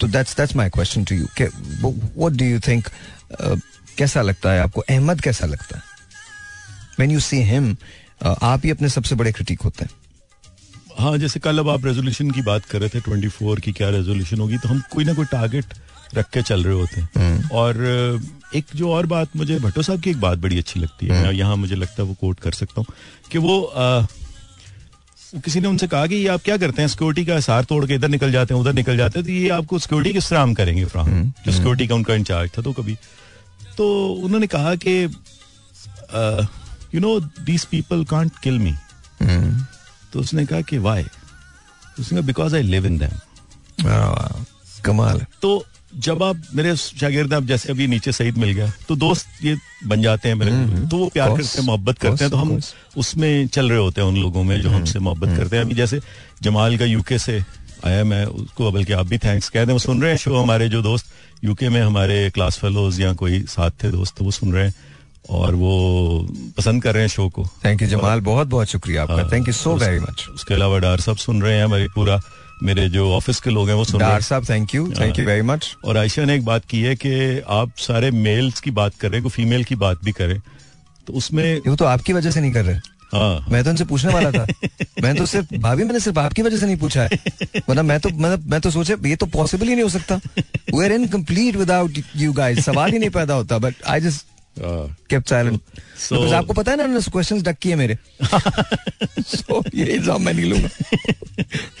तो 0.00 0.06
that's 0.08 0.36
that's 0.36 0.56
my 0.56 0.70
question 0.70 1.04
to 1.04 1.14
you 1.14 1.26
what 1.82 2.32
do 2.32 2.44
you 2.44 2.60
think 2.60 2.88
कैसा 3.98 4.22
लगता 4.22 4.52
है 4.52 4.60
आपको? 4.60 4.80
अहमद 4.80 5.20
कैसा 5.20 5.46
लगता 5.46 5.76
है? 5.76 5.82
व्हेन 6.98 7.10
यू 7.10 7.20
सी 7.20 7.42
हिम 7.44 7.76
आप 8.22 8.60
ही 8.64 8.70
अपने 8.70 8.88
सबसे 8.88 9.14
बड़े 9.14 9.32
क्रिटिक 9.32 9.60
होते 9.60 9.84
हैं। 9.84 9.90
हाँ 10.98 11.16
जैसे 11.18 11.40
कल 11.40 11.58
अब 11.58 11.68
आप 11.68 11.86
रेजोल्यूशन 11.86 12.30
की 12.30 12.42
बात 12.42 12.64
कर 12.64 12.80
रहे 12.80 12.88
थे 12.88 13.00
ट्वेंटी 13.00 13.28
फोर 13.30 13.60
की 13.60 13.72
क्या 13.72 13.88
रेजोल्यूशन 13.90 14.40
होगी 14.40 14.58
तो 14.58 14.68
हम 14.68 14.82
कोई 14.92 15.04
ना 15.04 15.14
कोई 15.14 15.24
टारगेट 15.32 15.74
रख 16.14 16.28
के 16.30 16.42
चल 16.42 16.64
रहे 16.64 16.74
होते 16.74 17.00
हैं। 17.00 17.48
और 17.50 17.78
एक 18.54 18.64
जो 18.74 18.90
और 18.92 19.06
बात 19.06 19.36
मुझे 19.36 19.58
भट्टो 19.60 19.82
साहब 19.82 20.00
की 20.00 20.10
एक 20.10 20.20
बात 20.20 20.38
बड़ी 20.38 20.58
अच्छी 20.58 20.80
लगती 20.80 21.06
है। 21.06 21.34
यहाँ 21.36 21.56
मुझे 21.56 21.76
लगता 21.76 22.02
है 22.02 22.08
वो 22.08 22.14
कोट 22.20 22.40
कर 22.40 22.52
सकता 22.52 22.80
हूँ 22.80 22.86
कि 23.32 23.38
वो 23.38 23.60
अ, 23.60 24.06
किसी 25.34 25.60
ने 25.60 25.68
उनसे 25.68 25.86
कहा 25.86 26.06
कि 26.06 26.14
ये 26.14 26.26
आप 26.28 26.42
क्या 26.44 26.56
करते 26.56 26.82
हैं 26.82 26.88
सिक्योरिटी 26.88 27.24
का 27.24 27.38
सार 27.40 27.64
तोड़ 27.64 27.84
के 27.86 27.94
इधर 27.94 28.08
निकल 28.08 28.32
जाते 28.32 28.54
हैं 28.54 28.60
उधर 28.60 28.72
निकल 28.72 28.96
जाते 28.96 29.18
हैं 29.18 29.26
तो 29.26 29.32
ये 29.32 29.48
आपको 29.50 29.78
सिक्योरिटी 29.78 30.12
किस 30.12 30.28
तरह 30.28 30.40
हम 30.40 30.54
करेंगे 30.54 30.84
फ्राम 30.84 31.08
जो 31.46 31.52
सिक्योरिटी 31.52 31.86
का 31.86 31.94
उनका 31.94 32.14
इंचार्ज 32.14 32.50
था 32.58 32.62
तो 32.62 32.72
कभी। 32.72 32.96
तो 33.76 33.88
उन्होंने 34.24 34.46
कहा 34.46 34.74
कि 34.76 35.06
you 36.94 37.00
know 37.00 37.18
these 37.20 37.64
people 37.64 38.04
can't 38.04 38.32
kill 38.42 38.58
me 38.58 38.74
तो 40.12 40.20
उसने 40.20 40.46
कहा 40.46 40.60
कि 40.60 40.78
वाई 40.78 41.04
उसने 42.00 42.18
कहा 42.18 42.26
because 42.26 42.56
I 42.56 42.62
live 42.62 42.86
in 42.86 42.98
them 42.98 44.42
कमाल 44.84 45.24
तो 45.42 45.64
जब 46.04 46.22
आप 46.22 46.42
मेरे 46.54 46.74
शागिर्द 46.76 47.34
अब 47.34 47.46
जैसे 47.46 47.72
अभी 47.72 47.86
नीचे 47.86 48.12
सईद 48.12 48.36
मिल 48.38 48.50
गया 48.50 48.72
तो 48.88 48.96
दोस्त 48.96 49.44
ये 49.44 49.56
बन 49.86 50.02
जाते 50.02 50.28
हैं 50.28 50.36
मेरे 50.36 50.86
तो 50.88 50.96
वो 50.96 51.08
प्यार 51.08 51.28
Course, 51.28 51.42
करते 51.42 51.58
हैं 51.58 51.66
मोहब्बत 51.66 51.98
करते 51.98 52.24
हैं। 52.24 52.30
तो 52.30 52.36
हम 52.36 52.60
उसमें 52.96 53.46
चल 53.46 53.68
रहे 53.70 53.78
होते 53.78 54.00
हैं 54.00 54.08
उन 54.08 54.16
लोगों 54.16 54.42
में 54.44 54.60
जो 54.60 54.68
हम्म, 54.68 54.78
हमसे 54.78 54.98
मोहब्बत 54.98 55.36
करते 55.38 55.56
हैं। 55.56 55.64
अभी 55.64 55.74
जैसे 55.74 56.00
जमाल 56.42 56.76
का 56.78 56.84
यूके 56.84 57.18
से 57.18 57.38
आया 57.86 58.04
मैं 58.04 58.24
उसको 58.24 58.70
बल्कि 58.72 58.92
आप 58.92 59.06
भी 59.06 59.18
थैंक्स 59.18 59.48
कह 59.48 59.64
दें। 59.64 59.72
वो 59.72 59.78
सुन 59.78 60.02
रहे 60.02 60.10
हैं 60.10 60.18
शो 60.18 60.36
हमारे 60.36 60.68
जो 60.68 60.82
दोस्त 60.82 61.06
यूके 61.44 61.68
में 61.68 61.80
हमारे 61.82 62.30
क्लास 62.30 62.58
फेलोज 62.58 63.00
या 63.00 63.12
कोई 63.12 63.40
साथ 63.48 63.70
थे 63.82 63.90
दोस्त 63.90 64.16
तो 64.16 64.24
वो 64.24 64.30
सुन 64.30 64.52
रहे 64.52 64.64
हैं। 64.64 64.74
और 65.30 65.54
वो 65.54 66.28
पसंद 66.56 66.82
कर 66.82 66.92
रहे 66.94 67.02
हैं 67.02 67.08
शो 67.08 67.28
को। 67.28 67.46
Thank 67.64 67.82
you 67.82 67.88
Jamal. 67.88 68.20
बहुत 68.20 68.46
बहुत 68.46 68.66
शुक्रिया 68.66 69.02
आपका। 69.02 69.28
Thank 69.32 69.48
you 69.48 69.54
so 69.54 69.74
very 69.74 69.98
much 69.98 70.26
उसके 70.34 70.54
अलावा 70.54 70.78
डार 70.78 71.00
साहब 71.00 71.16
सुन 71.16 71.42
रहे 71.42 71.56
हैं 71.56 71.64
हमारे 71.64 71.88
पूरा 71.88 72.20
मेरे 72.62 72.88
जो 72.88 73.12
ऑफ़िस 73.12 73.40
के 73.40 73.50
लोग 73.50 73.68
हैं 73.68 73.74
वो 73.74 73.84
सुन 73.84 74.00
रहे 74.00 74.10
डार 74.10 74.22
साहब 74.22 74.48
thank 74.48 74.74
you 74.74 74.92
thank 75.00 75.18
you 75.18 75.24
very 75.24 75.42
much 75.42 75.76
और 75.84 75.96
आयशा 75.96 76.24
ने 76.24 76.34
एक 76.34 76.44
बात 76.44 76.64
की 76.64 76.80
है 76.80 76.94
कि 76.94 77.42
आप 77.48 77.72
सारे 77.78 78.10
मेल्स 78.10 78.60
की 78.60 78.70
बात 78.70 78.94
कर 78.94 79.10
रहे 79.10 79.20
हैं 79.20 79.28
फीमेल 79.28 79.64
की 79.64 79.74
बात 79.74 80.04
भी 80.04 80.12
करें 80.12 80.40
तो 81.06 81.12
उसमें 81.12 81.44
ये 81.44 81.76
तो 81.76 81.84
आपकी 81.84 82.12
वजह 82.12 82.30
से 82.30 82.40
नहीं 82.40 82.52
कर 82.52 82.64
रहे। 82.64 82.76
हाँ। 83.14 83.46
मैं 83.50 83.64
तो 83.64 83.70
उनसे 83.70 83.84
पूछने 83.84 84.12
वाला 84.12 84.30
था। 84.32 84.46
मैं 85.02 85.16
तो 85.16 85.26
सिर्फ़ 85.26 85.54
भाभी 85.54 85.84
मैंने 85.84 86.00
सिर्फ़ 86.00 86.18
आपकी 86.18 86.42
वजह 86.42 86.56
से 86.56 86.66
नहीं 86.66 86.76
पूछा 86.76 87.02
है। 87.02 87.08
वरना 87.68 87.82
मैं 87.82 88.00
तो 88.00 88.08
मतलब 88.08 88.50
मैं 88.50 88.60
तो 88.60 88.70
सोचे 88.70 88.96
ये 89.06 89.16
तो 89.16 89.26
पॉसिबल 89.26 89.66
ही 89.66 89.72
नहीं 89.72 89.82
हो 89.82 89.88
सकता। 89.88 90.20
We 90.74 90.84
are 90.84 90.92
incomplete 90.92 91.56
without 91.56 91.92
you 92.16 92.32
guys 92.32 92.64
सवाल 92.64 92.92
ही 92.92 92.98
नहीं 92.98 93.10
पैदा 93.10 93.34
होता 93.34 93.58
but 93.58 93.74
I 93.86 94.00
just. 94.00 94.26
Kept 94.58 95.28
silent 95.28 95.60
So- 95.98 96.16
Because 96.16 96.32
आपको 96.34 96.52
पता 96.52 96.70
है 96.70 96.76
ना 96.76 96.84
उन्होंने 96.84 97.10
क्वेश्चंस 97.12 97.42
डक 97.42 97.56
किए 97.62 97.74
मेरे। 97.76 97.98
So, 99.24 99.62
ये 99.74 99.84
इल्ज़ाम 99.84 100.22
मैं 100.22 100.32
नहीं 100.34 100.50
लूँगा। 100.50 100.68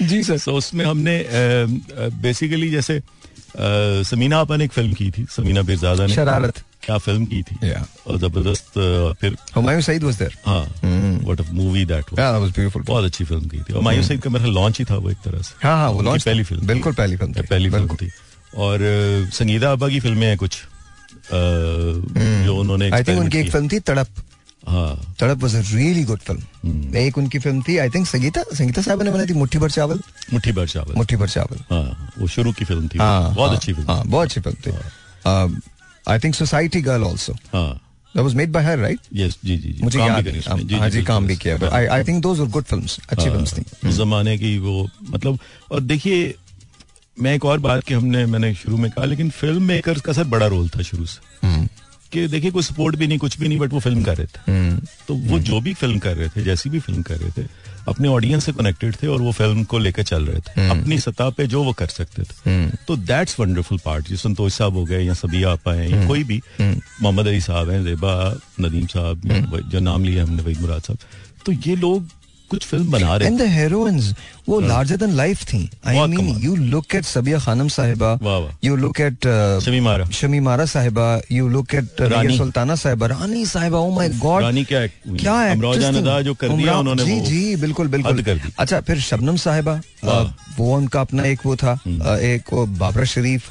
जी 0.06 0.22
सर 0.24 0.38
तो 0.38 0.54
उसमें 0.56 0.84
हमने 0.84 1.24
बेसिकली 2.22 2.70
जैसे 2.70 2.98
अ, 2.98 4.02
समीना 4.10 4.38
आपा 4.38 4.56
ने 4.56 4.64
एक 4.64 4.72
फ़िल्म 4.72 4.92
की 4.92 5.10
थी 5.10 5.24
समीना 5.30 5.62
बिरजादा 5.62 6.06
ने। 6.06 6.14
शरारत। 6.14 6.62
क्या 6.82 6.96
फ़िल्म 6.98 7.24
की 7.26 7.42
थी? 7.42 7.54
Yeah. 7.64 7.84
और 8.06 8.18
ज़बरदस्त 8.18 8.72
फिर 9.20 9.36
हुमायूं 9.56 9.80
सईद 9.80 10.04
वाज 10.04 10.16
देयर 10.18 10.34
हाँ। 10.46 10.60
What 10.84 11.40
a 11.40 11.44
movie 11.52 11.84
that 11.84 12.04
Yeah, 12.04 12.32
that 12.32 12.42
was 12.44 12.52
beautiful. 12.58 12.86
बहुत 12.86 13.04
अच्छी 13.04 13.24
फ़िल्म 13.24 13.48
की 13.48 13.58
थी। 13.58 13.80
मायूस 13.80 14.08
सईद 14.08 14.22
का 14.22 14.30
मेरा 14.30 14.46
लॉन्च 14.46 14.78
ही 14.78 14.84
था 14.84 14.96
वो 14.96 15.10
एक 15.10 15.18
तरह 15.24 15.42
से। 15.42 15.54
हाँ 15.62 15.76
हाँ 15.76 15.90
वो 15.90 16.02
लॉन्च 16.02 16.24
पहली 16.24 16.42
फ़िल्म 16.42 16.66
बिल्कुल 16.66 16.92
पहली 16.92 17.16
फ़िल्म 17.16 17.32
थी। 17.32 17.42
पहली 17.42 17.70
फ़िल्म 17.70 17.96
थी। 18.02 18.10
और 18.56 18.78
संगीता 19.32 19.72
अब्बा 19.72 19.88
की 19.88 20.00
फ़िल्में 20.00 20.26
हैं 20.26 20.36
कुछ। 20.36 20.62
जो 21.32 22.56
उन्होंने 22.56 22.90
आई 22.90 23.02
थिंक 23.04 23.18
उनकी 23.20 23.38
एक 23.38 23.50
फ़िल्म 23.52 23.68
थी 23.68 23.78
तड़प। 23.80 24.08
हाँ। 24.68 25.14
Tadap 25.20 25.42
was 25.42 25.54
a 25.56 25.60
really 25.66 26.02
good 26.04 26.18
film 26.20 26.96
एक 26.96 27.18
उनकी 27.18 27.38
फ़िल्म 27.38 27.62
थी 27.62 27.76
आई 27.78 27.88
थिंक 27.90 28.06
संगीता 28.06 28.42
संगीता 28.54 28.82
साहब 28.82 29.02
ने 29.02 29.10
बनाई 29.10 29.26
थी 29.26 29.34
मुट्ठी 29.34 29.58
भर 29.58 29.70
चावल। 29.70 30.00
मुट्ठी 30.32 30.52
भर 30.52 30.68
चावल। 30.68 30.94
मुट्ठी 30.96 31.16
भर 31.16 31.28
चावल। 31.28 31.58
हाँ 31.70 32.10
वो 32.18 32.26
शुरू 32.26 32.52
की 32.52 32.64
फ़िल्म 32.64 32.88
थी। 32.88 32.98
हाँ 32.98 33.34
बहुत 33.34 33.48
हाँ, 33.48 33.56
अच्छी 33.56 33.72
फ़िल्म 33.72 33.90
हाँ 33.90 34.04
बहुत 34.06 34.26
अच्छी 34.26 34.40
फ़िल्म 34.40 34.56
थी। 34.66 35.60
I 36.06 36.18
think 36.18 36.34
society 36.34 36.80
girl 36.82 37.04
also 37.04 37.32
हाँ। 37.52 37.72
That 38.14 38.22
was 38.22 38.34
made 38.34 38.52
by 38.52 38.64
her 38.64 38.86
जी 38.86 39.28
जी 39.28 39.56
जी। 39.56 39.78
मुझे 39.82 39.98
काम 39.98 40.08
याद 40.08 40.28
उसमें। 40.28 40.78
हाँ 40.78 40.88
जी 40.90 41.02
काम 41.02 41.26
भी 41.26 41.36
किया 41.36 41.58
I 41.72 41.86
I 41.86 42.04
think 42.04 42.22
those 42.22 42.40
were 42.40 42.48
good 42.48 42.64
films 42.64 42.98
अच्छी 43.08 43.28
फिल्म्स 43.30 43.54
थी। 43.54 43.92
जमाने 43.92 44.36
की 44.38 44.56
वो 44.58 44.88
मतलब 45.10 45.38
और 45.70 45.80
देखिए 45.82 46.34
मैं 47.16 47.34
एक 47.34 47.44
और 47.44 47.58
बात 47.60 47.84
की 47.84 47.94
हमने 47.94 48.24
मैंने 48.26 48.54
शुरू 48.54 48.76
में 48.76 48.90
कहा 48.90 49.04
लेकिन 49.04 49.30
फ़िल्म 49.30 49.62
मेकर्स 49.62 50.00
का 50.00 50.12
सर 50.12 50.24
बड़ा 50.28 50.46
रोल 50.46 50.68
था 50.68 50.82
शुरू 50.82 51.06
से। 51.06 51.46
हम्म, 51.46 51.66
कि 52.12 52.26
देखिए 52.28 52.50
कोई 52.50 52.62
सपोर्ट 52.62 52.96
भी 52.96 53.06
नहीं 53.06 53.18
कुछ 53.18 53.38
भी 53.38 53.48
नहीं 53.48 53.58
बट 53.58 53.72
वो 53.72 53.80
फ़िल्म 53.80 54.02
कर 54.02 54.16
रहे 54.16 54.26
थे। 54.26 54.50
हम्म, 54.50 54.80
तो 55.08 55.14
वो 55.30 55.38
जो 55.40 55.60
भी 55.60 55.74
फ़िल्म 55.74 55.98
कर 55.98 56.16
रहे 56.16 56.28
थे 56.28 56.42
जैसी 56.44 56.70
भी 56.70 56.80
फ़िल्म 56.80 57.02
कर 57.02 57.16
रहे 57.16 57.30
थे 57.36 57.46
अपने 57.88 58.08
ऑडियंस 58.08 58.44
से 58.44 58.52
कनेक्टेड 58.52 58.96
थे 59.02 59.06
और 59.06 59.20
वो 59.20 59.32
फ़िल्म 59.32 59.64
को 59.64 59.78
लेकर 59.78 60.02
चल 60.02 60.24
रहे 60.24 60.40
थे। 60.40 60.68
अपनी 60.70 60.98
सतह 60.98 61.30
पे 61.30 61.46
जो 61.46 61.62
वो 61.64 61.72
कर 61.72 61.86
सकते 61.86 62.22
थे। 62.22 62.50
हम्म, 62.50 62.70
तो 62.88 62.96
दैट्स 62.96 63.38
वंडरफुल 63.40 63.78
पार्ट 63.84 64.08
जो 64.08 64.16
संतोष 64.16 64.52
साहब 64.52 64.76
हो 64.76 64.84
गए 64.84 65.02
या 65.02 65.14
सभी 65.14 65.42
आपा 65.44 65.72
हैं 65.72 65.88
या 65.88 66.06
कोई 66.08 66.24
भी 66.24 66.40
मोहम्मद 66.60 67.26
अली 67.26 67.40
साहब 67.40 67.70
हैं 67.70 67.84
जेबा 67.84 68.14
नदीम 68.60 68.86
साहब 68.86 69.60
जो 69.70 69.80
नाम 69.80 70.04
लिए 70.04 70.20
हमने 70.20 70.42
वही 70.42 70.54
मुराद 70.60 70.82
साहब। 70.82 70.98
तो 71.46 71.52
ये 71.52 71.76
लोग 71.76 72.08
कुछ 72.50 72.64
फ़िल्म 72.66 72.90
बना 72.90 73.16
रहे 73.16 73.28
एंड 73.28 73.40
द 73.40 73.46
heroines 73.52 74.12
वो 74.48 74.60
लार्जर 74.60 74.96
देन 74.96 75.12
लाइफ 75.16 75.42
थी 75.44 75.58
I 75.86 76.06
mean. 76.08 76.26
You 76.42 76.54
look 76.56 76.94
at 76.94 77.04
Sabiha 77.04 77.38
Khanum 77.38 77.68
Sahiba. 77.68 78.10
You 78.64 78.76
look 78.76 79.00
at 79.00 79.26
Shamim Ara 79.64 80.04
Shamim Ara 80.12 80.64
Sahiba 80.66 81.06
you 81.32 81.48
look 81.48 81.74
at 81.74 82.00
Rani. 82.02 82.36
Sultana 82.36 82.74
Sahiba 82.76 83.06
Rani 83.06 83.44
Sahiba 83.46 83.78
O 83.78 83.90
my 83.96 84.08
God 84.18 84.42
रानी 84.42 84.64
क्या 84.64 84.86
क्या 84.86 85.54
थी? 85.54 86.24
जो 86.24 86.34
कर 86.34 86.48
दिया 86.48 86.78
उन्होंने 86.78 87.04
जी 87.04 87.20
जी 87.20 87.56
बिल्कुल 87.56 87.88
बिल्कुल। 87.88 88.40
अच्छा 88.58 88.80
फिर 88.80 89.00
शबनम 89.00 89.36
साहिबा 89.36 89.80
uh, 89.80 90.26
वो 90.58 90.74
उनका 90.76 91.00
अपना 91.00 91.22
एक 91.26 91.46
वो 91.46 91.56
था 91.56 91.78
uh, 91.78 92.18
एक 92.20 92.54
Babra 92.78 93.04
Sharif 93.14 93.42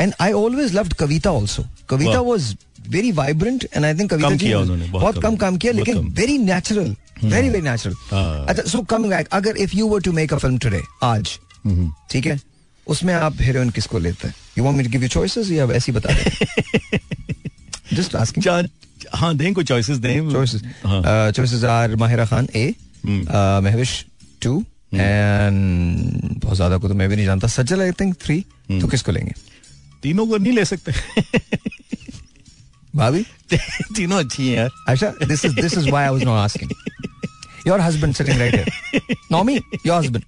and 0.00 0.12
I 0.20 0.32
always 0.32 0.74
loved 0.74 0.94
Kavita 0.94 1.30
also 1.30 1.64
Kavita. 1.88 2.20
Was 2.20 2.56
very 2.88 3.12
vibrant 3.12 3.66
and 3.74 3.84
I 3.84 3.94
think 3.98 4.10
Kavita 4.10 4.30
ji 4.34 4.52
बहुत 4.88 5.14
कम। 5.14 5.20
कम 5.20 5.36
काम 5.36 5.56
किया 5.56 5.72
लेकिन 5.72 5.98
very 6.20 6.38
natural 6.38 6.94
very 7.24 7.48
very 7.48 7.62
natural. 7.62 7.96
अच्छा 8.48 8.62
सो 8.70 8.82
कमिंग 8.92 9.10
बैक 9.12 9.28
अगर 9.32 9.56
if 9.56 9.76
you 9.76 9.88
were 9.88 10.00
to 10.00 10.12
make 10.12 10.34
a 10.34 10.36
film 10.36 10.58
today 10.58 10.82
आज 11.02 11.38
ठीक 12.10 12.26
है 12.26 12.40
उसमें 12.86 13.14
आप 13.14 13.36
हीरोइन 13.40 13.70
किसको 13.70 13.98
लेते 13.98 14.28
हैं 14.28 14.34
you 14.58 14.64
want 14.64 14.76
me 14.76 14.84
to 14.84 14.90
give 14.90 15.02
you 15.02 15.08
choices 15.08 15.50
या 15.50 15.64
ऐसे 15.64 15.92
ही 15.92 15.98
बता 15.98 16.14
दें 16.14 16.98
जस्ट 17.96 18.16
आस्किंग 18.16 18.68
हाँ 19.14 19.34
दें 19.36 19.52
कोई 19.54 19.64
चॉइसेस 19.64 19.96
दें 19.98 20.30
choices. 20.30 20.62
choices. 21.36 21.64
Are 21.64 21.88
Mahira 22.02 22.26
Khan 22.28 22.48
A, 22.56 22.74
Hmm. 23.04 23.22
uh, 23.28 23.60
Mehwish 23.66 23.92
two, 24.44 24.52
and 24.94 25.58
बहुत 26.44 26.56
ज़्यादा 26.56 26.76
को 26.78 26.88
तो 26.88 26.94
मैं 26.94 27.08
भी 27.08 27.16
नहीं 27.16 27.26
जानता। 27.26 27.48
Sajal 27.48 27.80
I 27.82 27.92
think 28.00 28.14
three. 28.22 28.38
तो 28.80 28.88
किसको 28.88 29.12
लेंगे? 29.12 29.32
तीनों 30.02 30.26
को 30.26 30.36
नहीं 30.36 30.52
ले 30.52 30.64
सकते। 30.64 30.92
भाभी 32.96 33.22
तीनों 33.96 34.18
अच्छी 34.18 34.48
हैं 34.48 34.56
यार 34.56 34.70
Ayesha 34.88 35.12
this 35.28 35.44
is 35.44 35.54
this 35.60 35.78
is 35.78 35.88
why 35.90 36.04
I 36.04 36.10
was 36.10 36.22
not 36.24 36.38
asking 36.38 36.70
your 37.66 37.80
husband 37.80 38.14
sitting 38.14 38.38
right 38.38 38.54
here 38.54 39.16
Nomi 39.32 39.56
your 39.86 39.98
husband 39.98 40.24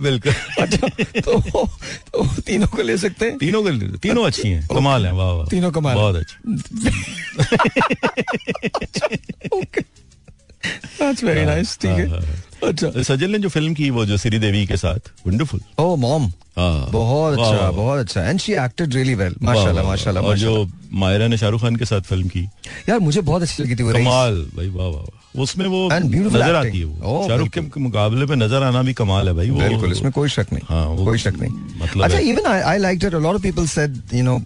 बिल्कुल। 0.00 0.32
अच्छा 0.60 0.88
तो 1.20 1.38
तो 1.40 2.26
तीनों 2.40 2.66
को 2.66 2.82
ले 2.82 2.96
सकते 2.98 3.26
हैं? 3.26 3.36
तीनों 3.38 3.62
को 3.62 3.96
तीनों 3.98 4.24
अच्छी 4.26 4.48
हैं। 4.48 4.66
कमाल 4.66 5.06
है 5.06 5.12
वाह 5.12 5.32
वाह। 5.32 5.46
तीनों 5.46 5.70
कमाल 5.72 5.96
है। 5.96 6.02
बहुत 6.02 6.16
अच्छी। 6.16 6.36
दैट्स 10.98 11.24
वेरी 11.24 11.44
नाइस 11.44 11.76
ठीक 11.78 11.90
है 11.90 12.08
हाँ, 12.10 12.20
अच्छा। 12.64 13.02
सजल 13.02 13.30
ने 13.30 13.38
जो 13.38 13.48
फ़िल्म 13.48 13.74
की 13.74 13.90
वो 13.90 14.04
जो 14.06 14.16
श्री 14.16 14.38
देवी 14.38 14.66
के 14.66 14.76
साथ 14.76 15.10
वंडरफुल 15.26 15.60
ओ 15.78 15.94
मॉम 15.96 16.30
हाँ। 16.58 16.88
बहुत 16.92 17.38
अच्छा 17.38 17.70
बहुत 17.70 17.98
अच्छा। 18.00 18.22
And 18.28 18.40
she 18.40 18.52
acted 18.64 18.94
really 18.94 19.14
well 19.14 19.34
माशाल्लाह 19.42 19.84
माशाल्लाह 19.86 20.24
और 20.24 20.38
जो 20.38 20.68
मायरा 20.92 21.26
ने 21.28 21.36
शाहरुख 21.36 21.60
खान 21.62 21.76
के 21.76 21.84
साथ 21.84 22.00
फ़िल्म 22.00 22.28
की। 22.28 22.48
यार 22.88 22.98
मुझे 22.98 23.20
बहुत 23.20 23.42
अच्छी 23.42 23.62
लगी 23.62 23.76
थी 23.76 23.82
वो 23.82 23.92
कमाल 23.92 24.40
भाई 24.56 24.68
वाह 24.68 24.88
वाह 24.88 25.40
उसमें 25.42 25.66
वो 25.66 25.88
नज़र 25.92 26.54
आती 26.54 26.78
है 26.78 26.84
वो। 26.84 26.94
Oh, 27.12 27.28
शाहरुख 27.28 27.48
के 27.48 27.80
मुकाबले 27.80 28.26
पे 28.26 28.36
नज़र 28.36 28.62
आना 28.62 28.82
भी 28.82 28.92
कमाल 28.94 29.28
है 29.28 29.34
भाई 29.34 29.50
बिल्कुल 29.50 29.92
इसमें 29.92 30.12
कोई 30.12 30.28
शक 30.28 30.52
नहीं। 30.52 30.62
हाँ, 30.68 30.96
कोई 31.04 31.18
शक 31.18 31.34
नहीं। 31.40 31.52
मतलब 31.82 32.04
अच्छा 32.04 32.18
even 32.18 32.46
I 32.52 32.60
I 32.60 32.78
like 32.78 33.04
it 33.04 33.14
a 33.14 33.18
lot 33.18 33.34
of 33.34 33.42
people 33.42 33.66
said 33.68 34.00
you 34.14 34.22
know 34.24 34.40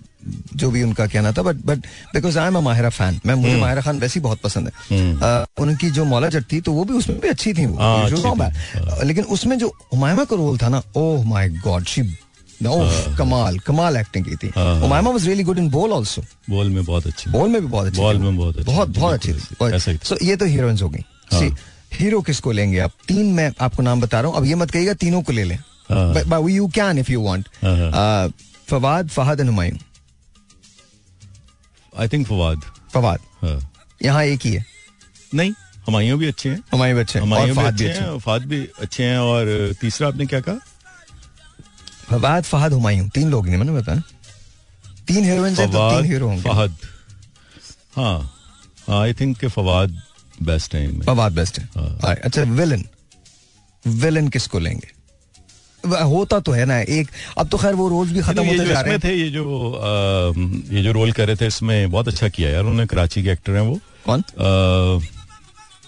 जो 0.57 0.71
भी 0.71 0.83
उनका 0.83 1.07
कहना 1.07 1.33
था 1.33 1.43
but 1.43 1.57
but 1.57 1.79
because 2.15 2.39
I 2.39 2.47
am 2.47 2.57
a 2.57 2.61
Mahira 2.61 2.89
fan 2.89 3.21
मैं 3.27 3.35
मुझे 3.35 3.57
माहिरा 3.57 3.83
खान 3.83 3.99
वैसी 3.99 4.21
बहुत 4.21 4.41
पसंद 4.41 4.67
है। 4.67 4.73
अ, 5.17 5.47
उनकी 5.59 5.91
जो 5.91 6.05
मौला 6.05 6.29
जट 6.29 6.45
थी 6.53 6.61
तो 6.61 6.73
वो 6.73 6.85
भी 6.85 6.95
उसमें 6.95 7.21
भी 7.21 7.29
अच्छी 7.29 7.53
थी 7.53 7.67
वो 7.67 7.77
हाँ. 7.79 9.05
लेकिन 9.05 9.25
उसमें 9.25 9.59
जो 9.59 9.75
हुमायूमा 9.93 10.25
का 10.25 10.37
रोल 10.37 10.59
था 10.59 10.69
ना 10.69 10.83
ओह 10.97 11.25
माय 11.25 11.49
गॉड 11.49 11.85
शी 11.85 12.03
कमाल 12.63 13.59
कमाल 13.59 13.97
एक्टिंग 13.97 14.25
की 14.25 14.37
थी। 14.37 14.51
हाँ, 14.57 14.81
हाँ। 14.81 15.03
Was 15.03 15.27
really 15.27 15.43
good 15.43 15.59
in 15.59 15.71
Bol 15.71 15.93
also 15.93 16.23
Bol 16.51 16.69
में 16.69 16.85
बहुत 16.85 17.07
अच्छी। 17.07 17.31
बॉल 17.31 17.49
में 17.49 17.61
भी 17.61 17.67
बहुत 17.67 17.87
अच्छी 17.87 18.01
बॉल 18.01 18.19
में 18.19 18.37
बहुत 18.37 18.59
अच्छी। 18.59 18.73
बहुत 18.73 18.89
बहुत 18.89 19.15
अच्छी 19.15 19.33
ही 19.33 19.97
थी। 19.97 19.99
सो 20.05 20.17
ये 20.23 20.37
तो 20.37 20.45
हीरोइंस 20.45 20.83
हो 20.83 20.89
गई। 20.89 21.05
हाँ। 21.33 21.41
See, 21.41 21.57
हीरो 21.95 22.21
किसको 22.21 22.53
लेंगे 22.53 22.79
आप? 22.79 22.91
तीन 23.09 23.27
मैं 23.27 23.53
आपको 23.61 23.83
नाम 23.83 24.01
बता 24.01 24.21
रहा 24.21 24.31
हूँ। 24.31 24.39
अब 24.39 24.45
ये 24.45 24.55
मत 24.55 24.71
कहिएगा 24.71 24.93
तीनों 24.93 25.23
को 25.23 25.33
ले 25.33 25.45
लें। 25.45 25.59
हाँ। 25.91 26.51
You 26.51 26.67
can 26.67 26.99
if 26.99 27.13
you 27.13 27.23
want 27.23 27.49
हाँ, 27.65 28.33
Fawad 28.69 29.09
Fahad 29.09 29.41
and 29.41 29.49
Humayun 29.49 29.77
I 31.95 32.09
think 32.09 32.27
Fawad 32.27 32.61
Fawad 32.95 33.21
हाँ। 33.43 33.59
यहाँ 34.03 34.25
एक 34.25 34.41
ही 34.45 34.53
है। 34.53 34.65
नहीं 35.35 35.53
हमायूं 35.87 36.19
भी 36.19 36.27
अच्छे 36.27 36.49
हैं। 36.49 36.59
हुमायूं 36.73 36.95
भी 36.97 37.01
अच्छे 37.01 37.19
हैं 37.19 37.27
और 37.27 37.33
हमायूं 37.33 37.57
भी 37.57 37.65
अच्छे 37.65 37.89
हैं 37.91 38.19
फहद 38.19 38.43
भी 38.43 38.67
अच्छे 38.81 39.05
हैं 39.05 39.19
और 39.19 39.75
तीसरा 39.81 40.09
आपने 40.09 40.27
क्या 40.27 40.41
कहा? 40.41 40.59
फवाद 42.09 42.45
फहद 42.45 42.73
हुमायूं 42.73 43.09
तीन 43.09 43.31
लोग 43.31 43.47
नहीं 43.47 43.57
मैंने 43.57 43.73
बताया। 43.73 44.03
तीन 45.09 45.25
हीरोइंस 45.25 45.59
हैं 45.59 45.71
तो 45.73 45.91
तीन 45.91 46.05
हीरो 46.05 46.29
होंगे। 46.29 46.43
फहद। 46.43 46.77
हाँ 47.97 49.01
आई 49.01 49.13
थिंक 49.15 49.39
के 49.39 49.49
फवाद 49.49 50.01
बेस्ट 50.43 50.75
है 50.75 51.01
फवाद 51.01 51.33
बेस्ट 51.33 51.59
है। 51.59 51.69
हाँ। 51.77 52.15
अच्छा 52.15 52.43
विलन 52.43 52.85
विलन 53.85 54.29
किसको 54.29 54.59
लेंगे? 54.59 54.89
होता 55.87 56.39
तो 56.41 56.53
है 56.53 56.65
ना 56.65 56.79
एक। 56.81 57.09
अब 57.39 57.49
तो 57.49 57.59
खैर 57.59 57.75
वो 57.75 57.89
रोज 57.89 58.13
भी 58.13 58.21
खत्म 58.23 58.45
होते 58.47 58.67
जा 58.67 58.81
रहे 58.81 58.93
हैं। 58.93 59.01
थे 59.01 59.15
ये 59.15 59.31
जो 59.31 59.45
आ, 59.73 60.33
ये 60.75 60.83
जो 60.83 60.93
रोल 60.93 61.13
कर 61.13 61.27
रहे 61.27 61.37
थे 61.37 61.47
इसमें 61.47 61.91
बहुत 61.91 62.09
अच्छा 62.09 62.29
किया 62.29 62.51
यार 62.51 62.63
उन्होंने 62.63 62.87
कराची 62.87 63.23
के 63.23 63.31
एक्टर 63.31 63.53
हैं 63.53 63.63
वो। 63.63 63.79
कौन? 64.07 64.23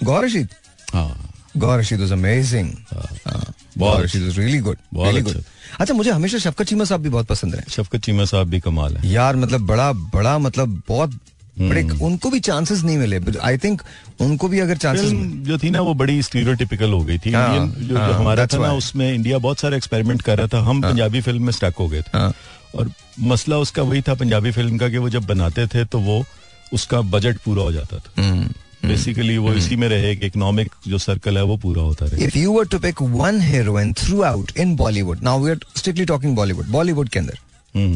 गौर 0.04 0.24
रशीद। 0.24 0.48
हाँ। 0.94 1.28
गौर 1.56 1.78
रशीद 1.78 2.00
वाज 2.00 2.12
अमेजिंग 2.12 2.70
बहुत 2.88 3.78
Gohar 3.78 4.04
Rasheed 4.04 4.22
was 4.22 4.38
really 4.38 4.58
good 4.60 4.76
really 4.94 5.20
अच्छा। 5.20 5.32
गुड 5.32 5.44
अच्छा 5.80 5.94
मुझे 5.94 6.10
हमेशा 6.10 6.38
शफकत 6.38 6.66
चीमा 6.66 6.84
साहब 6.84 7.00
भी 7.00 7.08
बहुत 7.08 7.26
पसंद 7.26 7.54
रहे। 7.54 7.70
शफकत 7.70 8.00
चीमा 8.04 8.24
साहब 8.24 8.48
भी 8.48 8.60
कमाल 8.60 8.96
है। 8.96 9.10
यार 9.10 9.36
मतलब 9.36 9.66
बड़ा 9.66 9.92
बड़ा 9.92 10.38
मतलब 10.38 10.82
बहुत 10.88 11.18
बड़े 11.58 11.80
हम्म। 11.82 12.04
उनको 12.04 12.30
भी 12.30 12.40
चांसेस 12.40 12.82
नहीं 12.82 12.96
मिले। 12.98 13.20
आई 13.42 13.58
थिंक 13.58 13.82
उनको 14.20 14.48
भी 14.48 14.60
अगर 14.60 14.76
चांसेस 14.76 15.10
जो 15.46 15.58
थी 15.58 15.70
ना 15.70 15.80
वो 15.80 15.94
बड़ी 15.94 16.22
स्टीरियोटिपिकल 16.22 16.92
हो 16.92 17.02
गई 17.04 17.18
थी। 17.18 17.32
हाँ, 17.32 17.56
इंडियन 17.56 17.88
जो, 17.88 17.96
आ, 17.98 18.06
जो 18.06 18.12
हाँ, 18.12 18.20
हमारा 18.20 18.46
था 18.46 18.58
ना 18.58 18.72
उसमें 18.72 19.12
इंडिया 19.14 19.38
बहुत 19.38 19.60
सारे 19.60 19.76
एक्सपेरिमेंट 19.76 20.22
कर 20.22 20.38
रहा 20.38 20.46
था। 20.46 20.60
हम 20.60 20.82
पंजाबी 20.82 21.20
फ़िल्म 21.20 21.44
में 21.44 21.52
स्टक 21.52 21.74
हो 21.80 21.88
गए 21.88 22.02
थे। 22.02 22.18
हाँ। 22.18 22.32
और 22.74 22.90
मसला 23.20 23.58
उसका 23.58 23.82
वही 23.82 24.02
था 24.02 24.14
पंजाबी 24.14 24.50
फ़िल्म 24.50 24.78
का 24.78 24.88
कि 24.88 24.98
वो 24.98 25.08
जब 25.08 25.24
बनाते 25.24 25.66
थे 25.66 25.84
तो 25.84 25.98
वो 26.00 26.24
उसका 26.72 27.00
बजट 27.00 27.38
पूरा 27.38 27.62
हो 27.62 27.72
जाता 27.72 27.98
था। 27.98 28.48
बेसिकली 28.86 29.36
वो 29.38 29.52
इसी 29.54 29.76
में 29.76 29.88
रहे 29.88 30.16
कि 30.16 30.26
इकोनॉमिक 30.26 30.70
जो 30.88 30.98
सर्कल 30.98 31.36
है 31.36 31.42
वो 31.44 31.56
पूरा 31.56 31.82
होता 31.82 32.06
रहे। 32.06 32.26
If 32.26 32.36
you 32.36 32.54
were 32.54 32.64
to 32.70 32.78
pick 32.84 33.02
one 33.16 33.40
heroine 33.40 33.92
throughout 33.94 34.52
in 34.56 34.76
Bollywood, 34.76 35.22
now 35.22 35.34
we're 35.44 35.58
strictly 35.76 36.06
talking 36.06 36.34
Bollywood, 36.36 36.70
Bollywood 36.70 37.08
के 37.08 37.18
अंदर, 37.18 37.38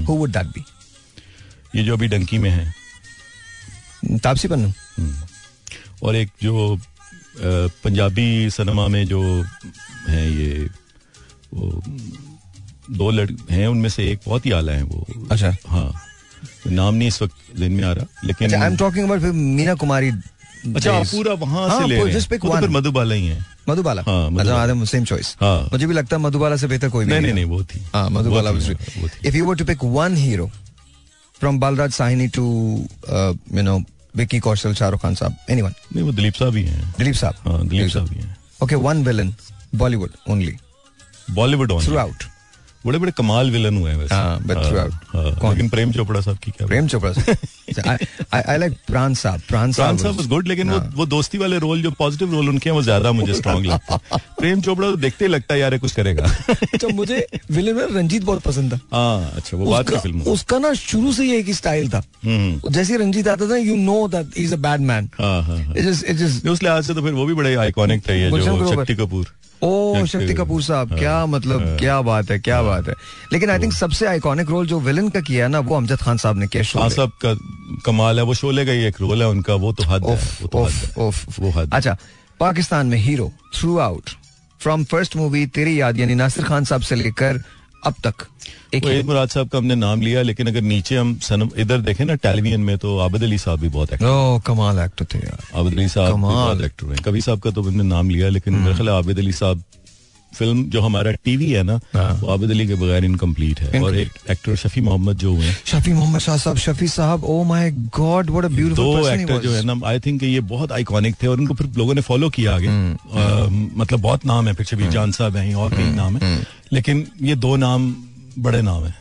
who 0.06 0.18
would 0.20 0.36
that 0.36 0.52
be? 0.54 0.62
ये 1.76 1.82
जो 1.82 1.92
अभी 1.92 2.08
डंकी 2.08 2.38
में 2.38 2.50
है 2.50 2.85
तापसी 4.04 4.48
पन्नू। 4.48 4.72
और 6.02 6.16
एक 6.16 6.30
जो 6.42 6.78
पंजाबी 7.84 8.50
सिनेमा 8.50 8.86
में 8.88 9.04
जो 9.06 9.22
है 10.08 10.30
ये 10.32 10.68
वो 11.54 11.82
दो 12.90 13.10
लड़के 13.10 13.54
हैं 13.54 13.66
उनमें 13.68 13.88
से 13.88 14.10
एक 14.10 14.20
बहुत 14.26 14.46
ही 14.46 14.50
आला 14.50 14.72
है 14.72 14.82
वो। 14.82 15.06
अच्छा। 15.30 15.56
हाँ। 15.68 15.92
नाम 16.66 16.94
नहीं 16.94 17.08
इस 17.08 17.20
वक्त 17.22 17.58
दिन 17.58 17.72
में 17.72 17.84
आ 17.84 17.92
रहा 17.92 18.06
लेकिन 18.24 18.54
I 18.54 18.66
am 18.66 18.76
talking 18.76 19.04
about 19.04 19.34
Meena 19.34 19.74
Kumari 19.74 20.10
अच्छा 20.66 21.00
पूरा 21.00 21.32
वहाँ 21.34 21.68
हाँ, 21.68 21.80
से 21.80 21.86
ले 21.86 21.94
रहे 21.94 22.12
हैं। 22.12 22.38
तो. 22.38 22.60
फिर 22.60 22.68
मधुबाला 22.70 23.14
ही 23.14 23.26
है। 23.26 23.44
मधुबाला। 23.68 24.02
हाँ, 24.02 24.30
मधुबाला। 24.30 24.62
अच्छा 24.62 24.84
सेम 24.84 25.04
चॉइस 25.04 25.36
हाँ। 25.40 25.68
मुझे 25.72 25.86
भी 25.86 25.94
लगता 25.94 26.16
है 26.16 26.22
मधुबाला 26.22 26.56
से 26.56 26.66
बेहतर 26.66 26.88
कोई 26.88 27.04
नहीं 27.04 27.20
नहीं 27.20 27.32
नहीं 27.34 27.44
वो 27.44 27.62
थी। 27.64 27.80
हाँ 27.94 28.08
Madhubala. 28.10 28.50
If 28.50 29.36
you 29.36 29.44
were 29.44 29.56
to 29.56 29.64
pick 29.64 29.84
one 29.84 30.16
hero 30.16 30.50
from 31.40 31.58
Balraj 31.60 31.92
Sahni 31.92 32.28
to 32.36 32.44
you 33.10 33.62
know 33.62 33.78
Vicky 34.16 34.38
Kaushal 34.40 34.74
Shahrukh 34.74 35.02
Khan 35.02 35.14
Sahab 35.14 35.36
anyone 35.50 35.72
नहीं 35.94 36.04
वो 36.04 36.12
दिलीप 36.12 36.34
साहब 36.34 36.56
ही 36.56 36.64
हैं। 36.64 36.94
दिलीप 36.98 37.14
साहब? 37.14 37.34
हाँ 37.48 37.66
दिलीप 37.68 37.90
साहब 37.90 38.12
ही 38.12 38.20
हैं। 38.20 38.36
Okay 38.62 38.74
one 38.86 39.02
villain 39.04 39.34
Bollywood 39.74 40.10
only 40.30 40.56
Bollywood 41.34 41.72
on 41.72 41.84
throughout 41.98 42.24
बड़े 42.86 42.98
बड़े 42.98 43.12
कमाल 43.12 43.50
विलन 43.50 43.76
हुए 43.76 43.90
हैं 43.90 44.06
हाँ. 44.10 44.38
हाँ? 44.40 45.50
लेकिन 45.50 45.68
प्रेम 45.68 45.92
चोपड़ा 45.92 46.20
साहब 46.20 46.38
की 46.38 46.50
क्या 46.50 46.66
प्रेम 46.66 46.86
चोपड़ा 46.88 47.12
आई 48.34 48.58
लाइक 48.58 48.72
प्राण 48.86 49.14
साहब 49.14 49.40
प्राण 49.48 49.72
प्राण 49.72 49.72
साहब 49.72 49.98
साहब 49.98 50.16
वाज 50.16 50.26
गुड 50.28 50.48
लेकिन 50.48 50.70
वो 50.70 50.78
हाँ। 50.78 50.92
वो 50.96 51.06
दोस्ती 51.06 51.38
वाले 51.38 51.58
रोल 51.58 51.82
जो 51.82 51.90
पॉजिटिव 51.98 52.32
रोल 52.32 52.48
उनके 52.48 52.70
हैं 52.70 52.74
वो 52.76 52.82
ज़्यादा 52.82 53.12
मुझे 53.12 53.34
स्ट्रांग 53.34 53.66
लगता 53.66 53.98
है। 54.12 54.18
प्रेम 54.38 54.60
चोपड़ा 54.60 54.90
तो 54.90 54.96
देखते 54.96 55.24
ही 55.24 55.30
लगता 55.30 55.54
है 55.54 55.60
यार 55.60 55.78
कुछ 55.78 55.92
करेगा। 55.92 56.24
अच्छा 56.48 56.88
मुझे 56.94 57.26
विलन 57.50 57.74
में 57.76 57.86
रंजीत 57.86 58.24
बहुत 58.24 58.42
पसंद 58.42 58.72
था। 58.72 58.78
हाँ 58.92 59.30
अच्छा 59.36 59.56
वो 59.56 59.70
बात 59.70 59.90
फ़िल्म 59.92 60.20
उसका 60.32 60.58
ना 60.58 60.72
शुरू 60.74 61.12
से 61.12 61.24
ही 61.24 61.36
एक 61.36 61.50
स्टाइल 61.54 61.88
था। 61.90 62.02
हम्म, 62.24 62.72
जैसे 62.72 62.96
रंजीत 62.96 63.28
आता 63.28 63.50
था 63.50 63.56
you 63.56 63.76
know 63.76 64.06
that 64.08 64.38
is 64.38 64.54
a 64.54 64.58
bad 64.58 64.80
man 64.80 65.10
हाँ 65.20 65.42
हाँ 65.42 65.58
हाँ। 65.58 65.74
उस 66.52 66.62
लिहाज 66.62 66.84
से 66.84 66.94
तो 66.94 67.02
फिर 67.02 67.12
वो 67.12 67.26
भी 67.26 67.34
बड़े 67.34 67.54
आइकॉनिक 67.54 68.08
थे 68.08 68.30
जो 68.30 68.74
शक्ति 68.74 68.94
कपूर। 68.94 69.26
ओ 69.62 70.04
शक्ति- 70.06 70.36
कपूर 70.36 70.62
साहब 70.62 70.90
हाँ, 70.90 70.98
क्या 70.98 71.26
मतलब 71.26 71.66
हाँ। 71.66 71.76
क्या 71.76 72.00
बात 72.02 72.30
है 72.30 72.38
क्या 72.38 72.62
बात 72.62 72.88
है 72.88 72.94
लेकिन 73.32 73.50
आई 73.50 73.58
थिंक 73.58 73.72
सबसे 73.72 74.06
आइकॉनिक 74.06 74.48
रोल 74.50 74.66
जो 74.66 74.80
विलन 74.80 75.08
का 75.08 75.20
किया 75.20 75.44
है 75.44 75.50
ना 75.50 75.58
वो 75.58 75.76
अमजद 75.76 75.96
खान 75.96 76.16
साहब 76.16 76.38
ने 76.38 76.46
किया 76.46 76.62
खान 76.62 76.88
शोले। 76.88 76.94
साहब 76.94 77.12
का 77.24 77.34
कमाल 77.86 78.18
है 78.18 78.24
वो 78.24 78.34
शोले 78.34 78.66
का 78.66 78.72
ही 78.72 78.84
एक 78.84 78.96
रोल 79.00 79.22
है 79.22 79.28
उनका 79.28 79.54
वो 79.54 79.72
तो 79.72 79.84
है 79.84 80.00
तो 80.00 80.08
है 80.08 81.10
हद 81.50 81.56
है। 81.56 81.66
अच्छा 81.72 81.96
पाकिस्तान 82.40 82.86
में 82.86 82.98
hero 82.98 83.32
throughout 83.78 84.10
from 84.60 84.84
first 84.84 85.16
movie 85.16 85.46
Teri 85.46 85.80
Yaad 85.80 85.98
यानी 85.98 86.14
नासिर 86.14 86.44
खान 86.44 86.64
साहब 86.64 86.82
से 86.82 86.94
लेकर 86.94 87.42
अब 87.86 87.94
तक। 88.06 88.26
एक 88.74 88.84
मुराद 89.06 89.28
साहब 89.28 89.48
का 89.48 89.58
हमने 89.58 89.74
नाम 89.74 90.00
लिया 90.02 90.22
लेकिन 90.22 90.46
अगर 90.48 90.60
नीचे 90.70 90.96
हम 90.96 91.14
सनम 91.22 91.50
इधर 91.58 91.78
देखे 91.88 92.04
ना 92.04 92.14
टेलीविज़न 92.24 92.60
में 92.60 92.76
तो 92.78 92.98
आबिद 93.06 93.22
अली 93.22 93.38
साहब 93.38 93.60
भी 93.60 93.68
बहुत 93.76 93.92
एक्टर 93.92 94.06
ओ 94.06 94.38
कमाल 94.46 94.78
एक्टर 94.84 95.04
थे 95.14 95.18
यार। 95.18 95.58
आबिद 95.60 95.72
अली 95.78 95.88
साहब 95.88 96.12
कमाल। 96.14 96.64
एक्टर 96.64 96.86
हैं। 96.86 97.02
कभी 97.04 97.20
साहब 97.20 97.40
का 97.40 97.50
तो 97.50 97.62
हमने 97.62 97.82
नाम 97.94 98.10
लिया 98.10 98.28
लेकिन 98.28 98.54
मेरे 98.54 98.74
ख्याल 98.74 98.88
आबिद 98.90 99.18
अली 99.18 99.32
साहब 99.32 99.62
फ़िल्म 100.38 100.64
जो 100.70 100.80
हमारा 100.80 101.12
टीवी 101.24 101.50
है 101.50 101.62
ना 101.62 101.78
हाँ। 101.94 102.12
वो 102.20 102.28
आबिद 102.32 102.50
अली 102.50 102.66
के 102.66 102.74
बगैर 102.76 103.04
इनकम्प्लीट 103.04 103.60
है। 103.60 103.80
और 103.82 103.96
एक 103.96 104.10
एक्टर 104.30 104.56
शफी 104.56 104.80
मोहम्मद 104.80 105.18
जो 105.18 105.32
हुए 105.34 105.52
Shafi 105.66 105.92
Mohammad 105.92 106.20
Shah 106.20 106.36
Sahab 106.38 106.56
Shafi 106.58 106.88
Sahab 106.88 107.24
oh 107.24 107.42
my 107.44 107.70
God 107.96 108.30
what 108.30 108.44
a 108.44 108.48
beautiful 108.48 108.84
two 108.84 109.08
actor 109.08 109.40
जो 109.40 109.52
है 109.52 109.62
ना 109.64 109.80
आई 109.88 110.00
थिंक 110.00 110.22
ये 110.22 110.40
बहुत 110.50 110.72
आइकॉनिक 110.72 111.16
थे 111.22 111.26
और 111.26 111.40
उनको 111.40 111.54
फिर 111.54 111.66
लोगों 111.76 111.94
ने 111.94 112.00
फॉलो 112.02 112.30
किया 112.30 112.54
आगे। 112.54 112.66
हम्म, 112.66 113.70
मतलब 113.76 114.00
बहुत 114.00 114.26
नाम 114.26 114.48
है 114.48 114.54
फिर 114.54 114.66
शबीर 114.66 114.90
जान 114.90 115.12
साहब 115.12 115.36
हैं 115.36 115.54
और 115.54 115.74
कई 115.74 115.90
नाम 115.92 116.16
हम्म, 116.16 116.26
है 116.26 116.46
लेकिन 116.72 117.06
ये 117.22 117.34
दो 117.36 117.56
नाम 117.56 117.94
बड़े 118.38 118.62
नाम 118.62 118.84
है। 118.84 118.92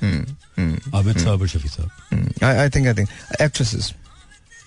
आबिद 0.96 1.18
साहब 1.18 1.42
और 1.42 1.48
Shafi 1.48 1.70
Sahab. 1.70 1.90
I 2.44 2.70
think 2.70 2.88
I 2.88 2.94
think 2.94 3.10
actresses 3.42 3.94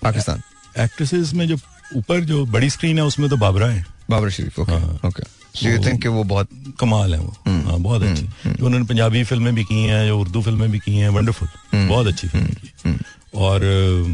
Pakistan. 0.03 0.41
Actresses 0.77 1.33
में 1.33 1.47
जो 1.47 1.57
ऊपर 1.97 2.19
जो 2.25 2.45
बड़ी 2.47 2.69
स्क्रीन 2.69 2.97
है 2.97 3.03
उसमें 3.05 3.29
तो 3.29 3.37
बाबरा 3.37 3.67
है। 3.67 3.85
बाबरा 4.09 4.29
शरीफ 4.29 4.59
ओके 4.59 4.71
हाँ। 4.71 4.99
ओके 5.05 5.23
डू 5.23 5.38
यू 5.55 5.77
थिंक 5.85 6.01
कि 6.01 6.07
वो 6.07 6.23
बहुत 6.23 6.49
कमाल 6.79 7.13
है 7.13 7.19
वो। 7.19 7.35
हम्म, 7.47 7.69
हाँ 7.69 7.79
बहुत 7.79 8.03
अच्छी। 8.03 8.23
जो 8.47 8.65
उन्होंने 8.65 8.85
पंजाबी 8.85 9.23
फ़िल्में 9.23 9.53
भी 9.55 9.63
की 9.63 9.83
हैं 9.83 10.05
जो 10.07 10.19
उर्दू 10.19 10.41
फ़िल्में 10.41 10.69
भी 10.71 10.79
की 10.79 10.95
हैं 10.95 11.09
वंडरफुल 11.09 11.47
हम्म, 11.73 11.87
बहुत 11.89 12.07
अच्छी 12.07 12.27
फ़िल्म 12.27 12.97
और 13.35 13.61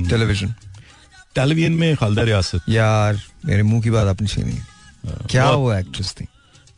टेलीविज़न 0.09 0.53
टेलीविज़न 1.35 1.73
में 1.73 1.95
खालदा 1.95 2.21
रियासत। 2.21 2.69
यार 2.69 3.21
मेरे 3.45 3.63
मुँह 3.63 3.81
की 3.81 3.89
बात 3.89 4.07
आपने 4.07 4.27
छीनी। 4.27 4.57
क्या 5.29 5.49
वो 5.51 5.73
एक्ट्रेस 5.73 6.11
थी? 6.11 6.25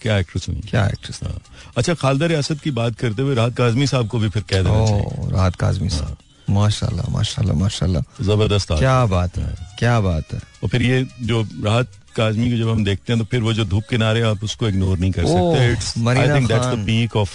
क्या 0.01 0.17
एक्ट्रेस 0.17 0.47
हुई 0.49 0.61
क्या 0.69 0.85
एक्ट्रेस 0.87 1.19
थी 1.21 1.25
हाँ। 1.25 1.39
अच्छा 1.77 1.93
खालदा 1.93 2.25
रियासत 2.25 2.59
की 2.63 2.71
बात 2.71 2.95
करते 2.95 3.21
हुए 3.21 3.35
राहत 3.35 3.55
काजमी 3.57 3.87
साहब 3.87 4.07
को 4.07 4.19
भी 4.19 4.29
फिर 4.29 4.43
कह 4.49 4.61
देना 4.63 4.85
चाहिए। 4.85 5.31
राहत 5.31 5.55
काजमी 5.55 5.89
साहब। 5.89 6.17
माशाल्लाह 6.49 7.09
माशाल्लाह 7.11 7.57
माशाल्लाह। 7.57 8.23
ज़बरदस्त 8.23 8.71
क्या 8.73 9.05
बात 9.05 9.37
है। 9.37 9.55
क्या 9.79 9.99
बात 9.99 10.33
है। 10.33 10.39
और 10.63 10.69
फिर 10.69 10.81
ये 10.81 11.05
जो 11.21 11.41
राहत 11.63 11.89
काजमी 12.17 12.49
को 12.51 12.57
जब 12.57 12.69
हम 12.69 12.83
देखते 12.83 13.13
हैं 13.13 13.19
तो 13.21 13.25
फिर 13.31 13.41
वो 13.41 13.53
जो 13.53 13.65
धूप 13.65 13.83
किनारे 13.89 14.21
आप 14.23 14.43
उसको 14.43 14.67
इग्नोर 14.67 14.97
नहीं 14.97 15.11
कर 15.11 15.25
सकते। 15.25 16.09
I 16.09 16.27
think 16.29 16.47
that's 16.47 16.67
the 16.67 16.83
peak 16.87 17.15
of 17.17 17.31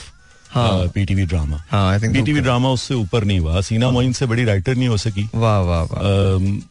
हाँ। 0.50 0.86
पीटीवी 0.94 1.24
ड्रामा 1.26 1.62
हाँ 1.70 1.98
पीटीवी 2.00 2.40
ड्रामा 2.40 2.70
उससे 2.70 2.94
ऊपर 2.94 3.24
नहीं 3.24 3.38
हुआ। 3.38 3.60
सीना 3.62 3.90
मोइन 3.90 4.12
से 4.12 4.26
बड़ी 4.26 4.44
राइटर 4.44 4.74
नहीं 4.76 4.88
हो 4.88 4.96
सकी। 4.98 5.28
वाह 5.34 5.59
वाह 5.60 5.82
वाह। 5.82 6.02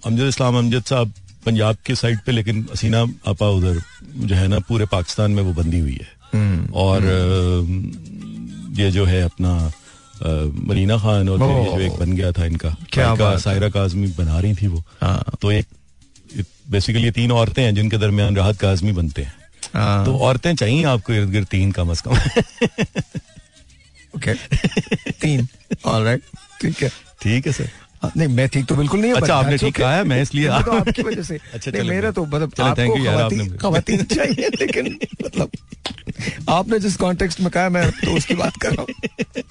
अमजद 0.08 0.28
इस्लाम 0.28 0.58
अमजद 0.58 0.84
साहब 0.86 1.14
पंजाब 1.46 1.78
के 1.86 1.96
साइड 1.96 2.20
पे 2.26 2.32
लेकिन 2.32 2.66
हसीना 2.74 3.02
आपा 3.28 3.48
उधर 3.50 3.82
जो 4.18 4.36
है 4.36 4.48
ना 4.48 4.60
पूरे 4.68 4.86
पाकिस्तान 4.88 5.32
में 5.32 5.44
वो 5.44 5.54
बंदी 5.54 5.80
हुई 5.80 5.98
है। 6.02 6.08
हम्म, 6.34 6.74
और 6.74 7.04
ये 8.80 8.92
जो 8.92 9.06
है 9.06 9.22
अपना 9.24 9.54
मरीना 10.70 10.98
खान 10.98 11.30
और 11.30 11.42
ये 11.42 11.66
जो 11.66 11.80
एक 11.82 12.00
बन 12.00 12.12
गया 12.14 12.32
था 12.32 12.46
इनका 12.46 12.76
क्या 12.94 13.10
है। 13.12 13.38
सायरा 13.40 13.70
काजमी 13.70 14.08
बना 14.18 14.40
रही 14.40 14.54
थी 14.56 14.68
वो। 14.68 14.84
हाँ। 15.02 15.24
तो 15.42 15.52
एक 15.52 15.66
बेसिकली 16.72 17.04
ये 17.04 17.12
तीन 17.12 17.32
औरतें 17.32 17.64
हैं 17.64 17.76
जिनके 17.76 17.98
दरमियान 17.98 18.36
राहत 18.36 18.60
का 18.60 18.72
आजमी 18.72 18.92
बनते 18.92 19.22
हैं। 19.22 19.34
हाँ, 19.74 20.06
तो 20.06 20.18
औरतें 20.18 20.56
चाहिए 20.56 20.84
आपको 20.84 21.14
इर्द 21.14 21.30
गिर्द 21.30 21.48
तीन 21.48 21.72
कम 21.72 21.90
अज 21.92 22.02
कम। 22.02 22.16
ओके 24.16 24.34
तीन। 25.22 25.48
ऑलराइट 25.86 26.22
ठीक 26.62 26.84
है। 26.84 26.90
ठीक 27.22 27.48
है 27.48 27.54
सर। 27.54 27.70
हाँ, 28.04 28.12
नहीं 28.18 28.28
मैं 28.28 28.48
ठीक 28.50 28.66
तो 28.66 28.76
बिल्कुल 28.76 29.00
नहीं 29.00 29.14
अच्छा, 29.14 29.36
आपने 29.36 29.58
ठीक 29.58 29.76
कहा 29.76 29.96
है, 29.96 30.04
मैं 30.04 30.22
इसलिए- 30.22 30.66
तो 30.66 30.72
आपकी 30.80 31.02
वजह 31.02 31.24
से। 31.24 31.40
अच्छा, 31.54 31.72
नहीं 31.72 31.90
मेरा 31.90 32.12
तो 32.12 32.26
मतलब 32.26 32.54
आपको 32.60 33.58
खवातीन 33.58 34.04
चाहिए 34.04 34.50
लेकिन 34.62 35.00
मतलब 35.26 35.50
आपने 36.50 36.80
जिस 36.80 36.96
कॉन्टेक्स्ट 36.98 37.40
में 37.40 37.50
कहा 37.52 37.70
मैं 37.70 37.90
तो 37.92 38.18
उसकी 38.18 38.34
बात 38.34 38.58
कर 38.58 38.74
रहा 38.74 38.82
हूँ। 38.82 39.44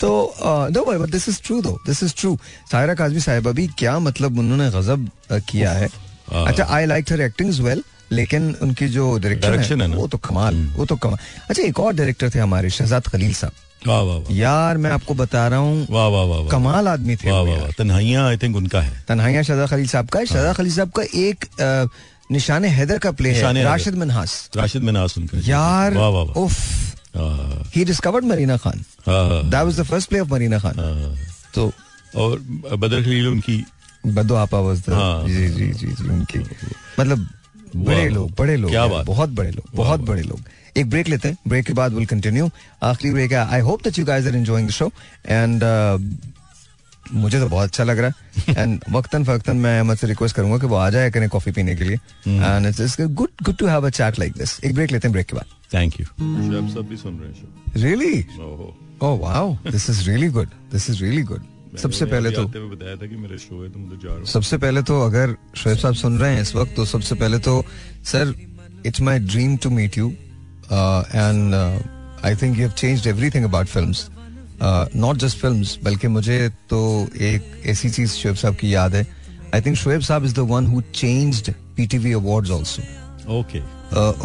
तो 0.00 0.34
no 0.70 0.84
but 0.98 1.10
this 1.10 1.28
is 1.28 1.40
true 1.44 1.60
though 1.62 1.78
this 1.86 2.02
is 2.02 2.14
true 2.16 2.38
Saira 2.70 2.94
Kazmi 2.94 3.20
Sahiba 3.20 3.50
भी 3.50 3.66
क्या 3.78 3.98
मतलब 3.98 4.38
उन्होंने 4.38 4.70
गजब 4.70 5.10
किया 5.32 5.72
हाँ। 5.72 5.88
अच्छा 6.28 6.64
I 6.70 6.86
like 6.86 7.12
her 7.12 7.20
acting 7.20 7.48
is 7.50 7.60
well 7.62 7.82
लेकिन 8.12 8.54
उनकी 8.62 8.88
जो 8.88 9.16
डायरेक्शन 9.18 9.80
है, 9.80 9.86
है 9.86 9.86
ना? 9.88 9.96
वो 9.96 10.06
तो 10.06 10.18
कमाल 10.18 10.56
वो 10.76 10.84
तो 10.86 10.96
कमाल। 10.96 11.18
अच्छा 11.50 11.62
एक 11.62 11.80
और 11.80 11.92
डायरेक्टर 11.94 12.30
थे 12.34 12.38
हमारे 12.38 12.70
शहजाद 12.70 13.06
खलील 13.06 13.34
साहब। 13.34 13.88
वाह 13.88 14.00
वाह 14.00 14.32
यार 14.34 14.76
मैं 14.76 14.90
आपको 14.90 15.14
बता 15.14 15.46
रहा 15.48 15.58
हूँ 15.58 15.86
वाह 15.90 16.06
वाह 16.08 16.24
वाह 16.24 16.48
कमाल 16.50 16.88
आदमी 16.88 17.16
थे 17.16 17.30
वाह 17.30 17.40
वाह 17.40 17.56
यार। 17.56 18.24
आई 18.24 18.36
थिंक 18.36 18.56
उनका 18.56 18.80
है। 18.80 19.04
तन्हाइयाँ 19.08 19.42
शहजाद 19.42 19.68
खलील 19.68 19.88
साहब 19.88 20.08
का 20.08 20.18
है। 20.18 20.26
शहजाद 20.26 20.56
खलील 20.56 20.72
साहब 20.74 20.90
का 20.90 21.02
एक 21.02 21.46
निशाने 22.32 22.68
हैदर 22.70 22.98
का 22.98 23.10
प्ले 23.12 23.30
है 23.32 23.62
राशिद 23.64 23.94
मिनहास। 23.94 24.50
राशिद 24.56 24.82
मिनास 24.82 25.18
उनका 25.18 25.40
यार 25.44 25.96
उफ। 26.36 26.60
हाँ, 27.16 27.70
ही 27.74 27.84
डिस्कवर्ड 27.84 28.24
मरीना 28.24 28.56
खान 28.56 28.84
हाँ, 29.06 29.28
हाँ, 29.28 29.42
that 29.42 29.64
was 29.64 29.80
the 29.80 29.82
first 29.82 30.08
play 30.08 30.20
of 30.20 30.28
Marina 30.28 30.58
Khan 30.58 30.78
हाँ। 30.78 31.14
तो 31.54 31.70
और 32.16 32.38
बदर 32.76 33.02
खलील 33.02 33.28
उनकी 33.28 33.56
बदो 34.06 34.34
आपा 34.34 34.58
हाँ। 34.90 35.26
जी 35.28 35.48
जी 35.48 35.66
जी 35.72 35.86
जी 35.86 36.08
उनकी 36.08 36.38
मतलब 37.00 37.26
बड़े 37.76 38.08
लोग 38.08 38.30
बड़े 38.38 38.56
लोग 38.56 38.70
क्या 38.70 38.86
बात। 38.86 39.06
बहुत 39.06 39.30
बड़े 39.30 39.50
लोग 39.50 39.76
बहुत 39.76 40.00
बड़े 40.00 40.22
लोग। 40.22 40.40
एक 40.76 40.90
ब्रेक 40.90 41.08
लेते 41.08 41.28
हैं 41.28 41.36
ब्रेक 41.48 41.66
के 41.66 41.72
बाद 41.72 41.92
विल 41.94 42.06
कंटिन्यू 42.06 42.50
आखिरी 42.82 43.12
ब्रेक 43.12 43.32
है। 43.32 43.46
I 43.46 43.60
hope 43.60 43.82
that 43.84 43.98
you 43.98 44.04
guys 44.04 44.26
are 44.26 44.36
enjoying 44.36 44.68
the 44.68 44.70
show 44.72 44.90
and 45.26 45.62
मुझे 47.12 47.38
तो 47.40 47.48
बहुत 47.48 47.68
अच्छा 47.68 47.84
लग 47.84 47.98
रहा 47.98 48.08
है। 48.08 48.54
एंड 48.58 48.80
वक्तन 48.90 49.24
फक्तन 49.24 49.56
मैं 49.56 49.78
अहमद 49.78 49.98
से 49.98 50.06
रिक्वेस्ट 50.06 50.36
करूँगा 50.36 50.58
कि 50.58 50.66
वो 50.66 50.76
आ 50.76 50.88
जाए 50.90 51.10
करें 51.10 51.28
कॉफ़ी 51.28 51.52
पीने 51.52 51.74
के 51.76 51.84
लिए। 51.84 51.96
And 52.28 52.66
it's 52.66 52.96
good 53.00 53.30
good 53.42 53.56
to 53.56 53.66
have 53.66 53.86
a 53.86 53.90
chat 53.90 54.18
like 54.18 54.32
this 54.32 54.58
एक 54.64 54.74
ब्रेक 54.74 54.92
लेते 54.92 55.08
हैं 55.08 55.12
ब्रेक 55.12 55.26
के 55.26 55.36
बाद। 55.36 55.46
थैंक 55.74 56.00
यू 56.00 56.06
शब 56.06 56.70
सब 56.74 56.88
भी 56.88 56.96
सुन 56.96 57.18
रहे 57.18 57.28
हैं 57.28 57.36
show 57.40 57.82
really 57.82 58.20
oh 59.02 59.18
wow 59.20 59.56
this 59.70 59.90
is 59.90 60.08
really 60.10 60.28
good 60.28 60.48
this 60.72 60.90
is 60.90 61.02
really 61.04 61.22
good 61.22 61.42
सबसे 61.82 62.06
पहले 62.06 62.30
तो 62.30 62.44
बताया 62.44 62.96
था 62.96 63.06
कि 63.06 63.16
मेरे 63.16 63.38
शो 63.38 63.62
है 63.62 63.68
तो 63.70 63.78
मुझे 63.78 63.96
जा 63.96 64.08
रहा 64.08 64.16
हूँ। 64.16 64.26
सबसे 64.26 64.56
पहले 64.58 64.82
तो 64.82 65.00
अगर 65.02 65.34
शोएब 65.56 65.78
साहब 65.78 65.94
सुन 65.94 66.18
रहे 66.18 66.34
हैं 66.34 66.42
इस 66.42 66.54
वक्त 66.54 66.74
तो 66.76 66.84
सबसे 66.84 67.14
पहले 67.14 67.38
तो 67.38 67.64
sir 68.04 68.34
it's 68.86 69.00
my 69.00 69.18
dream 69.18 69.56
to 69.56 69.70
meet 69.70 69.98
you 69.98 70.08
and 70.08 71.54
I 72.24 72.34
think 72.34 72.56
you 72.58 72.62
have 72.62 72.70
changed 72.70 73.06
everything 73.06 73.44
about 73.44 73.66
films 73.66 74.06
not 74.96 75.16
just 75.16 75.38
films 75.38 75.78
बल्कि 75.84 76.08
मुझे 76.08 76.48
तो 76.70 76.80
एक 77.22 77.62
ऐसी 77.66 77.90
चीज़ 77.90 78.12
शोएब 78.12 78.34
साहब 78.34 78.54
की 78.54 78.74
याद 78.74 78.94
है। 78.94 79.06
I 79.54 79.60
think 79.60 79.76
Shoaib 79.76 80.00
Sahab 80.00 80.24
is 80.24 80.34
the 80.34 80.46
one 80.50 80.66
who 80.66 80.80
changed 80.94 81.52
PTV 81.76 82.12
awards 82.12 82.50
also 82.50 82.82
okay 83.38 83.58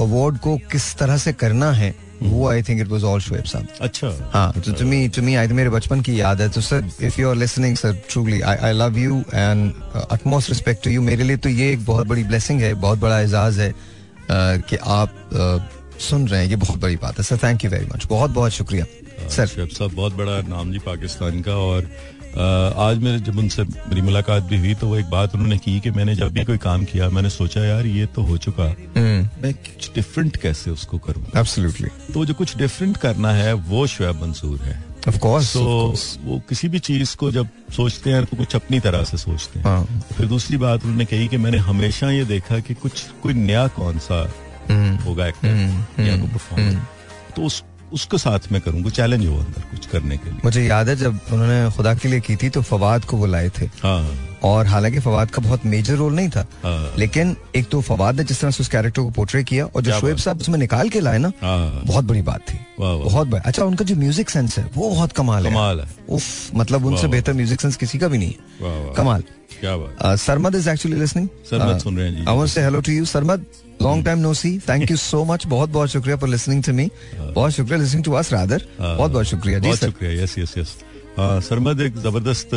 award 0.03 0.37
को 0.37 0.57
किस 0.71 0.95
तरह 0.97 1.17
से 1.17 1.33
करना 1.33 1.71
है 1.71 1.93
वो 2.21 2.47
I 2.49 2.61
think 2.63 2.81
it 2.81 2.87
was 2.87 3.03
all 3.03 3.19
Shoaib 3.19 3.43
Sahab 3.43 3.67
अच्छा। 3.81 4.07
हाँ 4.33 4.51
तो 4.53 4.71
टू 4.71 4.85
मी 4.85 5.07
टू 5.07 5.21
मी 5.21 5.35
आई 5.35 5.47
मेरे 5.47 5.69
बचपन 5.69 6.01
की 6.01 6.19
याद 6.19 6.41
है। 6.41 6.49
तो 6.49 6.61
sir 6.61 6.89
if 7.01 7.19
you 7.21 7.29
are 7.29 7.35
listening 7.35 7.75
sir 7.77 7.93
truly 8.09 8.41
I 8.41 8.55
I 8.55 8.73
love 8.73 8.97
you 8.97 9.19
and 9.33 9.73
utmost 10.11 10.49
respect 10.49 10.83
to 10.83 10.89
you 10.89 11.01
मेरे 11.01 11.23
लिए 11.23 11.37
तो 11.37 11.49
ये 11.49 11.71
एक 11.73 11.85
बहुत 11.85 12.07
बड़ी 12.07 12.23
ब्लेसिंग 12.23 12.61
है 12.61 12.73
बहुत 12.73 12.99
बड़ा 12.99 13.19
एजाज 13.19 13.59
है 13.59 13.71
uh, 13.71 13.77
कि 14.69 14.75
आप 14.75 15.29
uh, 15.33 16.01
सुन 16.01 16.27
रहे 16.27 16.41
हैं। 16.41 16.49
ये 16.49 16.55
बहुत 16.55 16.79
बड़ी 16.79 16.95
बात 16.95 17.17
है। 17.17 17.23
Sir 17.23 17.37
thank 17.37 17.63
you 17.65 17.71
very 17.71 17.85
much 17.85 18.05
बहुत 18.09 18.31
बहुत 18.31 18.51
शुक्रिया 18.51 18.85
सर 19.29 19.47
शेफ 19.47 19.69
साहब 19.69 19.91
बहुत 19.91 20.13
बड़ा 20.15 20.39
नाम 20.47 20.71
जी 20.71 20.79
पाकिस्तान 20.79 21.41
का 21.41 21.55
और 21.55 21.89
आज 22.29 22.97
मेरे 22.97 23.19
जब 23.19 23.37
उनसे 23.37 23.63
मेरी 23.63 24.01
मुलाकात 24.01 24.43
भी 24.43 24.57
हुई 24.57 24.73
तो 24.73 24.87
वो 24.87 24.95
एक 24.97 25.09
बात 25.09 25.33
उन्होंने 25.35 25.57
की 25.57 25.79
कि 25.79 25.91
मैंने 25.91 26.15
जब 26.15 26.31
भी 26.33 26.43
कोई 26.45 26.57
काम 26.57 26.83
किया 26.83 27.09
मैंने 27.09 27.29
सोचा 27.29 27.63
यार 27.65 27.85
ये 27.85 28.05
तो 28.05 28.21
हो 28.21 28.37
चुका। 28.37 28.65
मैं 28.95 29.53
कुछ 29.53 29.89
डिफरेंट 29.95 30.37
कैसे 30.37 30.71
उसको 30.71 30.97
करूँ? 30.97 31.25
एब्सोल्युटली 31.37 31.89
तो 32.13 32.25
जो 32.25 32.33
कुछ 32.33 32.57
डिफरेंट 32.57 32.97
करना 32.97 33.31
है 33.33 33.53
वो 33.53 33.85
शुएब 33.87 34.21
मंसूर 34.21 34.59
है। 34.59 34.83
ऑफ़ 35.07 35.17
कोर्स 35.17 35.53
तो 35.53 35.95
वो 36.23 36.39
किसी 36.49 36.67
भी 36.67 36.79
चीज़ 36.79 37.15
को 37.17 37.31
जब 37.31 37.49
सोचते 37.75 38.11
हैं 38.11 38.25
तो 38.25 38.37
कुछ 38.37 38.55
अपनी 38.55 38.79
तरह 38.79 39.03
से 39.03 39.17
सोचते 39.17 39.59
हैं। 39.59 39.65
हाँ। 39.65 40.01
फिर 40.13 40.27
दूसरी 40.27 40.57
बात 40.57 40.83
उन्होंने 40.83 41.05
कही 41.05 41.27
कि 41.27 41.37
मैंने 41.37 41.57
हमेशा 41.63 42.09
ये 42.11 42.25
देखा 42.25 42.59
कि 42.59 42.73
कुछ 42.73 43.03
कोई 43.23 43.33
नया 43.33 43.67
कौन 43.75 43.99
सा 43.99 44.21
होगा 45.05 45.27
एक्टर 45.27 45.47
या 45.99 46.17
कोई 46.17 46.27
परफॉर्मर 46.27 46.81
तो 47.35 47.41
उस 47.41 47.63
उसको 47.93 48.17
साथ 48.17 48.51
में 48.51 48.59
करूँगा 48.61 48.89
चैलेंज 48.91 49.25
हो 49.27 49.37
अंदर 49.37 49.61
कुछ 49.71 49.85
करने 49.85 50.17
के 50.17 50.29
लिए। 50.29 50.39
मुझे 50.45 50.63
याद 50.63 50.89
है 50.89 50.95
जब 50.95 51.19
उन्होंने 51.31 51.69
खुदा 51.77 51.93
के 51.93 52.07
लिए 52.07 52.19
की 52.19 52.35
थी 52.35 52.49
तो 52.49 52.61
फवाद 52.61 53.05
को 53.05 53.17
बुलाए 53.17 53.49
थे। 53.59 53.65
हाँ। 53.83 54.25
और 54.43 54.67
हालाँकि 54.67 54.99
फवाद 54.99 55.31
का 55.31 55.41
बहुत 55.41 55.65
मेजर 55.65 55.95
रोल 55.95 56.13
नहीं 56.13 56.29
था 56.29 56.45
हाँ। 56.63 56.93
लेकिन 56.97 57.35
एक 57.55 57.67
तो 57.69 57.81
फवाद 57.81 58.17
ने 58.17 58.23
जिस 58.23 58.41
तरह 58.41 58.51
से 58.51 58.63
उस 58.63 58.69
कैरेक्टर 58.69 59.01
को 59.01 59.09
पोर्ट्रे 59.09 59.43
किया 59.43 59.65
और 59.65 59.81
जो 59.81 59.99
शोएब 59.99 60.17
साहब 60.17 60.39
उसमें 60.39 60.57
निकाल 60.59 60.89
के 60.89 60.99
लाए 60.99 61.17
ना 61.17 61.31
हाँ। 61.41 61.81
बहुत 61.85 62.05
बड़ी 62.05 62.21
बात 62.21 62.41
थी। 62.41 62.59
बहुत 62.79 63.27
बड़ा। 63.27 63.41
अच्छा 63.41 63.65
उनका 63.65 63.85
जो 63.85 63.95
म्यूज़िक 63.95 64.29
सेंस 64.29 64.57
है 64.59 64.69
वो 64.75 64.89
बहुत 64.89 65.11
कमाल 65.11 65.45
है। 65.45 65.51
कमाल 65.51 65.79
है। 65.79 65.87
उफ 66.09 66.55
मतलब 66.55 66.85
उनसे 66.85 67.07
बेहतर 67.07 67.33
म्यूज़िक 67.33 67.61
सेंस 67.61 67.75
किसी 67.75 67.97
का 67.97 68.07
भी 68.07 68.17
नहीं 68.17 68.29
है। 68.29 68.93
कमाल। 68.95 69.23
क्या 69.61 69.75
बात 69.77 70.03
Uh, 70.05 70.15
Sarmad 70.21 70.55
is 70.55 70.69
actually 70.69 70.99
listening 70.99 71.27
Sarmad 71.49 71.79
सुन 71.79 71.97
रहे 71.97 72.07
हैं 72.07 72.15
जी। 72.15 72.25
I 72.29 72.35
want 72.37 72.49
say 72.49 72.61
hello 72.63 72.81
to 72.81 72.91
you 72.91 73.05
Sarmad 73.05 73.45
long 73.81 74.05
time 74.05 74.19
no 74.19 74.33
see 74.33 74.57
thank 74.69 74.91
you 74.91 74.97
so 74.97 75.23
much 75.25 75.45
बहुत 75.47 75.69
बहुत 75.69 75.89
शुक्रिया 75.89 76.17
फॉर 76.17 76.29
लिसनिंग 76.29 76.63
टू 76.63 76.73
मी 76.73 76.89
बहुत 77.19 77.51
शुक्रिया 77.53 77.79
लिसनिंग 77.81 78.03
टू 78.05 78.11
अस 78.21 78.31
रादर 78.33 78.65
हाँ। 78.79 78.95
बहुत 78.97 79.11
बहुत 79.11 79.25
शुक्रिया 79.25 79.59
जी 79.59 79.75
शुक्रिया. 79.75 80.11
यस 80.23 80.37
यस 80.39 80.53
यस 80.57 80.75
सरमद 81.49 81.81
एक 81.81 81.95
ज़बरदस्त 82.03 82.49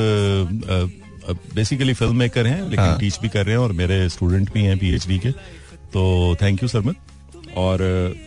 बेसिकली 1.54 1.92
फ़िल्म 1.94 2.16
मेकर 2.16 2.46
हैं 2.46 2.60
लेकिन 2.62 2.84
हाँ। 2.84 2.98
टीच 2.98 3.18
भी 3.22 3.28
कर 3.28 3.44
रहे 3.46 3.54
हैं 3.54 3.62
और 3.62 3.72
मेरे 3.80 4.08
स्टूडेंट 4.08 4.52
भी 4.54 4.62
हैं 4.64 4.78
पीएचडी 4.78 5.18
के. 5.18 5.30
तो 5.92 6.36
थैंक 6.42 6.62
यू 6.62 6.68
सरमद 6.68 6.94
और 7.58 7.82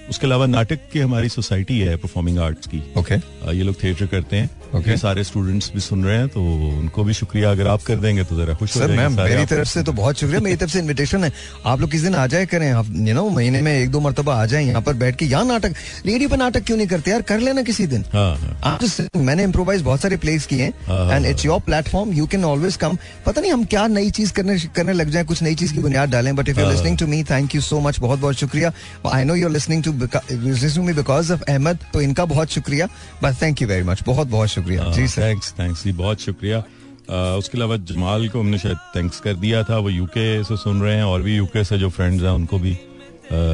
उसके 0.09 0.27
अलावा 0.27 0.45
नाटक 0.45 0.79
की 0.93 0.99
हमारी 0.99 1.29
सोसाइटी 1.29 1.79
है 1.79 1.95
परफॉर्मिंग 1.97 2.37
आर्ट्स 2.39 2.67
की. 2.67 2.81
ओके 2.97 3.15
अ, 3.15 3.51
ये 3.51 3.63
लोग 3.63 3.75
थिएटर 3.83 4.05
करते 4.07 4.35
हैं. 4.37 4.49
Okay. 4.75 4.89
ये 4.89 4.97
सारे 4.97 5.23
स्टूडेंट्स 5.23 5.71
भी 5.73 5.79
सुन 5.81 6.03
रहे 6.03 6.17
हैं 6.17 6.27
तो 6.29 6.41
उनको 6.69 7.03
भी 7.03 7.13
शुक्रिया। 7.13 7.51
अगर 7.51 7.67
आप 7.67 7.81
कर 7.83 7.95
देंगे 7.97 8.23
तो 8.23 8.35
जरा 8.37 8.53
खुश 8.53 8.71
सर 8.71 8.91
मैम 8.91 9.13
मेरी 9.13 9.45
तरफ़ 9.45 9.67
से 9.69 9.83
तो 9.83 9.91
बहुत 9.93 10.19
शुक्रिया। 10.19 10.39
मेरी 10.41 10.55
तरफ़ 10.55 10.71
से 10.71 10.79
इनविटेशन 10.79 11.23
है। 11.23 11.31
आप 11.65 11.81
लोग 11.81 11.91
किस 11.91 12.01
दिन 12.01 12.15
आ 12.15 12.25
जाए 12.27 12.45
करें? 12.45 12.69
आप 12.71 12.87
यू 12.89 13.13
नो 13.13 13.27
महीने 13.29 13.61
में 13.61 13.71
एक 13.73 13.91
दो 13.91 13.99
मरतबा 13.99 14.35
आ 14.35 14.45
जाए 14.45 14.63
यहाँ 14.65 14.81
पर 14.81 14.93
बैठ 14.95 15.15
के। 15.15 15.25
यहाँ 15.25 15.45
नाटक 15.45 15.75
रेडियो 16.05 16.29
पर 16.29 16.37
नाटक 16.37 16.63
क्यों 16.65 16.77
नहीं 16.77 16.87
करते? 16.87 17.11
यार 17.11 17.21
कर 17.21 17.39
लेना 17.39 17.61
किसी 17.61 17.87
दिन। 17.87 18.03
हाँ 18.13 18.35
हाँ। 18.37 18.59
आप 18.65 18.83
मैंने 19.17 19.43
इम्प्रोवाइज 19.43 19.81
बहुत 19.81 20.01
सारे 20.01 20.17
प्लेस 20.17 20.45
किए 20.45 20.67
हाँ, 20.87 21.11
and 21.11 21.25
it's 21.25 21.45
your 21.45 21.59
platform 21.61 22.11
you 22.13 22.25
can 22.27 22.43
always 22.45 22.75
come 22.75 22.97
पता 23.25 23.41
नहीं 23.41 23.51
हम 23.51 23.63
क्या 23.65 23.87
नई 23.87 24.09
चीज़ 24.11 24.33
करने 24.33 24.57
करने 24.75 24.93
लग 24.93 25.09
जाए। 25.09 25.23
कुछ 25.23 25.43
नई 25.43 25.55
चीज़ 25.55 25.73
की 25.73 25.79
बुनियाद 25.79 26.09
डालें। 26.09 26.35
But 26.35 26.49
if 26.49 26.59
you. 26.59 26.69
Listening 26.71 26.97
to 26.97 27.07
me 27.07 27.23
thank 27.23 27.55
you 27.55 27.61
so 27.61 27.79
much 27.79 27.99
बहुत 27.99 28.19
बहुत 28.19 28.35
शुक्रिया। 28.35 28.73
I 29.13 29.23
know 29.23 29.35
you 29.35 29.49
listening 29.49 29.83
to 29.83 30.83
me 30.83 30.93
because 30.93 31.33
of 31.33 31.43
Ahmed 31.43 31.79
तो 31.93 32.01
इनका 32.01 32.25
बहुत 32.25 32.51
शुक्रिया। 32.51 32.89
But 33.23 33.41
thank 33.41 33.61
you 33.61 33.67
very 33.67 33.83
much 33.83 34.03
बहुत 34.05 34.27
बहुत 34.27 34.49
शुक्रिया। 34.49 34.63
जी 34.91 35.07
थैंक्स 35.07 35.51
थैंक्स 35.51 35.83
जी 35.83 35.91
बहुत 35.91 36.21
शुक्रिया। 36.21 36.59
अ, 36.59 37.35
उसके 37.37 37.57
अलावा 37.57 37.77
जमाल 37.77 38.29
को 38.29 38.39
हमने 38.39 38.57
शायद 38.57 38.77
थैंक्स 38.95 39.19
कर 39.19 39.33
दिया 39.33 39.63
था। 39.63 39.77
वो 39.77 39.89
यूके 39.89 40.43
से 40.43 40.57
सुन 40.57 40.81
रहे 40.81 40.95
हैं 40.95 41.03
और 41.03 41.21
भी 41.21 41.35
यूके 41.37 41.63
से 41.63 41.77
जो 41.77 41.89
फ्रेंड्स 41.89 42.23
हैं 42.23 42.29
उनको 42.29 42.59
भी 42.59 42.73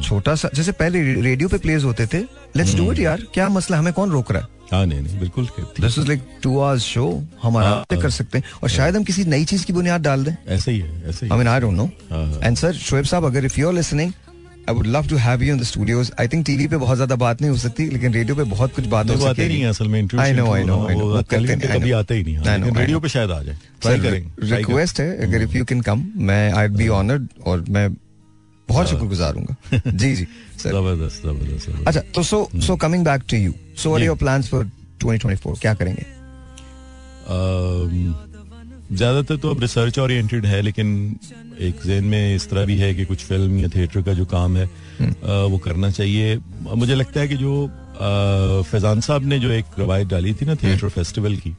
छोटा 0.00 0.34
सा 0.34 0.50
जैसे 0.54 0.72
पहले 0.72 1.14
रेडियो 1.14 1.48
पे 1.48 1.58
प्लेज 1.58 1.84
होते 1.84 2.06
थे। 2.06 2.18
लेट्स 2.56 2.74
डू 2.74 2.92
इट 2.92 2.98
यार। 2.98 3.22
क्या 3.34 3.48
मसला? 3.48 3.78
हमें 3.78 3.92
कौन 3.92 4.10
रोक 4.10 4.32
रहा 4.32 4.42
है? 4.42 4.48
हाँ 4.72 4.84
नहीं 4.86 5.00
नहीं 5.00 5.18
बिल्कुल 5.20 5.48
this 5.80 5.98
is 5.98 6.06
like 6.08 6.22
two 6.42 6.58
hours 6.58 6.82
show 6.82 7.06
हम 7.42 7.56
आराम 7.56 7.82
से 7.90 8.00
कर 8.02 8.10
सकते 8.10 8.38
हैं। 8.38 8.44
और 8.62 8.68
शायद 8.70 8.96
हम 8.96 9.04
किसी 9.04 9.24
नई 9.24 9.44
चीज़ 9.44 9.64
की 9.66 9.72
बुनियाद 9.72 10.02
डाल 10.02 10.24
दें। 10.24 10.34
ऐसे 10.48 10.70
ही 10.72 10.78
है 10.78 11.08
ऐसे 11.08 11.26
ही 11.26 11.32
I 11.32 11.38
mean 11.38 11.48
I 11.48 11.60
don't 11.60 11.76
know 11.76 11.84
हाँ, 12.10 12.26
हाँ। 12.26 12.40
एंड 12.42 12.56
सर 12.56 12.72
शोएब 12.74 13.04
साहब 13.04 13.24
अगर 13.24 13.44
if 13.44 13.60
you 13.60 13.68
are 13.68 13.74
listening 13.74 14.12
I 14.68 14.74
would 14.74 14.86
love 14.86 15.06
to 15.08 15.16
have 15.16 15.42
you 15.42 15.54
in 15.54 15.60
the 15.60 15.64
studios 15.64 16.10
I 16.20 16.28
think 16.28 16.44
TV 16.46 16.66
पे 16.66 16.76
बहुत 16.76 16.96
ज़्यादा 16.96 17.16
बात 17.22 17.40
नहीं 17.40 17.50
हो 17.50 17.56
सकती 17.58 17.88
लेकिन 17.90 18.12
रेडियो 18.14 18.36
पे 18.36 18.44
बहुत 18.52 18.74
कुछ 18.74 18.86
बात 18.94 19.10
हो 19.10 19.16
सकती 19.16 19.48
नहीं 19.48 19.60
है। 19.60 19.68
असल 19.68 19.88
में 19.88 19.98
interview 20.00 20.24
I 20.24 20.32
know 20.34 20.52
I 20.52 20.64
know 20.64 20.86
I 20.88 20.94
know 20.94 21.22
television 21.22 21.60
पे 21.60 21.68
कभी 21.74 21.90
आते 21.92 22.14
ही 22.14 22.22
नहीं 22.22 22.36
हाँ, 22.36 22.56
लेकिन 22.58 22.76
रेडियो 22.76 23.00
पे 23.00 23.08
शायद 23.08 23.30
आ 23.30 23.42
जाए। 23.42 23.56
ट्राई 23.82 23.98
करेंगे 24.00 24.56
रिक्वेस्ट 24.56 25.00
है 25.00 25.10
अगर 25.26 25.42
इफ़ 25.42 25.56
यू 25.56 25.64
कैन 25.64 25.80
कम 25.90 26.06
मैं 26.30 26.52
आई 26.52 26.68
बी 26.70 26.88
ऑनर्ड 27.00 27.28
और 27.46 27.64
मैं 27.68 27.88
बहुत 28.68 28.88
शुक्रगुजार 28.88 29.34
हूँ 29.34 29.56
जी 29.86 30.14
जी 30.16 30.26
ज़बरदस्त 30.58 31.22
ज़बरदस्त। 31.22 31.84
अच्छा 31.88 32.00
तो 32.14 32.22
so 32.22 32.48
so 32.60 32.76
coming 32.76 33.04
back 33.04 33.22
to 33.30 33.36
you 33.36 33.52
so 33.76 33.90
what 33.90 34.02
your 34.02 34.16
plans 34.16 34.48
for 34.48 34.64
2024 35.04 35.60
क्या 35.60 35.74
करेंगे? 35.74 36.04
ज़्यादातर 38.92 39.36
तो 39.36 39.50
अब 39.50 39.60
रिसर्च 39.60 39.98
ओरिएंटेड 39.98 40.46
है 40.46 40.60
लेकिन 40.62 40.88
एक 41.60 41.80
जेन 41.86 42.04
में 42.04 42.34
इस 42.34 42.48
तरह 42.50 42.64
भी 42.66 42.76
है 42.78 42.94
कि 42.94 43.04
कुछ 43.04 43.24
फ़िल्म 43.24 43.58
या 43.58 43.68
थिएटर 43.68 44.02
का 44.02 44.12
जो 44.12 44.24
काम 44.24 44.56
है 44.56 44.66
अ, 44.66 45.32
वो 45.50 45.58
करना 45.58 45.90
चाहिए। 45.90 46.36
मुझे 46.74 46.94
लगता 46.94 47.20
है 47.20 47.28
कि 47.28 47.36
जो 47.36 47.66
अ, 47.66 48.62
फैजान 48.70 49.00
साहब 49.00 49.24
ने 49.24 49.38
जो 49.38 49.50
एक 49.50 49.64
रवायत 49.78 50.08
डाली 50.08 50.34
थी 50.34 50.46
ना 50.46 50.54
थिएटर 50.54 50.88
फेस्टिवल 50.88 51.36
की 51.36 51.54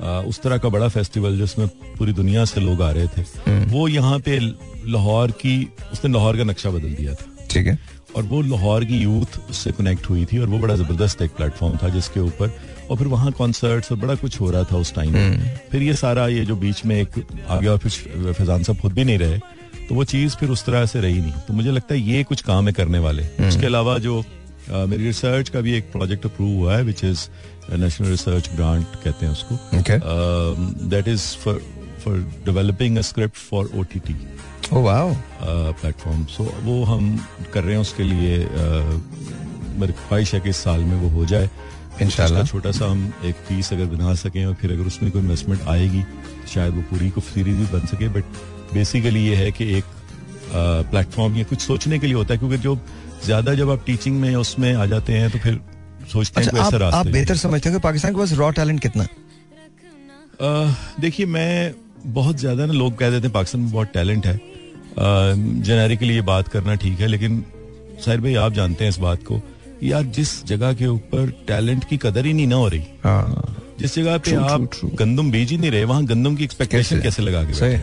अ, 0.00 0.22
उस 0.26 0.40
तरह 0.42 0.58
का 0.58 0.68
बड़ा 0.68 0.88
फेस्टिवल 0.88 1.36
जिसमें 1.38 1.66
पूरी 1.98 2.12
दुनिया 2.12 2.44
से 2.44 2.60
लोग 2.60 2.82
आ 2.82 2.90
रहे 2.90 3.06
थे 3.08 3.22
वो 3.70 3.86
यहाँ 3.88 4.18
पे 4.18 4.38
लाहौर 4.90 5.30
की 5.40 5.54
उसने 5.92 6.12
लाहौर 6.12 6.36
का 6.36 6.44
नक्शा 6.44 6.70
बदल 6.70 6.94
दिया 6.94 7.14
था। 7.14 7.46
ठीक 7.50 7.66
है। 7.66 7.78
और 8.16 8.22
वो 8.24 8.40
लाहौर 8.42 8.84
की 8.84 8.96
यूथ 8.98 9.38
उससे 9.50 9.72
कनेक्ट 9.72 10.08
हुई 10.10 10.24
थी 10.24 10.38
और 10.38 10.46
वो 10.48 10.58
बड़ा 10.58 10.74
ज़बरदस्त 10.76 11.22
एक 11.22 11.30
प्लेटफॉर्म 11.30 11.76
था 11.82 11.88
जिसके 11.88 12.20
ऊपर 12.20 12.56
और 12.90 12.96
फिर 12.96 13.06
वहाँ 13.06 13.32
कॉन्सर्ट्स 13.32 13.92
और 13.92 13.98
बड़ा 13.98 14.14
कुछ 14.14 14.40
हो 14.40 14.50
रहा 14.50 14.64
था 14.64 14.76
उस 14.76 14.94
टाइम 14.94 15.12
फिर 15.70 15.82
ये 15.82 15.94
सारा 15.94 16.26
ये 16.28 16.44
जो 16.44 16.56
बीच 16.56 16.84
में 16.86 16.96
एक 16.96 17.24
आ 17.48 17.58
गया 17.58 17.72
और 17.72 17.78
फिर 17.78 18.32
फैजान 18.32 18.62
साहब 18.62 18.78
खुद 18.78 18.92
भी 18.92 19.04
नहीं 19.04 19.18
रहे 19.18 19.38
तो 19.88 19.94
वो 19.94 20.04
चीज़ 20.06 20.36
फिर 20.36 20.50
उस 20.50 20.64
तरह 20.64 20.86
से 20.86 21.00
रही 21.00 21.20
नहीं। 21.20 21.32
तो 21.46 21.54
मुझे 21.54 21.70
लगता 21.70 21.94
है 21.94 22.00
ये 22.00 22.22
कुछ 22.24 22.42
काम 22.42 22.66
है 22.66 22.72
करने 22.72 22.98
वाले। 22.98 23.22
उसके 23.48 23.66
अलावा 23.66 23.96
जो 23.98 24.20
uh, 24.20 24.86
मेरी 24.88 25.04
रिसर्च 25.04 25.48
का 25.48 25.60
भी 25.60 25.72
एक 25.76 25.90
प्रोजेक्ट 25.92 26.26
अप्रूव 26.26 26.58
हुआ 26.58 26.76
है 26.76 26.82
which 26.84 27.04
is 27.04 27.26
national 27.72 28.08
research 28.08 28.50
grant 28.56 28.86
कहते 29.04 29.26
हैं 29.26 29.32
उसको. 29.32 29.54
That 30.88 31.08
is 31.08 31.26
for 31.44 31.62
for 32.04 32.18
developing 32.44 32.98
a 32.98 33.02
script 33.02 33.36
for 33.36 33.70
O 33.74 33.82
T 33.82 34.00
T. 34.00 34.14
Platform 34.72 36.24
so 36.26 36.44
वो 36.62 36.82
हम 36.84 37.16
कर 37.52 37.64
रहे 37.64 37.74
हैं 37.74 37.80
उसके 37.80 38.02
लिए 38.02 38.38
uh, 38.38 39.00
मेरी 39.80 39.92
ख्वाहिश 39.92 40.34
है 40.34 40.40
कि 40.40 40.48
इस 40.50 40.56
साल 40.56 40.80
में 40.80 40.96
वो 40.96 41.08
हो 41.08 41.24
जाए। 41.26 41.48
इंशाल्लाह। 42.02 42.42
उसका 42.42 42.50
छोटा 42.50 42.70
सा 42.72 42.86
हम 42.86 43.12
एक 43.24 43.34
फ़ीस 43.48 43.72
अगर 43.72 43.84
बना 43.86 44.14
सकें 44.16 44.44
और 44.46 44.54
फिर 44.60 44.72
अगर 44.72 44.86
उसमें 44.86 45.10
कोई 45.12 45.22
इन्वेस्टमेंट 45.22 45.62
आएगी 45.68 46.02
तो 46.02 46.46
शायद 46.48 46.74
वो 46.74 46.82
पूरी 46.90 47.10
को 47.10 47.20
सीरीज़ 47.22 47.56
भी 47.56 47.66
बन 47.72 47.86
सके। 47.86 48.08
बट 48.08 48.24
बेसिकली 48.74 49.26
ये 49.26 49.34
है 49.36 49.50
कि 49.52 49.64
एक 49.78 49.84
प्लेटफॉर्म 50.52 51.36
या 51.36 51.44
कुछ 51.44 51.60
सोचने 51.60 51.98
के 51.98 52.06
लिए 52.06 52.16
होता 52.16 52.34
है 52.34 52.38
क्योंकि 52.38 52.58
जो 52.58 52.78
ज़्यादा 53.24 53.54
जब 53.54 53.70
आप 53.70 53.84
टीचिंग 53.86 54.20
में 54.20 54.34
उसमें 54.36 54.72
आ 54.74 54.86
जाते 54.86 55.12
हैं 55.12 55.30
तो 55.30 55.38
फिर 55.38 55.60
सोचते 56.12 56.40
हैं 56.40 56.48
अच्छा 56.48 56.66
ऐसा 56.66 56.86
आप, 56.86 56.94
आप 56.94 57.06
बेहतर 57.08 57.36
समझते 57.36 57.68
हो 57.68 57.74
कि 57.74 57.80
पाकिस्तान 57.82 58.12
के 58.12 58.18
पास 58.18 58.32
रॉ 58.38 58.50
टैलेंट 58.52 58.80
कितना? 58.80 59.06
देखिए 61.00 61.26
मैं 61.26 61.74
बहुत 62.06 62.36
ज़्यादा 62.38 62.66
ना 62.66 62.72
लोग 62.72 62.96
कह 62.98 63.10
देते 63.10 63.26
हैं 63.26 63.32
पाकिस्तान 63.34 63.60
में 63.62 63.70
बहुत 63.72 63.88
टैलेंट 63.94 64.26
है। 64.26 64.40
जेनेरिकली 65.62 66.14
ये 66.14 66.20
बात 66.20 66.48
करना 66.48 66.74
ठीक 66.74 67.00
है 67.00 67.06
लेकिन 67.06 67.44
साहिर 68.06 68.20
भाई 68.20 68.34
आप 68.34 68.52
जानते 68.52 68.84
हैं 68.84 68.88
इस 68.88 68.98
बात 68.98 69.22
को 69.22 69.40
यार 69.82 70.02
जिस 70.02 70.44
जगह 70.46 70.72
के 70.72 70.86
ऊपर 70.86 71.30
टैलेंट 71.46 71.84
की 71.84 71.96
कदर 71.96 72.26
ही 72.26 72.32
नहीं 72.32 72.46
ना 72.46 72.56
हो 72.56 72.68
रही 72.68 72.82
हाँ 73.04 73.56
जिस 73.80 73.96
जगह 73.96 74.18
पे 74.18 74.30
True, 74.30 74.42
आप 74.42 74.70
true, 74.70 74.84
true. 74.84 74.94
गंदम 74.94 75.30
बीज 75.30 75.50
ही 75.50 75.58
नहीं 75.58 75.70
रहे 75.70 75.84
वहाँ 75.84 76.04
गंदम 76.04 76.36
की 76.36 76.44
एक्सपेक्टेशन 76.44 76.96
कैसे? 76.96 77.02
कैसे 77.02 77.22
लगा 77.22 77.44
के? 77.44 77.78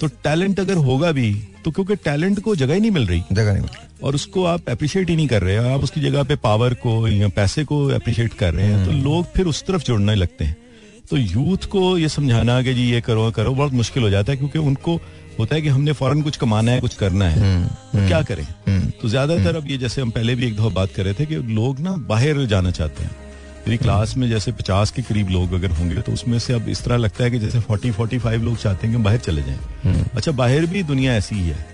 तो 0.00 0.06
टैलेंट 0.06 0.60
अगर 0.60 0.74
होगा 0.74 1.12
भी 1.12 1.48
तो 1.64 1.70
क्योंकि 1.70 1.94
टैलेंट 1.94 2.40
को 2.40 2.56
जगह 2.56 2.74
ही 2.74 2.80
नहीं 2.80 2.90
मिल 2.90 3.06
रही 3.06 3.22
जगह 3.32 3.52
नहीं 3.52 3.62
मिली 3.62 3.86
और 4.02 4.14
उसको 4.14 4.44
आप 4.44 4.68
अप्रिशिएट 4.68 5.10
ही 5.10 5.16
नहीं 5.16 5.28
कर 5.28 5.42
रहे 5.42 5.54
हैं 5.54 5.74
आप 5.74 5.80
उसकी 5.80 6.00
जगह 6.00 6.22
पे 6.22 6.36
पावर 6.36 6.74
को 6.74 7.08
या 7.08 7.28
पैसे 7.28 7.64
को 7.64 7.86
अप्रिशिएट 7.86 8.32
कर 8.32 8.54
रहे 8.54 8.66
हैं 8.66 8.86
तो 8.86 8.92
लोग 8.92 9.24
फिर 9.24 9.46
उस 9.46 9.62
तरफ़ 9.66 9.82
जुड़ने 9.82 10.14
लगते 10.14 10.44
हैं 10.44 10.56
तो 11.10 11.16
यूथ 11.16 11.64
को 11.64 11.98
ये 11.98 12.08
समझाना 12.08 12.62
कि 12.62 12.74
जी 12.74 12.90
ये 12.90 13.00
करो 13.00 13.30
करो 13.30 13.54
बहुत 13.54 13.72
मुश्किल 13.72 14.02
हो 14.02 14.10
जाता 14.10 14.32
है 14.32 14.38
क्योंकि 14.38 14.58
उनको 14.58 15.00
होता 15.40 15.54
है 15.54 15.62
कि 15.62 15.68
हमने 15.68 15.92
फ़ौरन 15.92 16.22
कुछ 16.22 16.36
कमाना 16.36 16.72
है 16.72 16.80
कुछ 16.80 16.94
करना 16.96 17.28
है 17.28 17.64
तो 17.66 18.06
क्या 18.08 18.22
करें? 18.22 18.46
तो 18.92 19.08
ज़्यादातर 19.08 19.56
अब 19.56 19.70
ये 19.70 19.78
जैसे 19.78 20.02
हम 20.02 20.10
पहले 20.10 20.34
भी 20.34 20.46
एक 20.46 20.56
दफ़ा 20.56 20.68
बात 20.74 20.92
कर 20.96 21.04
रहे 21.04 21.14
थे 21.14 21.26
कि 21.26 21.36
लोग 21.54 21.80
ना 21.80 21.96
बाहर 22.08 22.44
जाना 22.46 22.70
चाहते 22.70 23.04
हैं। 23.04 23.10
मेरी 23.60 23.76
क्लास 23.76 24.16
में 24.16 24.28
जैसे 24.28 24.52
पचास 24.52 24.90
के 24.90 25.02
करीब 25.02 25.28
लोग 25.28 25.52
अगर 25.54 25.70
होंगे 25.70 26.00
तो 26.00 26.12
उसमें 26.12 26.38
से 26.38 26.52
अब 26.52 26.68
इस 26.68 26.82
तरह 26.84 26.96
लगता 26.96 27.24
है 27.24 27.30
कि 27.30 27.38
जैसे 27.38 27.60
फोर्टी 27.60 27.90
फोर्टी 27.90 28.18
फाइव 28.18 28.42
लोग 28.42 28.56
चाहते 28.56 28.86
हैं 28.86 28.96
कि 28.96 29.02
बाहर 29.02 29.18
चले 29.18 29.42
जाएँ। 29.42 30.04
अच्छा 30.14 30.32
बाहर 30.34 30.66
भी 30.66 30.82
दुनिया 30.84 31.14
ऐसी 31.14 31.34
ही 31.34 31.48
है 31.48 31.66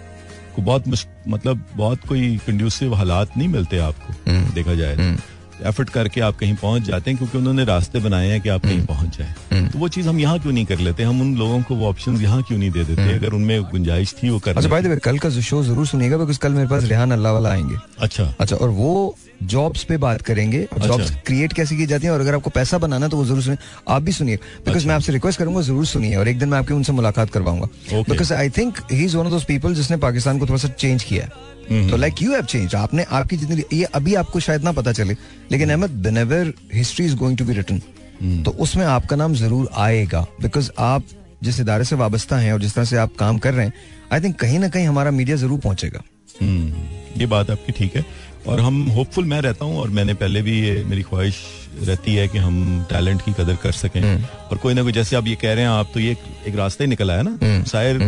को 0.56 0.62
बहुत 0.62 0.84
मतलब 1.28 1.64
बहुत 1.76 2.06
कोई 2.08 2.36
कंड्यूसिव 2.46 2.94
हालात 2.94 3.36
नहीं 3.36 3.48
मिलते 3.48 3.78
आपको 3.78 4.52
देखा 4.54 4.74
जाए 4.74 5.16
एफर्ट 5.62 5.90
करके 5.90 6.20
आप 6.20 6.36
कहीं 6.38 6.54
पहुँच 6.56 6.82
जाते 6.82 7.10
हैं 7.10 7.18
क्योंकि 7.18 7.38
उन्होंने 7.38 7.64
रास्ते 7.64 7.98
बनाए 7.98 8.28
हैं 8.28 8.40
कि 8.40 8.48
आप 8.48 8.62
कहीं 8.62 8.84
पहुँच 8.86 9.18
जाए। 9.18 9.68
तो 9.68 9.78
वो 9.78 9.88
चीज़ 9.88 10.08
हम 10.08 10.18
यहाँ 10.20 10.38
क्यों 10.38 10.52
नहीं 10.52 10.64
कर 10.66 10.78
लेते? 10.78 11.02
हम 11.02 11.20
उन 11.20 11.34
लोगों 11.36 11.60
को 11.62 11.74
वो 11.76 11.88
ऑप्शन 11.88 12.16
यहाँ 12.16 12.42
क्यों 12.42 12.58
नहीं 12.58 12.70
दे 12.70 12.84
देते? 12.84 13.12
अगर 13.14 13.32
उनमें 13.32 13.62
गुंजाइश 13.62 14.14
थी 14.22 14.30
वो 14.30 14.40
अच्छा 14.46 14.68
भाई 14.68 14.96
कल 15.04 15.18
का 15.18 15.30
शो 15.30 15.62
ज़रूर 15.62 15.86
सुनिएगा 15.86 16.16
बिकॉज़ 16.16 16.38
कल 16.38 16.52
मेरे 16.52 16.68
पास 16.68 16.84
रेहान 16.84 17.12
अल्लाह 17.12 17.32
वाला 17.32 17.50
आएँगे। 17.50 17.76
अच्छा। 17.98 18.34
अच्छा 18.40 18.56
और 18.56 18.68
वो 18.70 19.16
जॉब्स 19.44 19.82
पे 19.84 19.96
बात 19.96 20.22
करेंगे। 20.22 20.60
जॉब्स 20.78 21.00
अच्छा। 21.00 21.20
क्रिएट 21.26 21.52
कैसे 21.52 21.76
की 21.76 21.86
जाती 21.86 22.06
हैं 22.06 22.12
और 22.12 22.20
अगर 22.20 22.34
आपको 22.34 22.50
पैसा 22.50 22.78
बनाना 22.78 23.06
है 23.06 23.10
तो 23.10 23.16
वो 23.16 23.24
ज़रूर 23.24 23.42
सुनिए। 23.42 23.58
आप 23.88 24.02
भी 24.02 24.12
सुनिए 24.12 24.36
बिकॉज़ 24.36 24.76
अच्छा। 24.76 24.88
मैं 24.88 24.94
आपसे 24.94 25.12
रिक्वेस्ट 25.12 25.38
करूँगा 25.38 25.60
ज़रूर 25.62 25.86
सुनिए 25.86 26.16
और 26.16 26.28
एक 26.28 26.38
दिन 26.38 26.48
मैं 26.48 26.58
आपके 26.58 26.74
उनसे 26.74 26.92
मुलाकात 26.92 27.30
करवाऊँगा। 27.30 27.68
Because 28.02 28.32
I 28.34 28.50
think 28.50 28.78
he 28.92 29.04
is 29.04 29.16
one 29.16 29.24
of 29.24 29.32
those 29.32 29.44
people 29.44 29.74
जिसने 29.74 29.96
पाकिस्तान 29.96 30.38
को 30.38 30.46
थोड़ा 30.46 30.58
सा 30.58 30.68
चेंज 30.68 31.02
किया 31.02 31.24
है। 31.24 31.30
हम्म। 31.30 31.55
तो 31.68 31.96
लाइक 31.96 32.22
यू 32.22 32.32
हैव 32.32 32.44
चेंज 32.44 32.74
आपने 32.74 33.04
आपकी 33.10 33.36
जितनी 33.36 33.62
ये 33.72 33.84
अभी 33.94 34.14
आपको 34.14 34.40
शायद 34.40 34.64
ना 34.64 34.72
पता 34.72 34.92
चले 34.92 35.14
लेकिन 35.52 35.70
Ahmed 35.70 36.02
whenever 36.06 36.52
history 36.74 37.06
is 37.06 37.16
going 37.16 37.38
to 37.38 37.44
be 37.44 37.52
written 37.52 37.80
hmm. 38.20 38.42
तो 38.42 38.50
उसमें 38.60 38.84
आपका 38.86 39.16
नाम 39.16 39.34
ज़रूर 39.34 39.68
आएगा 39.76 40.26
बिकॉज़ 40.40 40.70
आप 40.78 41.04
जिस 41.44 41.60
इदारे 41.60 41.84
से 41.84 41.96
वाबस्ता 41.96 42.36
हैं 42.36 42.52
और 42.52 42.60
जिस 42.60 42.74
तरह 42.74 42.84
से 42.84 42.96
आप 42.96 43.16
काम 43.18 43.38
कर 43.38 43.54
रहे 43.54 43.66
हैं 43.66 43.72
आई 44.12 44.20
थिंक 44.20 44.38
कहीं 44.40 44.58
ना 44.58 44.68
कहीं 44.68 44.86
हमारा 44.86 45.10
मीडिया 45.10 45.36
ज़रूर 45.36 45.58
पहुंचेगा। 45.60 46.02
हम्म, 46.40 47.20
ये 47.20 47.26
बात 47.26 47.50
आपकी 47.50 47.72
ठीक 47.72 47.96
है। 47.96 48.04
और 48.46 48.60
हम 48.60 48.82
होपफुल 48.94 49.24
मैं 49.24 49.40
रहता 49.40 49.64
हूँ 49.64 49.78
और 49.78 49.90
मैंने 49.90 50.14
पहले 50.14 50.42
भी 50.42 50.58
ये 50.60 50.82
मेरी 50.84 51.02
ख्वाहिश 51.02 51.36
रहती 51.82 52.14
है 52.14 52.26
कि 52.28 52.38
हम 52.38 52.86
टैलेंट 52.90 53.22
की 53.22 53.32
कदर 53.32 53.56
कर 53.62 53.72
सकें। 53.72 54.02
और 54.50 54.56
कोई 54.56 54.74
ना 54.74 54.82
कोई 54.82 54.92
जैसे 54.92 55.16
आप 55.16 55.26
ये 55.26 55.34
कह 55.34 55.52
रहे 55.52 55.64
हैं 55.64 55.70
आप 55.70 55.90
तो 55.94 56.00
ये 56.00 56.16
एक, 56.46 56.56
रास्ता 56.56 56.84
ही 56.84 56.90
निकला 56.90 57.14
है 57.14 57.22
ना? 57.22 57.62
शायर 57.64 57.98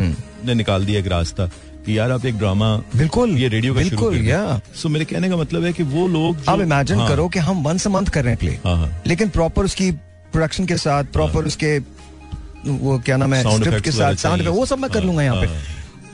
ने 0.45 0.55
निकाल 0.55 0.85
दिया 0.87 1.01
एक 1.01 1.07
रास्ता। 1.07 1.49
कि 1.89 1.97
यार 1.99 2.11
आप 2.13 2.25
एक 2.27 2.37
ड्रामा 2.39 2.67
बिल्कुल, 2.97 3.31
ये 3.39 3.49
रेडियो 3.49 3.75
का 3.75 3.81
बिल्कुल, 3.81 4.17
या। 4.27 4.61
सो 4.77 4.89
मेरे 4.89 5.05
कहने 5.05 5.29
का 5.29 5.37
मतलब 5.37 5.65
है 5.65 5.73
कि 5.73 5.83
वो 5.83 6.07
लोग 6.09 6.49
आप 6.49 6.61
इमेजिन 6.61 6.99
हाँ, 6.99 7.09
करो 7.09 7.29
कि 7.29 7.39
हम 7.39 7.63
वंस 7.65 7.87
अ 7.87 7.91
मंथ 7.91 8.07
कर 8.13 8.23
रहे 8.23 8.33
हैं 8.33 8.39
प्ले 8.39 8.53
हाँ, 8.65 8.77
हाँ। 8.77 9.03
लेकिन 9.07 9.29
प्रॉपर 9.29 9.65
उसकी 9.65 9.91
प्रोडक्शन 10.33 10.67
के 10.67 10.77
साथ 10.77 11.05
प्रॉपर 11.13 11.47
उसके 11.47 11.79
वो 12.69 12.99
क्या 13.05 13.17
नाम 13.17 13.35
है 13.35 13.43
स्क्रिप्ट 13.57 13.85
के 13.85 13.91
साथ 13.91 14.15
साउंड 14.23 14.49
वो 14.49 14.67
सब 14.67 14.79
मैं 14.79 14.91
कर 14.91 15.05
लूँगा 15.05 15.23
यहाँ 15.23 15.41
पे। 15.41 15.49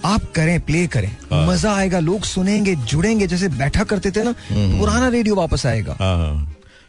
आप 0.04 0.30
करें 0.34 0.60
प्ले 0.60 0.86
करें। 0.94 1.10
मज़ा 1.48 1.74
आएगा 1.76 1.98
लोग 1.98 2.24
सुनेंगे 2.24 2.74
जुड़ेंगे 2.92 3.26
जैसे 3.26 3.48
बैठा 3.48 3.84
करते 3.84 4.10
थे 4.10 4.22
ना 4.24 4.32
तो 4.32 4.78
पुराना 4.78 5.08
रेडियो 5.08 5.34
वापस 5.34 5.66
आएगा। 5.66 5.92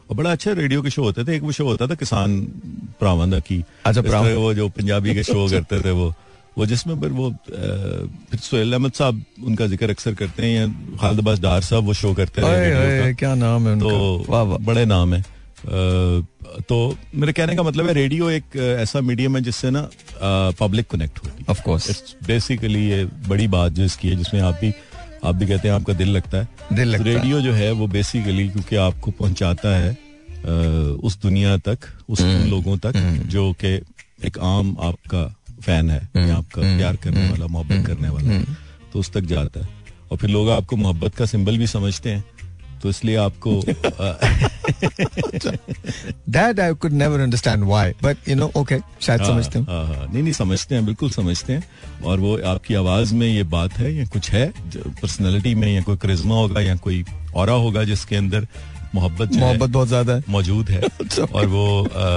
और 0.09 0.15
बड़ा 0.15 0.31
अच्छा 0.31 0.51
रेडियो 0.51 0.81
के 0.81 0.89
शो 0.89 1.03
होते 1.03 1.23
थे। 1.25 1.35
एक 1.35 1.43
वो 1.43 1.51
शो 1.51 1.65
होता 1.65 1.87
था 1.87 1.95
किसान 1.95 2.39
प्रावंद 2.99 3.39
की। 3.47 3.63
अच्छा। 3.85 4.21
वो 4.21 4.53
जो 4.53 4.67
पंजाबी 4.69 5.13
के 5.15 5.23
शो 5.23 5.47
करते 5.51 5.79
थे 5.79 5.91
वो। 5.91 6.13
वो 6.57 6.65
जिसमें 6.65 6.99
फिर 6.99 7.09
वो 7.11 7.29
फिर 7.41 8.39
सोहेल 8.39 8.73
अहमद 8.73 8.91
साहब 8.93 9.23
उनका 9.43 9.67
ज़िक्र 9.67 9.89
अक्सर 9.89 10.13
करते 10.13 10.45
हैं 10.45 10.51
या 10.51 10.67
खालिद 10.97 11.19
अब्बास 11.19 11.39
डार 11.39 11.61
साहब 11.63 11.83
वो 11.85 11.93
शो 11.93 12.13
करते 12.13 12.41
का। 12.41 13.11
क्या 13.13 13.33
नाम 13.35 13.67
है 13.67 13.79
तो 13.79 14.57
बड़े 14.59 14.85
नाम 14.85 15.13
है। 15.13 15.23
तो 16.61 16.75
मेरे 17.15 17.33
कहने 17.33 17.55
का 17.55 17.63
मतलब 17.63 17.87
है 17.87 17.93
रेडियो 17.93 18.29
एक 18.29 18.55
ऐसा 18.55 19.01
मीडियम 19.01 19.35
है 19.37 19.41
जिससे 19.43 19.69
ना 19.71 19.89
पब्लिक 20.59 20.87
कनेक्ट 20.87 21.19
होती 21.19 21.37
है। 21.39 21.45
ऑफ़ 21.49 21.61
कोर्स 21.61 21.89
इट्स 21.89 22.15
बेसिकली 22.27 22.87
ये 22.89 23.03
बड़ी 23.27 23.47
बात 23.49 23.71
जो 23.71 23.83
इसकी 23.83 24.09
है 24.09 24.15
जिसमें 24.15 24.41
आप 24.41 24.57
भी 24.61 24.73
आप 25.23 25.35
भी 25.35 25.47
कहते 25.47 25.67
हैं 25.67 25.75
आपका 25.75 25.93
दिल 25.93 26.09
लगता 26.09 26.37
है। 26.37 26.47
दिल 26.73 26.87
लगता 26.87 27.03
रेडियो 27.03 27.37
है। 27.37 27.43
जो 27.43 27.53
है 27.53 27.71
वो 27.71 27.87
बेसिकली 27.87 28.47
क्योंकि 28.49 28.75
आपको 28.79 29.11
पहुंचाता 29.11 29.75
है 29.77 29.91
उस 31.03 31.17
दुनिया 31.21 31.57
तक 31.59 31.77
उस 32.09 32.21
हम्म। 32.21 32.49
लोगों 32.49 32.77
तक 32.77 32.97
जो 33.27 33.51
कि 33.63 33.73
एक 34.25 34.37
आम 34.39 34.75
आपका 34.81 35.23
फ़ैन 35.65 35.89
है 35.89 35.99
हम्म। 36.15 36.27
या 36.27 36.35
आपका 36.37 36.61
प्यार 36.77 36.95
करने 37.03 37.29
वाला 37.29 37.47
मोहब्बत 37.47 37.85
करने 37.87 38.09
वाला 38.09 38.39
तो 38.93 38.99
उस 38.99 39.11
तक 39.13 39.25
जाता 39.33 39.59
है। 39.59 39.67
और 40.11 40.17
फिर 40.17 40.29
लोग 40.29 40.49
आपको 40.49 40.75
मोहब्बत 40.77 41.15
का 41.15 41.25
सिंबल 41.25 41.57
भी 41.57 41.67
समझते 41.67 42.09
हैं 42.09 42.23
तो 42.81 42.89
इसलिए 42.89 43.15
आपको 43.17 43.51
that 46.29 46.59
I 46.59 46.73
could 46.73 46.91
never 46.93 47.19
understand 47.19 47.63
why 47.63 47.91
but 48.03 48.29
you 48.29 48.35
know 48.35 48.51
okay 48.57 48.77
शायद 49.01 49.21
हाँ, 49.21 49.29
समझते 49.29 49.59
हूँ। 49.59 49.65
हाँ, 49.67 49.85
हाँ, 49.87 50.07
नहीं 50.13 50.23
नहीं 50.23 50.33
समझते 50.33 50.75
हैं 50.75 50.85
बिल्कुल 50.85 51.09
समझते 51.11 51.53
हैं। 51.53 51.63
और 52.05 52.19
वो 52.19 52.37
आपकी 52.51 52.73
आवाज़ 52.75 53.13
में 53.15 53.27
ये 53.27 53.43
बात 53.55 53.77
है 53.77 53.93
या 53.93 54.05
कुछ 54.13 54.29
है 54.31 54.47
पर्सनालिटी 54.77 55.55
में 55.55 55.67
या 55.73 55.81
कोई 55.81 55.97
करिश्मा 55.97 56.35
होगा 56.35 56.61
या 56.61 56.75
कोई 56.85 57.03
और 57.35 57.49
होगा 57.49 57.83
जिसके 57.83 58.15
अंदर 58.15 58.47
मोहब्बत 58.95 59.35
मोहब्बत 59.35 59.69
बहुत 59.69 59.87
ज़्यादा 59.87 60.13
है। 60.15 60.23
मौजूद 60.29 60.69
है। 60.69 60.81
और 61.35 61.45
वो 61.45 61.65
आ, 61.83 62.09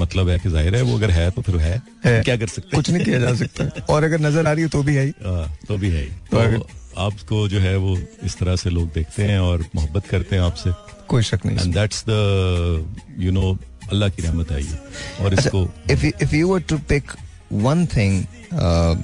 मतलब 0.00 0.28
है 0.28 0.38
कि 0.38 0.48
ज़ाहिर 0.48 0.76
है 0.76 0.82
वो 0.82 0.96
अगर 0.96 1.10
है 1.10 1.30
तो 1.30 1.42
फिर 1.42 1.56
है, 1.58 1.82
है। 2.04 2.22
क्या 2.22 2.36
कर 2.36 2.46
सकते 2.46 2.76
कुछ 2.76 2.90
नहीं 2.90 3.04
किया 3.04 3.18
जा 3.20 3.34
सकता। 3.34 3.68
और 3.94 4.04
अगर 4.04 4.20
नज़र 4.20 4.46
आ 4.46 4.52
रही 4.52 4.62
हो 4.62 4.68
तो 4.70 4.82
भी 4.82 4.94
है 4.94 5.04
ही। 5.04 5.12
हाँ, 5.24 5.46
तो 5.68 5.78
भी 5.78 5.90
है 5.90 6.04
तो 6.30 6.46
तो 6.56 6.66
आपको 7.04 7.46
जो 7.48 7.60
है 7.60 7.76
वो 7.76 7.96
इस 8.24 8.36
तरह 8.38 8.56
से 8.56 8.70
लोग 8.70 8.92
देखते 8.92 9.24
हैं 9.24 9.38
और 9.38 9.64
मोहब्बत 9.74 10.06
करते 10.10 10.36
हैं 10.36 10.42
आपसे। 10.42 10.72
कोई 11.08 11.22
शक 11.22 11.46
नहीं। 11.46 11.56
And 11.58 11.74
that's 11.74 12.04
the 12.08 12.12
you 13.18 13.32
know 13.32 13.56
Allah 13.90 14.08
की 14.08 14.22
रहमत 14.22 14.50
है 14.50 14.62
ये। 14.62 14.78
और 15.24 15.34
इसको 15.34 15.62
if 15.94 16.04
you, 16.04 16.12
if 16.26 16.32
you 16.38 16.48
were 16.52 16.62
to 16.72 16.78
pick 16.92 17.16
one 17.66 17.86
thing 17.86 18.16
uh, 18.52 18.94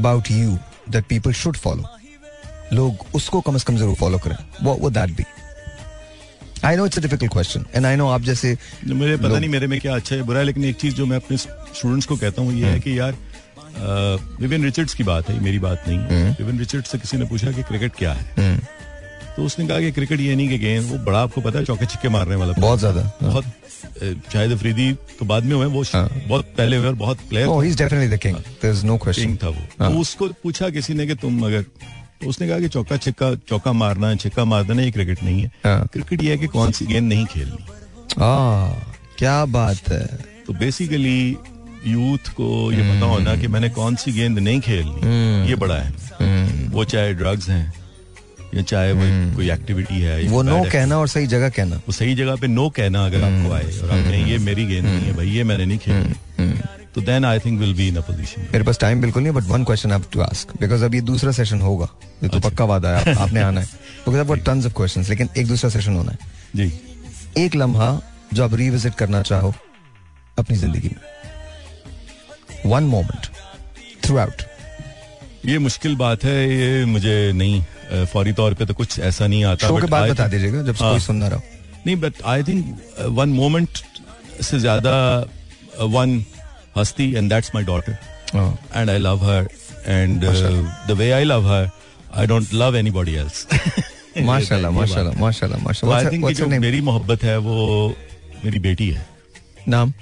about 0.00 0.30
you 0.30 0.58
that 0.94 1.08
people 1.14 1.34
should 1.42 1.58
follow 1.66 1.96
लोग 2.72 3.04
उसको 3.14 3.40
कम 3.40 3.56
से 3.56 3.64
कम 3.64 3.76
ज़रूर 3.76 3.94
फॉलो 3.96 4.18
करें। 4.24 4.36
What 4.64 4.80
would 4.80 4.96
that 4.96 5.12
be? 5.18 5.24
I 6.64 6.74
know 6.76 6.84
it's 6.84 6.98
a 6.98 7.00
difficult 7.00 7.30
question 7.30 7.64
and 7.74 7.86
I 7.86 7.94
know 7.96 8.08
आप 8.12 8.22
जैसे 8.22 8.56
मुझे 8.86 9.16
पता 9.16 9.38
नहीं 9.38 9.50
मेरे 9.50 9.66
में 9.66 9.80
क्या 9.80 9.94
अच्छा 9.96 10.14
है 10.16 10.22
बुरा 10.22 10.38
है 10.38 10.44
लेकिन 10.44 10.64
एक 10.64 10.76
चीज़ 10.76 10.94
जो 10.94 11.06
मैं 11.06 11.16
अपने 11.16 11.36
स्टूडेंट्स 11.36 12.06
को 12.06 12.16
कहता 12.16 12.42
हूँ 12.42 12.52
ये 12.60 12.66
है 12.66 12.80
कि 12.80 12.98
यार 12.98 13.14
विविन 14.40 14.64
रिचर्ड्स 14.64 14.94
की 14.94 15.04
बात 15.04 15.28
है 15.30 15.38
मेरी 15.42 15.58
बात 15.58 15.84
नहीं 15.88 15.98
है। 15.98 16.36
विविन 16.38 16.58
रिचर्ड्स 16.58 16.90
से 16.90 16.98
किसी 16.98 17.16
ने 17.16 17.24
पूछा 17.24 17.52
कि 17.52 17.62
क्रिकेट 17.62 17.92
क्या 17.98 18.12
है? 18.12 18.24
हम्म, 18.38 18.58
तो 19.36 19.44
उसने 19.44 19.66
कहा 19.68 19.80
कि 19.80 19.90
क्रिकेट 19.92 20.20
ये 20.20 20.34
नहीं 20.36 20.48
कि 20.48 20.58
गेंद 20.58 20.90
वो 20.90 20.98
बड़ा 21.04 21.20
आपको 21.22 21.40
पता 21.40 21.58
है 21.58 21.64
चौके 21.64 21.86
छिक्के 21.86 22.08
मारने 22.08 22.34
वाला 22.36 22.52
बहुत 22.58 22.78
ज़्यादा। 22.78 23.02
हाँ। 23.02 23.30
बहुत 23.30 23.44
अ, 23.44 24.12
शाहिद 24.32 24.52
अफरीदी 24.52 24.92
तो 25.18 25.26
बाद 25.26 25.44
में 25.44 25.54
हुए 25.56 25.66
वो 25.66 25.84
बहुत 26.28 26.44
पहले 26.56 26.76
हुए 26.76 26.86
और 26.86 26.94
बहुत 27.04 27.18
player 27.28 27.46
oh 27.48 27.60
he's 27.66 27.76
definitely 27.80 28.10
the 28.14 28.18
king. 28.24 28.40
there's 28.62 28.82
no 28.90 28.98
question 29.04 29.26
king 29.26 29.36
था 29.42 29.48
वो। 29.48 29.62
हाँ। 29.80 29.92
तो 29.92 30.00
उसको 30.00 30.28
पूछा 30.42 30.70
किसी 30.70 30.94
ने 30.94 31.06
कि 31.06 31.14
तुम 31.22 31.40
अगर 31.46 31.64
तो 32.20 32.28
उसने 32.28 32.48
कहा 32.48 32.58
कि 32.58 32.68
चौका 32.68 32.96
छिक्का 32.96 33.34
चौका 33.48 33.72
मारना 33.72 34.08
है 34.08 34.16
छिक्का 34.16 34.44
मारना 34.44 34.82
ये 34.82 34.90
क्रिकेट 34.90 35.22
नहीं 35.22 35.42
है। 35.42 35.50
हाँ। 35.64 35.86
क्रिकेट 35.92 36.22
ये 36.22 36.30
है 36.30 36.38
कि 36.38 36.46
कौन 36.46 36.72
सी 36.72 36.86
गेंद 36.86 37.08
नहीं 37.08 37.26
खेलनी। 37.26 37.64
आ, 38.18 38.68
क्या 39.18 39.44
बात 39.46 39.88
है। 39.88 40.06
तो 40.46 40.52
बेसिकली 40.52 41.36
यूथ 41.86 42.28
को 42.36 42.72
ये 42.72 42.82
पता 42.82 43.06
होना 43.06 43.34
कि 43.36 43.46
मैंने 43.46 43.68
कौन 43.70 43.96
सी 43.96 44.12
गेंद 44.12 44.38
नहीं 44.38 44.60
खेलनी। 44.60 45.48
ये 45.48 45.56
बड़ा 45.56 45.74
है। 45.74 46.68
वो 46.68 46.84
चाहे 46.84 47.12
ड्रग्स 47.14 47.48
हैं 47.48 47.72
या 48.54 48.62
चाहे 48.62 48.92
वो 48.92 49.36
कोई 49.36 49.50
एक्टिविटी 49.50 50.00
है 50.00 50.22
वो 50.28 50.42
नो 50.42 50.62
कहना 50.72 50.98
और 50.98 51.08
सही 51.08 51.26
जगह 51.26 51.48
कहना। 51.50 51.76
वो 51.76 51.92
सही 51.92 52.14
जगह 52.14 52.36
पे 52.36 52.46
नो 52.46 52.68
कहना 52.70 53.04
अगर 53.06 53.24
आपको 53.24 53.52
आए 53.54 53.78
और 53.78 53.90
आप 53.90 54.04
कहें 54.04 54.26
ये 54.26 54.38
मेरी 54.38 54.64
गेंद 54.66 54.84
नहीं 54.86 55.00
है 55.00 55.16
भाई 55.16 55.28
ये 55.28 55.44
मैंने 55.44 55.66
नहीं 55.66 55.78
खेली 55.78 56.46
तो 56.98 57.02
then 57.06 57.24
I 57.24 57.38
think 57.38 57.58
will 57.60 57.74
be 57.74 57.86
in 57.88 57.96
a 57.96 58.00
position 58.00 58.46
मेरे 58.52 58.64
पास 58.64 58.78
टाइम 58.78 59.00
बिल्कुल 59.00 59.22
नहीं 59.22 59.32
but 59.32 59.44
one 59.44 59.64
question 59.64 59.92
have 59.92 60.04
to 60.12 60.20
ask 60.20 60.52
because 60.60 60.84
अब 60.84 60.94
ये 60.94 61.00
दूसरा 61.10 61.32
सेशन 61.32 61.60
होगा। 61.60 61.88
ये 62.22 62.28
तो 62.28 62.40
पक्का 62.40 62.64
वादा 62.64 62.96
है 62.96 63.00
आप- 63.00 63.18
आपने 63.24 63.40
आना 63.40 63.60
है। 63.60 63.66
बिकॉज़ 63.66 64.20
आपको 64.20 64.34
टन्स 64.48 64.66
ऑफ़ 64.66 64.72
क्वेश्चंस 64.72 65.08
लेकिन 65.08 65.28
एक 65.38 65.46
दूसरा 65.46 65.70
सेशन 65.70 65.96
होना 65.96 66.12
है। 66.12 66.18
जी। 66.56 66.72
एक 67.44 67.54
लम्हा 67.54 67.90
जो 68.34 68.44
आप 68.44 68.54
रिविजिट 68.54 68.94
करना 68.94 69.22
चाहो 69.22 69.54
अपनी 70.38 70.56
ज़िंदगी 70.56 70.88
में। 70.88 71.02
वन 72.66 72.84
मोमेंट 72.84 73.26
थ्रू 74.04 74.16
आउट 74.18 74.42
ये 75.46 75.58
मुश्किल 75.58 75.94
बात 75.96 76.24
है 76.24 76.36
ये 76.50 76.84
मुझे 76.84 77.16
नहीं 77.34 78.04
फौरी 78.06 78.32
तौर 78.32 78.54
पे 78.54 78.66
तो 78.66 78.74
कुछ 78.74 78.98
ऐसा 79.00 79.26
नहीं 79.26 79.44
आता 79.44 79.68
शो 79.68 79.74
but 79.74 79.80
के 79.80 79.90
बाद 79.90 80.10
बता 80.10 80.26
दीजिएगा 80.28 80.62
जब 80.62 80.76
हाँ। 80.80 80.90
कोई 80.90 81.00
सुन 81.00 81.22
रहो 81.22 81.42
नहीं 81.86 81.96
but 81.96 82.22
I 82.26 82.42
think 82.42 82.78
one 83.18 83.28
moment 83.28 83.78
से 84.42 84.58
ज़्यादा 84.58 84.94
वन 85.94 86.24
हस्ती 86.76 87.12
एंड 87.14 87.30
दैट्स 87.30 87.50
माय 87.54 87.64
डॉटर 87.64 87.96
हाँ। 88.34 88.58
And 88.74 88.90
I 88.90 88.98
love 88.98 89.24
her 89.24 89.48
and 89.86 90.24
the 90.24 90.96
way 90.98 91.10
I 91.12 91.24
love 91.24 91.46
her 91.52 91.70
I 92.14 92.26
don't 92.26 92.54
love 92.54 92.76
anybody 92.76 93.14
else 93.14 93.46
माशाल्लाह 94.18 94.70
माशाल्लाह 94.72 95.20
माशाल्लाह 95.20 95.98
आई 95.98 96.06
थिंक 96.12 96.28
जो 96.36 96.46
मेरी 96.46 96.80
मोहब्बत 96.80 97.24
है 97.24 97.36
वो 97.38 97.94
मेरी 98.44 98.58
बेटी 98.58 98.88
है। 98.90 99.06
नाम? 99.68 99.92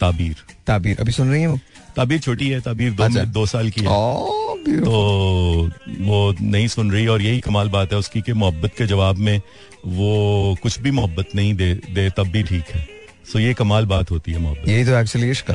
ताबीर। 0.00 0.36
ताबीर। 0.66 1.00
अभी 1.00 1.12
सुन 1.12 1.30
रही 1.30 1.40
है 1.40 1.46
वो? 1.46 1.58
ताबीर 1.96 2.18
छोटी 2.20 2.48
है 2.48 2.60
ताबीर 2.60 2.92
दो 2.92 3.02
अच्छा। 3.04 3.24
दो 3.24 3.44
साल 3.46 3.70
की 3.70 3.80
है। 3.80 3.86
Oh, 3.86 4.54
तो 4.84 5.70
वो 6.00 6.34
नहीं 6.40 6.68
सुन 6.68 6.90
रही 6.92 7.06
और 7.06 7.22
यही 7.22 7.40
कमाल 7.40 7.68
बात 7.68 7.92
है 7.92 7.98
उसकी 7.98 8.20
कि 8.20 8.32
मोहब्बत 8.32 8.72
के 8.78 8.86
जवाब 8.86 9.16
में 9.18 9.40
वो 9.86 10.56
कुछ 10.62 10.78
भी 10.80 10.90
मोहब्बत 10.90 11.34
नहीं 11.34 11.54
दे 11.54 11.72
दे 11.94 12.08
तब 12.16 12.28
भी 12.32 12.42
ठीक 12.42 12.74
है। 12.74 12.86
सो 13.32 13.38
ये 13.38 13.54
कमाल 13.54 13.86
बात 13.86 14.10
होती 14.10 14.32
है 14.32 14.38
मोहब्बत। 14.38 14.68
यही 14.68 14.84
तो 14.84 14.98
एक्चुअली 15.00 15.30
इश्क 15.30 15.50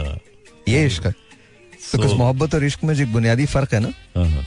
ये 0.70 0.86
इश्क 0.86 1.06
है। 1.06 1.12
तो 1.12 1.98
So- 1.98 2.08
कुछ 2.08 2.18
मोहब्बत 2.18 2.56
और 2.56 2.64
इश्क 2.64 2.84
में 2.84 2.96
जो 2.96 3.06
बुनियादी 3.06 3.46
फ़र्क 3.46 3.74
है 3.74 3.80
ना। 3.80 3.90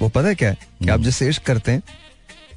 वो 0.02 0.08
पता 0.08 0.28
है 0.28 0.34
क्या 0.34 0.48
है? 0.48 0.54
कि 0.54 0.88
आप 0.88 1.00
जिससे 1.00 1.28
इश्क 1.28 1.42
करते 1.42 1.72
हैं 1.72 1.82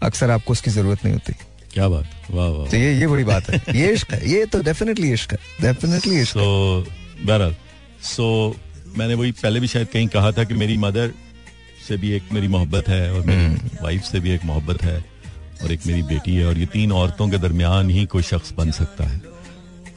अक्सर 0.03 0.29
आपको 0.29 0.53
उसकी 0.53 0.71
ज़रूरत 0.71 1.05
नहीं 1.05 1.13
होती। 1.13 1.33
क्या 1.73 1.87
बात? 1.87 2.11
वाह 2.31 2.47
वाह 2.47 2.67
तो 2.67 2.77
ये 2.77 2.99
ये 2.99 3.07
बड़ी 3.07 3.23
बात 3.23 3.49
है। 3.49 3.79
ये 3.81 3.93
इश्क 3.93 4.13
है। 4.13 4.29
ये 4.29 4.45
तो 4.45 4.63
डेफिनेटली 4.63 5.13
इश्क 5.13 5.31
है। 5.31 5.37
डेफिनेटली 5.61 6.21
इश्क 6.21 6.31
सो 6.31 6.81
बहरहाल। 7.23 7.55
सो 8.03 8.55
मैंने 8.97 9.13
वही 9.13 9.31
पहले 9.31 9.59
भी 9.59 9.67
शायद 9.67 9.87
कहीं 9.87 10.07
कहा 10.07 10.31
था 10.31 10.43
कि 10.43 10.53
मेरी 10.53 10.77
मदर 10.77 11.11
से 11.87 11.97
भी 11.97 12.11
एक 12.11 12.23
मेरी 12.33 12.47
मोहब्बत 12.47 12.89
है 12.89 13.13
और 13.13 13.25
मेरी 13.25 13.55
वाइफ 13.81 14.03
से 14.03 14.19
भी 14.19 14.31
एक 14.31 14.45
मोहब्बत 14.45 14.83
है 14.83 15.05
और 15.63 15.71
एक 15.71 15.79
मेरी 15.87 16.03
बेटी 16.03 16.35
है 16.35 16.45
और 16.45 16.57
ये 16.57 16.65
तीन 16.65 16.91
औरतों 16.91 17.29
के 17.29 17.37
दरमियान 17.37 17.89
ही 17.89 18.05
कोई 18.05 18.23
शख्स 18.23 18.53
बन 18.57 18.71
सकता 18.71 19.03
है। 19.03 19.34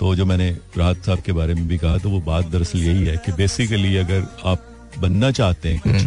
तो 0.00 0.14
जो 0.14 0.24
मैंने 0.26 0.48
राहत 0.78 1.04
साहब 1.06 1.20
के 1.26 1.32
बारे 1.32 1.54
में 1.54 1.66
भी 1.68 1.78
कहा 1.78 1.96
तो 1.98 2.10
वो 2.10 2.20
बात 2.26 2.46
दरअसल 2.50 2.78
यही 2.78 3.04
है 3.06 3.16
कि 3.26 3.32
बेसिकली 3.32 3.96
अगर 3.96 4.26
आप 4.44 4.66
बनना 4.98 5.30
चाहते 5.30 5.68
हैं 5.68 5.80
कुछ 5.86 6.02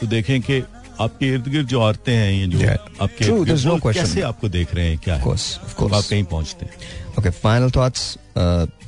तो 0.00 0.06
देखें 0.06 0.40
कि 0.42 0.62
आपके 1.00 1.26
इर्द 1.34 1.48
गिर्द 1.48 1.66
जो 1.68 1.80
औरतें 1.80 2.12
हैं 2.14 2.30
ये 2.32 2.46
जो 2.46 2.58
Yeah. 2.58 2.78
आपके 3.02 3.24
True, 3.24 3.44
no 3.66 3.94
कैसे 3.94 4.20
आपको 4.28 4.48
देख 4.48 4.74
रहे 4.74 4.88
हैं 4.88 4.98
क्या 5.04 5.14
है? 5.16 5.22
Of 5.22 5.28
course, 5.28 5.46
of 5.64 5.74
तो 5.74 5.82
course. 5.82 5.94
आप 5.96 6.04
कहीं 6.10 6.24
पहुँचते 6.32 6.66
हैं। 6.66 7.14
ओके 7.18 7.30
फाइनल 7.42 7.70
थॉट्स 7.76 8.16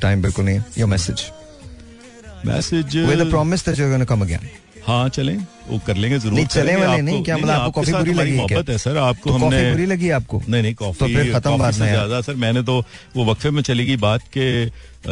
टाइम 0.03 0.23
बिल्कुल 0.23 0.45
नहीं 0.45 0.63
your 0.79 0.89
message 0.89 1.25
message 2.47 2.97
with 2.97 3.23
the 3.23 3.29
promise 3.31 3.65
that 3.67 3.79
you 3.79 3.85
are 3.85 3.91
gonna 3.91 4.05
come 4.05 4.23
again 4.23 4.49
हाँ 4.87 5.09
चले। 5.09 5.33
वो 5.71 5.79
कर 5.87 5.97
लेंगे 5.97 6.19
ज़रूर 6.19 6.35
नहीं 6.35 6.47
चले 6.47 6.75
वाले 6.77 7.03
नहीं 7.03 7.23
क्या 7.25 7.37
मतलब 7.37 7.51
आपको 7.51 7.71
कॉफ़ी 7.71 7.93
बुरी 7.93 8.13
लगी 8.13 8.31
है 8.31 8.37
क्या? 8.37 8.57
मोहब्बत 8.57 8.71
है 8.71 8.79
सर 8.79 8.97
आपको 8.99 9.31
तो 9.31 9.35
हमने 9.37 9.71
बुरी 9.71 9.87
लगी 9.87 10.11
आपको? 10.19 10.41
नहीं 10.49 10.63
नहीं 10.63 10.75
कॉफ़ी 10.75 10.99
तो 10.99 11.07
फिर 11.07 11.33
खत्म 11.35 11.57
बात 11.59 11.75
से 11.75 11.87
ज़्यादा 11.89 12.21
सर 12.21 12.35
मैंने 12.45 12.63
तो 12.71 12.79
वो 13.17 13.25
वक्फे 13.31 13.51
में 13.51 13.63
चली 13.63 13.87
गई 13.87 13.97
बात 14.05 14.23
के 14.37 14.47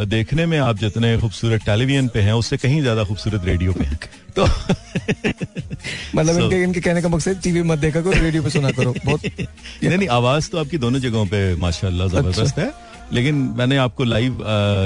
देखने 0.07 0.45
में 0.45 0.57
आप 0.59 0.77
जितने 0.77 1.17
खूबसूरत 1.19 1.61
टेलीविज़न 1.65 2.07
पे 2.13 2.21
हैं 2.21 2.33
उससे 2.41 2.57
कहीं 2.57 2.81
ज़्यादा 2.81 3.03
खूबसूरत 3.03 3.45
रेडियो 3.45 3.73
पे 3.73 3.83
हैं। 3.85 3.99
तो 4.35 4.43
मतलब 6.15 6.35
So- 6.35 6.41
इनके 6.43 6.61
इनके 6.63 6.79
कहने 6.81 7.01
का 7.01 7.09
मकसद 7.09 7.39
टीवी 7.43 7.61
मत 7.71 7.79
देखा 7.79 8.01
करो 8.01 8.11
रेडियो 8.21 8.43
पे 8.43 8.49
सुना 8.49 8.71
करो 8.71 8.93
बहुत 9.05 9.25
नहीं 9.83 9.97
नहीं 9.97 10.07
आवाज़ 10.19 10.49
तो 10.49 10.57
आपकी 10.59 10.77
दोनों 10.85 10.99
जगहों 10.99 11.25
पे 11.33 11.39
माशाल्लाह 11.61 12.07
ज़बरदस्त 12.07 12.59
अच्छा। 12.59 12.61
है। 12.61 12.71
लेकिन 13.13 13.35
मैंने 13.57 13.77
आपको 13.77 14.03
लाइव 14.03 14.37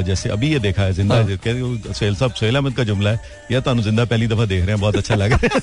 जैसे 0.08 0.30
अभी 0.30 0.52
ये 0.52 0.60
देखा 0.60 0.82
है 0.82 0.94
ज़िंदा 0.94 1.16
हाँ। 1.16 1.38
सोहेल 1.38 2.16
साहब 2.16 2.34
सोहेल 2.34 2.56
अहमद 2.56 2.74
का 2.76 2.84
जुमला 2.84 3.10
है 3.10 3.20
या 3.52 3.60
तो 3.60 3.76
ज़िंदा 3.82 4.06
पहली 4.06 4.28
दफ़ा 4.28 4.46
देख 4.46 4.62
रहे 4.62 4.72
हैं 4.72 4.80
बहुत 4.82 4.96
अच्छा 4.96 5.16
लग 5.16 5.34
रहा 5.34 5.48
है। 5.48 5.60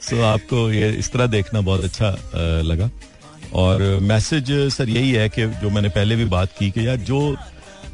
सो 0.06 0.20
आपको 0.24 0.70
ये 0.72 0.90
इस 0.98 1.12
तरह 1.12 1.26
देखना 1.26 1.60
बहुत 1.60 1.84
अच्छा 1.84 2.10
लगा। 2.62 2.90
और 3.54 3.82
मैसेज 4.02 4.50
सर 4.72 4.88
यही 4.88 5.10
है 5.12 5.28
कि 5.28 5.46
जो 5.62 5.70
मैंने 5.70 5.88
पहले 5.90 6.16
भी 6.16 6.24
बात 6.30 6.52
की 6.58 6.70
कि 6.70 6.86
यार 6.86 6.96
जो 7.08 7.20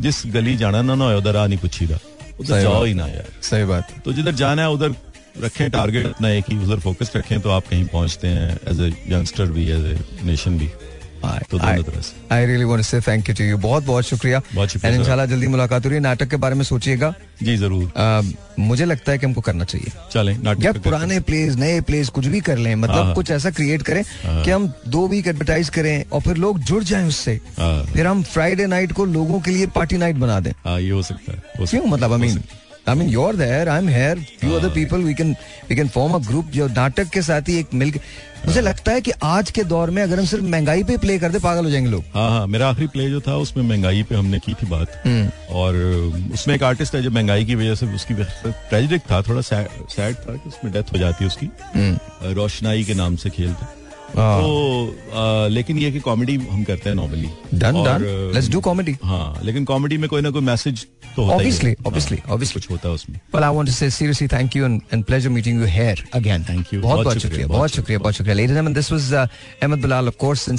जिस 0.01 0.23
गली 0.35 0.57
जाना 0.57 0.82
ना 0.82 0.94
ना 0.94 1.07
उधर 1.16 1.36
आ 1.36 1.47
नहीं 1.47 1.59
पूछी 1.59 1.86
था 1.86 1.99
उधर 2.40 2.61
जाओ। 2.62 2.85
ही 2.85 2.94
ना 2.94 3.07
यार। 3.07 3.28
सही 3.43 3.65
बात। 3.65 3.94
तो 4.05 4.12
जिधर 4.12 4.35
जाना 4.35 4.62
है 4.62 4.70
उधर 4.70 4.94
रखें 5.43 5.70
टारगेट 5.70 6.07
अपना 6.07 6.28
एक 6.31 6.44
ही 6.51 6.57
उधर 6.65 6.81
फोकस 6.81 7.12
रखें 7.16 7.40
तो 7.40 7.51
आप 7.51 7.66
कहीं 7.69 7.85
पहुँचते 7.89 8.28
हैं 8.28 8.59
एज 8.70 8.81
ए 8.81 8.89
यंगस्टर 9.12 9.47
भी 9.51 9.69
एज 9.70 9.85
ए 9.86 9.99
नेशन 10.24 10.59
भी। 10.59 10.69
तो 11.51 11.59
I 12.32 12.47
really 12.47 12.65
want 12.65 12.78
to 12.78 12.82
say 12.82 13.01
thank 13.01 13.28
you 13.28 13.35
to 13.35 13.44
you 13.44 13.57
बहुत 13.59 13.85
बहुत 13.85 14.05
शुक्रिया। 14.05 14.40
शुक्रिया, 14.40 14.94
इंशाल्लाह 14.94 15.27
जल्दी 15.27 15.47
मुलाकात 15.47 15.85
हो 15.85 15.89
रही 15.89 15.97
है। 15.97 16.03
नाटक 16.03 16.28
के 16.28 16.36
बारे 16.36 16.55
में 16.55 16.65
सोचिएगा। 16.65 17.15
जी 17.43 17.57
ज़रूर। 17.57 18.32
मुझे 18.59 18.85
लगता 18.85 19.12
है 19.12 19.19
कि 19.19 19.27
हमको 19.27 19.40
करना 19.40 19.65
चाहिए। 19.65 19.93
चलें 20.12 20.36
नाटक 20.39 20.65
या 20.65 20.73
पुराने 20.74 21.20
प्लेस 21.23 21.57
नए 21.57 21.81
प्लेस 21.82 22.09
कुछ 22.09 22.27
भी 22.27 22.40
कर 22.40 22.59
लें 22.59 22.74
मतलब 22.77 23.05
हाँ। 23.05 23.15
कुछ 23.15 23.31
ऐसा 23.31 23.51
क्रिएट 23.51 23.82
करें 23.82 24.03
कि 24.24 24.51
हम 24.51 24.73
दो 24.89 25.07
वीक 25.09 25.27
एडवर्टाइज 25.28 25.69
करें 25.69 26.05
और 26.05 26.20
फिर 26.20 26.36
लोग 26.36 26.59
जुड़ 26.62 26.82
जाएँ 26.85 27.07
उससे। 27.09 27.39
हाँ। 27.59 27.85
फिर 27.85 28.07
हम 28.07 28.23
फ्राइडे 28.24 28.66
नाइट 28.66 28.93
को 28.93 29.05
लोगों 29.05 29.40
के 29.40 29.51
लिए 29.51 29.66
पार्टी 29.74 29.97
नाइट 29.99 30.16
बना 30.16 30.40
दें। 30.40 30.53
हाँ 30.65 30.81
ये 30.81 30.90
हो 30.90 31.03
सकता 31.03 31.32
है 31.32 31.66
क्यों? 31.66 31.85
मतलब 31.86 32.12
आई 32.12 32.19
हो 32.19 32.24
मीन 32.24 32.36
है। 32.39 32.61
I 32.89 32.94
mean 32.97 33.09
you're 33.09 33.36
there 33.36 33.69
I 33.69 33.78
am 33.78 33.89
here 33.89 34.20
few 34.40 34.53
other 34.53 34.69
people 34.74 35.03
we 35.03 35.15
can 35.15 35.35
we 35.69 35.77
can 35.77 35.89
form 35.89 36.12
a 36.12 36.19
group 36.28 36.51
जो 36.51 36.66
नाटक 36.69 37.09
के 37.09 37.23
साथ 37.23 37.49
ही 37.49 37.59
एक 37.59 37.74
मिल 37.74 37.93
मुझे 38.47 38.60
लगता 38.60 38.93
है 38.93 39.01
कि 39.01 39.10
आज 39.23 39.51
के 39.51 39.62
दौर 39.64 39.90
में 39.90 40.02
अगर 40.02 40.19
हम 40.19 40.24
सिर्फ़ 40.27 40.44
महँगाई 40.44 40.82
पे 40.85 40.97
प्ले 40.98 41.19
कर 41.19 41.31
दे 41.32 41.39
पागल 41.39 41.64
हो 41.64 41.70
जाएँगे 41.70 41.90
लोग 41.90 42.05
हाँ 42.14 42.28
हाँ 42.31 42.47
मेरा 42.47 42.69
आखिरी 42.69 42.86
प्ले 42.86 43.09
जो 43.10 43.20
था 43.20 43.36
उसमें 43.36 43.62
महँगाई 43.64 44.02
पे 44.02 44.14
हमने 44.14 44.39
की 44.39 44.55
थी 44.55 44.66
बात 44.66 45.02
हम्म। 45.06 45.55
और 45.55 45.77
उसमें 46.35 46.55
एक 46.55 46.62
आर्टिस्ट 46.62 46.94
है 46.94 47.02
जो 47.02 47.10
महँगाई 47.10 47.44
की 47.44 47.55
वजह 47.55 47.74
से 47.74 47.86
उसकी 47.94 48.14
ट्रेजिक 48.14 49.02
था 49.10 49.23
थोड़ा 49.23 49.40
सैड 49.43 50.14
था 50.16 50.36
कि 50.36 50.48
उसमें 50.48 50.73
डेथ 50.73 50.93
हो 50.93 50.98
जाती 50.98 51.24
है 51.24 51.28
उसकी 51.28 51.48
हम्म। 51.74 52.32
रोशनाई 52.35 52.85
के 52.85 52.94
नाम 52.94 53.16
से 53.16 53.31
खेलता। 53.31 53.74
तो 54.16 55.48
लेकिन 55.48 55.78
ये 55.78 55.90
कि 55.90 56.01
कॉमेडी 56.01 56.36
हम 56.36 56.64
करते 56.64 56.89
हैं 56.89 56.97
normally 56.97 57.28
done 57.55 57.72
done 57.72 58.30
let's 58.34 58.51
do 58.51 58.60
comedy 58.60 58.97
हाँ 59.05 59.40
लेकिन 59.44 59.64
कॉमेडी 59.64 59.97
में 59.97 60.10
कोई 60.10 60.22
ना 60.22 60.30
कोई 60.30 60.43
तो 61.16 61.24
हाँ, 61.24 61.39
मैसेज 61.39 61.93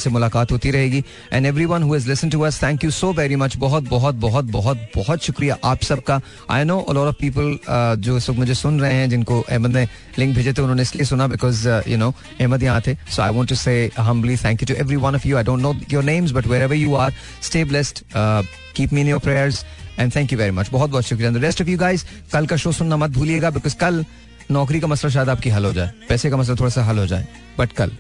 मुलाकात 0.08 0.52
होती 0.52 0.72
रहेगी। 0.72 1.04
And 1.34 1.46
everyone 1.46 1.84
who 1.84 1.96
listen 1.96 2.30
to 2.30 2.42
us 2.42 2.64
thank 2.64 2.84
you 2.84 2.92
so 2.92 3.14
very 3.14 3.36
much 3.36 3.58
बहुत 3.58 3.84
बहुत 3.84 4.16
बहुत 4.16 4.46
बहुत 4.46 4.78
बहुत 4.96 5.24
शुक्रिया 5.24 5.58
आप 5.64 5.82
सबका। 5.82 6.22
I 6.50 6.64
know 6.64 6.80
a 6.80 6.94
of 6.94 7.16
people 7.16 7.58
जो 8.02 8.20
सब 8.20 8.38
मुझे 8.38 8.54
सुन 8.54 8.80
रहे 8.80 8.94
हैं 8.94 9.10
जिनको 9.10 9.42
अहमद 9.42 9.78
ने 9.78 9.88
लिंक 10.20 10.36
भेजे 10.36 10.54
थे 10.54 10.62
उन्होंने 10.62 10.82
इसलिए 10.82 11.06
सुना 11.06 11.28
बिकॉज़ 11.28 11.68
यू 11.68 11.98
नो 11.98 12.14
अहमद 12.42 12.64
यहाँ 12.64 12.82
थे। 12.88 12.96
So 12.96 13.22
I 13.22 13.43
want 13.44 13.54
to 13.54 13.62
say 13.62 13.78
humbly 14.10 14.36
thank 14.38 14.62
you 14.62 14.68
to 14.68 14.78
every 14.80 14.98
one 14.98 15.16
of 15.16 15.26
you. 15.26 15.38
I 15.38 15.44
don't 15.44 15.62
know 15.62 15.76
your 15.90 16.04
names 16.04 16.32
but 16.32 16.46
wherever 16.46 16.74
you 16.74 16.96
are, 16.96 17.12
stay 17.42 17.64
blessed. 17.64 18.04
Uh, 18.16 18.44
keep 18.74 18.92
me 18.92 19.02
in 19.02 19.16
your 19.16 19.24
prayers. 19.30 19.64
And 20.00 20.12
thank 20.16 20.32
you 20.34 20.38
very 20.38 20.52
much 20.52 20.70
बहुत 20.72 20.90
बहुत 20.90 21.06
शुक्रिया 21.06 21.32
rest 21.42 21.62
of 21.62 21.68
you 21.70 21.78
guys 21.78 22.06
कल 22.32 22.46
का 22.48 22.56
show 22.64 22.72
सुनना 22.72 22.98
मत 22.98 23.10
भूलिएगा 23.18 23.50
because 23.58 23.76
कल 23.80 24.04
नौकरी 24.52 24.80
का 24.80 24.88
मसला 24.88 25.10
शायद 25.10 25.30
आपकी 25.30 25.50
हल 25.50 25.66
हो 25.66 25.74
जाए 25.74 25.92
पैसे 26.10 26.30
का 26.30 26.38
मसला 26.38 26.56
थोड़ा 26.60 26.70
सा 26.76 26.84
हल 26.84 27.00
हो 27.00 27.06
जाए 27.14 27.28
बट 27.60 27.72
कल 27.82 27.92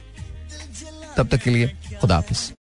तब 1.17 1.27
तक 1.31 1.43
के 1.43 1.51
लिए 1.51 1.67
खुदा 2.01 2.15
हाफिज 2.15 2.53